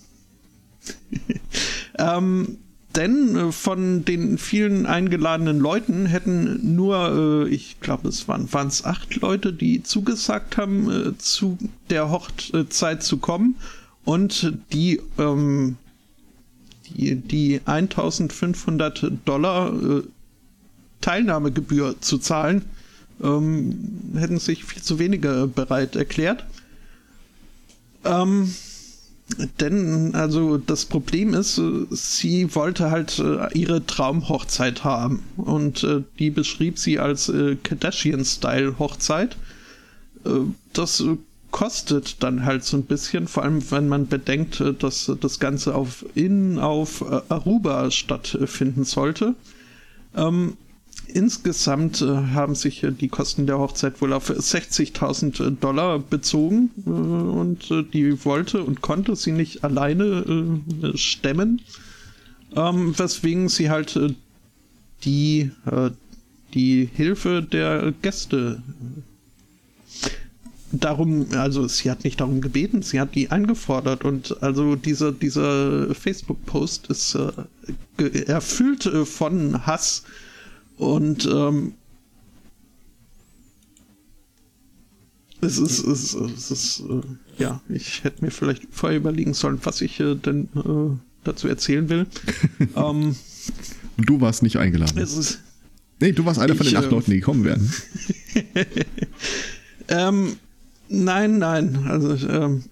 Ähm, 2.00 2.58
denn 2.96 3.36
äh, 3.36 3.52
von 3.52 4.06
den 4.06 4.38
vielen 4.38 4.86
eingeladenen 4.86 5.60
Leuten 5.60 6.06
hätten 6.06 6.76
nur, 6.76 7.46
äh, 7.48 7.50
ich 7.50 7.80
glaube, 7.80 8.10
es 8.10 8.28
waren 8.28 8.48
es 8.68 8.86
acht 8.86 9.16
Leute, 9.18 9.54
die 9.54 9.84
zugesagt 9.84 10.58
haben, 10.58 10.90
äh, 10.90 11.18
zu 11.18 11.58
der 11.90 12.10
Hochzeit 12.10 13.04
zu 13.04 13.18
kommen 13.18 13.56
und 14.04 14.54
die, 14.74 15.02
ähm, 15.18 15.78
die, 16.90 17.16
die 17.16 17.62
1500 17.66 19.12
Dollar 19.26 19.74
äh, 19.74 20.04
Teilnahmegebühr 21.02 21.96
zu 22.02 22.18
zahlen, 22.18 22.64
ähm, 23.24 24.12
hätten 24.16 24.40
sich 24.40 24.64
viel 24.66 24.82
zu 24.82 25.00
wenige 25.00 25.50
bereit 25.54 25.96
erklärt. 25.96 26.46
Ähm, 28.04 28.54
denn, 29.60 30.14
also 30.16 30.58
das 30.58 30.86
Problem 30.86 31.34
ist, 31.34 31.62
sie 31.90 32.54
wollte 32.56 32.92
halt 32.92 33.20
äh, 33.20 33.48
ihre 33.58 33.86
Traumhochzeit 33.86 34.84
haben. 34.84 35.24
Und 35.38 35.84
äh, 35.84 36.02
die 36.20 36.30
beschrieb 36.30 36.78
sie 36.78 37.00
als 37.00 37.30
äh, 37.30 37.56
Kardashian-Style-Hochzeit. 37.56 39.38
Das 40.74 41.04
kostet 41.50 42.22
dann 42.22 42.46
halt 42.46 42.64
so 42.64 42.78
ein 42.78 42.84
bisschen, 42.84 43.28
vor 43.28 43.42
allem 43.42 43.72
wenn 43.72 43.90
man 43.90 44.08
bedenkt, 44.08 44.64
dass 44.78 45.12
das 45.20 45.40
Ganze 45.40 45.74
auf 45.74 46.06
in 46.14 46.60
auf 46.60 47.04
Aruba 47.32 47.90
stattfinden 47.90 48.84
sollte. 48.84 49.34
Ähm, 50.16 50.58
Insgesamt 51.14 52.02
äh, 52.02 52.06
haben 52.06 52.56
sich 52.56 52.84
äh, 52.84 52.92
die 52.92 53.10
Kosten 53.10 53.46
der 53.46 53.60
Hochzeit 53.60 54.02
wohl 54.02 54.14
auf 54.14 54.30
60.000 54.30 55.58
Dollar 55.60 56.00
bezogen 56.00 56.72
äh, 56.86 56.90
und 56.90 57.70
äh, 57.72 57.84
die 57.84 58.24
wollte 58.26 58.64
und 58.64 58.82
konnte 58.82 59.16
sie 59.16 59.32
nicht 59.32 59.64
alleine 59.64 60.62
äh, 60.84 60.98
stemmen, 60.98 61.62
ähm, 62.56 62.98
weswegen 62.98 63.50
sie 63.50 63.70
halt 63.70 63.96
äh, 63.96 64.14
die, 65.04 65.52
äh, 65.66 65.92
die 66.54 66.90
Hilfe 66.94 67.42
der 67.42 67.94
Gäste 68.02 68.62
äh, 68.62 70.10
darum, 70.72 71.28
also 71.34 71.68
sie 71.68 71.92
hat 71.92 72.04
nicht 72.04 72.20
darum 72.22 72.42
gebeten, 72.42 72.82
sie 72.82 73.00
hat 73.00 73.16
die 73.16 73.32
eingefordert. 73.32 74.04
Und 74.06 74.42
also 74.42 74.76
dieser, 74.76 75.12
dieser 75.12 75.94
Facebook-Post 75.94 76.88
ist 76.88 77.16
äh, 77.16 78.24
erfüllt 78.26 78.86
äh, 78.86 79.06
von 79.06 79.66
Hass 79.66 80.04
und 80.82 81.26
ähm, 81.26 81.74
Es 85.44 85.58
ist, 85.58 85.80
es 85.80 86.14
ist, 86.14 86.14
es 86.14 86.52
ist 86.52 86.80
äh, 86.82 87.02
ja, 87.42 87.62
ich 87.68 88.04
hätte 88.04 88.24
mir 88.24 88.30
vielleicht 88.30 88.68
vorher 88.70 88.98
überlegen 89.00 89.34
sollen, 89.34 89.60
was 89.64 89.82
ich 89.82 90.00
äh, 90.00 90.14
denn 90.14 90.50
äh, 90.56 90.96
dazu 91.24 91.48
erzählen 91.48 91.90
will. 91.90 92.06
ähm, 92.76 93.16
Und 93.98 94.10
du 94.10 94.22
warst 94.22 94.44
nicht 94.44 94.58
eingeladen. 94.58 95.00
es 95.00 95.18
ist, 95.18 95.40
Nee, 96.00 96.12
du 96.12 96.26
warst 96.26 96.40
einer 96.40 96.56
von 96.56 96.66
Ich, 96.66 96.74
den 96.74 96.78
acht 96.80 96.88
äh, 96.88 96.92
Leuten, 96.92 97.12
die 97.12 97.18
gekommen 97.20 97.44
wären. 97.44 97.74
Ähm, 99.88 100.38
nein, 100.88 101.38
nein. 101.38 101.86
Also 101.86 102.16
ähm, 102.28 102.64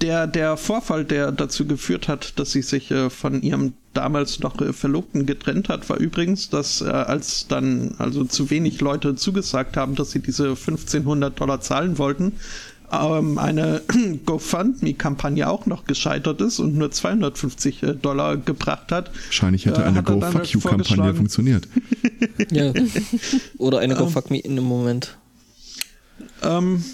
der, 0.00 0.26
der 0.26 0.56
Vorfall, 0.56 1.04
der 1.04 1.30
dazu 1.30 1.64
geführt 1.66 2.08
hat, 2.08 2.38
dass 2.40 2.50
sie 2.50 2.62
sich 2.62 2.90
äh, 2.90 3.08
von 3.08 3.40
ihrem 3.42 3.74
damals 3.94 4.40
noch 4.40 4.60
äh, 4.60 4.72
Verlobten 4.72 5.24
getrennt 5.26 5.68
hat, 5.68 5.88
war 5.88 5.98
übrigens, 5.98 6.50
dass 6.50 6.80
äh, 6.82 6.84
als 6.86 7.46
dann 7.48 7.94
also 7.98 8.24
zu 8.24 8.50
wenig 8.50 8.80
Leute 8.80 9.14
zugesagt 9.16 9.76
haben, 9.76 9.94
dass 9.94 10.10
sie 10.10 10.20
diese 10.20 10.48
1500 10.50 11.38
Dollar 11.40 11.60
zahlen 11.60 11.96
wollten, 11.98 12.32
ähm, 12.92 13.38
eine 13.38 13.80
GoFundMe-Kampagne 14.26 15.48
auch 15.48 15.66
noch 15.66 15.84
gescheitert 15.86 16.40
ist 16.40 16.58
und 16.58 16.76
nur 16.76 16.90
250 16.90 17.82
äh, 17.82 17.94
Dollar 17.94 18.36
gebracht 18.36 18.92
hat. 18.92 19.10
Wahrscheinlich 19.26 19.66
hätte 19.66 19.80
Äh, 19.82 19.84
eine 19.84 20.02
Fuck 20.02 20.22
halt 20.34 20.46
You-Kampagne 20.48 20.84
vorgeschlagen- 20.84 21.16
funktioniert. 21.16 21.68
Ja. 22.50 22.72
Oder 23.58 23.78
eine 23.78 23.96
Ähm. 23.98 24.08
Fuck 24.08 24.30
Me 24.30 24.38
in 24.38 24.52
einem 24.52 24.64
Moment. 24.64 25.16
Ähm, 26.42 26.84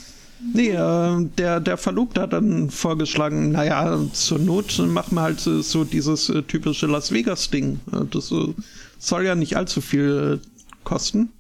nee, 0.55 0.71
äh, 0.71 1.29
der, 1.39 1.61
der 1.61 1.77
Verlobte 1.77 2.23
hat 2.23 2.33
dann 2.33 2.71
vorgeschlagen, 2.71 3.53
naja, 3.53 3.99
zur 4.13 4.39
Not 4.39 4.79
machen 4.79 5.15
wir 5.15 5.23
halt 5.23 5.41
so 5.41 5.85
dieses 5.85 6.29
äh, 6.29 6.43
typische 6.43 6.87
Las 6.87 7.13
Vegas-Ding. 7.13 7.81
Äh, 7.93 8.05
das 8.11 8.33
äh, 8.33 8.55
soll 8.99 9.25
ja 9.25 9.35
nicht 9.35 9.57
allzu 9.57 9.81
viel 9.81 10.41
äh, 10.41 10.47
kosten. 10.85 11.31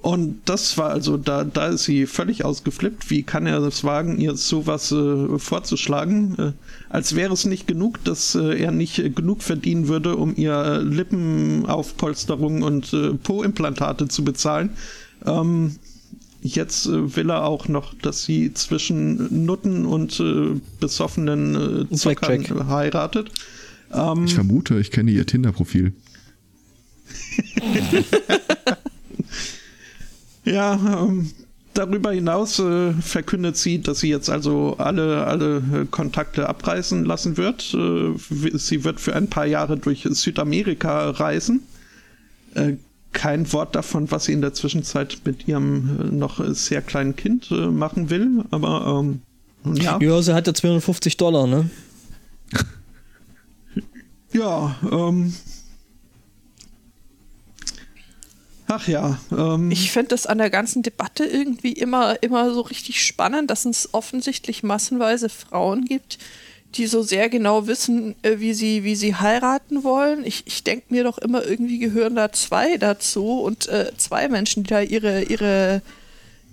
Und 0.00 0.42
das 0.44 0.78
war 0.78 0.90
also, 0.90 1.16
da, 1.16 1.42
da 1.42 1.66
ist 1.68 1.84
sie 1.84 2.06
völlig 2.06 2.44
ausgeflippt. 2.44 3.10
Wie 3.10 3.24
kann 3.24 3.46
er 3.46 3.58
es 3.62 3.82
wagen, 3.82 4.18
ihr 4.20 4.36
sowas 4.36 4.92
äh, 4.92 5.38
vorzuschlagen? 5.38 6.36
Äh, 6.38 6.52
als 6.88 7.16
wäre 7.16 7.34
es 7.34 7.46
nicht 7.46 7.66
genug, 7.66 8.02
dass 8.04 8.36
äh, 8.36 8.60
er 8.60 8.70
nicht 8.70 9.16
genug 9.16 9.42
verdienen 9.42 9.88
würde, 9.88 10.16
um 10.16 10.36
ihr 10.36 10.54
äh, 10.54 10.78
Lippenaufpolsterung 10.82 12.62
und 12.62 12.94
Po-Implantate 13.24 14.06
zu 14.06 14.24
bezahlen. 14.24 14.70
Ähm, 15.26 15.76
jetzt 16.42 16.86
äh, 16.86 17.16
will 17.16 17.30
er 17.30 17.44
auch 17.44 17.68
noch, 17.68 17.94
dass 17.94 18.24
sie 18.24 18.52
zwischen 18.54 19.44
Nutten 19.44 19.86
und 19.86 20.18
äh, 20.20 20.60
besoffenen 20.80 21.88
äh, 21.90 21.94
Zockern 21.94 22.42
Blackjack. 22.42 22.66
heiratet. 22.68 23.30
Ähm, 23.92 24.24
Ich 24.24 24.34
vermute, 24.34 24.78
ich 24.78 24.90
kenne 24.90 25.10
ihr 25.10 25.26
Tinder-Profil. 25.26 25.92
Ja, 30.44 31.04
ähm, 31.04 31.30
darüber 31.74 32.12
hinaus 32.12 32.58
äh, 32.58 32.92
verkündet 32.94 33.56
sie, 33.56 33.80
dass 33.80 34.00
sie 34.00 34.08
jetzt 34.08 34.30
also 34.30 34.76
alle, 34.78 35.26
alle 35.26 35.56
äh, 35.58 35.84
Kontakte 35.90 36.48
abreißen 36.48 37.04
lassen 37.04 37.36
wird. 37.36 37.74
Äh, 37.74 38.14
sie 38.56 38.84
wird 38.84 39.00
für 39.00 39.14
ein 39.14 39.28
paar 39.28 39.46
Jahre 39.46 39.76
durch 39.76 40.06
Südamerika 40.10 41.10
reisen. 41.10 41.62
Äh, 42.54 42.74
kein 43.12 43.52
Wort 43.52 43.74
davon, 43.74 44.10
was 44.10 44.26
sie 44.26 44.32
in 44.32 44.40
der 44.40 44.52
Zwischenzeit 44.52 45.18
mit 45.24 45.48
ihrem 45.48 46.00
äh, 46.00 46.04
noch 46.14 46.44
sehr 46.54 46.82
kleinen 46.82 47.16
Kind 47.16 47.50
äh, 47.50 47.66
machen 47.66 48.10
will, 48.10 48.44
aber 48.50 49.00
ähm, 49.00 49.22
ja. 49.74 49.98
Ja, 50.00 50.22
sie 50.22 50.34
hat 50.34 50.46
ja 50.46 50.54
250 50.54 51.16
Dollar, 51.16 51.46
ne? 51.46 51.68
Ja, 54.32 54.76
ähm. 54.90 55.34
Ach 58.66 58.86
ja, 58.86 59.18
ähm. 59.32 59.70
Ich 59.70 59.90
finde 59.90 60.08
das 60.10 60.26
an 60.26 60.38
der 60.38 60.50
ganzen 60.50 60.82
Debatte 60.82 61.24
irgendwie 61.24 61.72
immer, 61.72 62.22
immer 62.22 62.52
so 62.52 62.60
richtig 62.60 63.04
spannend, 63.04 63.50
dass 63.50 63.64
es 63.64 63.94
offensichtlich 63.94 64.62
massenweise 64.62 65.28
Frauen 65.28 65.86
gibt, 65.86 66.18
die 66.74 66.86
so 66.86 67.02
sehr 67.02 67.28
genau 67.28 67.66
wissen, 67.66 68.14
äh, 68.22 68.38
wie 68.38 68.52
sie, 68.54 68.84
wie 68.84 68.94
sie 68.94 69.14
heiraten 69.14 69.84
wollen. 69.84 70.24
Ich, 70.24 70.42
ich 70.46 70.64
denke 70.64 70.86
mir 70.90 71.04
doch 71.04 71.18
immer, 71.18 71.44
irgendwie 71.44 71.78
gehören 71.78 72.14
da 72.14 72.30
zwei 72.32 72.76
dazu 72.76 73.40
und 73.40 73.68
äh, 73.68 73.92
zwei 73.96 74.28
Menschen, 74.28 74.64
die 74.64 74.68
da 74.70 74.80
ihre, 74.80 75.22
ihre 75.22 75.82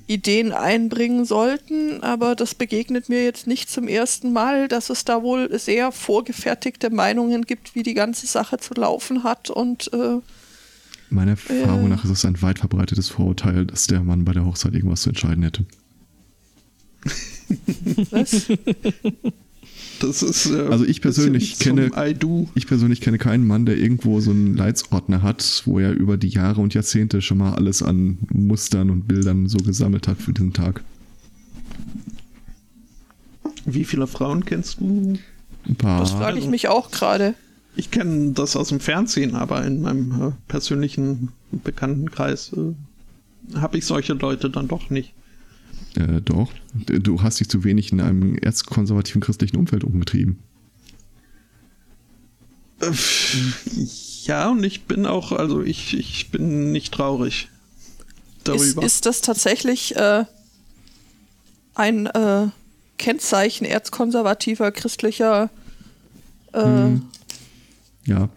Ideen 0.08 0.52
einbringen 0.54 1.26
sollten. 1.26 2.02
Aber 2.04 2.36
das 2.36 2.56
begegnet 2.56 3.10
mir 3.10 3.24
jetzt 3.24 3.46
nicht 3.48 3.70
zum 3.70 3.88
ersten 3.88 4.32
Mal, 4.32 4.68
dass 4.68 4.90
es 4.90 5.04
da 5.04 5.22
wohl 5.22 5.58
sehr 5.60 5.92
vorgefertigte 5.92 6.90
Meinungen 6.92 7.44
gibt, 7.46 7.76
wie 7.76 7.84
die 7.84 7.94
ganze 7.94 8.26
Sache 8.28 8.58
zu 8.58 8.74
laufen 8.76 9.24
hat 9.24 9.50
und 9.50 9.92
äh, 9.94 10.20
Meiner 11.10 11.32
Erfahrung 11.32 11.86
Äh. 11.86 11.90
nach 11.90 12.04
ist 12.04 12.10
es 12.10 12.26
ein 12.26 12.42
weit 12.42 12.58
verbreitetes 12.60 13.10
Vorurteil, 13.10 13.66
dass 13.66 13.86
der 13.88 14.02
Mann 14.02 14.26
bei 14.26 14.34
der 14.34 14.44
Hochzeit 14.46 14.74
irgendwas 14.74 15.02
zu 15.02 15.10
entscheiden 15.10 15.44
hätte. 15.44 15.66
was? 18.12 18.48
Das 20.00 20.22
ist. 20.24 20.48
Äh, 20.48 20.68
Also 20.70 20.86
ich 20.86 21.02
persönlich 21.02 21.58
kenne- 21.60 21.90
zum 21.92 22.00
I 22.04 22.14
do. 22.14 22.48
Ich 22.56 22.68
persönlich 22.68 23.02
kenne 23.02 23.18
keinen 23.18 23.48
Mann, 23.48 23.66
der 23.66 23.78
irgendwo 23.78 24.20
so 24.20 24.32
einen 24.32 24.56
Leitsordner 24.56 25.22
hat, 25.22 25.62
wo 25.66 25.80
er 25.80 25.92
über 25.94 26.18
die 26.18 26.28
Jahre 26.30 26.62
und 26.62 26.74
Jahrzehnte 26.74 27.22
schon 27.22 27.38
mal 27.38 27.54
alles 27.54 27.82
an 27.84 28.18
Mustern 28.34 28.90
und 28.90 29.08
Bildern 29.08 29.48
so 29.48 29.58
gesammelt 29.60 30.08
hat 30.08 30.18
für 30.22 30.34
diesen 30.34 30.54
Tag. 30.54 30.84
Wie 33.66 33.84
viele 33.86 34.08
Frauen 34.08 34.46
kennst 34.46 34.80
du? 34.80 35.18
Ein 35.68 35.76
paar. 35.76 36.00
Das 36.02 36.12
frage 36.12 36.38
ich 36.40 36.48
mich 36.48 36.68
auch 36.68 36.92
gerade. 36.92 37.34
Ich 37.76 37.92
kenne 37.92 38.32
das 38.32 38.56
aus 38.56 38.70
dem 38.70 38.80
Fernsehen, 38.80 39.36
aber 39.36 39.66
in 39.66 39.82
meinem 39.82 40.12
äh, 40.12 40.32
persönlichen 40.48 41.30
Bekanntenkreis 41.52 42.52
äh, 42.54 43.58
habe 43.58 43.78
ich 43.78 43.86
solche 43.86 44.14
Leute 44.14 44.50
dann 44.50 44.68
doch 44.68 44.90
nicht. 44.90 45.14
Äh, 45.98 46.22
doch. 46.22 46.52
Du 46.74 47.22
hast 47.22 47.40
dich 47.40 47.50
zu 47.50 47.64
wenig 47.64 47.92
in 47.92 48.02
einem 48.02 48.38
erzkonservativen 48.38 49.22
christlichen 49.22 49.58
Umfeld 49.58 49.84
umgetrieben. 49.84 50.40
Äh, 52.82 52.92
ja, 54.24 54.50
und 54.50 54.64
ich 54.64 54.84
bin 54.84 55.06
auch, 55.06 55.32
also 55.32 55.62
ich, 55.62 55.98
ich 55.98 56.32
bin 56.32 56.72
nicht 56.72 56.94
traurig 56.94 57.48
Ist, 58.40 58.48
darüber. 58.48 58.84
ist 58.84 59.06
das 59.06 59.22
tatsächlich 59.22 59.96
äh, 59.96 60.26
ein 61.76 62.08
äh, 62.08 62.48
Kennzeichen 62.98 63.66
erzkonservativer 63.66 64.72
christlicher 64.72 65.50
äh, 66.54 66.64
Hm. 66.64 67.02
Ja. 68.06 68.30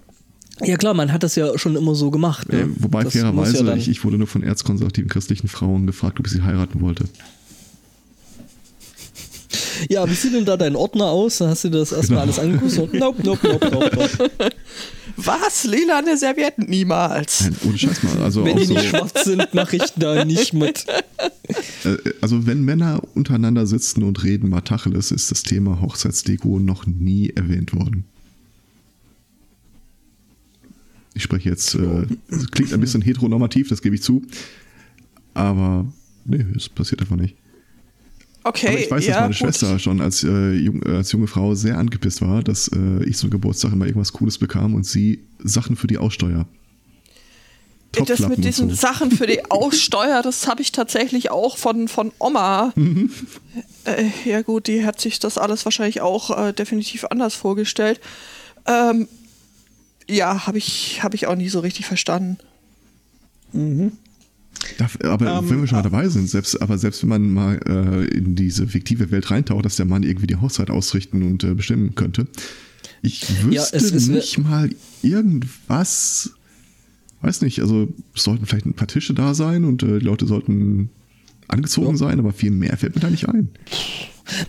Ja 0.61 0.77
klar, 0.77 0.93
man 0.93 1.13
hat 1.13 1.23
das 1.23 1.37
ja 1.37 1.57
schon 1.57 1.77
immer 1.77 1.95
so 1.95 2.11
gemacht. 2.11 2.53
Ne? 2.53 2.63
Äh, 2.63 2.67
wobei 2.83 3.05
Das 3.05 3.13
fairerweise, 3.13 3.65
ja 3.65 3.77
ich, 3.77 3.89
ich 3.89 4.05
wurde 4.05 4.19
nur 4.19 4.27
von 4.27 4.43
erzkonservativen 4.43 5.09
christlichen 5.09 5.47
Frauen 5.47 5.87
gefragt, 5.87 6.19
ob 6.19 6.27
ich 6.27 6.33
sie 6.33 6.43
heiraten 6.43 6.81
wollte. 6.81 7.05
Ja, 9.89 10.09
wie 10.09 10.15
sieht 10.15 10.35
denn 10.35 10.45
da 10.45 10.57
dein 10.57 10.77
Ordner 10.77 11.07
aus? 11.07 11.41
Hast 11.41 11.65
du 11.65 11.69
das 11.71 11.93
erstmal 11.93 12.27
Genau. 12.27 12.39
alles 12.39 12.39
angeguckt? 12.39 12.71
So, 12.73 12.89
nope, 12.93 13.23
nope, 13.23 13.49
nope, 13.49 13.71
nope, 13.71 13.91
nope. 14.19 14.51
Was? 15.17 15.65
Lilane 15.65 16.17
Servietten? 16.17 16.67
Niemals. 16.69 17.43
Nein, 17.43 17.57
ohne 17.67 17.79
Scheiß 17.79 18.03
mal. 18.05 18.23
Also, 18.23 18.45
Wenn 18.45 18.55
auch 18.55 18.59
die 18.61 18.65
so, 18.67 18.75
nicht 18.75 18.89
schwarz 18.89 19.25
sind, 19.25 19.53
mache 19.55 19.77
ich 19.77 19.83
da 19.97 20.25
nicht 20.25 20.53
mit. 20.55 20.87
äh, 21.85 21.97
also 22.21 22.47
wenn 22.47 22.65
Männer 22.65 23.01
untereinander 23.15 23.67
sitzen 23.67 24.03
und 24.05 24.23
reden, 24.23 24.49
mal 24.51 24.61
Tacheles, 24.61 25.11
ist 25.11 25.31
das 25.31 25.43
Thema 25.43 25.81
Hochzeitsdeko 25.81 26.59
noch 26.61 26.87
nie 26.87 27.31
erwähnt 27.31 27.75
worden. 27.75 28.05
Ich 31.15 31.23
spreche 31.25 31.49
jetzt, 31.49 31.75
äh, 31.75 32.07
es 32.29 32.49
klingt 32.51 32.73
ein 32.73 32.81
bisschen 32.81 33.03
heteronormativ, 33.03 33.69
das 33.69 33.83
gebe 33.83 33.97
ich 33.97 34.03
zu. 34.03 34.23
Aber 35.35 35.85
nee, 36.25 36.45
es 36.57 36.69
passiert 36.69 37.01
einfach 37.01 37.17
nicht. 37.17 37.35
Okay, 38.49 38.69
Aber 38.69 38.79
ich 38.79 38.91
weiß, 38.91 39.07
ja, 39.07 39.13
dass 39.13 39.21
meine 39.21 39.29
gut. 39.29 39.37
Schwester 39.37 39.79
schon 39.79 40.01
als, 40.01 40.25
äh, 40.25 40.53
jung, 40.53 40.83
äh, 40.83 40.97
als 40.97 41.13
junge 41.13 41.27
Frau 41.27 41.55
sehr 41.55 41.77
angepisst 41.77 42.23
war, 42.23 42.43
dass 42.43 42.69
äh, 42.69 43.05
ich 43.05 43.19
zum 43.19 43.29
Geburtstag 43.29 43.73
immer 43.73 43.85
irgendwas 43.85 44.15
Cooles 44.15 44.39
bekam 44.39 44.75
und 44.75 44.87
sie 44.87 45.23
Sachen 45.39 45.77
für 45.77 45.87
die 45.87 45.99
Aussteuer. 45.99 46.47
Das 47.93 48.27
mit 48.27 48.43
diesen 48.45 48.71
so. 48.71 48.75
Sachen 48.75 49.11
für 49.11 49.27
die 49.27 49.45
Aussteuer, 49.51 50.23
das 50.23 50.47
habe 50.47 50.63
ich 50.63 50.73
tatsächlich 50.73 51.31
auch 51.31 51.59
von, 51.59 51.89
von 51.89 52.11
Oma. 52.19 52.73
Mhm. 52.75 53.11
Äh, 53.85 54.07
ja 54.25 54.41
gut, 54.41 54.67
die 54.67 54.87
hat 54.87 54.99
sich 54.99 55.19
das 55.19 55.37
alles 55.37 55.67
wahrscheinlich 55.67 56.01
auch 56.01 56.47
äh, 56.47 56.53
definitiv 56.53 57.05
anders 57.05 57.35
vorgestellt. 57.35 58.01
Ähm, 58.67 59.09
ja, 60.09 60.47
habe 60.47 60.57
ich, 60.57 61.03
hab 61.03 61.13
ich 61.13 61.27
auch 61.27 61.37
nie 61.37 61.51
so 61.51 61.61
richtig 61.61 61.85
verstanden. 61.85 62.39
Darf, 64.77 64.99
aber 65.03 65.39
Ähm, 65.39 65.51
wenn 65.51 65.61
wir 65.61 65.67
schon 65.67 65.79
mal 65.79 65.83
dabei 65.83 66.09
sind, 66.09 66.29
selbst, 66.29 66.61
aber 66.61 66.77
selbst 66.79 67.03
wenn 67.03 67.09
man 67.09 67.33
mal 67.33 67.61
äh, 67.67 68.05
in 68.17 68.35
diese 68.37 68.67
fiktive 68.69 69.11
Welt 69.11 69.31
reintaucht, 69.31 69.65
dass 69.65 69.77
der 69.77 69.87
Mann 69.87 70.03
irgendwie 70.03 70.27
die 70.27 70.37
Hochzeit 70.37 70.71
ausrichten 70.71 71.23
und 71.23 71.43
äh, 71.45 71.55
bestimmen 71.55 71.95
könnte, 71.95 72.27
ich 73.03 73.23
wüsste 73.45 73.55
Ja, 73.55 73.63
es- 73.73 73.91
es 73.93 74.09
wär- 74.09 74.17
nicht 74.17 74.39
mal 74.39 74.71
irgendwas, 75.03 76.31
weiß 77.23 77.43
nicht, 77.43 77.61
also 77.61 77.89
es 78.15 78.23
sollten 78.25 78.47
vielleicht 78.47 78.67
ein 78.67 78.75
paar 78.75 78.89
Tische 78.89 79.15
da 79.15 79.35
sein 79.35 79.65
und 79.65 79.83
äh, 79.83 79.99
die 79.99 80.05
Leute 80.05 80.27
sollten 80.27 80.91
angezogen 81.49 81.93
Ja. 81.93 81.97
sein, 81.97 82.19
aber 82.19 82.33
viel 82.33 82.51
mehr 82.51 82.77
fällt 82.77 82.95
mir 82.95 83.01
da 83.01 83.11
nicht 83.11 83.29
ein. 83.29 83.49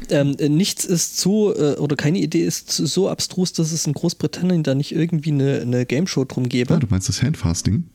Ähm, 0.10 0.36
äh, 0.40 0.50
nichts 0.50 0.84
ist 0.84 1.18
so, 1.20 1.56
äh, 1.56 1.76
oder 1.78 1.96
keine 1.96 2.20
Idee 2.20 2.44
ist 2.44 2.70
so 2.70 3.08
abstrus, 3.10 3.54
dass 3.54 3.72
es 3.72 3.88
in 3.88 3.94
Großbritannien 3.94 4.64
da 4.64 4.76
nicht 4.76 4.92
irgendwie 4.94 5.32
eine, 5.32 5.62
eine 5.62 5.86
Game 5.86 6.06
Show 6.08 6.26
drum 6.26 6.50
gäbe. 6.50 6.74
Ah, 6.76 6.80
du 6.80 6.88
meinst 6.90 7.08
das 7.08 7.24
Handfasting? 7.24 7.86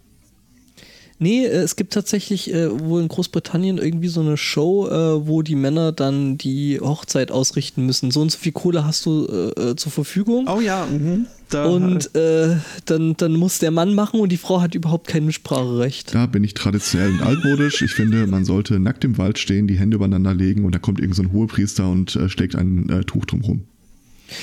Nee, 1.24 1.46
äh, 1.46 1.62
es 1.62 1.76
gibt 1.76 1.94
tatsächlich 1.94 2.52
äh, 2.52 2.68
wohl 2.80 3.00
in 3.00 3.08
Großbritannien 3.08 3.78
irgendwie 3.78 4.08
so 4.08 4.20
eine 4.20 4.36
Show, 4.36 4.86
äh, 4.88 5.26
wo 5.26 5.40
die 5.40 5.54
Männer 5.54 5.90
dann 5.90 6.36
die 6.36 6.78
Hochzeit 6.80 7.30
ausrichten 7.30 7.86
müssen. 7.86 8.10
So 8.10 8.20
und 8.20 8.30
so 8.30 8.38
viel 8.38 8.52
Kohle 8.52 8.84
hast 8.84 9.06
du 9.06 9.26
äh, 9.56 9.70
äh 9.70 9.76
zur 9.76 9.90
Verfügung. 9.90 10.46
Oh 10.54 10.60
ja, 10.60 10.84
mhm. 10.84 11.24
Da 11.48 11.64
und 11.64 12.14
äh, 12.14 12.56
dann, 12.84 13.16
dann 13.16 13.32
muss 13.32 13.58
der 13.58 13.70
Mann 13.70 13.94
machen 13.94 14.20
und 14.20 14.32
die 14.32 14.36
Frau 14.36 14.60
hat 14.60 14.74
überhaupt 14.74 15.06
kein 15.06 15.24
Mitspracherecht. 15.24 16.14
Da 16.14 16.26
bin 16.26 16.44
ich 16.44 16.52
traditionell 16.52 17.12
und 17.12 17.22
altmodisch. 17.22 17.80
Ich 17.80 17.92
finde, 17.92 18.26
man 18.26 18.44
sollte 18.44 18.78
nackt 18.78 19.02
im 19.04 19.16
Wald 19.16 19.38
stehen, 19.38 19.66
die 19.66 19.78
Hände 19.78 19.94
übereinander 19.94 20.34
legen 20.34 20.66
und 20.66 20.74
da 20.74 20.78
kommt 20.78 21.00
irgend 21.00 21.16
so 21.16 21.22
ein 21.22 21.32
Hohepriester 21.32 21.88
und 21.88 22.16
äh, 22.16 22.28
schlägt 22.28 22.54
ein 22.54 22.90
äh, 22.90 23.02
Tuch 23.04 23.24
drumherum. 23.24 23.64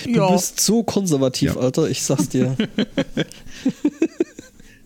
Du 0.05 0.11
ja. 0.11 0.31
bist 0.31 0.59
so 0.59 0.81
konservativ, 0.81 1.53
ja. 1.53 1.61
Alter, 1.61 1.87
ich 1.89 2.01
sag's 2.01 2.29
dir. 2.29 2.55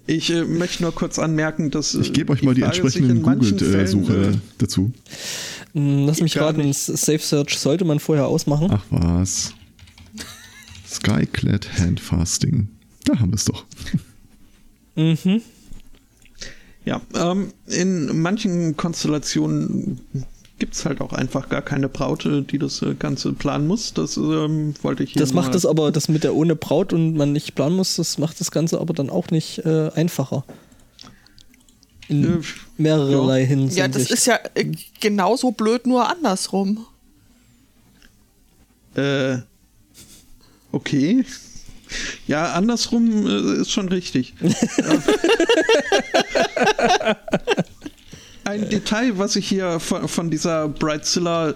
Ich 0.08 0.30
äh, 0.30 0.44
möchte 0.44 0.84
nur 0.84 0.94
kurz 0.94 1.18
anmerken, 1.20 1.72
dass. 1.72 1.96
Äh, 1.96 2.02
ich 2.02 2.14
gebe 2.14 2.32
euch 2.34 2.44
mal 2.44 2.54
die 2.54 2.62
entsprechenden 2.62 3.22
Google-Suche 3.22 4.32
äh, 4.34 4.38
dazu. 4.58 4.92
Hm, 5.74 6.06
lass 6.06 6.22
mich 6.22 6.38
raten, 6.38 6.72
Safe 6.74 7.20
Search 7.20 7.58
sollte 7.58 7.86
man 7.86 8.00
vorher 8.00 8.28
ausmachen. 8.28 8.70
Ach 8.72 8.86
was. 8.90 9.54
Skyclad 10.88 11.80
Handfasting. 11.80 12.70
Da 13.04 13.20
haben 13.20 13.32
wir 13.32 13.36
es 13.36 13.46
doch. 13.46 13.66
Mhm. 14.96 15.42
Ja, 16.86 17.02
ähm, 17.16 17.52
in 17.68 18.22
manchen 18.22 18.78
Konstellationen 18.78 20.00
gibt 20.58 20.74
es 20.76 20.86
halt 20.86 21.02
auch 21.02 21.12
einfach 21.14 21.50
gar 21.50 21.62
keine 21.62 21.90
Braut, 21.90 22.26
die 22.26 22.58
das 22.58 22.82
äh, 22.82 22.94
Ganze 22.96 23.34
planen 23.34 23.68
muss. 23.68 23.94
Das 23.94 24.18
ähm, 24.18 24.74
wollte 24.82 25.04
ich 25.04 25.14
hier 25.14 25.20
Das 25.20 25.34
macht 25.34 25.54
es 25.56 25.66
aber, 25.66 25.92
das 25.92 26.08
mit 26.08 26.24
der 26.24 26.34
ohne 26.36 26.56
Braut 26.56 26.94
und 26.94 27.16
man 27.16 27.34
nicht 27.34 27.56
planen 27.56 27.76
muss, 27.76 27.98
das 27.98 28.18
macht 28.18 28.40
das 28.40 28.52
Ganze 28.52 28.80
aber 28.80 28.94
dann 28.94 29.10
auch 29.10 29.32
nicht 29.32 29.60
äh, 29.66 29.92
einfacher. 29.96 30.46
In 32.08 32.42
äh, 32.42 32.44
mehrerlei 32.78 33.42
ja. 33.42 33.48
Hinsicht. 33.48 33.78
Ja, 33.78 33.88
das 33.88 34.10
ist 34.10 34.28
ja 34.28 34.40
äh, 34.54 34.72
genauso 35.00 35.52
blöd, 35.52 35.88
nur 35.88 36.10
andersrum. 36.10 36.86
Äh, 38.96 39.40
okay. 40.72 41.26
Ja, 42.28 42.54
andersrum 42.54 43.28
äh, 43.28 43.62
ist 43.62 43.72
schon 43.72 43.90
richtig. 43.90 44.36
Ein 48.46 48.70
Detail, 48.70 49.18
was 49.18 49.36
ich 49.36 49.48
hier 49.48 49.80
von, 49.80 50.08
von 50.08 50.30
dieser 50.30 50.68
Brightzilla, 50.68 51.56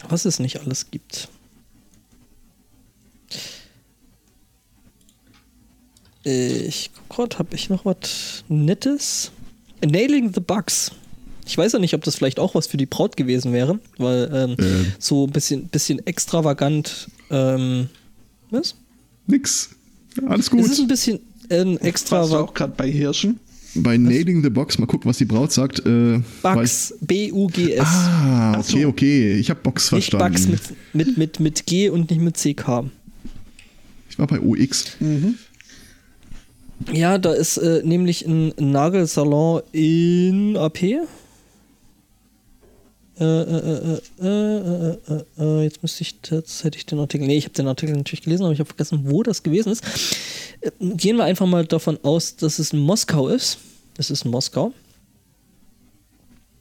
Was 0.08 0.24
es 0.24 0.38
nicht 0.38 0.60
alles 0.60 0.90
gibt. 0.90 1.28
Ich 6.22 6.90
guck 6.94 7.16
grad, 7.16 7.38
habe 7.38 7.54
ich 7.54 7.70
noch 7.70 7.84
was 7.84 8.44
Nettes? 8.48 9.30
Nailing 9.84 10.32
the 10.34 10.40
Bugs. 10.40 10.92
Ich 11.46 11.56
weiß 11.56 11.72
ja 11.72 11.78
nicht, 11.78 11.94
ob 11.94 12.04
das 12.04 12.16
vielleicht 12.16 12.38
auch 12.38 12.54
was 12.54 12.66
für 12.66 12.76
die 12.76 12.86
Braut 12.86 13.16
gewesen 13.16 13.52
wäre, 13.52 13.80
weil 13.98 14.30
ähm, 14.32 14.64
äh. 14.64 14.84
so 14.98 15.26
ein 15.26 15.30
bisschen, 15.30 15.68
bisschen 15.68 16.06
extravagant. 16.06 17.08
Ähm, 17.30 17.88
was? 18.50 18.76
Nix. 19.26 19.70
Alles 20.26 20.50
gut. 20.50 20.60
Es 20.60 20.70
ist 20.70 20.80
ein 20.80 20.88
bisschen 20.88 21.20
äh, 21.48 21.74
extravagant. 21.76 22.32
Warst 22.32 22.32
du 22.32 22.50
auch 22.50 22.54
gerade 22.54 22.74
bei 22.76 22.90
Hirschen? 22.90 23.40
Bei 23.74 23.96
Nailing 23.96 24.42
the 24.42 24.50
Box, 24.50 24.78
mal 24.78 24.86
gucken, 24.86 25.08
was 25.08 25.18
die 25.18 25.24
Braut 25.24 25.52
sagt. 25.52 25.84
Äh, 25.86 26.20
Bugs, 26.42 26.94
B-U-G-S. 27.00 27.80
Ah, 27.80 28.58
okay, 28.58 28.84
okay. 28.84 29.34
Ich 29.34 29.50
habe 29.50 29.60
Box 29.62 29.92
nicht 29.92 30.10
verstanden. 30.10 30.32
Bugs 30.32 30.48
mit, 30.92 31.06
mit, 31.06 31.18
mit, 31.18 31.40
mit 31.40 31.66
G 31.66 31.88
und 31.88 32.10
nicht 32.10 32.20
mit 32.20 32.36
CK. 32.36 32.84
Ich 34.08 34.18
war 34.18 34.26
bei 34.26 34.40
OX. 34.40 34.96
Mhm. 35.00 35.36
Ja, 36.92 37.18
da 37.18 37.32
ist 37.32 37.58
äh, 37.58 37.82
nämlich 37.84 38.26
ein 38.26 38.52
Nagelsalon 38.58 39.62
in 39.72 40.56
AP. 40.56 40.78
Äh, 43.20 43.24
äh, 43.24 44.00
äh, 45.38 45.62
jetzt 45.62 45.82
müsste 45.82 46.02
ich, 46.02 46.16
jetzt 46.30 46.64
hätte 46.64 46.78
ich 46.78 46.86
den 46.86 46.98
Artikel, 46.98 47.26
nee, 47.26 47.36
ich 47.36 47.44
habe 47.44 47.54
den 47.54 47.68
Artikel 47.68 47.94
natürlich 47.94 48.22
gelesen, 48.22 48.44
aber 48.44 48.54
ich 48.54 48.60
habe 48.60 48.68
vergessen, 48.68 49.02
wo 49.04 49.22
das 49.22 49.42
gewesen 49.42 49.72
ist. 49.72 49.84
Gehen 50.80 51.16
wir 51.16 51.24
einfach 51.24 51.46
mal 51.46 51.66
davon 51.66 51.98
aus, 52.02 52.36
dass 52.36 52.58
es 52.58 52.72
in 52.72 52.78
Moskau 52.78 53.28
ist. 53.28 53.58
Es 53.98 54.10
ist 54.10 54.24
in 54.24 54.30
Moskau. 54.30 54.72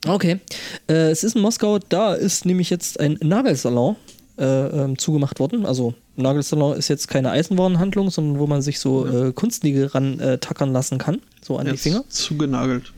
Okay, 0.05 0.39
es 0.87 1.23
ist 1.23 1.35
in 1.35 1.41
Moskau, 1.41 1.79
da 1.79 2.13
ist 2.13 2.45
nämlich 2.45 2.69
jetzt 2.69 2.99
ein 2.99 3.17
Nagelsalon 3.21 3.97
ähm, 4.37 4.97
zugemacht 4.97 5.39
worden. 5.39 5.65
Also 5.65 5.93
Nagelsalon 6.15 6.77
ist 6.77 6.87
jetzt 6.87 7.07
keine 7.09 7.31
Eisenwarenhandlung, 7.31 8.09
sondern 8.09 8.39
wo 8.39 8.47
man 8.47 8.61
sich 8.61 8.79
so 8.79 9.05
äh, 9.05 9.33
Kunstnägel 9.33 9.87
ran 9.87 10.19
äh, 10.19 10.37
tackern 10.37 10.71
lassen 10.71 10.97
kann, 10.97 11.21
so 11.41 11.57
an 11.57 11.67
jetzt 11.67 11.85
die 11.85 11.89
Finger. 11.89 12.03
Zugenagelt. 12.09 12.93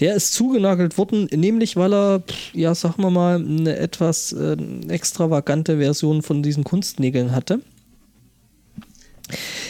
Der 0.00 0.14
ist 0.14 0.32
zugenagelt 0.32 0.96
worden, 0.96 1.28
nämlich 1.34 1.76
weil 1.76 1.92
er, 1.92 2.22
ja, 2.54 2.74
sagen 2.74 3.02
wir 3.02 3.10
mal, 3.10 3.36
eine 3.36 3.76
etwas 3.76 4.32
äh, 4.32 4.56
extravagante 4.88 5.76
Version 5.76 6.22
von 6.22 6.42
diesen 6.42 6.64
Kunstnägeln 6.64 7.32
hatte. 7.32 7.60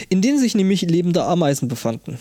In 0.09 0.21
denen 0.21 0.39
sich 0.39 0.55
nämlich 0.55 0.81
lebende 0.81 1.23
Ameisen 1.25 1.67
befanden. 1.67 2.17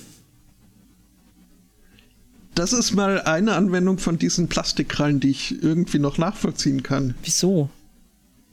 Das 2.54 2.72
ist 2.72 2.92
mal 2.92 3.22
eine 3.22 3.54
Anwendung 3.54 3.98
von 3.98 4.18
diesen 4.18 4.48
Plastikkrallen, 4.48 5.20
die 5.20 5.30
ich 5.30 5.62
irgendwie 5.62 6.00
noch 6.00 6.18
nachvollziehen 6.18 6.82
kann. 6.82 7.14
Wieso? 7.22 7.70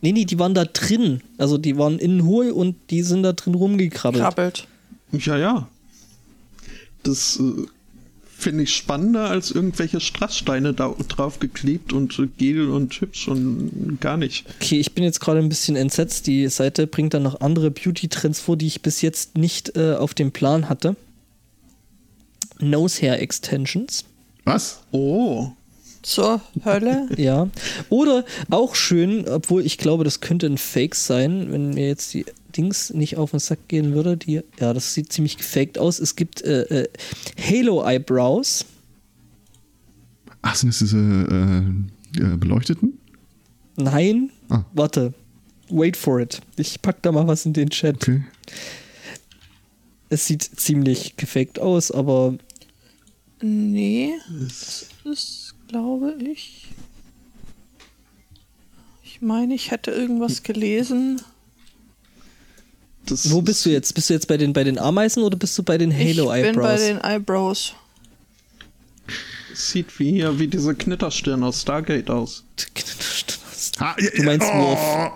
Nee, 0.01 0.11
nee, 0.11 0.25
die 0.25 0.37
waren 0.37 0.53
da 0.53 0.65
drin. 0.65 1.21
Also 1.39 1.57
die 1.57 1.77
waren 1.77 1.97
innen 1.97 2.23
hohl 2.23 2.51
und 2.51 2.75
die 2.91 3.01
sind 3.01 3.23
da 3.23 3.33
drin 3.33 3.55
rumgekrabbelt. 3.55 4.23
Krabbelt. 4.23 4.67
Ja, 5.11 5.37
ja. 5.37 5.67
Das 7.03 7.39
äh, 7.39 7.65
finde 8.37 8.63
ich 8.63 8.75
spannender 8.75 9.29
als 9.29 9.51
irgendwelche 9.51 9.99
Strasssteine 9.99 10.73
da 10.73 10.93
drauf 11.07 11.39
geklebt 11.39 11.91
und 11.91 12.21
Gel 12.37 12.69
und 12.69 12.93
hübsch 12.93 13.27
und 13.27 13.97
gar 13.99 14.15
nicht. 14.15 14.45
Okay, 14.61 14.79
ich 14.79 14.93
bin 14.93 15.03
jetzt 15.03 15.19
gerade 15.19 15.39
ein 15.39 15.49
bisschen 15.49 15.75
entsetzt. 15.75 16.27
Die 16.27 16.47
Seite 16.47 16.85
bringt 16.85 17.15
dann 17.15 17.23
noch 17.23 17.41
andere 17.41 17.71
Beauty-Trends 17.71 18.39
vor, 18.39 18.55
die 18.55 18.67
ich 18.67 18.81
bis 18.81 19.01
jetzt 19.01 19.37
nicht 19.37 19.75
äh, 19.75 19.95
auf 19.95 20.13
dem 20.13 20.31
Plan 20.31 20.69
hatte. 20.69 20.95
Nose 22.59 23.01
Hair 23.01 23.21
Extensions. 23.21 24.05
Was? 24.45 24.81
Oh. 24.91 25.49
Zur 26.03 26.41
Hölle? 26.63 27.09
ja. 27.17 27.49
Oder 27.89 28.23
auch 28.51 28.75
schön, 28.75 29.27
obwohl 29.27 29.65
ich 29.65 29.79
glaube, 29.79 30.03
das 30.03 30.21
könnte 30.21 30.45
ein 30.45 30.59
Fake 30.59 30.95
sein, 30.95 31.51
wenn 31.51 31.71
mir 31.71 31.87
jetzt 31.87 32.13
die 32.13 32.25
Dings 32.57 32.93
nicht 32.93 33.17
auf 33.17 33.31
den 33.31 33.39
Sack 33.39 33.67
gehen 33.67 33.93
würde. 33.93 34.17
Die, 34.17 34.41
ja, 34.59 34.73
das 34.73 34.93
sieht 34.93 35.13
ziemlich 35.13 35.37
gefaked 35.37 35.77
aus. 35.77 35.99
Es 35.99 36.15
gibt 36.15 36.41
äh, 36.41 36.63
äh, 36.63 36.89
Halo 37.39 37.83
Eyebrows. 37.83 38.65
Ach, 40.41 40.55
sind 40.55 40.69
das 40.69 40.79
diese 40.79 40.97
äh, 40.97 42.37
beleuchteten? 42.37 42.97
Nein. 43.75 44.31
Ah. 44.49 44.63
Warte. 44.73 45.13
wait 45.69 45.95
for 45.95 46.19
it. 46.19 46.41
Ich 46.55 46.81
pack 46.81 47.01
da 47.01 47.11
mal 47.11 47.27
was 47.27 47.45
in 47.45 47.53
den 47.53 47.69
Chat. 47.69 47.95
Okay. 47.95 48.23
Es 50.09 50.25
sieht 50.25 50.41
ziemlich 50.41 51.17
gefaked 51.17 51.59
aus, 51.59 51.91
aber 51.91 52.37
Nee, 53.41 54.13
das 54.41 54.87
ist, 55.03 55.53
glaube 55.67 56.17
ich. 56.19 56.69
Ich 59.03 59.21
meine, 59.21 59.53
ich 59.53 59.71
hätte 59.71 59.91
irgendwas 59.91 60.43
gelesen. 60.43 61.21
Das 63.07 63.31
wo 63.31 63.41
bist 63.41 63.65
du 63.65 63.69
jetzt? 63.69 63.93
Bist 63.95 64.09
du 64.09 64.13
jetzt 64.13 64.27
bei 64.27 64.37
den, 64.37 64.53
bei 64.53 64.63
den 64.63 64.77
Ameisen 64.77 65.23
oder 65.23 65.37
bist 65.37 65.57
du 65.57 65.63
bei 65.63 65.77
den 65.77 65.91
Halo 65.93 66.33
ich 66.33 66.43
bin 66.43 66.55
bei 66.55 66.73
Eyebrows? 66.73 66.81
den 66.81 66.97
Eyebrows. 67.01 67.73
Sieht 69.53 69.97
wie 69.99 70.11
hier, 70.11 70.37
wie 70.39 70.47
diese 70.47 70.75
Knitterstirn 70.75 71.43
aus 71.43 71.61
Stargate 71.61 72.09
aus. 72.09 72.43
Du 74.15 74.23
meinst 74.23 74.47
oh, 74.53 75.09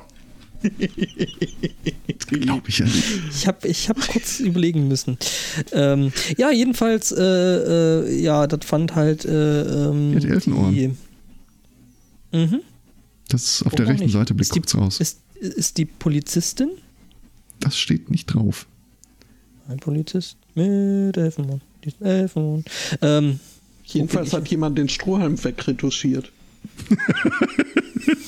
Glaube 2.28 2.70
ich 2.70 2.80
ja 2.80 2.86
nicht. 2.86 3.04
Ich 3.32 3.48
habe 3.48 3.68
ich 3.68 3.90
hab 3.90 4.00
kurz 4.08 4.40
überlegen 4.40 4.88
müssen. 4.88 5.18
Ähm, 5.72 6.12
ja, 6.38 6.52
jedenfalls, 6.52 7.12
äh, 7.12 7.22
äh, 7.22 8.22
ja, 8.22 8.48
das 8.48 8.66
fand 8.66 8.96
halt. 8.96 9.26
Äh, 9.26 9.62
ähm, 9.90 10.14
Ja, 10.14 10.20
die 10.20 10.28
Elfenohren. 10.30 10.74
die- 10.74 10.92
Mhm. 12.34 12.62
Das 13.28 13.44
ist 13.44 13.62
auf 13.64 13.74
Warum 13.74 13.76
der 13.78 13.88
rechten 13.88 14.04
nicht? 14.06 14.14
Seite 14.14 14.34
blickt 14.34 14.56
die- 14.56 14.60
kurz 14.62 14.76
raus. 14.76 15.00
Ist, 15.02 15.20
ist 15.40 15.78
die 15.78 15.86
Polizistin? 15.86 16.70
Das 17.62 17.78
steht 17.78 18.12
nicht 18.12 18.26
drauf. 18.28 18.68
Ein 19.70 19.78
Polizist 19.78 20.36
mit 20.56 21.16
Elfenmond. 21.16 21.62
Elfenmond. 22.02 22.70
Ähm, 23.02 23.40
Jedenfalls 23.86 24.34
hat 24.34 24.48
jemand 24.50 24.78
den 24.78 24.90
Strohhalm 24.90 25.42
wegretuschiert. 25.42 26.32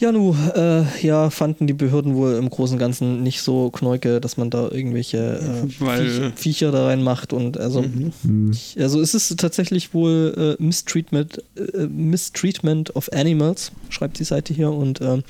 Ja, 0.00 0.12
nu, 0.12 0.34
äh, 0.54 0.84
ja, 1.06 1.28
fanden 1.28 1.66
die 1.66 1.74
Behörden 1.74 2.14
wohl 2.14 2.32
im 2.36 2.48
Großen 2.48 2.74
und 2.76 2.78
Ganzen 2.80 3.22
nicht 3.22 3.42
so 3.42 3.70
knäuke, 3.70 4.18
dass 4.18 4.38
man 4.38 4.48
da 4.48 4.70
irgendwelche 4.70 5.18
äh, 5.18 5.68
Weil- 5.80 6.08
Viech, 6.08 6.32
Viecher 6.36 6.72
da 6.72 6.86
reinmacht 6.86 7.34
und 7.34 7.58
also, 7.58 7.82
Hm. 7.84 8.50
ich, 8.50 8.80
also 8.80 8.98
es 9.00 9.14
ist 9.14 9.38
tatsächlich 9.38 9.92
wohl 9.92 10.56
äh, 10.58 10.62
Mistreatment, 10.62 11.42
äh, 11.56 11.86
Mistreatment 11.86 12.96
of 12.96 13.10
Animals, 13.12 13.72
schreibt 13.90 14.18
die 14.18 14.24
Seite 14.24 14.54
hier 14.54 14.70
und 14.72 15.02
ähm, 15.02 15.22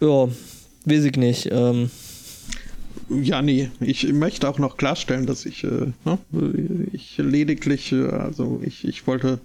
ja, 0.00 0.26
weiß 0.86 1.04
ich 1.04 1.16
nicht. 1.16 1.48
Ähm, 1.52 1.90
Ja, 3.10 3.42
nee, 3.42 3.70
ich 3.80 4.10
möchte 4.12 4.48
auch 4.48 4.58
noch 4.58 4.78
klarstellen, 4.78 5.26
dass 5.26 5.44
ich, 5.44 5.64
äh, 5.64 5.92
ne, 6.06 6.18
ich 6.92 7.18
lediglich, 7.18 7.92
äh, 7.92 8.06
also 8.08 8.58
ich, 8.64 8.84
ich 8.88 9.06
wollte 9.06 9.38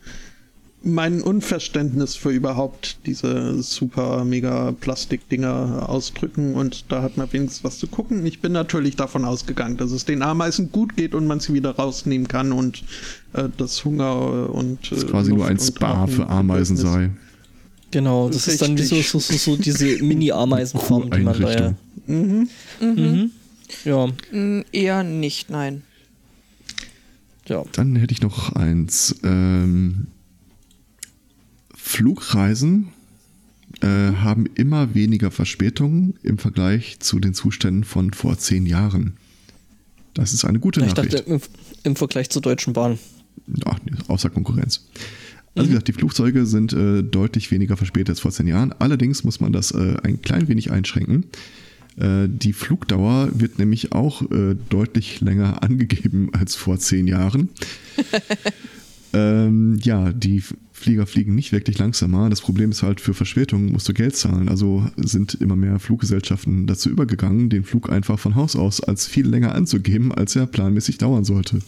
mein 0.84 1.22
Unverständnis 1.22 2.16
für 2.16 2.32
überhaupt 2.32 2.98
diese 3.06 3.62
super 3.62 4.26
mega 4.26 4.72
Plastikdinger 4.72 5.88
ausdrücken 5.88 6.56
und 6.56 6.86
da 6.92 7.04
hat 7.04 7.18
man 7.18 7.32
wenigstens 7.32 7.64
was 7.64 7.78
zu 7.78 7.86
gucken. 7.88 8.26
Ich 8.26 8.40
bin 8.42 8.52
natürlich 8.52 8.96
davon 8.96 9.24
ausgegangen, 9.24 9.78
dass 9.78 9.92
es 9.92 10.06
den 10.06 10.24
Ameisen 10.24 10.72
gut 10.72 10.96
geht 10.96 11.14
und 11.14 11.28
man 11.28 11.40
sie 11.40 11.54
wieder 11.54 11.72
rausnehmen 11.76 12.28
kann 12.28 12.52
und 12.52 12.84
äh, 13.34 13.48
das 13.58 13.86
Hunger 13.86 14.50
und 14.50 14.92
Das 14.92 15.04
äh, 15.04 15.08
quasi 15.08 15.30
nur 15.30 15.40
Luft 15.40 15.50
ein 15.52 15.58
und 15.58 15.64
Spa 15.66 16.08
für 16.08 16.28
Ameisen 16.28 16.78
sei. 16.78 17.12
genau, 17.92 18.30
das 18.30 18.48
ist 18.48 18.62
dann 18.64 18.76
wie 18.78 18.82
so, 18.84 18.96
Richtig. 18.96 19.12
so, 19.12 19.20
so, 19.20 19.38
so 19.38 19.56
diese 19.58 20.04
Mini-Ameisenfarm, 20.04 21.12
die 21.12 21.20
man 21.20 21.40
da 21.40 21.52
ja. 21.52 21.74
Kuheinrichtung. 22.08 22.50
Mhm. 22.80 23.32
Ja, 23.86 24.08
Mm, 24.32 24.62
Eher 24.72 25.04
nicht, 25.04 25.50
nein. 25.52 25.84
ja. 27.48 27.64
Dann 27.74 27.96
hätte 27.96 28.14
ich 28.14 28.22
noch 28.22 28.54
eins. 28.54 29.16
Ähm, 29.24 30.08
Flugreisen 31.84 32.90
äh, 33.82 33.88
haben 33.88 34.46
immer 34.56 34.94
weniger 34.94 35.32
Verspätungen 35.32 36.14
im 36.24 36.38
Vergleich 36.38 37.00
zu 37.00 37.20
den 37.20 37.34
Zuständen 37.34 37.84
von 37.84 38.14
vor 38.14 38.38
zehn 38.38 38.66
Jahren. 38.66 39.18
Das 40.14 40.34
ist 40.34 40.46
eine 40.46 40.60
gute 40.60 40.82
Ich 40.82 40.88
Nachricht. 40.88 41.14
dachte, 41.14 41.30
im, 41.30 41.42
im 41.84 41.96
Vergleich 41.96 42.30
zur 42.30 42.42
Deutschen 42.42 42.74
Bahn. 42.74 43.00
Ach, 43.66 43.80
außer 44.08 44.30
Konkurrenz. 44.30 44.88
Also 45.56 45.68
wie 45.68 45.72
gesagt, 45.72 45.88
die 45.88 45.94
Flugzeuge 45.94 46.46
sind 46.46 46.72
äh, 46.72 47.04
deutlich 47.04 47.52
weniger 47.52 47.76
verspätet 47.76 48.12
als 48.12 48.20
vor 48.20 48.32
zehn 48.32 48.48
Jahren. 48.48 48.74
Allerdings 48.80 49.24
muss 49.24 49.40
man 49.40 49.52
das 49.52 49.72
äh, 49.72 49.98
ein 50.04 50.22
klein 50.22 50.48
wenig 50.48 50.72
einschränken. 50.72 51.26
Äh, 51.98 52.28
die 52.30 52.54
Flugdauer 52.54 53.30
wird 53.34 53.60
nämlich 53.60 53.92
auch 53.92 54.22
äh, 54.32 54.56
deutlich 54.70 55.20
länger 55.20 55.64
angegeben 55.64 56.30
als 56.34 56.56
vor 56.56 56.78
zehn 56.78 57.08
Jahren. 57.08 57.50
ähm, 59.14 59.78
ja, 59.82 60.14
die 60.14 60.44
Flieger 60.82 61.06
fliegen 61.06 61.36
nicht 61.36 61.52
wirklich 61.52 61.78
langsamer. 61.78 62.30
Das 62.30 62.42
Problem 62.42 62.72
ist 62.72 62.84
halt, 62.84 63.00
für 63.00 63.14
Verspätungen 63.14 63.72
musst 63.72 63.88
du 63.88 63.94
Geld 63.94 64.16
zahlen. 64.16 64.50
Also 64.50 64.86
sind 64.98 65.36
immer 65.36 65.56
mehr 65.56 65.80
Fluggesellschaften 65.80 66.68
dazu 66.68 66.90
übergegangen, 66.90 67.50
den 67.50 67.64
Flug 67.64 67.92
einfach 67.92 68.20
von 68.20 68.36
Haus 68.36 68.56
aus 68.56 68.82
als 68.82 69.08
viel 69.08 69.28
länger 69.28 69.56
anzugeben, 69.56 70.12
als 70.12 70.36
er 70.36 70.48
planmäßig 70.48 70.98
dauern 70.98 71.24
sollte. 71.24 71.60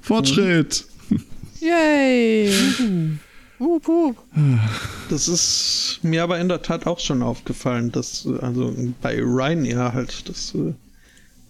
Fortschritt! 0.00 0.86
Yay! 1.60 2.50
Wup, 3.58 3.88
wup. 3.88 4.16
Das 5.10 5.26
ist 5.28 6.00
mir 6.02 6.22
aber 6.22 6.38
in 6.38 6.48
der 6.48 6.62
Tat 6.62 6.86
auch 6.86 7.00
schon 7.00 7.22
aufgefallen, 7.22 7.90
dass 7.90 8.26
also 8.40 8.74
bei 9.02 9.20
Ryanair 9.20 9.92
halt, 9.92 10.28
dass 10.28 10.54
äh, 10.54 10.72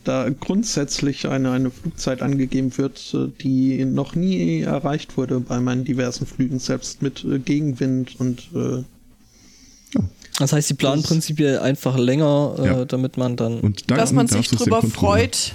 da 0.08 0.28
grundsätzlich 0.30 1.28
eine, 1.28 1.50
eine 1.52 1.70
Flugzeit 1.70 2.22
angegeben 2.22 2.76
wird, 2.78 3.14
äh, 3.14 3.28
die 3.42 3.84
noch 3.84 4.14
nie 4.14 4.62
erreicht 4.62 5.16
wurde 5.16 5.40
bei 5.40 5.60
meinen 5.60 5.84
diversen 5.84 6.26
Flügen, 6.26 6.58
selbst 6.58 7.02
mit 7.02 7.24
äh, 7.24 7.38
Gegenwind 7.38 8.18
und 8.18 8.48
äh, 8.54 8.82
Das 10.38 10.52
heißt, 10.52 10.68
sie 10.68 10.74
planen 10.74 11.02
Das- 11.02 11.08
prinzipiell 11.10 11.58
einfach 11.58 11.98
länger, 11.98 12.54
äh, 12.58 12.66
Ja. 12.66 12.84
damit 12.84 13.16
man 13.16 13.36
dann. 13.36 13.60
Und 13.60 13.90
dann 13.90 13.98
Dass 13.98 14.12
man 14.12 14.26
sich 14.28 14.48
drüber 14.48 14.80
Controller. 14.80 14.92
freut, 15.18 15.52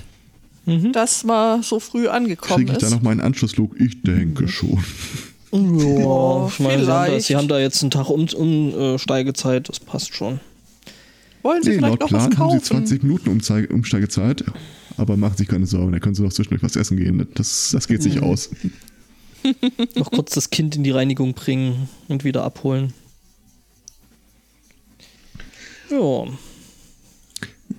Mhm. 0.65 0.91
dass 0.93 1.23
man 1.23 1.61
so 1.63 1.79
früh 1.79 2.07
angekommen 2.07 2.57
Kriege 2.65 2.71
ich 2.73 2.77
da 2.79 2.87
ist. 2.87 2.93
noch 2.93 3.01
mal 3.01 3.11
einen 3.11 3.21
Anschlussflug? 3.21 3.79
Ich 3.79 4.01
denke 4.01 4.47
schon. 4.47 4.83
Ja, 5.51 5.59
Ja, 5.59 6.47
ich 6.47 6.59
meine, 6.59 6.83
sie 6.83 6.89
haben, 6.91 7.11
da, 7.11 7.19
sie 7.19 7.35
haben 7.35 7.47
da 7.47 7.59
jetzt 7.59 7.81
einen 7.83 7.91
Tag 7.91 8.09
um, 8.09 8.27
um 8.35 8.73
äh, 8.79 8.97
Steigezeit, 8.99 9.69
das 9.69 9.79
passt 9.79 10.15
schon. 10.15 10.39
Wollen 11.43 11.61
Sie 11.61 11.71
Nee, 11.71 11.75
vielleicht 11.77 11.91
laut 11.91 11.99
noch 11.99 12.07
Plan 12.07 12.31
was 12.31 12.37
haben 12.39 12.51
sie 12.51 12.57
kaufen? 12.57 12.63
20 12.87 13.03
Minuten 13.03 13.29
Umzeig 13.29 13.71
Umsteigezeit. 13.71 14.43
Aber 14.97 15.17
machen 15.17 15.37
sich 15.37 15.47
keine 15.47 15.65
Sorgen, 15.65 15.91
da 15.91 15.99
können 15.99 16.15
sie 16.15 16.23
noch 16.23 16.31
zwischendurch 16.31 16.63
was 16.63 16.75
essen 16.75 16.97
gehen. 16.97 17.27
Das, 17.35 17.71
das 17.71 17.87
geht 17.89 18.01
sich 18.01 18.21
aus. 18.21 18.49
Noch 19.95 20.11
kurz 20.11 20.33
das 20.33 20.49
Kind 20.49 20.75
in 20.75 20.83
die 20.83 20.91
Reinigung 20.91 21.33
bringen 21.33 21.89
und 22.07 22.23
wieder 22.23 22.43
abholen. 22.43 22.93
Ja. 25.89 26.25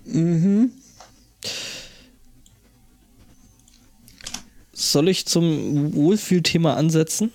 mhm. 0.05 0.71
Soll 4.73 5.09
ich 5.09 5.25
zum 5.27 5.95
Wohlfühlthema 5.95 6.75
ansetzen? 6.75 7.31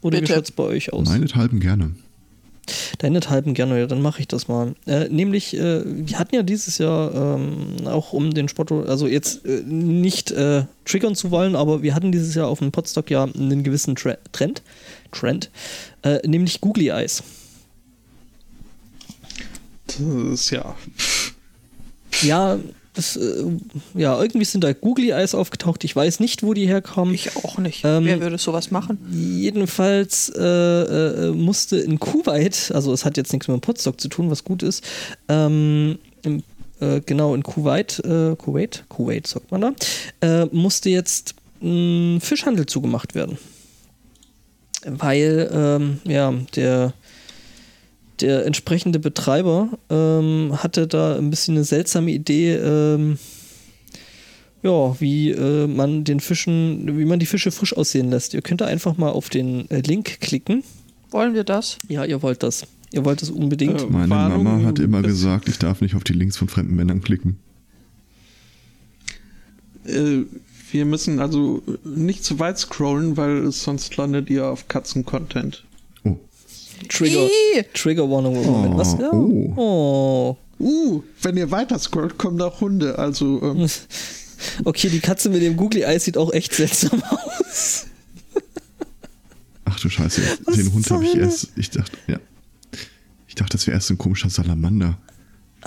Oder 0.00 0.20
Bitte. 0.20 0.30
wie 0.30 0.36
schaut's 0.36 0.52
bei 0.52 0.62
euch 0.62 0.92
aus? 0.92 1.08
Meinethalben 1.08 1.58
gerne. 1.58 1.94
Deinethalben 2.98 3.54
gerne, 3.54 3.78
ja, 3.78 3.86
dann 3.86 4.02
mache 4.02 4.20
ich 4.20 4.28
das 4.28 4.48
mal. 4.48 4.74
Äh, 4.86 5.08
nämlich, 5.08 5.56
äh, 5.56 5.82
wir 5.84 6.18
hatten 6.18 6.34
ja 6.34 6.42
dieses 6.42 6.78
Jahr 6.78 7.14
ähm, 7.14 7.86
auch 7.86 8.12
um 8.12 8.32
den 8.34 8.48
Sport, 8.48 8.72
also 8.72 9.06
jetzt 9.06 9.44
äh, 9.44 9.62
nicht 9.64 10.30
äh, 10.30 10.64
triggern 10.84 11.14
zu 11.14 11.30
wollen, 11.30 11.56
aber 11.56 11.82
wir 11.82 11.94
hatten 11.94 12.12
dieses 12.12 12.34
Jahr 12.34 12.48
auf 12.48 12.58
dem 12.58 12.72
Podstock 12.72 13.10
ja 13.10 13.24
einen 13.24 13.62
gewissen 13.62 13.96
Tre 13.96 14.18
Trend, 14.32 14.62
Trend 15.12 15.50
äh, 16.02 16.26
nämlich 16.26 16.60
Googly 16.60 16.88
Eyes. 16.88 17.22
das 19.86 20.00
ist 20.32 20.50
ja 20.50 20.74
Ja, 22.22 22.58
das, 22.98 23.16
äh, 23.16 23.44
ja, 23.94 24.20
irgendwie 24.20 24.44
sind 24.44 24.64
da 24.64 24.72
Googly 24.72 25.10
Eyes 25.10 25.34
aufgetaucht. 25.34 25.84
Ich 25.84 25.94
weiß 25.94 26.20
nicht, 26.20 26.42
wo 26.42 26.52
die 26.52 26.66
herkommen. 26.66 27.14
Ich 27.14 27.36
auch 27.36 27.58
nicht. 27.58 27.84
Ähm, 27.84 28.04
Wer 28.04 28.20
würde 28.20 28.38
sowas 28.38 28.70
machen? 28.70 28.98
Jedenfalls 29.10 30.30
äh, 30.36 30.42
äh, 30.42 31.30
musste 31.30 31.78
in 31.78 32.00
Kuwait, 32.00 32.72
also 32.74 32.92
es 32.92 33.04
hat 33.04 33.16
jetzt 33.16 33.32
nichts 33.32 33.48
mit 33.48 33.56
dem 33.56 33.60
Podstock 33.60 34.00
zu 34.00 34.08
tun, 34.08 34.30
was 34.30 34.42
gut 34.42 34.62
ist, 34.62 34.84
ähm, 35.28 35.98
im, 36.22 36.42
äh, 36.80 37.00
genau 37.06 37.34
in 37.34 37.42
Kuwait, 37.42 38.00
äh, 38.04 38.34
Kuwait, 38.36 38.84
Kuwait 38.88 39.26
sagt 39.26 39.50
man 39.52 39.60
da, 39.60 39.72
äh, 40.20 40.46
musste 40.46 40.90
jetzt 40.90 41.34
mh, 41.60 42.20
Fischhandel 42.20 42.66
zugemacht 42.66 43.14
werden. 43.14 43.38
Weil, 44.84 45.50
ähm, 45.52 45.98
ja, 46.04 46.32
der, 46.56 46.92
der 48.20 48.46
entsprechende 48.46 48.98
Betreiber 48.98 49.68
ähm, 49.90 50.52
hatte 50.62 50.86
da 50.86 51.16
ein 51.16 51.30
bisschen 51.30 51.56
eine 51.56 51.64
seltsame 51.64 52.10
Idee, 52.10 52.54
ähm, 52.54 53.18
ja, 54.62 55.00
wie 55.00 55.30
äh, 55.30 55.66
man 55.66 56.04
den 56.04 56.20
Fischen, 56.20 56.98
wie 56.98 57.04
man 57.04 57.18
die 57.20 57.26
Fische 57.26 57.50
frisch 57.50 57.76
aussehen 57.76 58.10
lässt. 58.10 58.34
Ihr 58.34 58.42
könnt 58.42 58.60
da 58.60 58.66
einfach 58.66 58.96
mal 58.96 59.10
auf 59.10 59.28
den 59.28 59.70
äh, 59.70 59.80
Link 59.80 60.20
klicken. 60.20 60.64
Wollen 61.10 61.34
wir 61.34 61.44
das? 61.44 61.78
Ja, 61.88 62.04
ihr 62.04 62.22
wollt 62.22 62.42
das. 62.42 62.66
Ihr 62.90 63.04
wollt 63.04 63.22
das 63.22 63.30
unbedingt. 63.30 63.80
Äh, 63.82 63.86
Meine 63.86 64.10
Warnung, 64.10 64.42
Mama 64.42 64.66
hat 64.66 64.78
immer 64.78 65.02
gesagt, 65.02 65.48
ich 65.48 65.58
darf 65.58 65.80
nicht 65.80 65.94
auf 65.94 66.04
die 66.04 66.12
Links 66.12 66.36
von 66.36 66.48
fremden 66.48 66.74
Männern 66.74 67.00
klicken. 67.02 67.36
äh, 69.84 70.22
Wir 70.72 70.84
müssen 70.84 71.20
also 71.20 71.62
nicht 71.84 72.24
zu 72.24 72.38
weit 72.38 72.58
scrollen, 72.58 73.16
weil 73.16 73.50
sonst 73.52 73.96
landet 73.96 74.28
ihr 74.28 74.46
auf 74.46 74.68
Katzen-Content. 74.68 75.64
Oh. 76.82 76.86
Trigger. 76.88 77.28
Trigger 77.74 78.10
Warning. 78.10 78.44
Moment, 78.44 78.76
was? 78.76 78.96
Ja. 78.98 79.10
oh. 79.12 79.54
Oh. 79.56 80.36
Uh, 80.60 81.02
wenn 81.22 81.36
ihr 81.36 81.50
weiter 81.50 81.78
scrollt, 81.78 82.18
kommen 82.18 82.40
auch 82.42 82.60
Hunde. 82.60 82.98
Also, 82.98 83.40
ähm, 83.42 83.68
Okay, 84.64 84.88
die 84.88 85.00
Katze 85.00 85.30
mit 85.30 85.42
dem 85.42 85.56
Googly 85.56 85.82
Eye 85.82 85.98
sieht 85.98 86.16
auch 86.16 86.32
echt 86.32 86.54
seltsam 86.54 87.02
aus. 87.02 87.86
Ach 89.64 89.80
du 89.80 89.88
Scheiße, 89.88 90.22
Was 90.44 90.56
den 90.56 90.72
Hund 90.72 90.90
habe 90.90 91.04
ich 91.04 91.16
erst. 91.16 91.48
Ich 91.56 91.70
dachte, 91.70 91.96
ja. 92.06 92.18
Ich 93.26 93.34
dachte, 93.34 93.56
das 93.56 93.66
wäre 93.66 93.76
erst 93.76 93.90
ein 93.90 93.98
komischer 93.98 94.30
Salamander. 94.30 94.98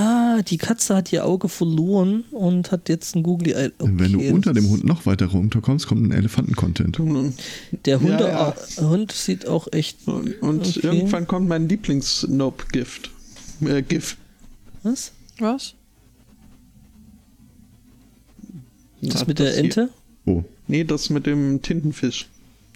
Ah, 0.04 0.42
die 0.42 0.58
Katze 0.58 0.96
hat 0.96 1.14
ihr 1.14 1.26
Auge 1.26 1.48
verloren 1.48 2.24
und 2.32 2.72
hat 2.72 2.90
jetzt 2.90 3.16
ein 3.16 3.22
Googly 3.22 3.52
Eye. 3.52 3.72
Okay, 3.78 3.92
Wenn 3.98 4.14
du 4.14 4.20
unter 4.34 4.52
das- 4.54 4.64
dem 4.64 4.72
Hund 4.72 4.84
noch 4.84 5.06
weiter 5.06 5.28
runterkommst, 5.28 5.86
kommt 5.88 6.02
ein 6.08 6.12
Elefanten-Content. 6.12 6.98
Der 7.86 8.00
Hunde 8.00 8.24
Ja, 8.24 8.56
ja. 8.78 8.82
Hund 8.90 9.12
sieht 9.12 9.48
auch 9.48 9.68
echt. 9.72 10.08
und 10.08 10.42
und 10.42 10.62
Okay. 10.78 10.80
irgendwann 10.88 11.28
kommt 11.28 11.48
mein 11.48 11.70
Lieblings-Nope-Gift. 11.70 13.12
Äh, 13.64 13.84
GIF. 13.84 14.18
Was? 14.82 15.12
Was? 15.38 15.76
Das 19.02 19.22
Ja, 19.22 19.28
mit 19.28 19.40
der 19.40 19.52
hier- 19.52 19.64
Ente? 19.64 19.90
Oh. 20.26 20.44
Nee, 20.68 20.84
das 20.84 21.10
mit 21.12 21.26
dem 21.28 21.62
Tintenfisch. 21.62 22.28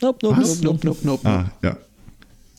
Nope, 0.02 0.20
nope, 0.28 0.38
Was? 0.42 0.62
nope, 0.62 0.86
nope, 0.86 1.00
Nope, 1.04 1.24
nope. 1.24 1.28
Ah, 1.28 1.52
ja. 1.64 1.78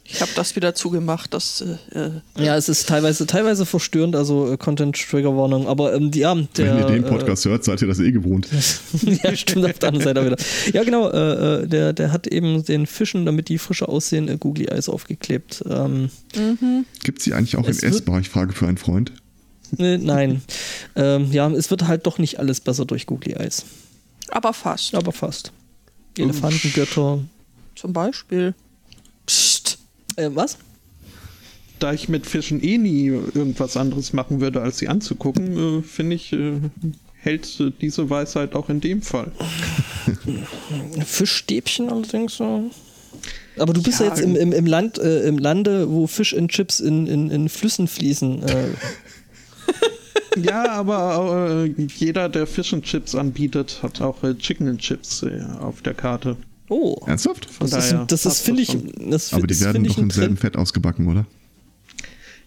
Ich 0.09 0.21
habe 0.21 0.31
das 0.37 0.55
wieder 0.57 0.75
zugemacht. 0.75 1.35
Das, 1.35 1.63
äh, 1.93 1.99
äh, 1.99 2.11
Ja, 2.39 2.57
es 2.57 2.69
ist 2.69 2.89
teilweise, 2.89 3.27
teilweise 3.27 3.67
verstörend, 3.67 4.15
also 4.15 4.53
äh, 4.53 4.57
Content 4.57 4.97
Trigger 4.97 5.37
Warnung, 5.37 5.67
aber 5.67 5.95
ähm, 5.95 6.11
die, 6.11 6.21
ja, 6.21 6.35
der. 6.35 6.75
Wenn 6.75 6.79
ihr 6.79 6.87
den 6.87 7.05
äh, 7.05 7.09
Podcast 7.09 7.45
hört, 7.45 7.65
seid 7.65 7.83
ihr 7.83 7.89
das 7.89 7.99
eh 7.99 8.13
gewohnt. 8.13 8.49
ja, 9.23 9.35
stimmt, 9.35 9.65
auf 9.67 9.79
der 9.79 9.89
anderen 9.89 10.05
Seite 10.05 10.25
wieder. 10.25 10.37
Ja, 10.73 10.85
genau, 10.85 11.11
äh, 11.11 11.63
äh, 11.63 11.67
der, 11.67 11.93
der 11.93 12.13
hat 12.13 12.27
eben 12.29 12.65
den 12.65 12.87
Fischen, 12.87 13.27
damit 13.27 13.49
die 13.49 13.59
frischer 13.59 13.89
aussehen, 13.89 14.29
äh, 14.29 14.37
Googly 14.39 14.67
Eyes 14.67 14.89
aufgeklebt. 14.89 15.65
Ähm, 15.69 16.11
Gibt 17.03 17.23
sie 17.23 17.35
eigentlich 17.35 17.57
auch 17.57 17.67
Es 17.67 17.79
in 17.79 17.83
wird- 17.91 17.95
essbar? 17.95 18.21
Ich 18.21 18.29
frage 18.29 18.53
für 18.53 18.67
einen 18.69 18.79
Freund. 18.79 19.13
äh, 19.79 19.99
nein. 19.99 20.43
ähm, 20.95 21.33
ja, 21.33 21.51
es 21.51 21.71
wird 21.71 21.89
halt 21.89 22.07
doch 22.07 22.19
nicht 22.19 22.39
alles 22.39 22.61
besser 22.61 22.85
durch 22.85 23.07
Googly 23.07 23.33
Eyes. 23.35 23.65
aber 24.29 24.53
fast. 24.53 24.95
Aber 24.95 25.11
fast. 25.13 25.53
Elefantengötter. 26.17 27.19
Zum 27.75 27.93
Beispiel. 27.93 28.55
Äh, 30.17 30.31
was? 30.33 30.59
Da 31.79 31.93
ich 31.93 32.09
mit 32.09 32.27
Fischen 32.27 32.63
eh 32.63 32.79
nie 32.79 33.07
irgendwas 33.07 33.77
anderes 33.77 34.13
machen 34.13 34.41
würde, 34.41 34.63
als 34.63 34.79
sie 34.79 34.89
anzugucken, 34.89 35.81
äh, 35.81 35.83
finde 35.83 36.17
ich, 36.17 36.33
äh, 36.33 36.61
hält 37.21 37.63
diese 37.81 38.09
Weisheit 38.09 38.55
auch 38.55 38.69
in 38.71 38.81
dem 38.81 39.03
Fall. 39.03 39.31
Fischstäbchen 41.05 41.91
allerdings 41.91 42.37
so. 42.37 42.71
Aber 43.59 43.73
du 43.73 43.83
bist 43.83 44.01
ja, 44.01 44.07
Ja, 44.07 44.13
jetzt 44.13 44.23
im, 44.23 44.37
im, 44.37 44.53
im 44.53 44.67
Land, 44.67 44.99
äh, 44.99 45.27
im 45.27 45.39
Lande, 45.39 45.91
wo 45.91 46.07
Fish 46.07 46.35
and 46.35 46.51
Chips 46.51 46.81
in, 46.81 47.07
in, 47.07 47.31
in 47.31 47.49
Flüssen 47.49 47.89
fließen. 47.89 48.43
Äh, 48.43 48.69
Ja, 50.37 50.71
aber 50.73 51.65
äh, 51.65 51.87
jeder, 51.97 52.29
der 52.29 52.47
Fish 52.47 52.75
and 52.75 52.85
Chips 52.85 53.15
anbietet, 53.15 53.81
hat 53.83 54.03
auch 54.03 54.23
äh, 54.23 54.35
Chicken 54.35 54.69
and 54.69 54.81
Chips 54.81 55.23
äh, 55.23 55.43
auf 55.61 55.81
der 55.83 55.95
Karte. 55.95 56.37
Oh. 56.69 56.97
Ernsthaft? 57.07 57.47
Von 57.47 57.71
Das 57.71 57.85
ist, 57.85 57.93
daher 57.93 58.07
das 58.07 58.27
ist 58.27 58.41
finde 58.41 58.63
ich, 58.63 58.77
das, 59.09 59.33
Aber 59.33 59.47
die 59.47 59.55
das 59.55 59.65
werden 59.65 59.85
doch 59.85 59.99
im 59.99 60.11
selben. 60.11 60.37
Fett 60.37 60.57
ausgebacken, 60.57 61.09
oder? 61.09 61.27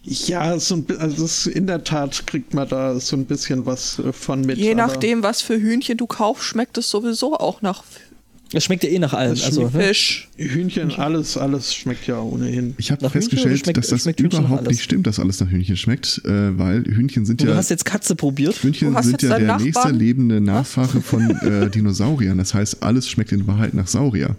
Ja, 0.02 0.58
so 0.58 0.76
ein, 0.76 0.86
also 0.98 1.22
das, 1.22 1.46
in 1.46 1.66
der 1.66 1.84
Tat 1.84 2.26
kriegt 2.26 2.54
man 2.54 2.66
da 2.68 2.98
so 2.98 3.16
ein 3.16 3.26
bisschen 3.26 3.66
was 3.66 3.98
äh, 3.98 4.12
von 4.12 4.40
mit. 4.40 4.56
Je 4.56 4.74
nachdem, 4.74 5.22
was 5.22 5.42
für 5.42 5.60
Hühnchen 5.60 5.98
du 5.98 6.06
kaufst, 6.06 6.44
schmeckt 6.44 6.78
es 6.78 6.88
sowieso 6.88 7.36
auch 7.36 7.60
nach 7.60 7.84
Es 8.52 8.64
schmeckt 8.64 8.82
ja 8.82 8.90
eh 8.90 8.98
nach 8.98 9.12
allem. 9.14 9.30
Also, 9.44 9.62
ne? 9.62 9.70
Fisch. 9.70 10.28
Hühnchen, 10.36 10.90
alles, 10.96 11.36
alles 11.36 11.72
schmeckt 11.72 12.08
ja 12.08 12.20
ohnehin. 12.20 12.74
Ich 12.78 12.90
habe 12.90 13.08
festgestellt, 13.08 13.60
schmeckt- 13.60 13.76
dass 13.78 13.88
das 13.88 14.06
überhaupt 14.06 14.66
nicht 14.66 14.82
stimmt, 14.82 15.06
dass 15.06 15.20
alles 15.20 15.38
nach 15.38 15.48
Hühnchen 15.48 15.76
schmeckt, 15.76 16.20
äh, 16.24 16.58
weil 16.58 16.82
Hühnchen 16.84 17.24
sind 17.26 17.40
Und 17.40 17.46
ja 17.46 17.52
Du 17.52 17.58
hast 17.58 17.68
jetzt 17.70 17.84
Katze 17.84 18.16
probiert. 18.16 18.56
Hühnchen 18.56 18.92
Du 18.92 19.02
sind 19.02 19.22
ja 19.22 19.38
der 19.38 19.56
nächste 19.58 19.70
Nachbarn? 19.78 19.94
lebende 19.98 20.40
Nachfahre 20.40 21.00
von 21.00 21.30
äh, 21.30 21.70
Dinosauriern. 21.74 22.38
Das 22.38 22.52
heißt, 22.52 22.82
alles 22.82 23.08
schmeckt 23.08 23.30
in 23.30 23.46
Wahrheit 23.46 23.72
nach 23.74 23.86
Saurier. 23.86 24.34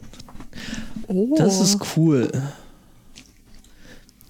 Oh. 1.08 1.34
Das 1.38 1.62
ist 1.62 1.78
cool. 1.96 2.30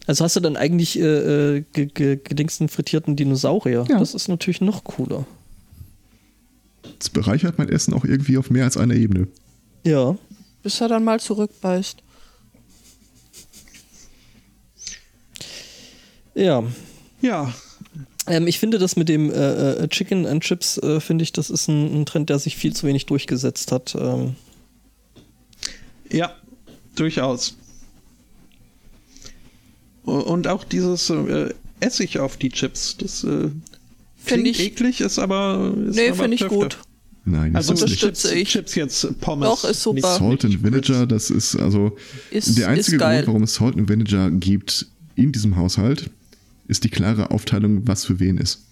Also 0.05 0.23
hast 0.23 0.35
du 0.35 0.39
dann 0.41 0.57
eigentlich 0.57 0.99
äh, 0.99 1.55
äh, 1.57 1.63
ge- 1.73 1.87
ge- 1.93 2.19
gedingsten 2.23 2.69
frittierten 2.69 3.15
Dinosaurier. 3.15 3.85
Ja. 3.89 3.97
Das 3.99 4.13
ist 4.13 4.27
natürlich 4.27 4.61
noch 4.61 4.83
cooler. 4.83 5.25
Das 6.99 7.09
bereichert 7.09 7.57
mein 7.57 7.69
Essen 7.69 7.93
auch 7.95 8.05
irgendwie 8.05 8.37
auf 8.37 8.49
mehr 8.51 8.65
als 8.65 8.77
einer 8.77 8.93
Ebene. 8.95 9.27
Ja. 9.83 10.17
Bis 10.63 10.79
er 10.81 10.87
dann 10.89 11.03
mal 11.03 11.19
zurückbeißt. 11.19 11.97
Ja. 16.35 16.63
Ja, 17.21 17.53
Ähm, 18.27 18.47
ich 18.47 18.59
finde 18.59 18.77
das 18.77 18.95
mit 18.95 19.09
dem 19.09 19.31
äh, 19.31 19.73
äh, 19.73 19.87
Chicken 19.87 20.25
and 20.27 20.43
Chips, 20.43 20.77
äh, 20.77 20.99
finde 20.99 21.23
ich, 21.23 21.33
das 21.33 21.49
ist 21.49 21.67
ein, 21.67 22.01
ein 22.01 22.05
Trend, 22.05 22.29
der 22.29 22.37
sich 22.39 22.55
viel 22.55 22.73
zu 22.75 22.85
wenig 22.87 23.07
durchgesetzt 23.07 23.71
hat. 23.71 23.95
Ähm, 23.95 24.35
ja, 26.11 26.35
durchaus. 26.95 27.55
Und 30.03 30.47
auch 30.47 30.63
dieses 30.63 31.09
äh, 31.09 31.53
Essig 31.79 32.19
auf 32.19 32.37
die 32.37 32.49
Chips, 32.49 32.95
das 32.97 33.23
äh, 33.23 33.49
klingt 34.25 34.47
ich- 34.47 34.59
eklig, 34.59 35.01
ist 35.01 35.17
aber. 35.19 35.73
Ist 35.87 35.95
Nee, 35.95 36.13
finde 36.13 36.35
ich 36.35 36.47
gut. 36.47 36.77
Nein, 37.23 37.55
Also 37.55 37.73
nicht. 37.73 37.83
Unterstütze 37.83 38.29
Chips, 38.29 38.35
ich. 38.41 38.49
Chips 38.49 38.75
jetzt 38.75 39.19
Pommes. 39.21 39.47
Doch, 39.47 39.63
ist 39.69 39.83
super. 39.83 39.95
nicht- 39.95 40.05
Salt 40.19 40.45
and 40.45 40.63
Vinegar, 40.63 41.05
das 41.05 41.29
ist 41.29 41.55
also 41.55 41.95
Ist- 42.31 42.57
der 42.57 42.69
einzige. 42.69 42.97
Grund, 42.97 43.27
warum 43.27 43.43
es 43.43 43.53
Salt 43.55 43.77
and 43.77 43.87
Vinegar 43.89 44.31
gibt 44.31 44.87
in 45.15 45.31
diesem 45.31 45.55
Haushalt, 45.55 46.09
ist 46.67 46.83
die 46.83 46.89
klare 46.89 47.29
Aufteilung, 47.31 47.87
was 47.87 48.05
für 48.05 48.19
wen 48.19 48.37
ist. 48.37 48.63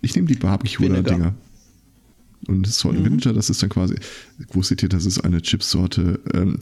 Ich 0.00 0.14
nehme 0.16 0.26
die 0.26 0.34
Barbecue-Dinger. 0.34 1.34
Und 2.48 2.66
das 2.66 2.80
Salt 2.80 2.96
and 2.96 3.04
Vinegar, 3.04 3.32
das 3.32 3.48
ist 3.50 3.62
dann 3.62 3.70
quasi, 3.70 3.94
wusstet 4.52 4.82
ihr, 4.82 4.88
das 4.88 5.06
ist 5.06 5.20
eine 5.20 5.40
Chipsorte, 5.40 6.18
ähm, 6.34 6.58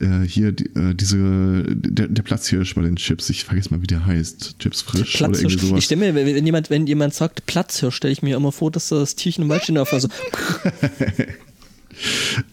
äh, 0.00 0.22
hier 0.26 0.52
die, 0.52 0.66
äh, 0.76 0.94
diese, 0.94 1.64
der, 1.68 2.08
der 2.08 2.22
Platzhirsch 2.22 2.74
bei 2.74 2.82
den 2.82 2.96
Chips, 2.96 3.30
ich 3.30 3.44
vergesse 3.44 3.70
mal, 3.70 3.82
wie 3.82 3.86
der 3.86 4.04
heißt. 4.04 4.58
Chips 4.58 4.82
frisch 4.82 5.16
oder 5.20 5.28
Platzhirsch. 5.28 5.54
irgendwie 5.54 5.66
sowas. 5.68 5.78
Ich 5.78 5.84
stelle 5.86 6.12
mir, 6.12 6.14
wenn 6.14 6.44
jemand, 6.46 6.70
wenn 6.70 6.86
jemand 6.86 7.14
sagt 7.14 7.46
Platzhirsch, 7.46 7.96
stelle 7.96 8.12
ich 8.12 8.22
mir 8.22 8.36
immer 8.36 8.52
vor, 8.52 8.70
dass 8.70 8.88
da 8.88 8.96
das 8.96 9.16
Tierchen 9.16 9.44
im 9.44 9.48
Wald 9.48 9.62
steht 9.62 9.78
auf. 9.78 9.92
Also, 9.92 10.08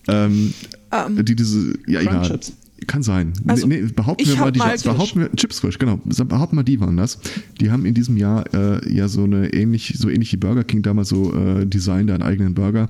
Ähm, 0.08 0.54
Ähm. 0.92 1.26
die 1.26 1.36
diese, 1.36 1.74
ja 1.88 2.02
egal. 2.02 2.20
Crunchips. 2.22 2.54
Kann 2.88 3.02
sein. 3.02 3.32
Also, 3.48 3.66
nee, 3.66 3.82
nee, 3.82 3.92
behaupten 3.96 4.28
wir 4.28 4.36
mal 4.36 4.52
die 4.52 4.60
mal 4.60 4.78
behaupten 4.78 5.22
wir, 5.22 5.32
Chips 5.38 5.60
frisch, 5.60 5.80
genau. 5.80 6.02
Behaupten 6.04 6.58
mal, 6.58 6.64
die 6.64 6.82
waren 6.82 6.98
das. 6.98 7.18
Die 7.62 7.72
haben 7.72 7.86
in 7.86 7.94
diesem 7.94 8.18
Jahr 8.18 8.44
äh, 8.54 8.94
ja 8.94 9.08
so 9.08 9.24
eine 9.24 9.54
ähnlich, 9.54 9.96
so 9.98 10.10
ähnlich 10.10 10.34
wie 10.34 10.38
Burger 10.38 10.66
King 10.66 10.82
damals 10.82 11.08
so 11.10 11.34
äh, 11.34 11.66
Design 11.66 12.10
einen 12.10 12.22
eigenen 12.22 12.54
Burger. 12.54 12.90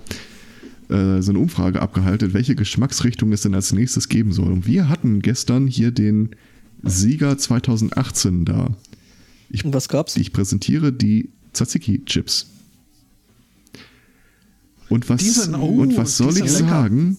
Äh, 0.94 1.22
So 1.22 1.32
eine 1.32 1.40
Umfrage 1.40 1.82
abgehalten, 1.82 2.34
welche 2.34 2.56
Geschmacksrichtung 2.56 3.32
es 3.34 3.42
denn 3.42 3.56
als 3.56 3.72
nächstes 3.74 4.08
geben 4.10 4.32
soll. 4.32 4.52
Und 4.52 4.68
wir 4.68 4.90
hatten 4.90 5.22
gestern 5.22 5.68
hier 5.68 5.92
den 5.92 6.30
Sieger 6.84 7.38
2018 7.38 8.46
da. 8.46 8.72
Ich, 9.50 9.64
und 9.66 9.74
was 9.74 9.88
gab's? 9.90 10.16
ich 10.18 10.34
präsentiere, 10.34 10.92
die 10.94 11.30
Tzatziki-Chips. 11.54 12.48
Und 14.90 15.10
was, 15.10 15.22
sind- 15.22 15.56
oh, 15.56 15.82
und 15.82 15.98
was 15.98 16.18
soll 16.18 16.34
ich 16.38 16.40
lecker. 16.44 16.50
sagen? 16.50 17.18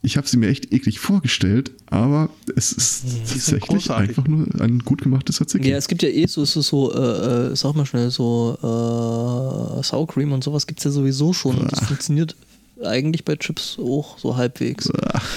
Ich 0.00 0.16
habe 0.16 0.28
sie 0.28 0.36
mir 0.36 0.48
echt 0.48 0.72
eklig 0.72 1.00
vorgestellt, 1.00 1.72
aber 1.86 2.30
es 2.54 2.70
ist 2.72 3.04
tatsächlich 3.28 3.90
einfach 3.90 4.28
nur 4.28 4.46
ein 4.60 4.78
gut 4.80 5.02
gemachtes 5.02 5.36
Tzatziki. 5.36 5.68
Ja, 5.68 5.76
es 5.76 5.88
gibt 5.88 6.02
ja 6.02 6.08
eh 6.08 6.26
so, 6.26 6.44
so, 6.44 6.60
so 6.62 6.92
äh, 6.94 7.50
äh, 7.52 7.56
sag 7.56 7.74
mal 7.74 7.84
schnell, 7.84 8.10
so 8.10 8.56
äh, 8.60 9.82
Sour 9.82 10.06
Cream 10.06 10.32
und 10.32 10.44
sowas 10.44 10.66
gibt's 10.68 10.84
ja 10.84 10.90
sowieso 10.92 11.32
schon. 11.32 11.56
Und 11.58 11.72
das 11.72 11.80
funktioniert 11.80 12.36
eigentlich 12.84 13.24
bei 13.24 13.36
Chips 13.36 13.78
auch 13.78 14.18
so 14.18 14.36
halbwegs. 14.36 14.90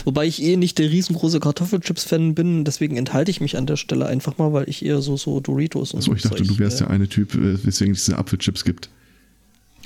Wobei 0.06 0.28
ich 0.28 0.42
eh 0.42 0.58
nicht 0.58 0.78
der 0.78 0.90
riesengroße 0.90 1.40
Kartoffelchips-Fan 1.40 2.36
bin, 2.36 2.64
deswegen 2.66 2.98
enthalte 2.98 3.32
ich 3.32 3.42
mich 3.42 3.58
an 3.58 3.66
der 3.66 3.78
Stelle 3.78 4.06
einfach 4.06 4.38
mal, 4.38 4.54
weil 4.54 4.70
ich 4.70 4.86
eher 4.86 5.02
so, 5.02 5.18
so 5.18 5.40
Doritos 5.40 5.94
und 5.94 6.00
Achso, 6.00 6.14
ich 6.14 6.22
so 6.22 6.30
dachte, 6.30 6.44
du 6.44 6.60
wärst 6.60 6.82
äh, 6.82 6.86
der 6.86 6.90
eine 6.92 7.08
Typ, 7.08 7.36
äh, 7.36 7.64
weswegen 7.66 7.94
es 7.94 8.06
diese 8.06 8.18
Apfelchips 8.18 8.64
gibt. 8.64 8.90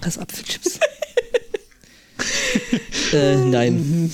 Das 0.02 0.18
Apfelchips. 0.18 0.80
äh, 3.14 3.38
nein. 3.45 4.11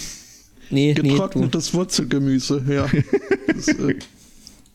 Nee, 0.69 0.93
nee. 1.01 1.09
Getrocknetes 1.09 1.73
Wurzelgemüse, 1.73 2.63
ja. 2.69 2.87
das, 3.47 3.67
äh, 3.67 3.95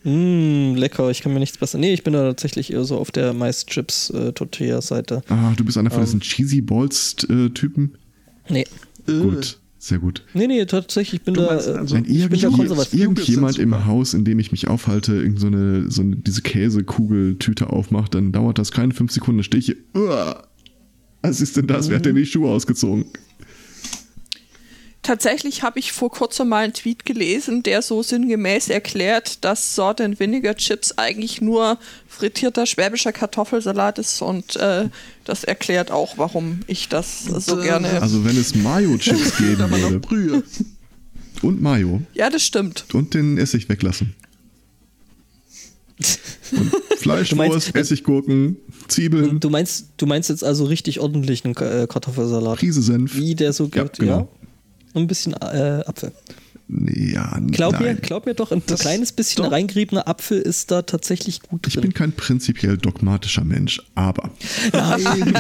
Mm, 0.07 0.77
lecker, 0.77 1.11
ich 1.11 1.21
kann 1.21 1.33
mir 1.33 1.41
nichts 1.41 1.59
besser. 1.59 1.79
Nee, 1.79 1.93
ich 1.93 2.05
bin 2.05 2.13
da 2.13 2.29
tatsächlich 2.29 2.73
eher 2.73 2.85
so 2.85 2.97
auf 2.97 3.11
der 3.11 3.33
Mais-Chips-Tortilla-Seite. 3.33 5.23
Ah, 5.29 5.53
du 5.57 5.65
bist 5.65 5.77
einer 5.77 5.91
von 5.91 5.99
Ähm. 5.99 6.05
diesen 6.05 6.21
Cheesy 6.21 6.61
Balls-Typen? 6.61 7.99
Nee. 8.49 8.65
äh, 9.09 9.21
Gut, 9.21 9.59
sehr 9.79 9.99
gut. 9.99 10.23
Nee, 10.35 10.47
nee, 10.47 10.65
tatsächlich, 10.67 11.21
ich 11.21 11.25
bin 11.25 11.35
Du 11.35 11.43
da. 11.43 11.47
meinst 11.53 11.69
äh, 11.69 11.73
also- 11.73 11.95
Wenn 11.97 12.05
ich 12.05 12.29
bin 12.29 12.41
da 12.41 12.49
konservativ. 12.51 12.99
irgendjemand 13.01 13.59
im. 13.59 13.85
Haus, 13.87 14.15
in 14.15 14.25
dem 14.25 14.39
ich 14.39 14.51
mich 14.53 14.69
aufhalte, 14.69 15.15
irgend 15.15 15.41
so 15.41 15.47
eine, 15.49 15.91
so 15.91 16.03
eine, 16.03 16.17
diese 16.17 16.43
Käsekugeltüte 16.43 17.71
aufmacht, 17.71 18.15
dann 18.15 18.33
dauert 18.33 18.59
das 18.59 18.73
keine 18.73 18.93
fünf 18.95 19.13
Sekunden, 19.13 19.39
dann 19.39 19.45
stehe 19.45 19.61
ich 19.61 19.67
hier. 19.67 19.77
Uah. 19.95 20.43
Was 21.23 21.41
ist 21.41 21.57
denn 21.57 21.67
das? 21.67 21.89
Wer 21.89 21.97
hat 21.99 22.07
denn 22.07 22.15
die 22.15 22.27
Schuhe 22.27 22.49
ausgezogen? 22.51 23.05
Tatsächlich 25.07 25.63
habe 25.63 25.79
ich 25.79 25.93
vor 25.93 26.11
kurzem 26.11 26.49
mal 26.49 26.65
einen 26.65 26.73
Tweet 26.73 27.05
gelesen, 27.05 27.63
der 27.63 27.81
so 27.81 28.03
sinngemäß 28.03 28.69
erklärt, 28.71 29.45
dass 29.45 29.77
Salt 29.77 30.01
and 30.01 30.19
Vinegar 30.19 30.57
Chips 30.57 30.99
eigentlich 30.99 31.41
nur 31.41 31.79
frittierter 32.09 32.67
schwäbischer 32.67 33.13
Kartoffelsalat 33.13 34.01
ist 34.01 34.21
und 34.21 34.57
äh, 34.57 34.89
das 35.25 35.45
erklärt 35.45 35.93
auch, 35.93 36.19
warum 36.19 36.61
ich 36.67 36.89
das 36.89 37.23
so 37.25 37.61
äh, 37.61 37.63
gerne. 37.63 38.03
Also 38.03 38.25
wenn 38.25 38.37
es 38.37 38.57
Mayo-Chips 38.57 39.37
geben 39.39 39.63
Aber 39.63 39.79
noch 39.79 39.91
würde 39.91 40.01
Brühe. 40.01 40.43
und 41.43 41.63
Mayo 41.63 42.03
ja, 42.13 42.29
das 42.29 42.43
stimmt. 42.43 42.87
und 42.93 43.15
den 43.15 43.39
Essig 43.39 43.69
weglassen. 43.69 44.13
Und 46.53 46.71
Fleischwurst, 46.99 47.33
Du 47.33 47.37
meinst- 47.37 47.75
Essiggurken, 47.75 48.57
Zwiebeln, 48.89 49.41
Du 49.41 49.51
meinst, 49.51 49.87
du 49.97 50.07
meinst 50.07 50.29
jetzt 50.31 50.45
also 50.45 50.65
richtig 50.65 51.01
ordentlichen 51.01 51.53
äh, 51.57 51.87
Kartoffelsalat. 51.89 52.59
Prise 52.59 52.83
Senf. 52.83 53.17
Wie 53.17 53.35
der 53.35 53.53
so 53.53 53.69
Ja, 53.75 53.85
geht, 53.85 53.99
ja. 54.07 54.29
Und 54.97 55.03
ein 55.03 55.07
bisschen 55.09 55.35
äh, 55.35 55.83
Apfel. 55.87 56.11
Ja, 56.69 57.39
Glaub 57.53 57.79
mir, 57.79 57.87
nein. 57.87 57.99
glaub 58.03 58.27
mir 58.27 58.35
doch, 58.35 58.51
ein 58.51 58.61
Das- 58.67 58.81
kleines 58.81 59.13
bisschen 59.13 59.45
doch. 59.45 59.53
reingeriebener 59.53 60.09
Apfel 60.09 60.41
ist 60.41 60.71
da 60.73 60.83
tatsächlich 60.83 61.43
gut 61.43 61.65
Ich 61.69 61.75
drin. 61.75 61.83
bin 61.83 61.95
kein 61.95 62.11
prinzipiell 62.13 62.77
dogmatischer 62.77 63.45
Mensch, 63.45 63.81
aber 63.95 64.31
Nein. 64.73 65.05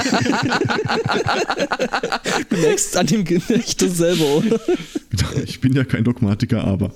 du 2.48 2.56
merkst 2.58 2.96
an 2.96 3.06
dem 3.06 3.24
Gericht 3.24 3.82
das 3.82 3.96
selber, 3.96 4.24
oder? 4.36 4.60
ich 5.44 5.60
bin 5.60 5.72
ja 5.74 5.82
kein 5.84 6.04
Dogmatiker, 6.04 6.62
aber 6.62 6.92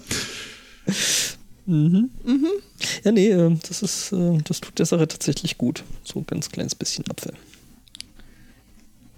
Ja, 1.66 3.12
nee, 3.12 3.30
äh, 3.30 3.56
das 3.68 3.82
ist, 3.82 4.12
äh, 4.12 4.38
das 4.44 4.60
tut 4.60 4.78
der 4.78 4.86
Sache 4.86 5.08
tatsächlich 5.08 5.58
gut. 5.58 5.82
So 6.04 6.20
ein 6.20 6.26
ganz 6.26 6.48
kleines 6.50 6.74
bisschen 6.74 7.04
Apfel. 7.10 7.32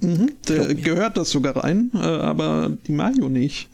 Mhm, 0.03 0.31
der 0.49 0.75
gehört 0.75 1.17
das 1.17 1.31
sogar 1.31 1.57
rein, 1.57 1.91
äh, 1.95 1.99
aber 1.99 2.77
die 2.87 2.93
Mayo 2.93 3.29
nicht. 3.29 3.69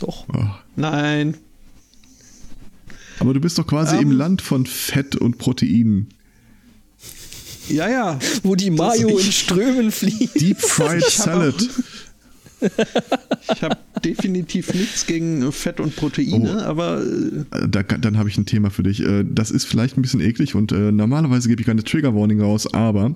Doch. 0.00 0.26
oh. 0.32 0.44
Nein. 0.76 1.34
aber 3.20 3.34
du 3.34 3.40
bist 3.40 3.58
doch 3.58 3.66
quasi 3.66 3.96
Ähm. 3.96 4.02
im 4.02 4.10
Land 4.12 4.42
von 4.42 4.66
Fett 4.66 5.16
und 5.16 5.38
Proteinen. 5.38 6.08
Ja, 7.68 7.88
ja. 7.88 8.18
Wo 8.44 8.54
die 8.54 8.70
Mayo 8.70 9.18
in 9.18 9.32
Strömen 9.32 9.90
fließt. 9.90 10.40
Deep 10.40 10.58
Fried 10.60 11.02
Ich 11.06 11.18
hab 11.18 11.24
Salad. 11.26 11.68
Ich 13.54 13.62
habe 13.62 13.76
definitiv 14.04 14.72
nichts 14.74 15.06
gegen 15.06 15.52
Fett 15.52 15.78
und 15.78 15.94
Proteine, 15.94 16.56
Oh. 16.58 16.60
aber 16.62 17.02
äh, 17.02 17.56
Äh, 17.64 17.68
Da, 17.68 17.82
dann 17.82 18.18
habe 18.18 18.28
ich 18.28 18.36
ein 18.38 18.46
Thema 18.46 18.70
für 18.70 18.82
dich. 18.82 19.00
Äh, 19.00 19.24
Das 19.28 19.50
ist 19.50 19.64
vielleicht 19.64 19.96
ein 19.96 20.02
bisschen 20.02 20.20
eklig 20.20 20.54
und 20.54 20.72
äh, 20.72 20.90
normalerweise 20.92 21.48
gebe 21.48 21.60
ich 21.60 21.66
keine 21.66 21.84
Trigger 21.84 22.14
Warning 22.14 22.40
raus, 22.40 22.72
aber 22.72 23.14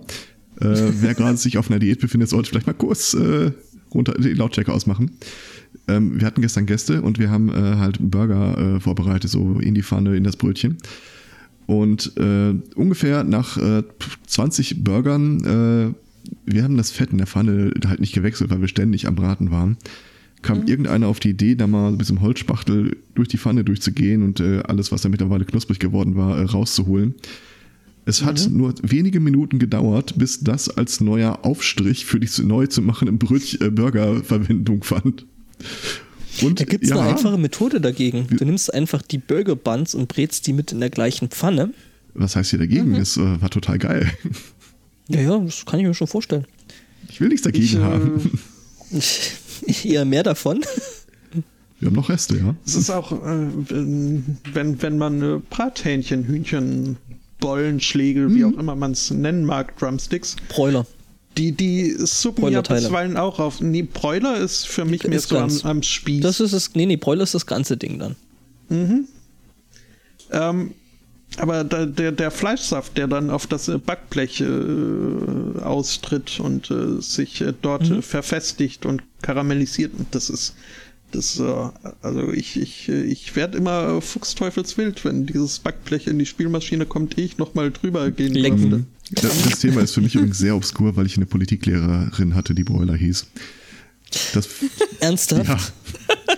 äh, 0.62 0.92
wer 1.00 1.14
gerade 1.14 1.36
sich 1.36 1.58
auf 1.58 1.70
einer 1.70 1.78
Diät 1.78 2.00
befindet, 2.00 2.28
sollte 2.28 2.50
vielleicht 2.50 2.66
mal 2.66 2.72
kurz 2.72 3.14
äh, 3.14 3.52
runter 3.92 4.14
die 4.18 4.34
Lautstärke 4.34 4.72
ausmachen. 4.72 5.12
Ähm, 5.88 6.20
wir 6.20 6.26
hatten 6.26 6.42
gestern 6.42 6.66
Gäste 6.66 7.02
und 7.02 7.18
wir 7.18 7.30
haben 7.30 7.48
äh, 7.48 7.76
halt 7.76 7.98
Burger 8.00 8.76
äh, 8.76 8.80
vorbereitet, 8.80 9.30
so 9.30 9.58
in 9.58 9.74
die 9.74 9.82
Pfanne, 9.82 10.16
in 10.16 10.24
das 10.24 10.36
Brötchen. 10.36 10.78
Und 11.66 12.16
äh, 12.16 12.54
ungefähr 12.74 13.24
nach 13.24 13.56
äh, 13.56 13.82
20 14.26 14.84
Burgern, 14.84 15.40
äh, 15.44 15.94
wir 16.44 16.64
haben 16.64 16.76
das 16.76 16.90
Fett 16.90 17.10
in 17.10 17.18
der 17.18 17.26
Pfanne 17.26 17.72
halt 17.86 18.00
nicht 18.00 18.14
gewechselt, 18.14 18.50
weil 18.50 18.60
wir 18.60 18.68
ständig 18.68 19.06
am 19.06 19.14
Braten 19.14 19.50
waren, 19.50 19.76
kam 20.42 20.66
irgendeiner 20.66 21.06
auf 21.06 21.20
die 21.20 21.30
Idee, 21.30 21.54
da 21.54 21.66
mal 21.66 21.92
mit 21.92 22.04
so 22.04 22.14
einem 22.14 22.22
Holzspachtel 22.22 22.96
durch 23.14 23.28
die 23.28 23.38
Pfanne 23.38 23.64
durchzugehen 23.64 24.22
und 24.22 24.40
äh, 24.40 24.60
alles, 24.66 24.92
was 24.92 25.02
da 25.02 25.08
mittlerweile 25.08 25.44
knusprig 25.44 25.78
geworden 25.78 26.16
war, 26.16 26.38
äh, 26.38 26.42
rauszuholen. 26.42 27.14
Es 28.04 28.22
hat 28.24 28.48
nur 28.50 28.74
wenige 28.82 29.20
Minuten 29.20 29.58
gedauert, 29.58 30.14
bis 30.16 30.40
das 30.40 30.68
als 30.68 31.00
neuer 31.00 31.44
Aufstrich 31.44 32.04
für 32.04 32.18
die 32.18 32.26
zu- 32.26 32.44
neu 32.46 32.66
zu 32.66 32.82
machenden 32.82 33.18
Brötch 33.18 33.58
äh, 33.60 33.70
Burger 33.70 34.24
Verwendung 34.24 34.82
fand. 34.82 35.24
Und 36.42 36.60
Da 36.60 36.64
gibt 36.64 36.82
es 36.84 36.90
ja, 36.90 36.98
eine 36.98 37.10
einfache 37.10 37.38
Methode 37.38 37.80
dagegen. 37.80 38.26
Du 38.28 38.44
nimmst 38.44 38.72
einfach 38.74 39.02
die 39.02 39.18
Burger 39.18 39.54
Buns 39.54 39.94
und 39.94 40.08
brätst 40.08 40.46
die 40.46 40.52
mit 40.52 40.72
in 40.72 40.80
der 40.80 40.90
gleichen 40.90 41.28
Pfanne. 41.28 41.72
was 42.14 42.34
heißt 42.34 42.50
hier 42.50 42.58
dagegen? 42.58 42.94
Es 42.96 43.16
äh, 43.16 43.40
war 43.40 43.50
total 43.50 43.78
geil. 43.78 44.10
Ja, 45.08 45.20
ja, 45.20 45.38
das 45.38 45.64
kann 45.66 45.78
ich 45.80 45.86
mir 45.86 45.94
schon 45.94 46.06
vorstellen. 46.08 46.46
Ich 47.08 47.20
will 47.20 47.28
nichts 47.28 47.42
dagegen 47.42 47.64
ich, 47.64 47.74
äh, 47.76 47.80
haben. 47.80 48.30
Eher 49.84 50.04
mehr 50.04 50.22
davon. 50.22 50.60
Wir 51.80 51.86
haben 51.88 51.96
noch 51.96 52.08
Reste, 52.08 52.36
ja. 52.38 52.54
es 52.64 52.76
ist 52.76 52.90
auch, 52.90 53.10
äh, 53.12 53.46
wenn, 53.68 54.80
wenn 54.82 54.98
man 54.98 55.20
äh, 55.22 55.40
Brathähnchen, 55.50 56.24
Hühnchen, 56.24 56.96
Bollenschläge, 57.42 58.34
wie 58.34 58.44
auch 58.46 58.58
immer 58.58 58.74
man 58.74 58.92
es 58.92 59.10
nennen 59.10 59.44
mag, 59.44 59.76
Drumsticks, 59.78 60.36
Bräuler. 60.48 60.86
die, 61.36 61.52
die 61.52 61.90
suppen 61.98 62.50
ja 62.50 62.62
bisweilen 62.62 63.16
auch 63.18 63.38
auf. 63.38 63.60
Nee, 63.60 63.82
Bräuler 63.82 64.38
ist 64.38 64.66
für 64.66 64.86
mich 64.86 65.04
mehr 65.06 65.20
so 65.20 65.36
am, 65.36 65.50
am 65.64 65.82
Spieß. 65.82 66.22
Das 66.22 66.40
ist 66.40 66.52
es. 66.54 66.74
Nee, 66.74 66.86
nee, 66.86 66.96
Bräuler 66.96 67.24
ist 67.24 67.34
das 67.34 67.44
ganze 67.46 67.76
Ding 67.76 67.98
dann. 67.98 68.16
Ähm, 70.30 70.74
aber 71.38 71.64
da, 71.64 71.86
der, 71.86 72.12
der 72.12 72.30
Fleischsaft, 72.30 72.96
der 72.96 73.06
dann 73.08 73.30
auf 73.30 73.46
das 73.46 73.68
äh, 73.68 73.78
Backblech 73.78 74.40
äh, 74.40 75.60
austritt 75.62 76.40
und 76.40 76.70
äh, 76.70 77.00
sich 77.00 77.40
äh, 77.40 77.52
dort 77.60 77.88
Mhm. 77.88 77.98
äh, 77.98 78.02
verfestigt 78.02 78.84
und 78.86 79.02
karamellisiert, 79.22 79.92
das 80.10 80.28
ist, 80.30 80.54
das, 81.12 81.38
äh, 81.38 81.44
also 82.02 82.32
ich, 82.32 82.58
ich, 82.60 82.88
ich 82.88 83.36
werde 83.36 83.58
immer 83.58 84.00
fuchsteufelswild, 84.00 85.04
wenn 85.04 85.26
dieses 85.26 85.58
Backblech 85.60 86.06
in 86.06 86.18
die 86.18 86.26
Spielmaschine 86.26 86.86
kommt, 86.86 87.18
ehe 87.18 87.24
ich 87.24 87.38
nochmal 87.38 87.70
drüber 87.70 88.10
gehen 88.10 88.34
Lecken. 88.34 88.70
dürfte. 88.70 88.84
Das, 89.28 89.42
das 89.42 89.58
Thema 89.60 89.82
ist 89.82 89.92
für 89.94 90.00
mich 90.00 90.14
übrigens 90.14 90.38
sehr 90.38 90.56
obskur, 90.56 90.96
weil 90.96 91.06
ich 91.06 91.16
eine 91.16 91.26
Politiklehrerin 91.26 92.34
hatte, 92.34 92.54
die 92.54 92.64
Broiler 92.64 92.96
hieß. 92.96 93.26
Das 94.34 94.48
Ernsthaft? 95.00 95.46
ja, 95.48 95.58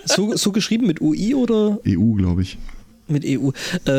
So, 0.05 0.35
so 0.35 0.51
geschrieben 0.51 0.85
mit 0.87 1.01
UI 1.01 1.35
oder 1.35 1.79
EU, 1.87 2.13
glaube 2.13 2.41
ich. 2.41 2.57
mit 3.07 3.23
EU? 3.25 3.51
Äh, 3.87 3.91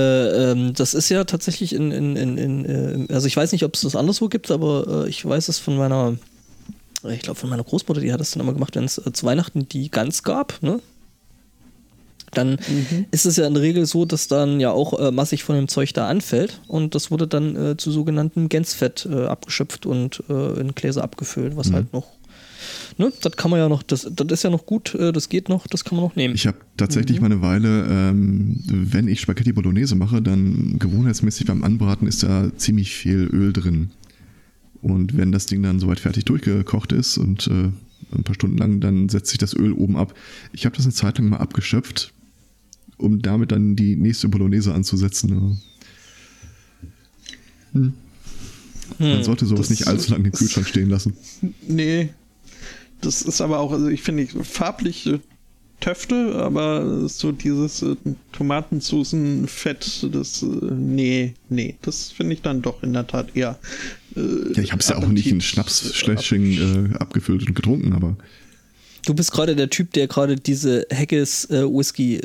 ähm, 0.53 0.73
das 0.75 0.95
ist 0.95 1.09
ja 1.09 1.25
tatsächlich 1.25 1.75
in, 1.75 1.91
in, 1.93 2.17
in, 2.17 2.39
in 2.39 2.65
äh, 3.09 3.13
also 3.13 3.27
ich 3.27 3.37
weiß 3.37 3.53
nicht, 3.53 3.65
ob 3.65 3.75
es 3.75 3.81
das 3.83 3.97
anderswo 3.97 4.29
gibt, 4.29 4.51
aber 4.51 5.05
äh, 5.07 5.09
ich 5.09 5.25
weiß 5.25 5.49
es 5.49 5.59
von 5.59 5.77
meiner, 5.77 6.17
ich 7.09 7.23
glaube 7.23 7.39
von 7.39 7.51
meiner 7.51 7.65
Großmutter, 7.65 8.01
die 8.01 8.13
hat 8.13 8.21
das 8.21 8.33
dann 8.33 8.43
immer 8.43 8.53
gemacht, 8.53 8.77
wenn 8.77 8.85
es 8.85 8.99
äh, 8.99 9.13
zu 9.13 9.27
Weihnachten 9.27 9.69
die 9.69 9.91
Gans 9.91 10.23
gab, 10.23 10.63
ne? 10.63 10.81
Dann 12.33 12.59
ist 13.13 13.25
es 13.25 13.37
ja 13.37 13.47
in 13.47 13.55
der 13.55 13.63
Regel 13.63 13.87
so, 13.87 14.05
dass 14.05 14.29
dann 14.29 14.61
ja 14.61 14.71
auch 14.71 14.99
äh, 14.99 15.11
massig 15.11 15.45
von 15.45 15.55
dem 15.57 15.69
Zeug 15.69 15.95
da 15.95 16.09
anfällt 16.09 16.61
und 16.67 16.95
das 16.95 17.11
wurde 17.11 17.27
dann 17.27 17.57
äh, 17.57 17.77
zu 17.77 17.91
sogenanntem 17.91 18.49
Gänsfett 18.49 19.09
äh, 19.11 19.27
abgeschöpft 19.27 19.87
und 19.87 20.23
äh, 20.29 20.61
in 20.61 20.75
Gläser 20.75 21.03
abgefüllt, 21.03 21.57
was 21.57 21.73
halt 21.73 21.93
noch 21.93 22.17
Ne, 22.99 23.13
das 23.21 23.37
kann 23.37 23.51
man 23.51 23.61
ja 23.61 23.69
noch, 23.69 23.83
das, 23.83 24.09
das 24.11 24.27
ist 24.31 24.43
ja 24.43 24.51
noch 24.51 24.65
gut, 24.67 24.95
äh, 24.95 25.13
das 25.13 25.29
geht 25.29 25.49
noch, 25.49 25.67
das 25.67 25.85
kann 25.85 25.97
man 25.97 26.05
noch 26.05 26.17
nehmen. 26.17 26.35
Ich 26.35 26.47
habe 26.47 26.59
tatsächlich 26.77 27.21
mal 27.21 27.27
eine 27.27 27.43
Weile, 27.43 27.85
ähm, 27.89 28.59
wenn 28.67 29.09
ich 29.09 29.21
Spaghetti 29.21 29.53
Bolognese 29.53 29.95
mache, 29.95 30.23
dann 30.23 30.79
gewohnheitsmäßig 30.79 31.47
beim 31.47 31.63
Anbraten 31.63 32.07
ist 32.07 32.23
da 32.23 32.51
ziemlich 32.57 32.95
viel 32.95 33.29
Öl 33.33 33.53
drin. 33.53 33.91
Und 34.87 35.17
wenn 35.17 35.33
das 35.33 35.47
Ding 35.47 35.65
dann 35.65 35.81
soweit 35.81 35.99
fertig 35.99 36.27
durchgekocht 36.27 36.93
ist 36.93 37.19
und 37.19 37.49
äh, 37.49 37.71
ein 38.15 38.23
paar 38.23 38.37
Stunden 38.37 38.57
lang, 38.57 38.79
dann 38.79 39.09
setzt 39.09 39.31
sich 39.31 39.39
das 39.39 39.53
Öl 39.53 39.73
oben 39.73 39.97
ab. 39.97 40.15
Ich 40.53 40.65
habe 40.65 40.77
das 40.77 40.87
eine 40.87 40.95
Zeit 40.95 41.19
lang 41.19 41.29
mal 41.29 41.39
abgeschöpft, 41.39 42.13
um 42.97 43.21
damit 43.21 43.51
dann 43.51 43.75
die 43.75 43.97
nächste 43.97 44.29
Bolognese 44.29 44.73
anzusetzen. 44.73 45.61
Hm. 47.73 47.95
Man 49.01 49.25
sollte 49.25 49.45
sowas 49.47 49.71
nicht 49.71 49.89
allzu 49.89 50.13
lange 50.13 50.27
im 50.27 50.33
Kühlschrank 50.33 50.69
stehen 50.69 50.89
lassen. 50.89 51.15
Nee, 51.67 52.11
das 53.01 53.23
ist 53.23 53.41
aber 53.41 53.59
auch, 53.59 53.73
also 53.73 53.89
ich 53.89 54.03
finde 54.03 54.23
ich 54.23 54.31
farblich 54.31 55.11
Töfte, 55.81 56.37
aber 56.37 57.09
so 57.09 57.33
dieses 57.33 57.83
äh, 57.83 57.97
Tomatensoßen-Fett, 58.33 60.09
das, 60.13 60.43
äh, 60.43 60.47
nee, 60.47 61.35
nee, 61.49 61.77
das 61.83 62.13
finde 62.13 62.35
ich 62.35 62.43
dann 62.43 62.63
doch 62.63 62.85
in 62.85 62.93
der 62.93 63.07
Tat 63.09 63.37
eher. 63.37 63.59
Äh, 64.17 64.53
Ja, 64.55 64.63
ich 64.63 64.73
habe 64.73 64.81
es 64.81 64.89
ja 64.89 64.97
auch 64.97 65.07
nicht 65.09 65.27
in 65.29 65.41
Schnapsschläschchen 65.41 66.93
äh, 66.95 66.97
abgefüllt 66.99 67.47
und 67.47 67.55
getrunken, 67.55 67.93
aber 67.93 68.17
Du 69.05 69.15
bist 69.15 69.31
gerade 69.31 69.55
der 69.55 69.71
Typ, 69.71 69.93
der 69.93 70.09
gerade 70.09 70.35
diese 70.37 70.85
Haggis 70.93 71.45
äh, 71.51 71.63
Whisky 71.65 72.21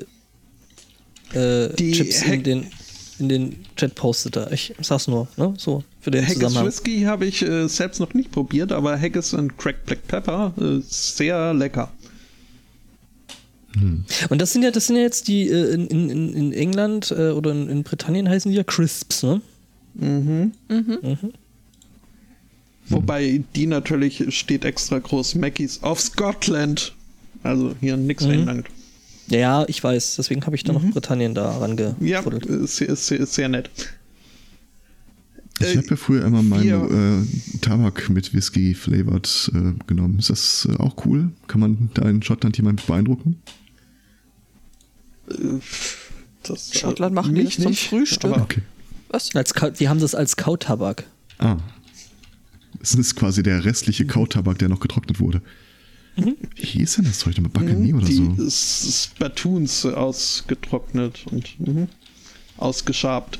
äh, 1.33 1.69
Die 1.77 1.91
Chips 1.91 2.23
in 2.23 2.31
Hack- 2.31 2.43
den, 2.43 2.65
in 3.19 3.29
den 3.29 3.55
Chat 3.75 3.93
postete. 3.93 4.49
Ich 4.51 4.73
sag's 4.81 5.07
nur, 5.07 5.27
ne? 5.37 5.53
So, 5.57 5.83
für 5.99 6.09
den 6.09 6.25
Haggis. 6.27 6.55
Whisky 6.65 7.01
habe 7.03 7.27
ich 7.27 7.43
äh, 7.43 7.67
selbst 7.69 7.99
noch 7.99 8.15
nicht 8.15 8.31
probiert, 8.31 8.71
aber 8.71 8.99
Haggis 8.99 9.33
und 9.35 9.57
Cracked 9.59 9.85
Black 9.85 10.07
Pepper 10.07 10.53
äh, 10.59 10.79
sehr 10.87 11.53
lecker. 11.53 11.91
Und 14.29 14.41
das 14.41 14.51
sind 14.51 14.63
ja, 14.63 14.71
das 14.71 14.87
sind 14.87 14.97
ja 14.97 15.03
jetzt 15.03 15.27
die 15.29 15.47
äh, 15.49 15.73
in, 15.75 15.87
in, 15.87 16.09
in 16.09 16.33
in 16.33 16.51
England 16.53 17.11
äh, 17.11 17.29
oder 17.29 17.51
in, 17.51 17.69
in 17.69 17.83
Britannien 17.83 18.27
heißen 18.27 18.51
die 18.51 18.57
ja 18.57 18.63
Crisps, 18.63 19.23
ne? 19.23 19.39
Wobei 22.91 23.43
die 23.55 23.67
natürlich 23.67 24.23
steht 24.35 24.65
extra 24.65 24.99
groß 24.99 25.35
Mackies 25.35 25.81
of 25.83 25.99
Scotland. 25.99 26.93
Also 27.43 27.75
hier 27.79 27.97
nix 27.97 28.23
Mhm. 28.25 28.31
England. 28.31 28.67
Ja, 29.27 29.65
ich 29.67 29.81
weiß, 29.83 30.15
deswegen 30.17 30.45
habe 30.45 30.55
ich 30.55 30.63
da 30.63 30.73
noch 30.73 30.83
Britannien 30.83 31.33
da 31.33 31.53
Ja, 31.53 31.57
rangefuddelt. 31.59 32.45
ist, 32.45 32.81
ist, 32.81 33.11
ist 33.11 33.33
sehr 33.33 33.47
nett. 33.49 33.69
Ich 35.59 35.77
habe 35.77 35.87
ja 35.91 35.95
früher 35.95 36.25
immer 36.25 36.41
meinen 36.41 37.23
äh, 37.23 37.57
Tabak 37.59 38.09
mit 38.09 38.33
Whisky 38.33 38.73
flavored 38.73 39.51
äh, 39.53 39.73
genommen. 39.85 40.17
Ist 40.19 40.31
das 40.31 40.67
äh, 40.69 40.75
auch 40.77 41.05
cool? 41.05 41.29
Kann 41.47 41.61
man 41.61 41.89
da 41.93 42.09
in 42.09 42.21
Schottland 42.23 42.57
jemanden 42.57 42.81
beeindrucken? 42.87 43.37
Das, 46.43 46.73
Schottland 46.73 47.13
machen 47.13 47.35
die 47.35 47.43
das 47.45 47.55
zum 47.55 47.65
nicht, 47.65 47.87
Frühstück. 47.89 48.31
aber- 48.31 48.41
Okay. 48.43 48.61
Was? 49.09 49.35
Als 49.35 49.53
die 49.77 49.89
haben 49.89 49.99
das 49.99 50.15
als 50.15 50.35
Kautabak. 50.37 51.03
Ah. 51.37 51.57
Es 52.79 52.95
ist 52.95 53.15
quasi 53.15 53.43
der 53.43 53.65
restliche 53.65 54.05
Kautabak, 54.05 54.57
der 54.59 54.69
noch 54.69 54.79
getrocknet 54.79 55.19
wurde. 55.19 55.41
Wie 56.15 56.33
hieß 56.65 56.95
denn 56.95 57.05
das 57.05 57.19
Zeug 57.19 57.37
nochmal? 57.37 57.51
Bakanie 57.51 57.93
oder 57.93 58.05
die 58.05 58.13
so? 58.37 58.43
S- 58.45 59.09
Spatoons 59.15 59.85
ausgetrocknet 59.85 61.25
und 61.31 61.59
mhm, 61.59 61.87
ausgeschabt. 62.57 63.39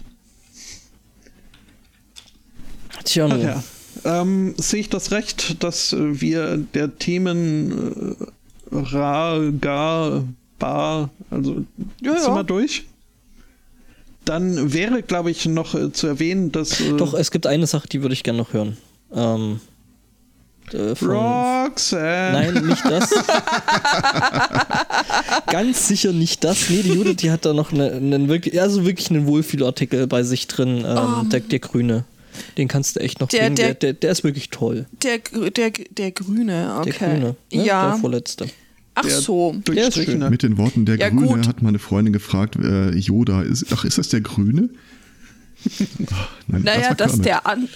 Tja, 3.03 3.27
Ach 3.29 3.37
ja. 3.37 3.63
Ähm, 4.03 4.55
sehe 4.57 4.79
ich 4.79 4.89
das 4.89 5.11
recht, 5.11 5.61
dass 5.63 5.93
wir 5.97 6.57
der 6.57 6.97
Themen 6.97 8.15
äh, 8.19 8.25
Ra, 8.71 9.51
Gar, 9.59 10.23
Bar, 10.57 11.09
also 11.29 11.65
Ja, 12.01 12.17
sind 12.19 12.29
ja. 12.29 12.35
wir 12.35 12.43
durch? 12.43 12.85
Dann 14.23 14.71
wäre, 14.71 15.01
glaube 15.03 15.29
ich, 15.31 15.45
noch 15.45 15.75
äh, 15.75 15.91
zu 15.91 16.07
erwähnen, 16.07 16.51
dass 16.51 16.79
äh, 16.79 16.95
Doch, 16.95 17.13
es 17.13 17.31
gibt 17.31 17.47
eine 17.47 17.67
Sache, 17.67 17.87
die 17.89 18.01
würde 18.01 18.13
ich 18.13 18.23
gerne 18.23 18.37
noch 18.39 18.53
hören. 18.53 18.77
Ähm, 19.13 19.59
äh, 20.73 20.95
von, 20.95 21.09
Roxanne. 21.09 22.51
Nein, 22.53 22.65
nicht 22.67 22.85
das. 22.85 23.09
Ganz 25.47 25.87
sicher 25.87 26.13
nicht 26.13 26.43
das. 26.43 26.69
Nee, 26.69 26.81
die 26.83 26.93
Judith, 26.93 27.17
die 27.17 27.31
hat 27.31 27.45
da 27.45 27.53
noch 27.53 27.71
eine, 27.71 27.91
einen 27.91 28.27
wirklich, 28.29 28.59
also 28.61 28.85
wirklich 28.85 29.09
einen 29.11 29.25
Wohlfühlartikel 29.27 30.07
bei 30.07 30.23
sich 30.23 30.47
drin. 30.47 30.85
Ähm, 30.87 31.29
der, 31.29 31.39
der 31.41 31.59
Grüne. 31.59 32.05
Den 32.57 32.67
kannst 32.67 32.95
du 32.95 33.01
echt 33.01 33.19
noch 33.19 33.27
Der-. 33.27 33.49
Der, 33.49 33.67
der- 33.67 33.73
der, 33.75 33.93
der 33.93 34.11
ist 34.11 34.23
wirklich 34.23 34.49
toll. 34.49 34.85
Der, 35.03 35.19
der, 35.49 35.71
der 35.71 36.11
Grüne, 36.11 36.77
okay. 36.79 36.93
Der 36.99 37.09
Grüne. 37.09 37.35
Ne? 37.51 37.65
Ja. 37.65 37.91
Der 37.91 37.99
vorletzte. 37.99 38.45
Ach 38.95 39.03
Der 39.03 39.19
so. 39.19 39.55
Durchstrichene. 39.63 40.29
Mit 40.29 40.43
den 40.43 40.57
Worten 40.57 40.85
der 40.85 40.97
Ja, 40.97 41.09
Grüne 41.09 41.27
gut. 41.27 41.47
hat 41.47 41.61
meine 41.61 41.79
Freundin 41.79 42.13
gefragt, 42.13 42.55
äh, 42.57 42.91
Yoda, 42.91 43.41
ist, 43.41 43.65
ach, 43.73 43.85
ist 43.85 43.97
das 43.97 44.09
der 44.09 44.21
Grüne? 44.21 44.69
Ach, 45.65 45.69
nein, 46.47 46.61
Naja, 46.63 46.89
war 46.89 46.95
dass 46.95 47.19
der, 47.19 47.45
an, 47.45 47.67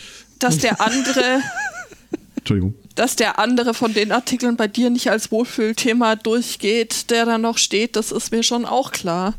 dass 0.46 0.58
der 0.60 0.80
andere, 0.86 1.42
Entschuldigung. 2.38 2.74
dass 2.96 3.16
der 3.16 3.40
andere 3.40 3.74
von 3.74 3.94
den 3.94 4.12
Artikeln 4.12 4.56
bei 4.56 4.68
dir 4.68 4.90
nicht 4.90 5.10
als 5.10 5.32
Wohlfühlthema 5.32 6.16
durchgeht, 6.16 7.10
der 7.10 7.26
da 7.26 7.38
noch 7.38 7.58
steht, 7.58 7.96
das 7.96 8.12
ist 8.12 8.32
mir 8.32 8.44
schon 8.44 8.66
auch 8.66 8.92
klar. 8.92 9.34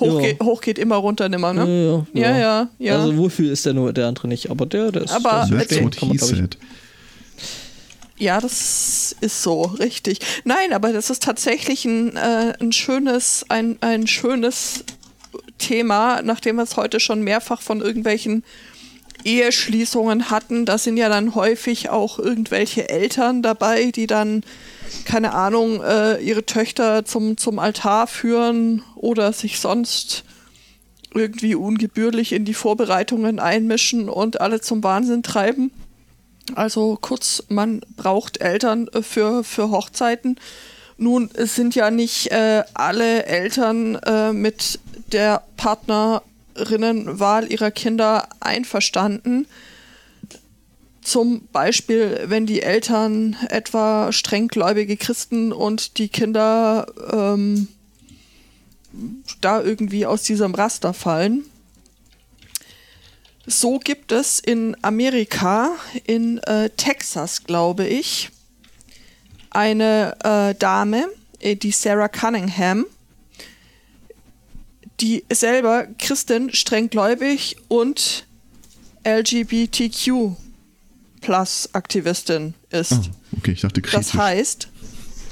Hoch, 0.00 0.20
Ja. 0.20 0.28
geht, 0.28 0.40
hoch 0.42 0.60
geht 0.62 0.78
immer 0.78 0.96
runter 0.96 1.28
nimmer, 1.28 1.52
ne? 1.52 2.06
Ja, 2.14 2.20
Ja, 2.30 2.38
ja, 2.38 2.68
ja. 2.78 2.98
Also 2.98 3.16
Wohlfühl 3.16 3.50
ist 3.50 3.66
der 3.66 3.74
nur, 3.74 3.92
der 3.92 4.06
andere 4.08 4.26
nicht. 4.26 4.50
Aber 4.50 4.66
der, 4.66 4.90
der 4.90 5.02
ist. 5.02 5.12
Aber- 5.12 5.46
der 5.50 5.60
ist- 5.70 5.82
what 5.84 5.96
kann 5.96 6.08
man, 6.08 6.18
he 6.18 6.24
said. 6.24 6.56
Ja, 8.18 8.40
das 8.40 9.16
ist 9.20 9.42
so, 9.42 9.62
richtig. 9.62 10.20
Nein, 10.44 10.72
aber 10.72 10.92
das 10.92 11.10
ist 11.10 11.22
tatsächlich 11.24 11.84
ein, 11.84 12.16
äh, 12.16 12.54
ein 12.60 12.72
schönes, 12.72 13.44
ein, 13.48 13.78
ein 13.80 14.06
schönes 14.06 14.84
Thema, 15.58 16.22
nachdem 16.22 16.56
wir 16.56 16.62
es 16.62 16.76
heute 16.76 17.00
schon 17.00 17.22
mehrfach 17.22 17.60
von 17.60 17.80
irgendwelchen 17.80 18.44
Eheschließungen 19.24 20.30
hatten. 20.30 20.66
Da 20.66 20.78
sind 20.78 20.96
ja 20.96 21.08
dann 21.08 21.34
häufig 21.34 21.90
auch 21.90 22.18
irgendwelche 22.18 22.88
Eltern 22.88 23.42
dabei, 23.42 23.90
die 23.90 24.06
dann, 24.06 24.42
keine 25.04 25.34
Ahnung, 25.34 25.82
äh, 25.82 26.18
ihre 26.22 26.46
Töchter 26.46 27.04
zum, 27.04 27.36
zum 27.36 27.58
Altar 27.58 28.06
führen 28.06 28.82
oder 28.96 29.32
sich 29.32 29.60
sonst 29.60 30.24
irgendwie 31.14 31.54
ungebührlich 31.54 32.32
in 32.32 32.44
die 32.44 32.54
Vorbereitungen 32.54 33.38
einmischen 33.38 34.08
und 34.08 34.40
alle 34.40 34.60
zum 34.60 34.82
Wahnsinn 34.82 35.22
treiben. 35.22 35.70
Also 36.54 36.98
kurz, 37.00 37.44
man 37.48 37.80
braucht 37.96 38.40
Eltern 38.40 38.88
äh, 38.88 39.02
für, 39.02 39.44
für 39.44 39.70
Hochzeiten. 39.70 40.38
Nun 40.96 41.30
es 41.34 41.56
sind 41.56 41.74
ja 41.74 41.90
nicht 41.90 42.30
äh, 42.30 42.62
alle 42.74 43.24
Eltern 43.24 43.96
äh, 43.96 44.32
mit 44.32 44.78
der 45.12 45.42
Partnerinnenwahl 46.54 47.50
ihrer 47.50 47.70
Kinder 47.70 48.28
einverstanden. 48.40 49.46
Zum 51.02 51.48
Beispiel, 51.48 52.24
wenn 52.26 52.46
die 52.46 52.62
Eltern 52.62 53.36
etwa 53.48 54.12
strenggläubige 54.12 54.96
Christen 54.96 55.52
und 55.52 55.98
die 55.98 56.08
Kinder 56.08 56.86
ähm, 57.12 57.68
da 59.40 59.60
irgendwie 59.60 60.06
aus 60.06 60.22
diesem 60.22 60.54
Raster 60.54 60.94
fallen. 60.94 61.44
So 63.46 63.80
gibt 63.80 64.12
es 64.12 64.38
in 64.38 64.76
Amerika, 64.82 65.70
in 66.04 66.38
äh, 66.38 66.70
Texas, 66.70 67.42
glaube 67.42 67.86
ich, 67.86 68.30
eine 69.50 70.16
äh, 70.22 70.54
Dame, 70.54 71.08
äh, 71.40 71.56
die 71.56 71.72
Sarah 71.72 72.08
Cunningham, 72.08 72.86
die 75.00 75.24
selber 75.32 75.86
Christin, 75.98 76.52
strenggläubig 76.52 77.56
und 77.68 78.26
LGBTQ 79.04 80.36
plus 81.20 81.70
Aktivistin 81.72 82.54
ist. 82.70 82.92
Ah, 82.92 83.02
okay, 83.36 83.52
ich 83.52 83.60
dachte 83.60 83.80
kritisch. 83.80 84.10
Das 84.10 84.14
heißt, 84.14 84.68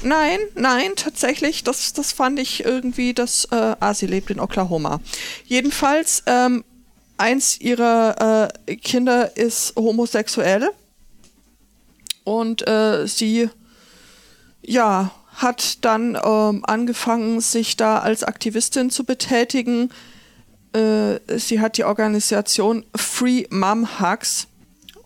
nein, 0.03 0.39
nein, 0.55 0.93
tatsächlich, 0.97 1.63
das, 1.65 1.93
das 1.93 2.13
fand 2.13 2.39
ich 2.39 2.65
irgendwie, 2.65 3.13
das, 3.13 3.47
äh, 3.47 3.77
ah, 3.79 3.95
sie 3.95 4.07
lebt 4.07 4.31
in 4.31 4.41
Oklahoma. 4.41 5.01
Jedenfalls, 5.47 6.23
ähm, 6.27 6.65
eins 7.17 7.61
ihrer 7.61 8.49
äh, 8.67 8.77
Kinder 8.77 9.37
ist 9.37 9.77
homosexuell 9.77 10.71
und 12.25 12.67
äh, 12.67 13.07
sie, 13.07 13.51
ja, 14.63 15.13
hat 15.43 15.85
dann 15.85 16.19
ähm, 16.23 16.65
angefangen, 16.65 17.41
sich 17.41 17.77
da 17.77 17.99
als 17.99 18.25
Aktivistin 18.25 18.91
zu 18.91 19.05
betätigen. 19.05 19.91
Äh, 20.73 21.19
sie 21.39 21.61
hat 21.61 21.77
die 21.77 21.85
Organisation 21.85 22.85
Free 22.95 23.45
Mom 23.51 24.01
Hugs 24.01 24.49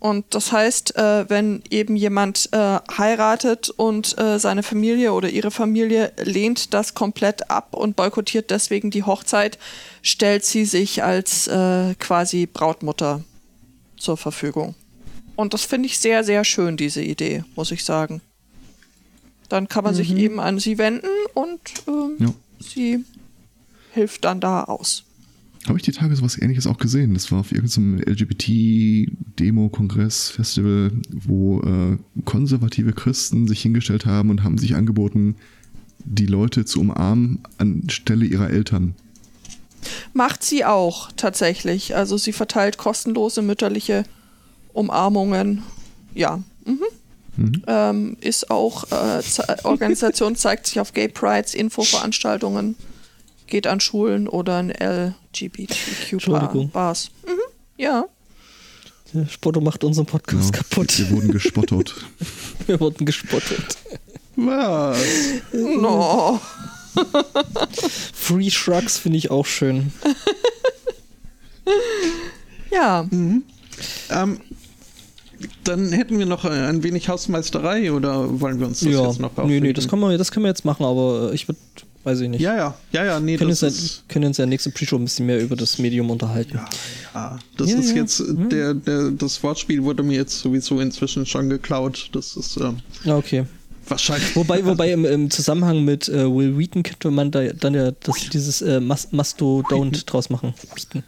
und 0.05 0.35
das 0.35 0.53
heißt, 0.53 0.97
äh, 0.97 1.31
wenn 1.31 1.63
eben 1.71 1.97
jemand 1.97 2.51
äh, 2.53 2.79
heiratet 2.99 3.71
und 3.71 4.19
äh, 4.19 4.39
seine 4.39 4.63
Familie 4.63 5.15
oder 5.15 5.31
ihre 5.31 5.51
Familie 5.51 6.13
lehnt 6.19 6.75
das 6.75 6.93
komplett 6.93 7.51
ab 7.51 7.75
und 7.75 7.97
boykottiert 7.97 8.51
deswegen 8.51 8.91
die 8.91 9.05
Hochzeit, 9.05 9.59
stellt 10.03 10.45
sie 10.45 10.67
sich 10.67 11.03
als 11.03 11.47
äh, 11.47 11.95
quasi 11.95 12.45
Brautmutter 12.45 13.25
zur 13.97 14.19
Verfügung. 14.19 14.75
Und 15.37 15.55
das 15.55 15.65
finde 15.65 15.87
ich 15.87 15.99
sehr, 15.99 16.23
sehr 16.23 16.45
schön, 16.45 16.77
diese 16.77 17.01
Idee, 17.01 17.43
muss 17.57 17.71
ich 17.71 17.83
sagen. 17.83 18.21
Dann 19.55 19.69
kann 19.69 19.85
man 19.85 19.95
sich 19.95 20.13
eben 20.17 20.41
an 20.41 20.59
sie 20.59 20.79
wenden 20.79 21.07
und 21.35 21.61
ähm, 21.87 22.17
Ja. 22.19 22.35
sie 22.59 23.05
hilft 23.93 24.25
dann 24.25 24.41
da 24.41 24.65
aus. 24.65 25.05
Habe 25.69 25.79
ich 25.79 25.85
die 25.85 25.93
Tage 25.93 26.17
sowas 26.17 26.37
ähnliches 26.43 26.67
auch 26.67 26.79
gesehen. 26.79 27.15
Das 27.15 27.31
war 27.31 27.39
auf 27.39 27.53
irgendeinem 27.53 28.01
LGBT-Demo-Kongress, 28.01 30.31
Festival, 30.31 30.91
wo 31.09 31.61
äh, 31.61 31.99
konservative 32.25 32.95
Christen 32.95 33.47
sich 33.47 33.63
hingestellt 33.63 34.07
haben 34.07 34.31
und 34.31 34.43
haben 34.43 34.59
sich 34.59 34.75
angeboten, 34.75 35.37
die 36.01 36.27
Leute 36.27 36.65
zu 36.65 36.81
umarmen 36.81 37.39
anstelle 37.59 38.27
ihrer 38.27 38.51
Eltern. 38.51 38.97
Macht 40.15 40.43
sie 40.43 40.65
auch 40.65 41.13
tatsächlich. 41.13 41.95
Also 41.95 42.19
sie 42.19 42.33
verteilt 42.33 42.77
kostenlose 42.77 43.41
mütterliche 43.41 44.03
Umarmungen. 44.73 45.63
Ja. 46.13 46.43
Mhm. 46.67 46.81
Ähm, 47.67 48.17
ist 48.21 48.51
auch, 48.51 48.85
äh, 48.93 49.23
Organisation 49.65 50.37
zeigt 50.37 50.67
sich 50.67 50.81
auf 50.81 50.93
Gay 50.93 51.09
Prides, 51.09 51.55
Infoveranstaltungen, 51.55 52.77
geht 53.47 53.67
an 53.67 53.81
Schulen 53.81 54.29
oder 54.29 54.57
an 54.57 54.71
Entschuldigung. 54.71 55.21
LGBTQ-Bars. 55.33 57.11
Mhm. 57.27 57.31
Ja. 57.77 58.05
Der 59.13 59.27
Spotto 59.29 59.61
macht 59.61 59.85
unseren 59.85 60.07
Podcast 60.07 60.55
Ja, 60.55 60.63
kaputt. 60.63 60.99
Wir 60.99 61.11
wurden 61.11 61.33
gespottet. 61.33 61.95
Wir 62.67 62.81
wurden 62.81 63.05
gespottet. 63.05 63.79
Was? 64.37 64.99
No. 65.53 66.41
Free 68.13 68.51
Shrugs 68.51 68.99
finde 68.99 69.19
ich 69.19 69.31
auch 69.31 69.47
schön. 69.47 69.93
Ja. 72.71 73.07
Ähm, 74.11 74.41
dann 75.65 75.93
hätten 75.93 76.19
wir 76.19 76.27
noch 76.27 76.45
äh, 76.45 76.49
ein 76.49 76.83
wenig 76.83 77.09
Hausmeisterei 77.09 77.93
oder 77.93 78.41
wollen 78.41 78.61
wir 78.61 78.67
uns 78.67 78.81
das 78.81 78.93
ja, 78.93 79.07
jetzt 79.07 79.21
noch 79.21 79.37
nee, 79.37 79.45
nee, 79.45 79.57
aufheben? 79.59 79.75
das 79.75 79.89
können, 79.89 80.03
wir, 80.03 80.19
das 80.19 80.31
können 80.33 80.45
wir 80.45 80.49
jetzt 80.51 80.65
machen, 80.65 80.85
aber 80.85 81.31
äh, 81.31 81.35
ich 81.35 81.49
würde, 81.49 81.59
weiß 82.05 82.21
ich 82.21 82.29
nicht. 82.29 82.41
Ja, 82.41 82.57
ja, 82.57 82.75
ja, 82.93 83.05
ja, 83.05 83.21
nee, 83.21 83.37
können, 83.37 83.51
das 83.51 83.63
uns 83.63 83.79
ist, 83.83 83.97
ja, 83.97 84.03
können 84.09 84.27
uns 84.27 84.37
ja 84.39 84.47
nächste 84.47 84.71
Pre-Show 84.71 84.97
ein 84.97 85.05
bisschen 85.05 85.27
mehr 85.27 85.41
über 85.41 85.57
das 85.57 85.79
Medium 85.79 86.11
unterhalten. 86.11 86.55
ja, 86.57 86.69
ja, 87.15 87.39
das 87.57 87.71
Ja, 87.71 87.79
ist 87.79 87.91
ja. 87.91 87.97
jetzt, 87.97 88.21
äh, 88.21 88.35
der, 88.51 88.75
der, 88.75 89.11
das 89.11 89.43
Wortspiel 89.43 89.83
wurde 89.83 90.03
mir 90.03 90.17
jetzt 90.17 90.41
sowieso 90.41 90.81
inzwischen 90.81 91.25
schon 91.27 91.49
geklaut. 91.51 92.09
Das 92.13 92.37
ist 92.37 92.57
ähm, 92.59 92.79
Ja, 93.05 93.17
okay. 93.17 93.45
wahrscheinlich. 93.89 94.35
Wobei, 94.37 94.65
wobei 94.67 94.93
im, 94.93 95.05
im 95.05 95.31
Zusammenhang 95.31 95.85
mit 95.85 96.09
äh, 96.09 96.25
Will 96.25 96.59
Wheaton 96.59 96.83
könnte 96.83 97.11
man 97.11 97.31
da 97.31 97.43
dann 97.45 97.75
ja 97.75 97.91
das, 97.93 98.17
dieses 98.33 98.63
äh, 98.63 98.81
Mas 98.81 99.13
Mastodont 99.13 100.13
draus 100.13 100.31
machen. 100.31 100.55
Wheaton. 100.75 101.03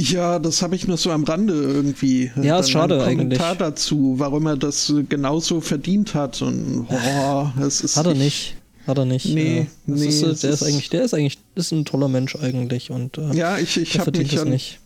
Ja, 0.00 0.38
das 0.38 0.62
habe 0.62 0.76
ich 0.76 0.86
nur 0.86 0.96
so 0.96 1.10
am 1.10 1.24
Rande 1.24 1.54
irgendwie. 1.54 2.30
Ja, 2.40 2.60
ist 2.60 2.70
schade 2.70 3.02
Ein 3.02 3.16
Kommentar 3.18 3.46
eigentlich. 3.48 3.58
dazu, 3.58 4.14
warum 4.18 4.46
er 4.46 4.56
das 4.56 4.90
äh, 4.90 5.02
genauso 5.02 5.60
verdient 5.60 6.14
hat. 6.14 6.40
Und 6.40 6.86
oh, 6.88 7.46
es 7.60 7.80
ist 7.82 7.96
Hat 7.96 8.06
er 8.06 8.12
ich- 8.12 8.18
nicht. 8.18 8.54
Hat 8.86 8.96
er 8.96 9.04
nicht. 9.04 9.26
Nee, 9.26 9.58
äh, 9.58 9.66
das 9.86 10.00
nee, 10.00 10.06
ist, 10.06 10.22
äh, 10.22 10.26
es 10.28 10.40
der 10.40 10.50
ist 10.50 10.62
ist- 10.62 10.68
eigentlich, 10.68 10.88
der 10.90 11.02
ist 11.02 11.14
eigentlich, 11.14 11.38
ist 11.56 11.72
ein 11.72 11.84
toller 11.84 12.08
Mensch 12.08 12.36
eigentlich 12.36 12.90
und 12.90 13.18
äh, 13.18 13.34
Ja, 13.34 13.58
ich, 13.58 13.76
ich 13.76 13.98
habe 13.98 14.16
mich 14.16 14.38
an, 14.40 14.48
nicht. 14.50 14.78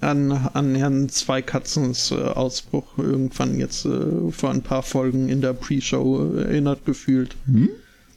an, 0.00 0.30
an 0.32 0.74
Herrn 0.76 1.08
Zweikatzens 1.08 2.10
äh, 2.12 2.14
Ausbruch 2.14 2.84
irgendwann 2.96 3.58
jetzt 3.58 3.84
äh, 3.84 4.30
vor 4.30 4.50
ein 4.50 4.62
paar 4.62 4.82
Folgen 4.84 5.28
in 5.28 5.40
der 5.40 5.52
Pre-Show 5.52 6.36
äh, 6.36 6.42
erinnert 6.44 6.86
gefühlt. 6.86 7.34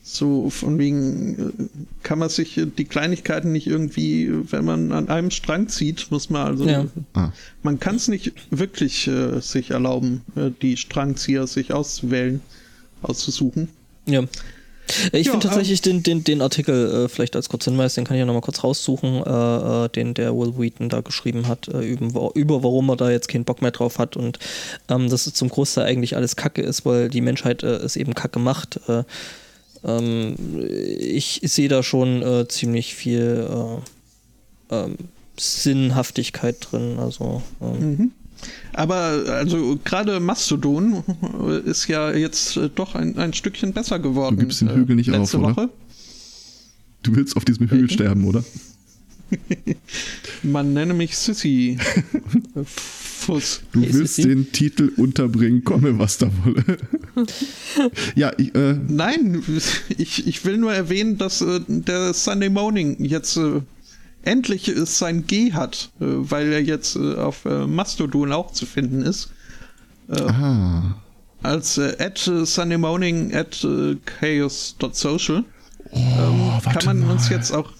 So 0.06 0.50
von 0.50 0.78
wegen, 0.80 1.40
äh, 1.40 1.64
kann 2.04 2.20
man 2.20 2.28
sich 2.28 2.58
äh, 2.58 2.66
die 2.66 2.84
Kleinigkeiten 2.84 3.54
nicht 3.54 3.68
irgendwie, 3.68 4.26
äh, 4.26 4.44
wenn 4.52 4.66
man 4.66 4.92
an 4.92 5.08
einem 5.08 5.32
Strang 5.32 5.70
zieht, 5.70 6.12
muss 6.12 6.30
man 6.30 6.46
also, 6.46 6.68
Ja. 6.68 6.86
Ah, 7.14 7.32
man 7.64 7.80
kann 7.80 7.96
es 7.96 8.10
nicht 8.10 8.34
wirklich 8.50 9.08
äh, 9.08 9.40
sich 9.40 9.72
erlauben, 9.72 10.22
äh, 10.36 10.52
die 10.62 10.76
Strangzieher 10.76 11.48
sich 11.48 11.74
auszuwählen, 11.74 12.42
auszusuchen. 13.02 13.70
Ja. 14.06 14.24
Ich 15.14 15.28
Ja, 15.28 15.32
finde 15.32 15.48
tatsächlich 15.48 15.82
den, 15.82 16.04
den, 16.04 16.26
den 16.26 16.42
Artikel, 16.42 17.06
äh, 17.06 17.08
vielleicht 17.08 17.38
als 17.38 17.48
kurz 17.48 17.64
Hinweis, 17.64 17.94
den 17.94 18.04
kann 18.04 18.18
ich 18.18 18.20
ja 18.20 18.26
nochmal 18.26 18.42
kurz 18.42 18.62
raussuchen, 18.66 19.24
äh, 19.24 19.88
den 19.88 20.14
der 20.14 20.36
Will 20.36 20.58
Wheaton 20.58 20.90
da 20.90 21.00
geschrieben 21.00 21.48
hat, 21.48 21.70
äh, 21.70 21.80
über, 21.80 22.32
über 22.36 22.62
warum 22.62 22.90
er 22.90 22.98
da 22.98 23.10
jetzt 23.10 23.30
keinen 23.30 23.46
Bock 23.46 23.62
mehr 23.62 23.72
drauf 23.72 24.00
hat 24.00 24.18
und 24.18 24.40
ähm, 24.90 25.10
dass 25.10 25.28
es 25.28 25.34
zum 25.34 25.48
Großteil 25.48 25.86
eigentlich 25.86 26.18
alles 26.18 26.36
Kacke 26.36 26.62
ist, 26.62 26.86
weil 26.86 27.08
die 27.08 27.22
Menschheit 27.22 27.64
äh, 27.64 27.78
es 27.78 27.96
eben 27.96 28.14
Kacke 28.14 28.40
macht. 28.40 28.82
Äh, 29.84 29.88
ähm, 29.88 30.36
ich 31.00 31.42
sehe 31.44 31.70
da 31.70 31.84
schon 31.84 32.22
äh, 32.22 32.48
ziemlich 32.48 32.96
viel 32.96 33.48
äh, 34.70 34.76
ähm, 34.76 34.96
Sinnhaftigkeit 35.38 36.58
drin. 36.60 37.00
Also 37.00 37.42
ähm, 37.62 38.12
Aber 38.74 38.96
also 39.28 39.80
gerade 39.84 40.20
Mastodon 40.20 41.04
äh, 41.48 41.70
ist 41.70 41.88
ja 41.88 42.12
jetzt 42.12 42.58
äh, 42.58 42.70
doch 42.74 42.96
ein, 42.96 43.18
ein 43.18 43.34
Stückchen 43.34 43.74
besser 43.74 44.00
geworden. 44.00 44.38
Du 44.38 44.44
gibst 44.44 44.62
den 44.62 44.74
Hügel 44.74 44.96
nicht 44.96 45.10
äh, 45.10 45.18
letzte 45.18 45.38
auf, 45.38 45.44
oder? 45.44 45.56
Woche. 45.56 45.70
du 47.04 47.16
willst 47.16 47.36
auf 47.36 47.46
diesem 47.46 47.70
Hügel 47.70 47.90
sterben, 47.92 48.26
oder? 48.26 48.44
Man 50.44 50.74
nenne 50.74 50.94
mich 50.94 51.18
Sissy. 51.18 51.80
Fuss. 53.26 53.62
Du 53.72 53.82
Hey, 53.82 53.94
willst 53.94 54.18
den 54.20 54.52
Titel 54.52 54.92
unterbringen, 54.98 55.64
komme 55.64 55.98
was 56.00 56.18
da 56.18 56.30
wolle. 56.44 56.78
ja, 58.16 58.32
ich, 58.38 58.54
äh, 58.56 58.74
Nein, 58.88 59.42
ich, 59.98 60.28
ich 60.28 60.46
will 60.46 60.58
nur 60.58 60.74
erwähnen, 60.74 61.18
dass 61.18 61.42
äh, 61.42 61.62
der 61.68 62.14
Sunday 62.14 62.50
Morning 62.50 62.98
jetzt 63.04 63.38
äh, 63.38 63.62
endlich 64.24 64.68
äh, 64.70 64.86
sein 64.86 65.26
G 65.28 65.54
hat, 65.54 65.92
äh, 66.00 66.06
weil 66.06 66.52
er 66.52 66.62
jetzt 66.62 66.96
äh, 66.96 67.16
auf 67.16 67.46
Mastodon 67.46 68.32
auch 68.32 68.52
zu 68.52 68.66
finden 68.66 69.02
ist. 69.04 69.30
ah, 70.10 70.96
Als 71.42 71.80
at 71.80 72.18
Sunday 72.46 72.78
Morning 72.78 73.34
at 73.34 73.66
chaos.social 74.06 75.44
oh, 75.92 75.98
kann 75.98 76.62
warte 76.64 76.86
man 76.88 77.04
uns 77.10 77.30
mal. 77.30 77.36
jetzt 77.38 77.52
auch 77.54 77.72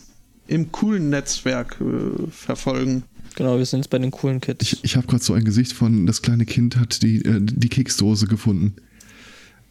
im 0.48 0.72
coolen 0.72 1.10
Netzwerk 1.10 1.78
verfolgen. 2.30 3.04
Genau, 3.36 3.58
wir 3.58 3.66
sind 3.66 3.80
jetzt 3.80 3.90
bei 3.90 4.00
den 4.00 4.12
coolen 4.12 4.42
Kids. 4.42 4.62
Ich, 4.62 4.84
ich 4.84 4.96
habe 4.96 5.08
gerade 5.08 5.24
so 5.24 5.34
ein 5.34 5.44
Gesicht 5.44 5.74
von, 5.74 6.06
das 6.06 6.22
kleine 6.22 6.46
Kind 6.46 6.78
hat 6.78 7.02
die, 7.02 7.24
äh, 7.26 7.40
die 7.42 7.70
Keksdose 7.70 8.28
gefunden. 8.28 8.76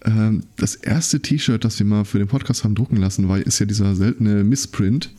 Ähm, 0.04 0.42
das 0.56 0.74
erste 0.74 1.20
T-Shirt, 1.20 1.64
das 1.64 1.78
wir 1.78 1.86
mal 1.86 2.04
für 2.04 2.18
den 2.18 2.28
Podcast 2.28 2.64
haben 2.64 2.74
drucken 2.74 2.96
lassen, 2.96 3.28
war, 3.28 3.38
ist 3.38 3.58
ja 3.58 3.66
dieser 3.66 3.94
seltene 3.94 4.42
Missprint, 4.44 5.10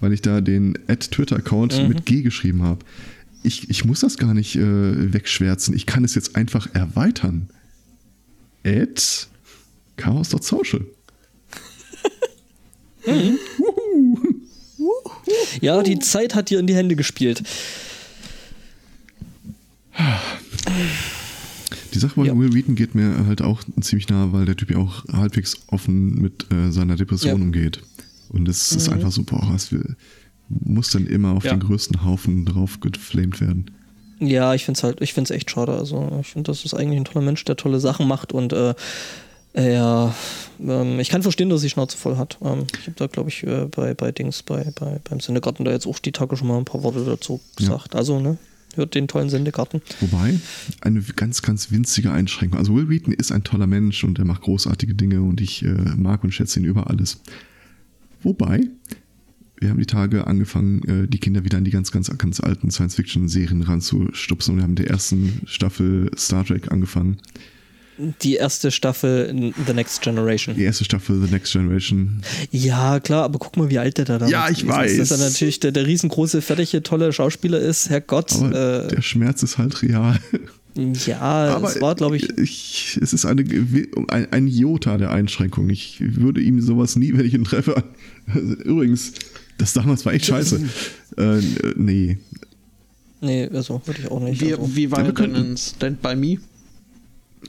weil 0.00 0.12
ich 0.12 0.22
da 0.22 0.40
den 0.40 0.74
Twitter-Account 0.88 1.80
Mhm. 1.82 1.88
mit 1.88 2.06
G 2.06 2.22
geschrieben 2.22 2.62
habe. 2.62 2.84
Ich, 3.42 3.70
ich 3.70 3.84
muss 3.84 4.00
das 4.00 4.18
gar 4.18 4.34
nicht 4.34 4.56
äh, 4.56 5.12
wegschwärzen. 5.12 5.74
Ich 5.74 5.86
kann 5.86 6.04
es 6.04 6.14
jetzt 6.14 6.36
einfach 6.36 6.74
erweitern. 6.74 7.48
At 8.64 9.28
chaos.social. 9.96 10.84
ja, 15.60 15.82
die 15.82 15.98
Zeit 15.98 16.34
hat 16.34 16.50
dir 16.50 16.58
in 16.58 16.66
die 16.66 16.74
Hände 16.74 16.96
gespielt. 16.96 17.42
Die 21.94 21.98
Sache 21.98 22.14
bei 22.16 22.26
Ja. 22.26 22.38
Will 22.38 22.52
Wheaton 22.54 22.74
geht 22.74 22.94
mir 22.94 23.26
halt 23.26 23.42
auch 23.42 23.62
ziemlich 23.80 24.08
nah, 24.08 24.32
weil 24.32 24.44
der 24.46 24.56
Typ 24.56 24.70
ja 24.70 24.78
auch 24.78 25.04
halbwegs 25.12 25.56
offen 25.68 26.14
mit 26.20 26.46
äh, 26.52 26.70
seiner 26.70 26.96
Depression 26.96 27.30
Ja. 27.30 27.36
Mhm. 27.36 27.42
umgeht. 27.44 27.80
Und 28.28 28.48
es 28.48 28.70
ist 28.72 28.88
einfach 28.88 29.10
so, 29.10 29.24
boah, 29.24 29.56
wir, 29.70 29.96
muss 30.48 30.90
dann 30.90 31.06
immer 31.06 31.32
auf 31.32 31.44
Ja. 31.44 31.50
den 31.52 31.60
größten 31.60 32.04
Haufen 32.04 32.44
drauf 32.44 32.78
geflamed 32.80 33.40
werden. 33.40 33.70
Ja, 34.20 34.54
ich 34.54 34.64
finde 34.64 34.78
es 34.78 34.84
halt, 34.84 35.00
ich 35.00 35.14
finde 35.14 35.32
es 35.32 35.36
echt 35.36 35.50
schade. 35.50 35.72
Also 35.72 36.18
ich 36.20 36.28
finde, 36.28 36.50
das 36.50 36.64
ist 36.64 36.74
eigentlich 36.74 36.98
ein 37.00 37.04
toller 37.06 37.24
Mensch, 37.24 37.44
der 37.44 37.56
tolle 37.56 37.80
Sachen 37.80 38.06
macht 38.06 38.32
und 38.32 38.52
äh, 38.52 38.74
ja, 39.54 40.14
ähm, 40.60 41.00
ich 41.00 41.08
kann 41.08 41.22
verstehen, 41.22 41.48
dass 41.48 41.62
die 41.62 41.70
Schnauze 41.70 41.96
voll 41.96 42.16
hat. 42.16 42.38
Ähm, 42.42 42.66
ich 42.80 42.86
habe 42.86 42.96
da, 42.96 43.06
glaube 43.06 43.30
ich, 43.30 43.42
äh, 43.44 43.66
bei, 43.66 43.94
bei 43.94 44.12
Dings, 44.12 44.42
bei, 44.42 44.72
bei, 44.78 45.00
beim 45.08 45.20
Sendegarten 45.20 45.64
da 45.64 45.72
jetzt 45.72 45.86
auch 45.86 45.98
die 45.98 46.12
Tage 46.12 46.36
schon 46.36 46.48
mal 46.48 46.58
ein 46.58 46.64
paar 46.64 46.82
Worte 46.82 47.04
dazu 47.04 47.40
gesagt. 47.56 47.96
Also, 47.96 48.20
ne, 48.20 48.38
hört 48.74 48.94
den 48.94 49.08
tollen 49.08 49.30
Sendegarten. 49.30 49.82
Wobei, 50.00 50.38
eine 50.80 51.00
ganz, 51.00 51.42
ganz 51.42 51.70
winzige 51.70 52.12
Einschränkung. 52.12 52.58
Also 52.58 52.74
Will 52.74 52.88
Wheaton 52.88 53.12
ist 53.12 53.32
ein 53.32 53.44
toller 53.44 53.66
Mensch 53.66 54.04
und 54.04 54.18
er 54.18 54.24
macht 54.24 54.42
großartige 54.42 54.94
Dinge 54.94 55.22
und 55.22 55.40
ich 55.40 55.64
äh, 55.64 55.68
mag 55.96 56.22
und 56.24 56.32
schätze 56.32 56.60
ihn 56.60 56.66
über 56.66 56.88
alles. 56.88 57.20
Wobei, 58.22 58.60
wir 59.58 59.70
haben 59.70 59.78
die 59.78 59.86
Tage 59.86 60.26
angefangen, 60.26 60.82
äh, 60.84 61.08
die 61.08 61.18
Kinder 61.18 61.44
wieder 61.44 61.58
an 61.58 61.64
die 61.64 61.70
ganz, 61.70 61.90
ganz, 61.90 62.16
ganz 62.16 62.40
alten 62.40 62.70
Science-Fiction-Serien 62.70 63.62
ranzustupsen 63.62 64.52
und 64.52 64.58
wir 64.58 64.64
haben 64.64 64.76
der 64.76 64.88
ersten 64.88 65.40
Staffel 65.46 66.10
Star 66.16 66.44
Trek 66.44 66.70
angefangen. 66.70 67.18
Die 68.22 68.34
erste 68.36 68.70
Staffel 68.70 69.26
in 69.26 69.54
The 69.66 69.72
Next 69.72 70.00
Generation. 70.02 70.54
Die 70.56 70.62
erste 70.64 70.84
Staffel 70.84 71.20
The 71.24 71.30
Next 71.30 71.52
Generation. 71.52 72.22
Ja, 72.50 73.00
klar, 73.00 73.24
aber 73.24 73.38
guck 73.38 73.56
mal, 73.56 73.68
wie 73.70 73.78
alt 73.78 73.98
der 73.98 74.04
da 74.04 74.14
damals 74.14 74.30
Ja, 74.32 74.48
ich 74.48 74.62
ist. 74.64 74.98
Dass 74.98 75.10
er 75.10 75.18
weiß. 75.18 75.32
natürlich 75.32 75.60
der, 75.60 75.72
der 75.72 75.86
riesengroße, 75.86 76.40
fertige, 76.42 76.82
tolle 76.82 77.12
Schauspieler 77.12 77.58
ist. 77.60 77.90
Herrgott. 77.90 78.32
Aber 78.34 78.84
Äh, 78.86 78.88
der 78.88 79.02
Schmerz 79.02 79.42
ist 79.42 79.58
halt 79.58 79.82
real. 79.82 80.18
ja, 81.06 81.20
Aber 81.20 81.68
es 81.68 81.80
war, 81.80 81.94
glaube 81.94 82.16
ich, 82.16 82.28
ich. 82.38 82.98
Es 83.02 83.12
ist 83.12 83.26
eine, 83.26 83.44
ein, 84.08 84.32
ein 84.32 84.46
Jota 84.46 84.96
der 84.98 85.10
Einschränkung. 85.10 85.68
Ich 85.68 85.98
würde 86.00 86.40
ihm 86.40 86.60
sowas 86.60 86.96
nie, 86.96 87.12
wenn 87.16 87.26
ich 87.26 87.34
ihn 87.34 87.44
treffe. 87.44 87.82
Übrigens, 88.64 89.12
das 89.58 89.72
damals 89.72 90.06
war 90.06 90.12
echt 90.14 90.26
scheiße. 90.26 90.60
Äh, 91.18 91.40
nee. 91.76 92.18
nee, 93.20 93.48
also 93.52 93.82
würde 93.84 94.00
ich 94.00 94.10
auch 94.10 94.20
nicht. 94.20 94.40
Wie, 94.40 94.54
also. 94.54 94.76
wie 94.76 94.90
war 94.90 95.00
Ja, 95.00 95.06
wir 95.06 95.12
denn 95.12 95.34
in 95.34 95.56
Stand 95.56 96.00
By 96.02 96.14
Me? 96.16 96.38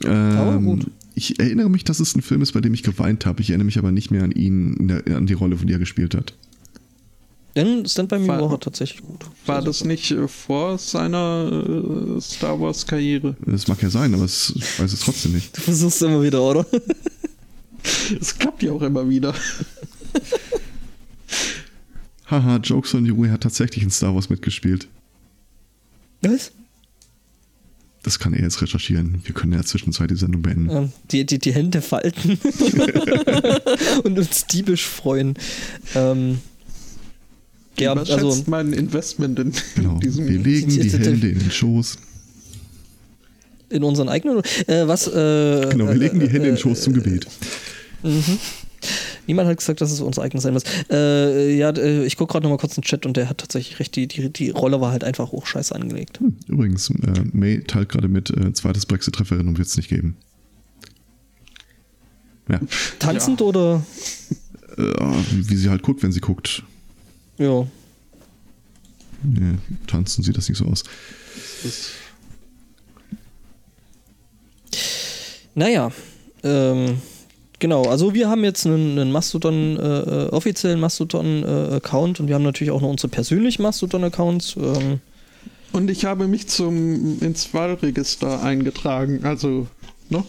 Ähm, 0.04 0.64
gut. 0.64 0.86
Ich 1.14 1.38
erinnere 1.38 1.68
mich, 1.68 1.84
dass 1.84 2.00
es 2.00 2.14
ein 2.16 2.22
Film 2.22 2.40
ist, 2.42 2.52
bei 2.52 2.60
dem 2.60 2.72
ich 2.74 2.82
geweint 2.82 3.26
habe. 3.26 3.42
Ich 3.42 3.50
erinnere 3.50 3.66
mich 3.66 3.78
aber 3.78 3.92
nicht 3.92 4.10
mehr 4.10 4.22
an 4.24 4.32
ihn, 4.32 4.88
der, 4.88 5.16
an 5.16 5.26
die 5.26 5.34
Rolle, 5.34 5.56
die 5.56 5.72
er 5.72 5.78
gespielt 5.78 6.14
hat. 6.14 6.34
Denn 7.54 7.84
Stand 7.84 8.08
By 8.08 8.18
Me 8.18 8.28
War- 8.28 8.50
war, 8.50 8.58
tatsächlich 8.60 9.02
gut. 9.02 9.26
War 9.44 9.60
das 9.60 9.84
nicht 9.84 10.10
äh, 10.10 10.26
vor 10.26 10.78
seiner 10.78 12.16
äh, 12.16 12.20
Star 12.20 12.58
Wars 12.58 12.86
Karriere? 12.86 13.36
Das 13.44 13.68
mag 13.68 13.82
ja 13.82 13.90
sein, 13.90 14.14
aber 14.14 14.24
es, 14.24 14.54
ich 14.56 14.80
weiß 14.80 14.90
es 14.90 15.00
trotzdem 15.00 15.32
nicht. 15.32 15.54
Du 15.56 15.60
versuchst 15.60 16.00
immer 16.02 16.22
wieder, 16.22 16.40
oder? 16.42 16.66
Es 18.20 18.38
klappt 18.38 18.62
ja 18.62 18.70
auch 18.70 18.82
immer 18.82 19.08
wieder. 19.08 19.34
Haha, 22.26 22.56
Jokes 22.58 22.94
on 22.94 23.04
You, 23.04 23.24
er 23.24 23.32
hat 23.32 23.42
tatsächlich 23.42 23.82
in 23.84 23.90
Star 23.90 24.14
Wars 24.14 24.30
mitgespielt. 24.30 24.88
Was? 26.22 26.52
Das 28.04 28.18
kann 28.18 28.34
er 28.34 28.42
jetzt 28.42 28.60
recherchieren. 28.60 29.20
Wir 29.24 29.32
können 29.34 29.52
ja 29.52 29.58
in 29.58 29.62
der 29.62 29.68
Zwischenzeit 29.68 30.10
die 30.10 30.16
Sendung 30.16 30.42
beenden. 30.42 30.70
Ähm, 30.70 30.92
die, 31.12 31.24
die, 31.24 31.38
die 31.38 31.52
Hände 31.52 31.80
falten 31.80 32.36
und 34.04 34.18
uns 34.18 34.46
diebisch 34.46 34.84
freuen. 34.86 35.34
Ähm, 35.94 36.38
ja, 37.78 37.92
also 37.94 38.42
mein 38.46 38.72
Investment 38.72 39.38
in, 39.38 39.52
Genau. 39.76 39.94
in 39.94 40.00
diesem. 40.00 40.28
Wir 40.28 40.38
legen 40.38 40.68
die 40.68 40.90
Hände 40.90 41.28
in 41.28 41.38
den 41.38 41.50
Schoß. 41.50 41.98
in 43.70 43.84
unseren 43.84 44.08
eigenen. 44.08 44.38
Äh, 44.66 44.86
was? 44.88 45.06
Äh, 45.06 45.68
Genau, 45.70 45.86
wir 45.88 45.94
legen 45.94 46.18
die 46.20 46.26
Hände 46.26 46.36
in 46.38 46.42
den 46.42 46.54
äh, 46.56 46.58
Schoß 46.58 46.82
zum 46.82 46.94
Gebet. 46.94 47.26
Niemand 49.26 49.48
hat 49.48 49.58
gesagt, 49.58 49.80
dass 49.80 49.92
es 49.92 50.00
unser 50.00 50.22
eigenes 50.22 50.42
sein 50.42 50.52
muss. 50.52 50.64
Äh, 50.90 51.56
ja, 51.56 51.70
äh, 51.70 52.04
ich 52.04 52.16
gucke 52.16 52.32
gerade 52.32 52.44
nochmal 52.44 52.58
kurz 52.58 52.76
in 52.76 52.82
den 52.82 52.86
Chat 52.86 53.06
und 53.06 53.16
der 53.16 53.28
hat 53.28 53.38
tatsächlich 53.38 53.78
recht. 53.78 53.94
Die, 53.94 54.08
die, 54.08 54.32
die 54.32 54.50
Rolle 54.50 54.80
war 54.80 54.90
halt 54.90 55.04
einfach 55.04 55.30
hoch 55.32 55.46
scheiße 55.46 55.74
angelegt. 55.74 56.18
Hm, 56.20 56.36
Übrigens, 56.48 56.90
äh, 56.90 57.24
May 57.32 57.62
teilt 57.62 57.88
gerade 57.90 58.08
mit, 58.08 58.30
äh, 58.30 58.52
zweites 58.52 58.86
Brexit-Referendum 58.86 59.56
wird 59.58 59.68
es 59.68 59.76
nicht 59.76 59.88
geben. 59.88 60.16
Ja, 62.48 62.60
Tanzend 62.98 63.40
oder? 63.40 63.84
äh, 64.76 64.82
wie, 64.82 65.48
wie 65.50 65.56
sie 65.56 65.70
halt 65.70 65.82
guckt, 65.82 66.02
wenn 66.02 66.12
sie 66.12 66.20
guckt. 66.20 66.64
Ja. 67.38 67.66
Nee, 69.22 69.58
tanzen 69.86 70.24
sieht 70.24 70.36
das 70.36 70.48
nicht 70.48 70.58
so 70.58 70.66
aus. 70.66 70.82
Naja, 75.54 75.92
ähm, 76.42 77.00
genau. 77.62 77.84
Also 77.84 78.12
wir 78.12 78.28
haben 78.28 78.44
jetzt 78.44 78.66
einen, 78.66 78.98
einen 78.98 79.10
Mastodon, 79.12 79.78
äh, 79.78 80.00
äh, 80.00 80.28
offiziellen 80.28 80.78
Mastodon-Account 80.80 82.20
und 82.20 82.28
wir 82.28 82.34
haben 82.34 82.42
natürlich 82.42 82.70
auch 82.72 82.82
noch 82.82 82.90
unsere 82.90 83.08
persönlichen 83.08 83.62
Mastodon-Accounts. 83.62 84.56
Ähm, 84.56 85.00
Und 85.72 85.88
ich 85.88 86.04
habe 86.04 86.28
mich 86.28 86.48
zum 86.48 87.18
ins 87.20 87.54
Wahlregister 87.54 88.42
eingetragen. 88.42 89.24
Also, 89.24 89.66
ne? 90.10 90.22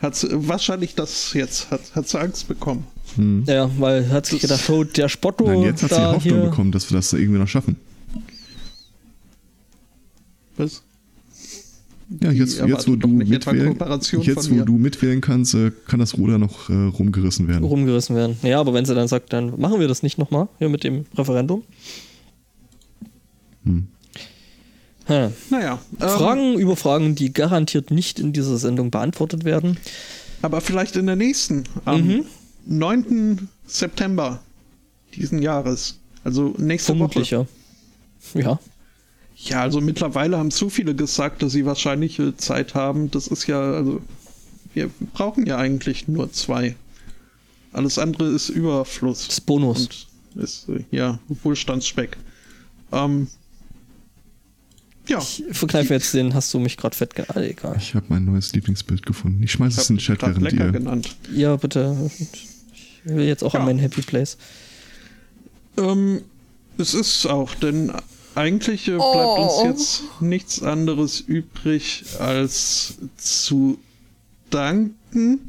Hat 0.00 0.16
sie- 0.16 0.28
wahrscheinlich 0.32 0.94
das 0.96 1.34
jetzt. 1.34 1.70
Hat, 1.70 1.80
hat 1.94 2.08
sie 2.08 2.18
Angst 2.18 2.48
bekommen. 2.48 2.84
Ja, 3.46 3.68
weil 3.78 4.08
hat 4.10 4.26
sich 4.26 4.40
gedacht, 4.40 4.68
oh, 4.70 4.84
der 4.84 5.08
Spotto 5.08 5.44
Nein, 5.44 5.62
jetzt 5.62 5.82
hat 5.82 5.90
sie 5.90 6.00
Hoffnung 6.00 6.20
hier. 6.40 6.50
bekommen, 6.50 6.72
dass 6.72 6.90
wir 6.90 6.96
das 6.96 7.12
irgendwie 7.12 7.38
noch 7.40 7.48
schaffen. 7.48 7.76
Was? 10.56 10.82
Ja, 12.20 12.32
jetzt, 12.32 12.58
jetzt 12.58 12.88
wo 12.88 12.96
du 12.96 13.06
mitwählen, 13.06 13.76
jetzt, 14.22 14.50
wo 14.50 14.64
du 14.64 14.72
mitwählen 14.72 15.20
kannst, 15.20 15.54
äh, 15.54 15.70
kann 15.86 16.00
das 16.00 16.18
Ruder 16.18 16.38
noch 16.38 16.68
äh, 16.68 16.72
rumgerissen 16.72 17.46
werden. 17.46 17.62
rumgerissen 17.64 18.16
werden. 18.16 18.36
Ja, 18.42 18.58
aber 18.58 18.74
wenn 18.74 18.84
sie 18.84 18.96
dann 18.96 19.06
sagt, 19.06 19.32
dann 19.32 19.60
machen 19.60 19.78
wir 19.78 19.86
das 19.86 20.02
nicht 20.02 20.18
nochmal 20.18 20.48
hier 20.58 20.68
mit 20.68 20.82
dem 20.82 21.04
Referendum. 21.16 21.62
Hm. 23.64 23.86
Hm. 25.06 25.32
Naja. 25.50 25.78
ähm, 26.00 26.08
Fragen 26.08 26.54
über 26.58 26.76
Fragen, 26.76 27.14
die 27.14 27.32
garantiert 27.32 27.90
nicht 27.90 28.18
in 28.18 28.32
dieser 28.32 28.56
Sendung 28.58 28.90
beantwortet 28.90 29.44
werden. 29.44 29.76
Aber 30.42 30.60
vielleicht 30.60 30.96
in 30.96 31.06
der 31.06 31.16
nächsten. 31.16 31.64
Am 31.84 32.06
Mhm. 32.06 32.24
9. 32.66 33.48
September 33.66 34.40
diesen 35.14 35.42
Jahres. 35.42 35.98
Also 36.24 36.54
nächste 36.58 36.86
Vermutlich, 36.92 37.32
Woche. 37.32 37.46
ja. 38.34 38.40
Ja. 38.40 38.58
Ja, 39.44 39.62
also 39.62 39.80
mittlerweile 39.80 40.36
haben 40.38 40.50
zu 40.50 40.68
viele 40.68 40.94
gesagt, 40.94 41.42
dass 41.42 41.52
sie 41.52 41.64
wahrscheinlich 41.64 42.18
äh, 42.18 42.36
Zeit 42.36 42.74
haben. 42.74 43.10
Das 43.10 43.26
ist 43.26 43.46
ja, 43.46 43.58
also, 43.58 44.02
wir 44.74 44.90
brauchen 45.14 45.46
ja 45.46 45.56
eigentlich 45.56 46.08
nur 46.08 46.30
zwei. 46.32 46.76
Alles 47.72 47.98
andere 47.98 48.28
ist 48.28 48.48
Überfluss. 48.50 49.26
Das 49.26 49.38
ist 49.38 49.46
Bonus. 49.46 50.06
Und 50.34 50.42
ist, 50.42 50.68
äh, 50.68 50.84
ja, 50.90 51.18
Wohlstandsspeck. 51.42 52.16
Ähm, 52.92 53.28
ja, 55.08 55.18
Ich 55.18 55.42
verkneife 55.52 55.94
jetzt 55.94 56.12
den, 56.14 56.34
hast 56.34 56.52
du 56.52 56.58
mich 56.60 56.76
gerade 56.76 56.94
fett 56.96 57.14
ge... 57.14 57.24
Ah, 57.28 57.40
egal. 57.40 57.76
Ich 57.78 57.94
habe 57.94 58.06
mein 58.10 58.24
neues 58.26 58.52
Lieblingsbild 58.52 59.04
gefunden. 59.06 59.42
Ich 59.42 59.52
schmeiße 59.52 59.80
ich 59.80 59.82
es 59.84 59.90
in 59.90 59.96
habe 59.96 60.02
den 60.02 60.04
Chat, 60.06 60.18
gerade 60.18 60.34
während 60.40 60.52
lecker 60.52 60.66
ihr. 60.66 60.72
genannt. 60.72 61.16
Ja, 61.34 61.56
bitte. 61.56 62.10
Ich 62.74 63.00
will 63.04 63.24
jetzt 63.24 63.42
auch 63.42 63.54
Ja. 63.54 63.60
an 63.60 63.66
meinen 63.66 63.78
Happy 63.78 64.02
Place. 64.02 64.36
Ähm, 65.78 66.20
es 66.78 66.94
ist 66.94 67.26
auch, 67.26 67.54
denn 67.54 67.90
eigentlich 68.34 68.88
äh, 68.88 68.92
bleibt 68.92 69.02
Oh. 69.02 69.42
uns 69.42 69.62
jetzt 69.64 70.02
nichts 70.20 70.62
anderes 70.62 71.20
übrig, 71.20 72.04
als 72.18 72.94
zu 73.16 73.78
danken 74.50 75.48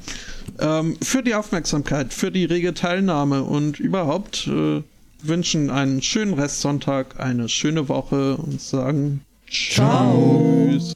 ähm, 0.59 0.97
für 1.01 1.23
die 1.23 1.35
Aufmerksamkeit, 1.35 2.13
für 2.13 2.31
die 2.31 2.45
rege 2.45 2.73
Teilnahme 2.73 3.43
und 3.43 3.79
überhaupt 3.79 4.47
äh, 4.47 4.81
wünschen 5.23 5.69
einen 5.69 6.01
schönen 6.01 6.33
Restsonntag, 6.33 7.19
eine 7.19 7.49
schöne 7.49 7.87
Woche 7.89 8.37
und 8.37 8.61
sagen 8.61 9.21
Ciao. 9.49 10.69
Tschüss. 10.71 10.89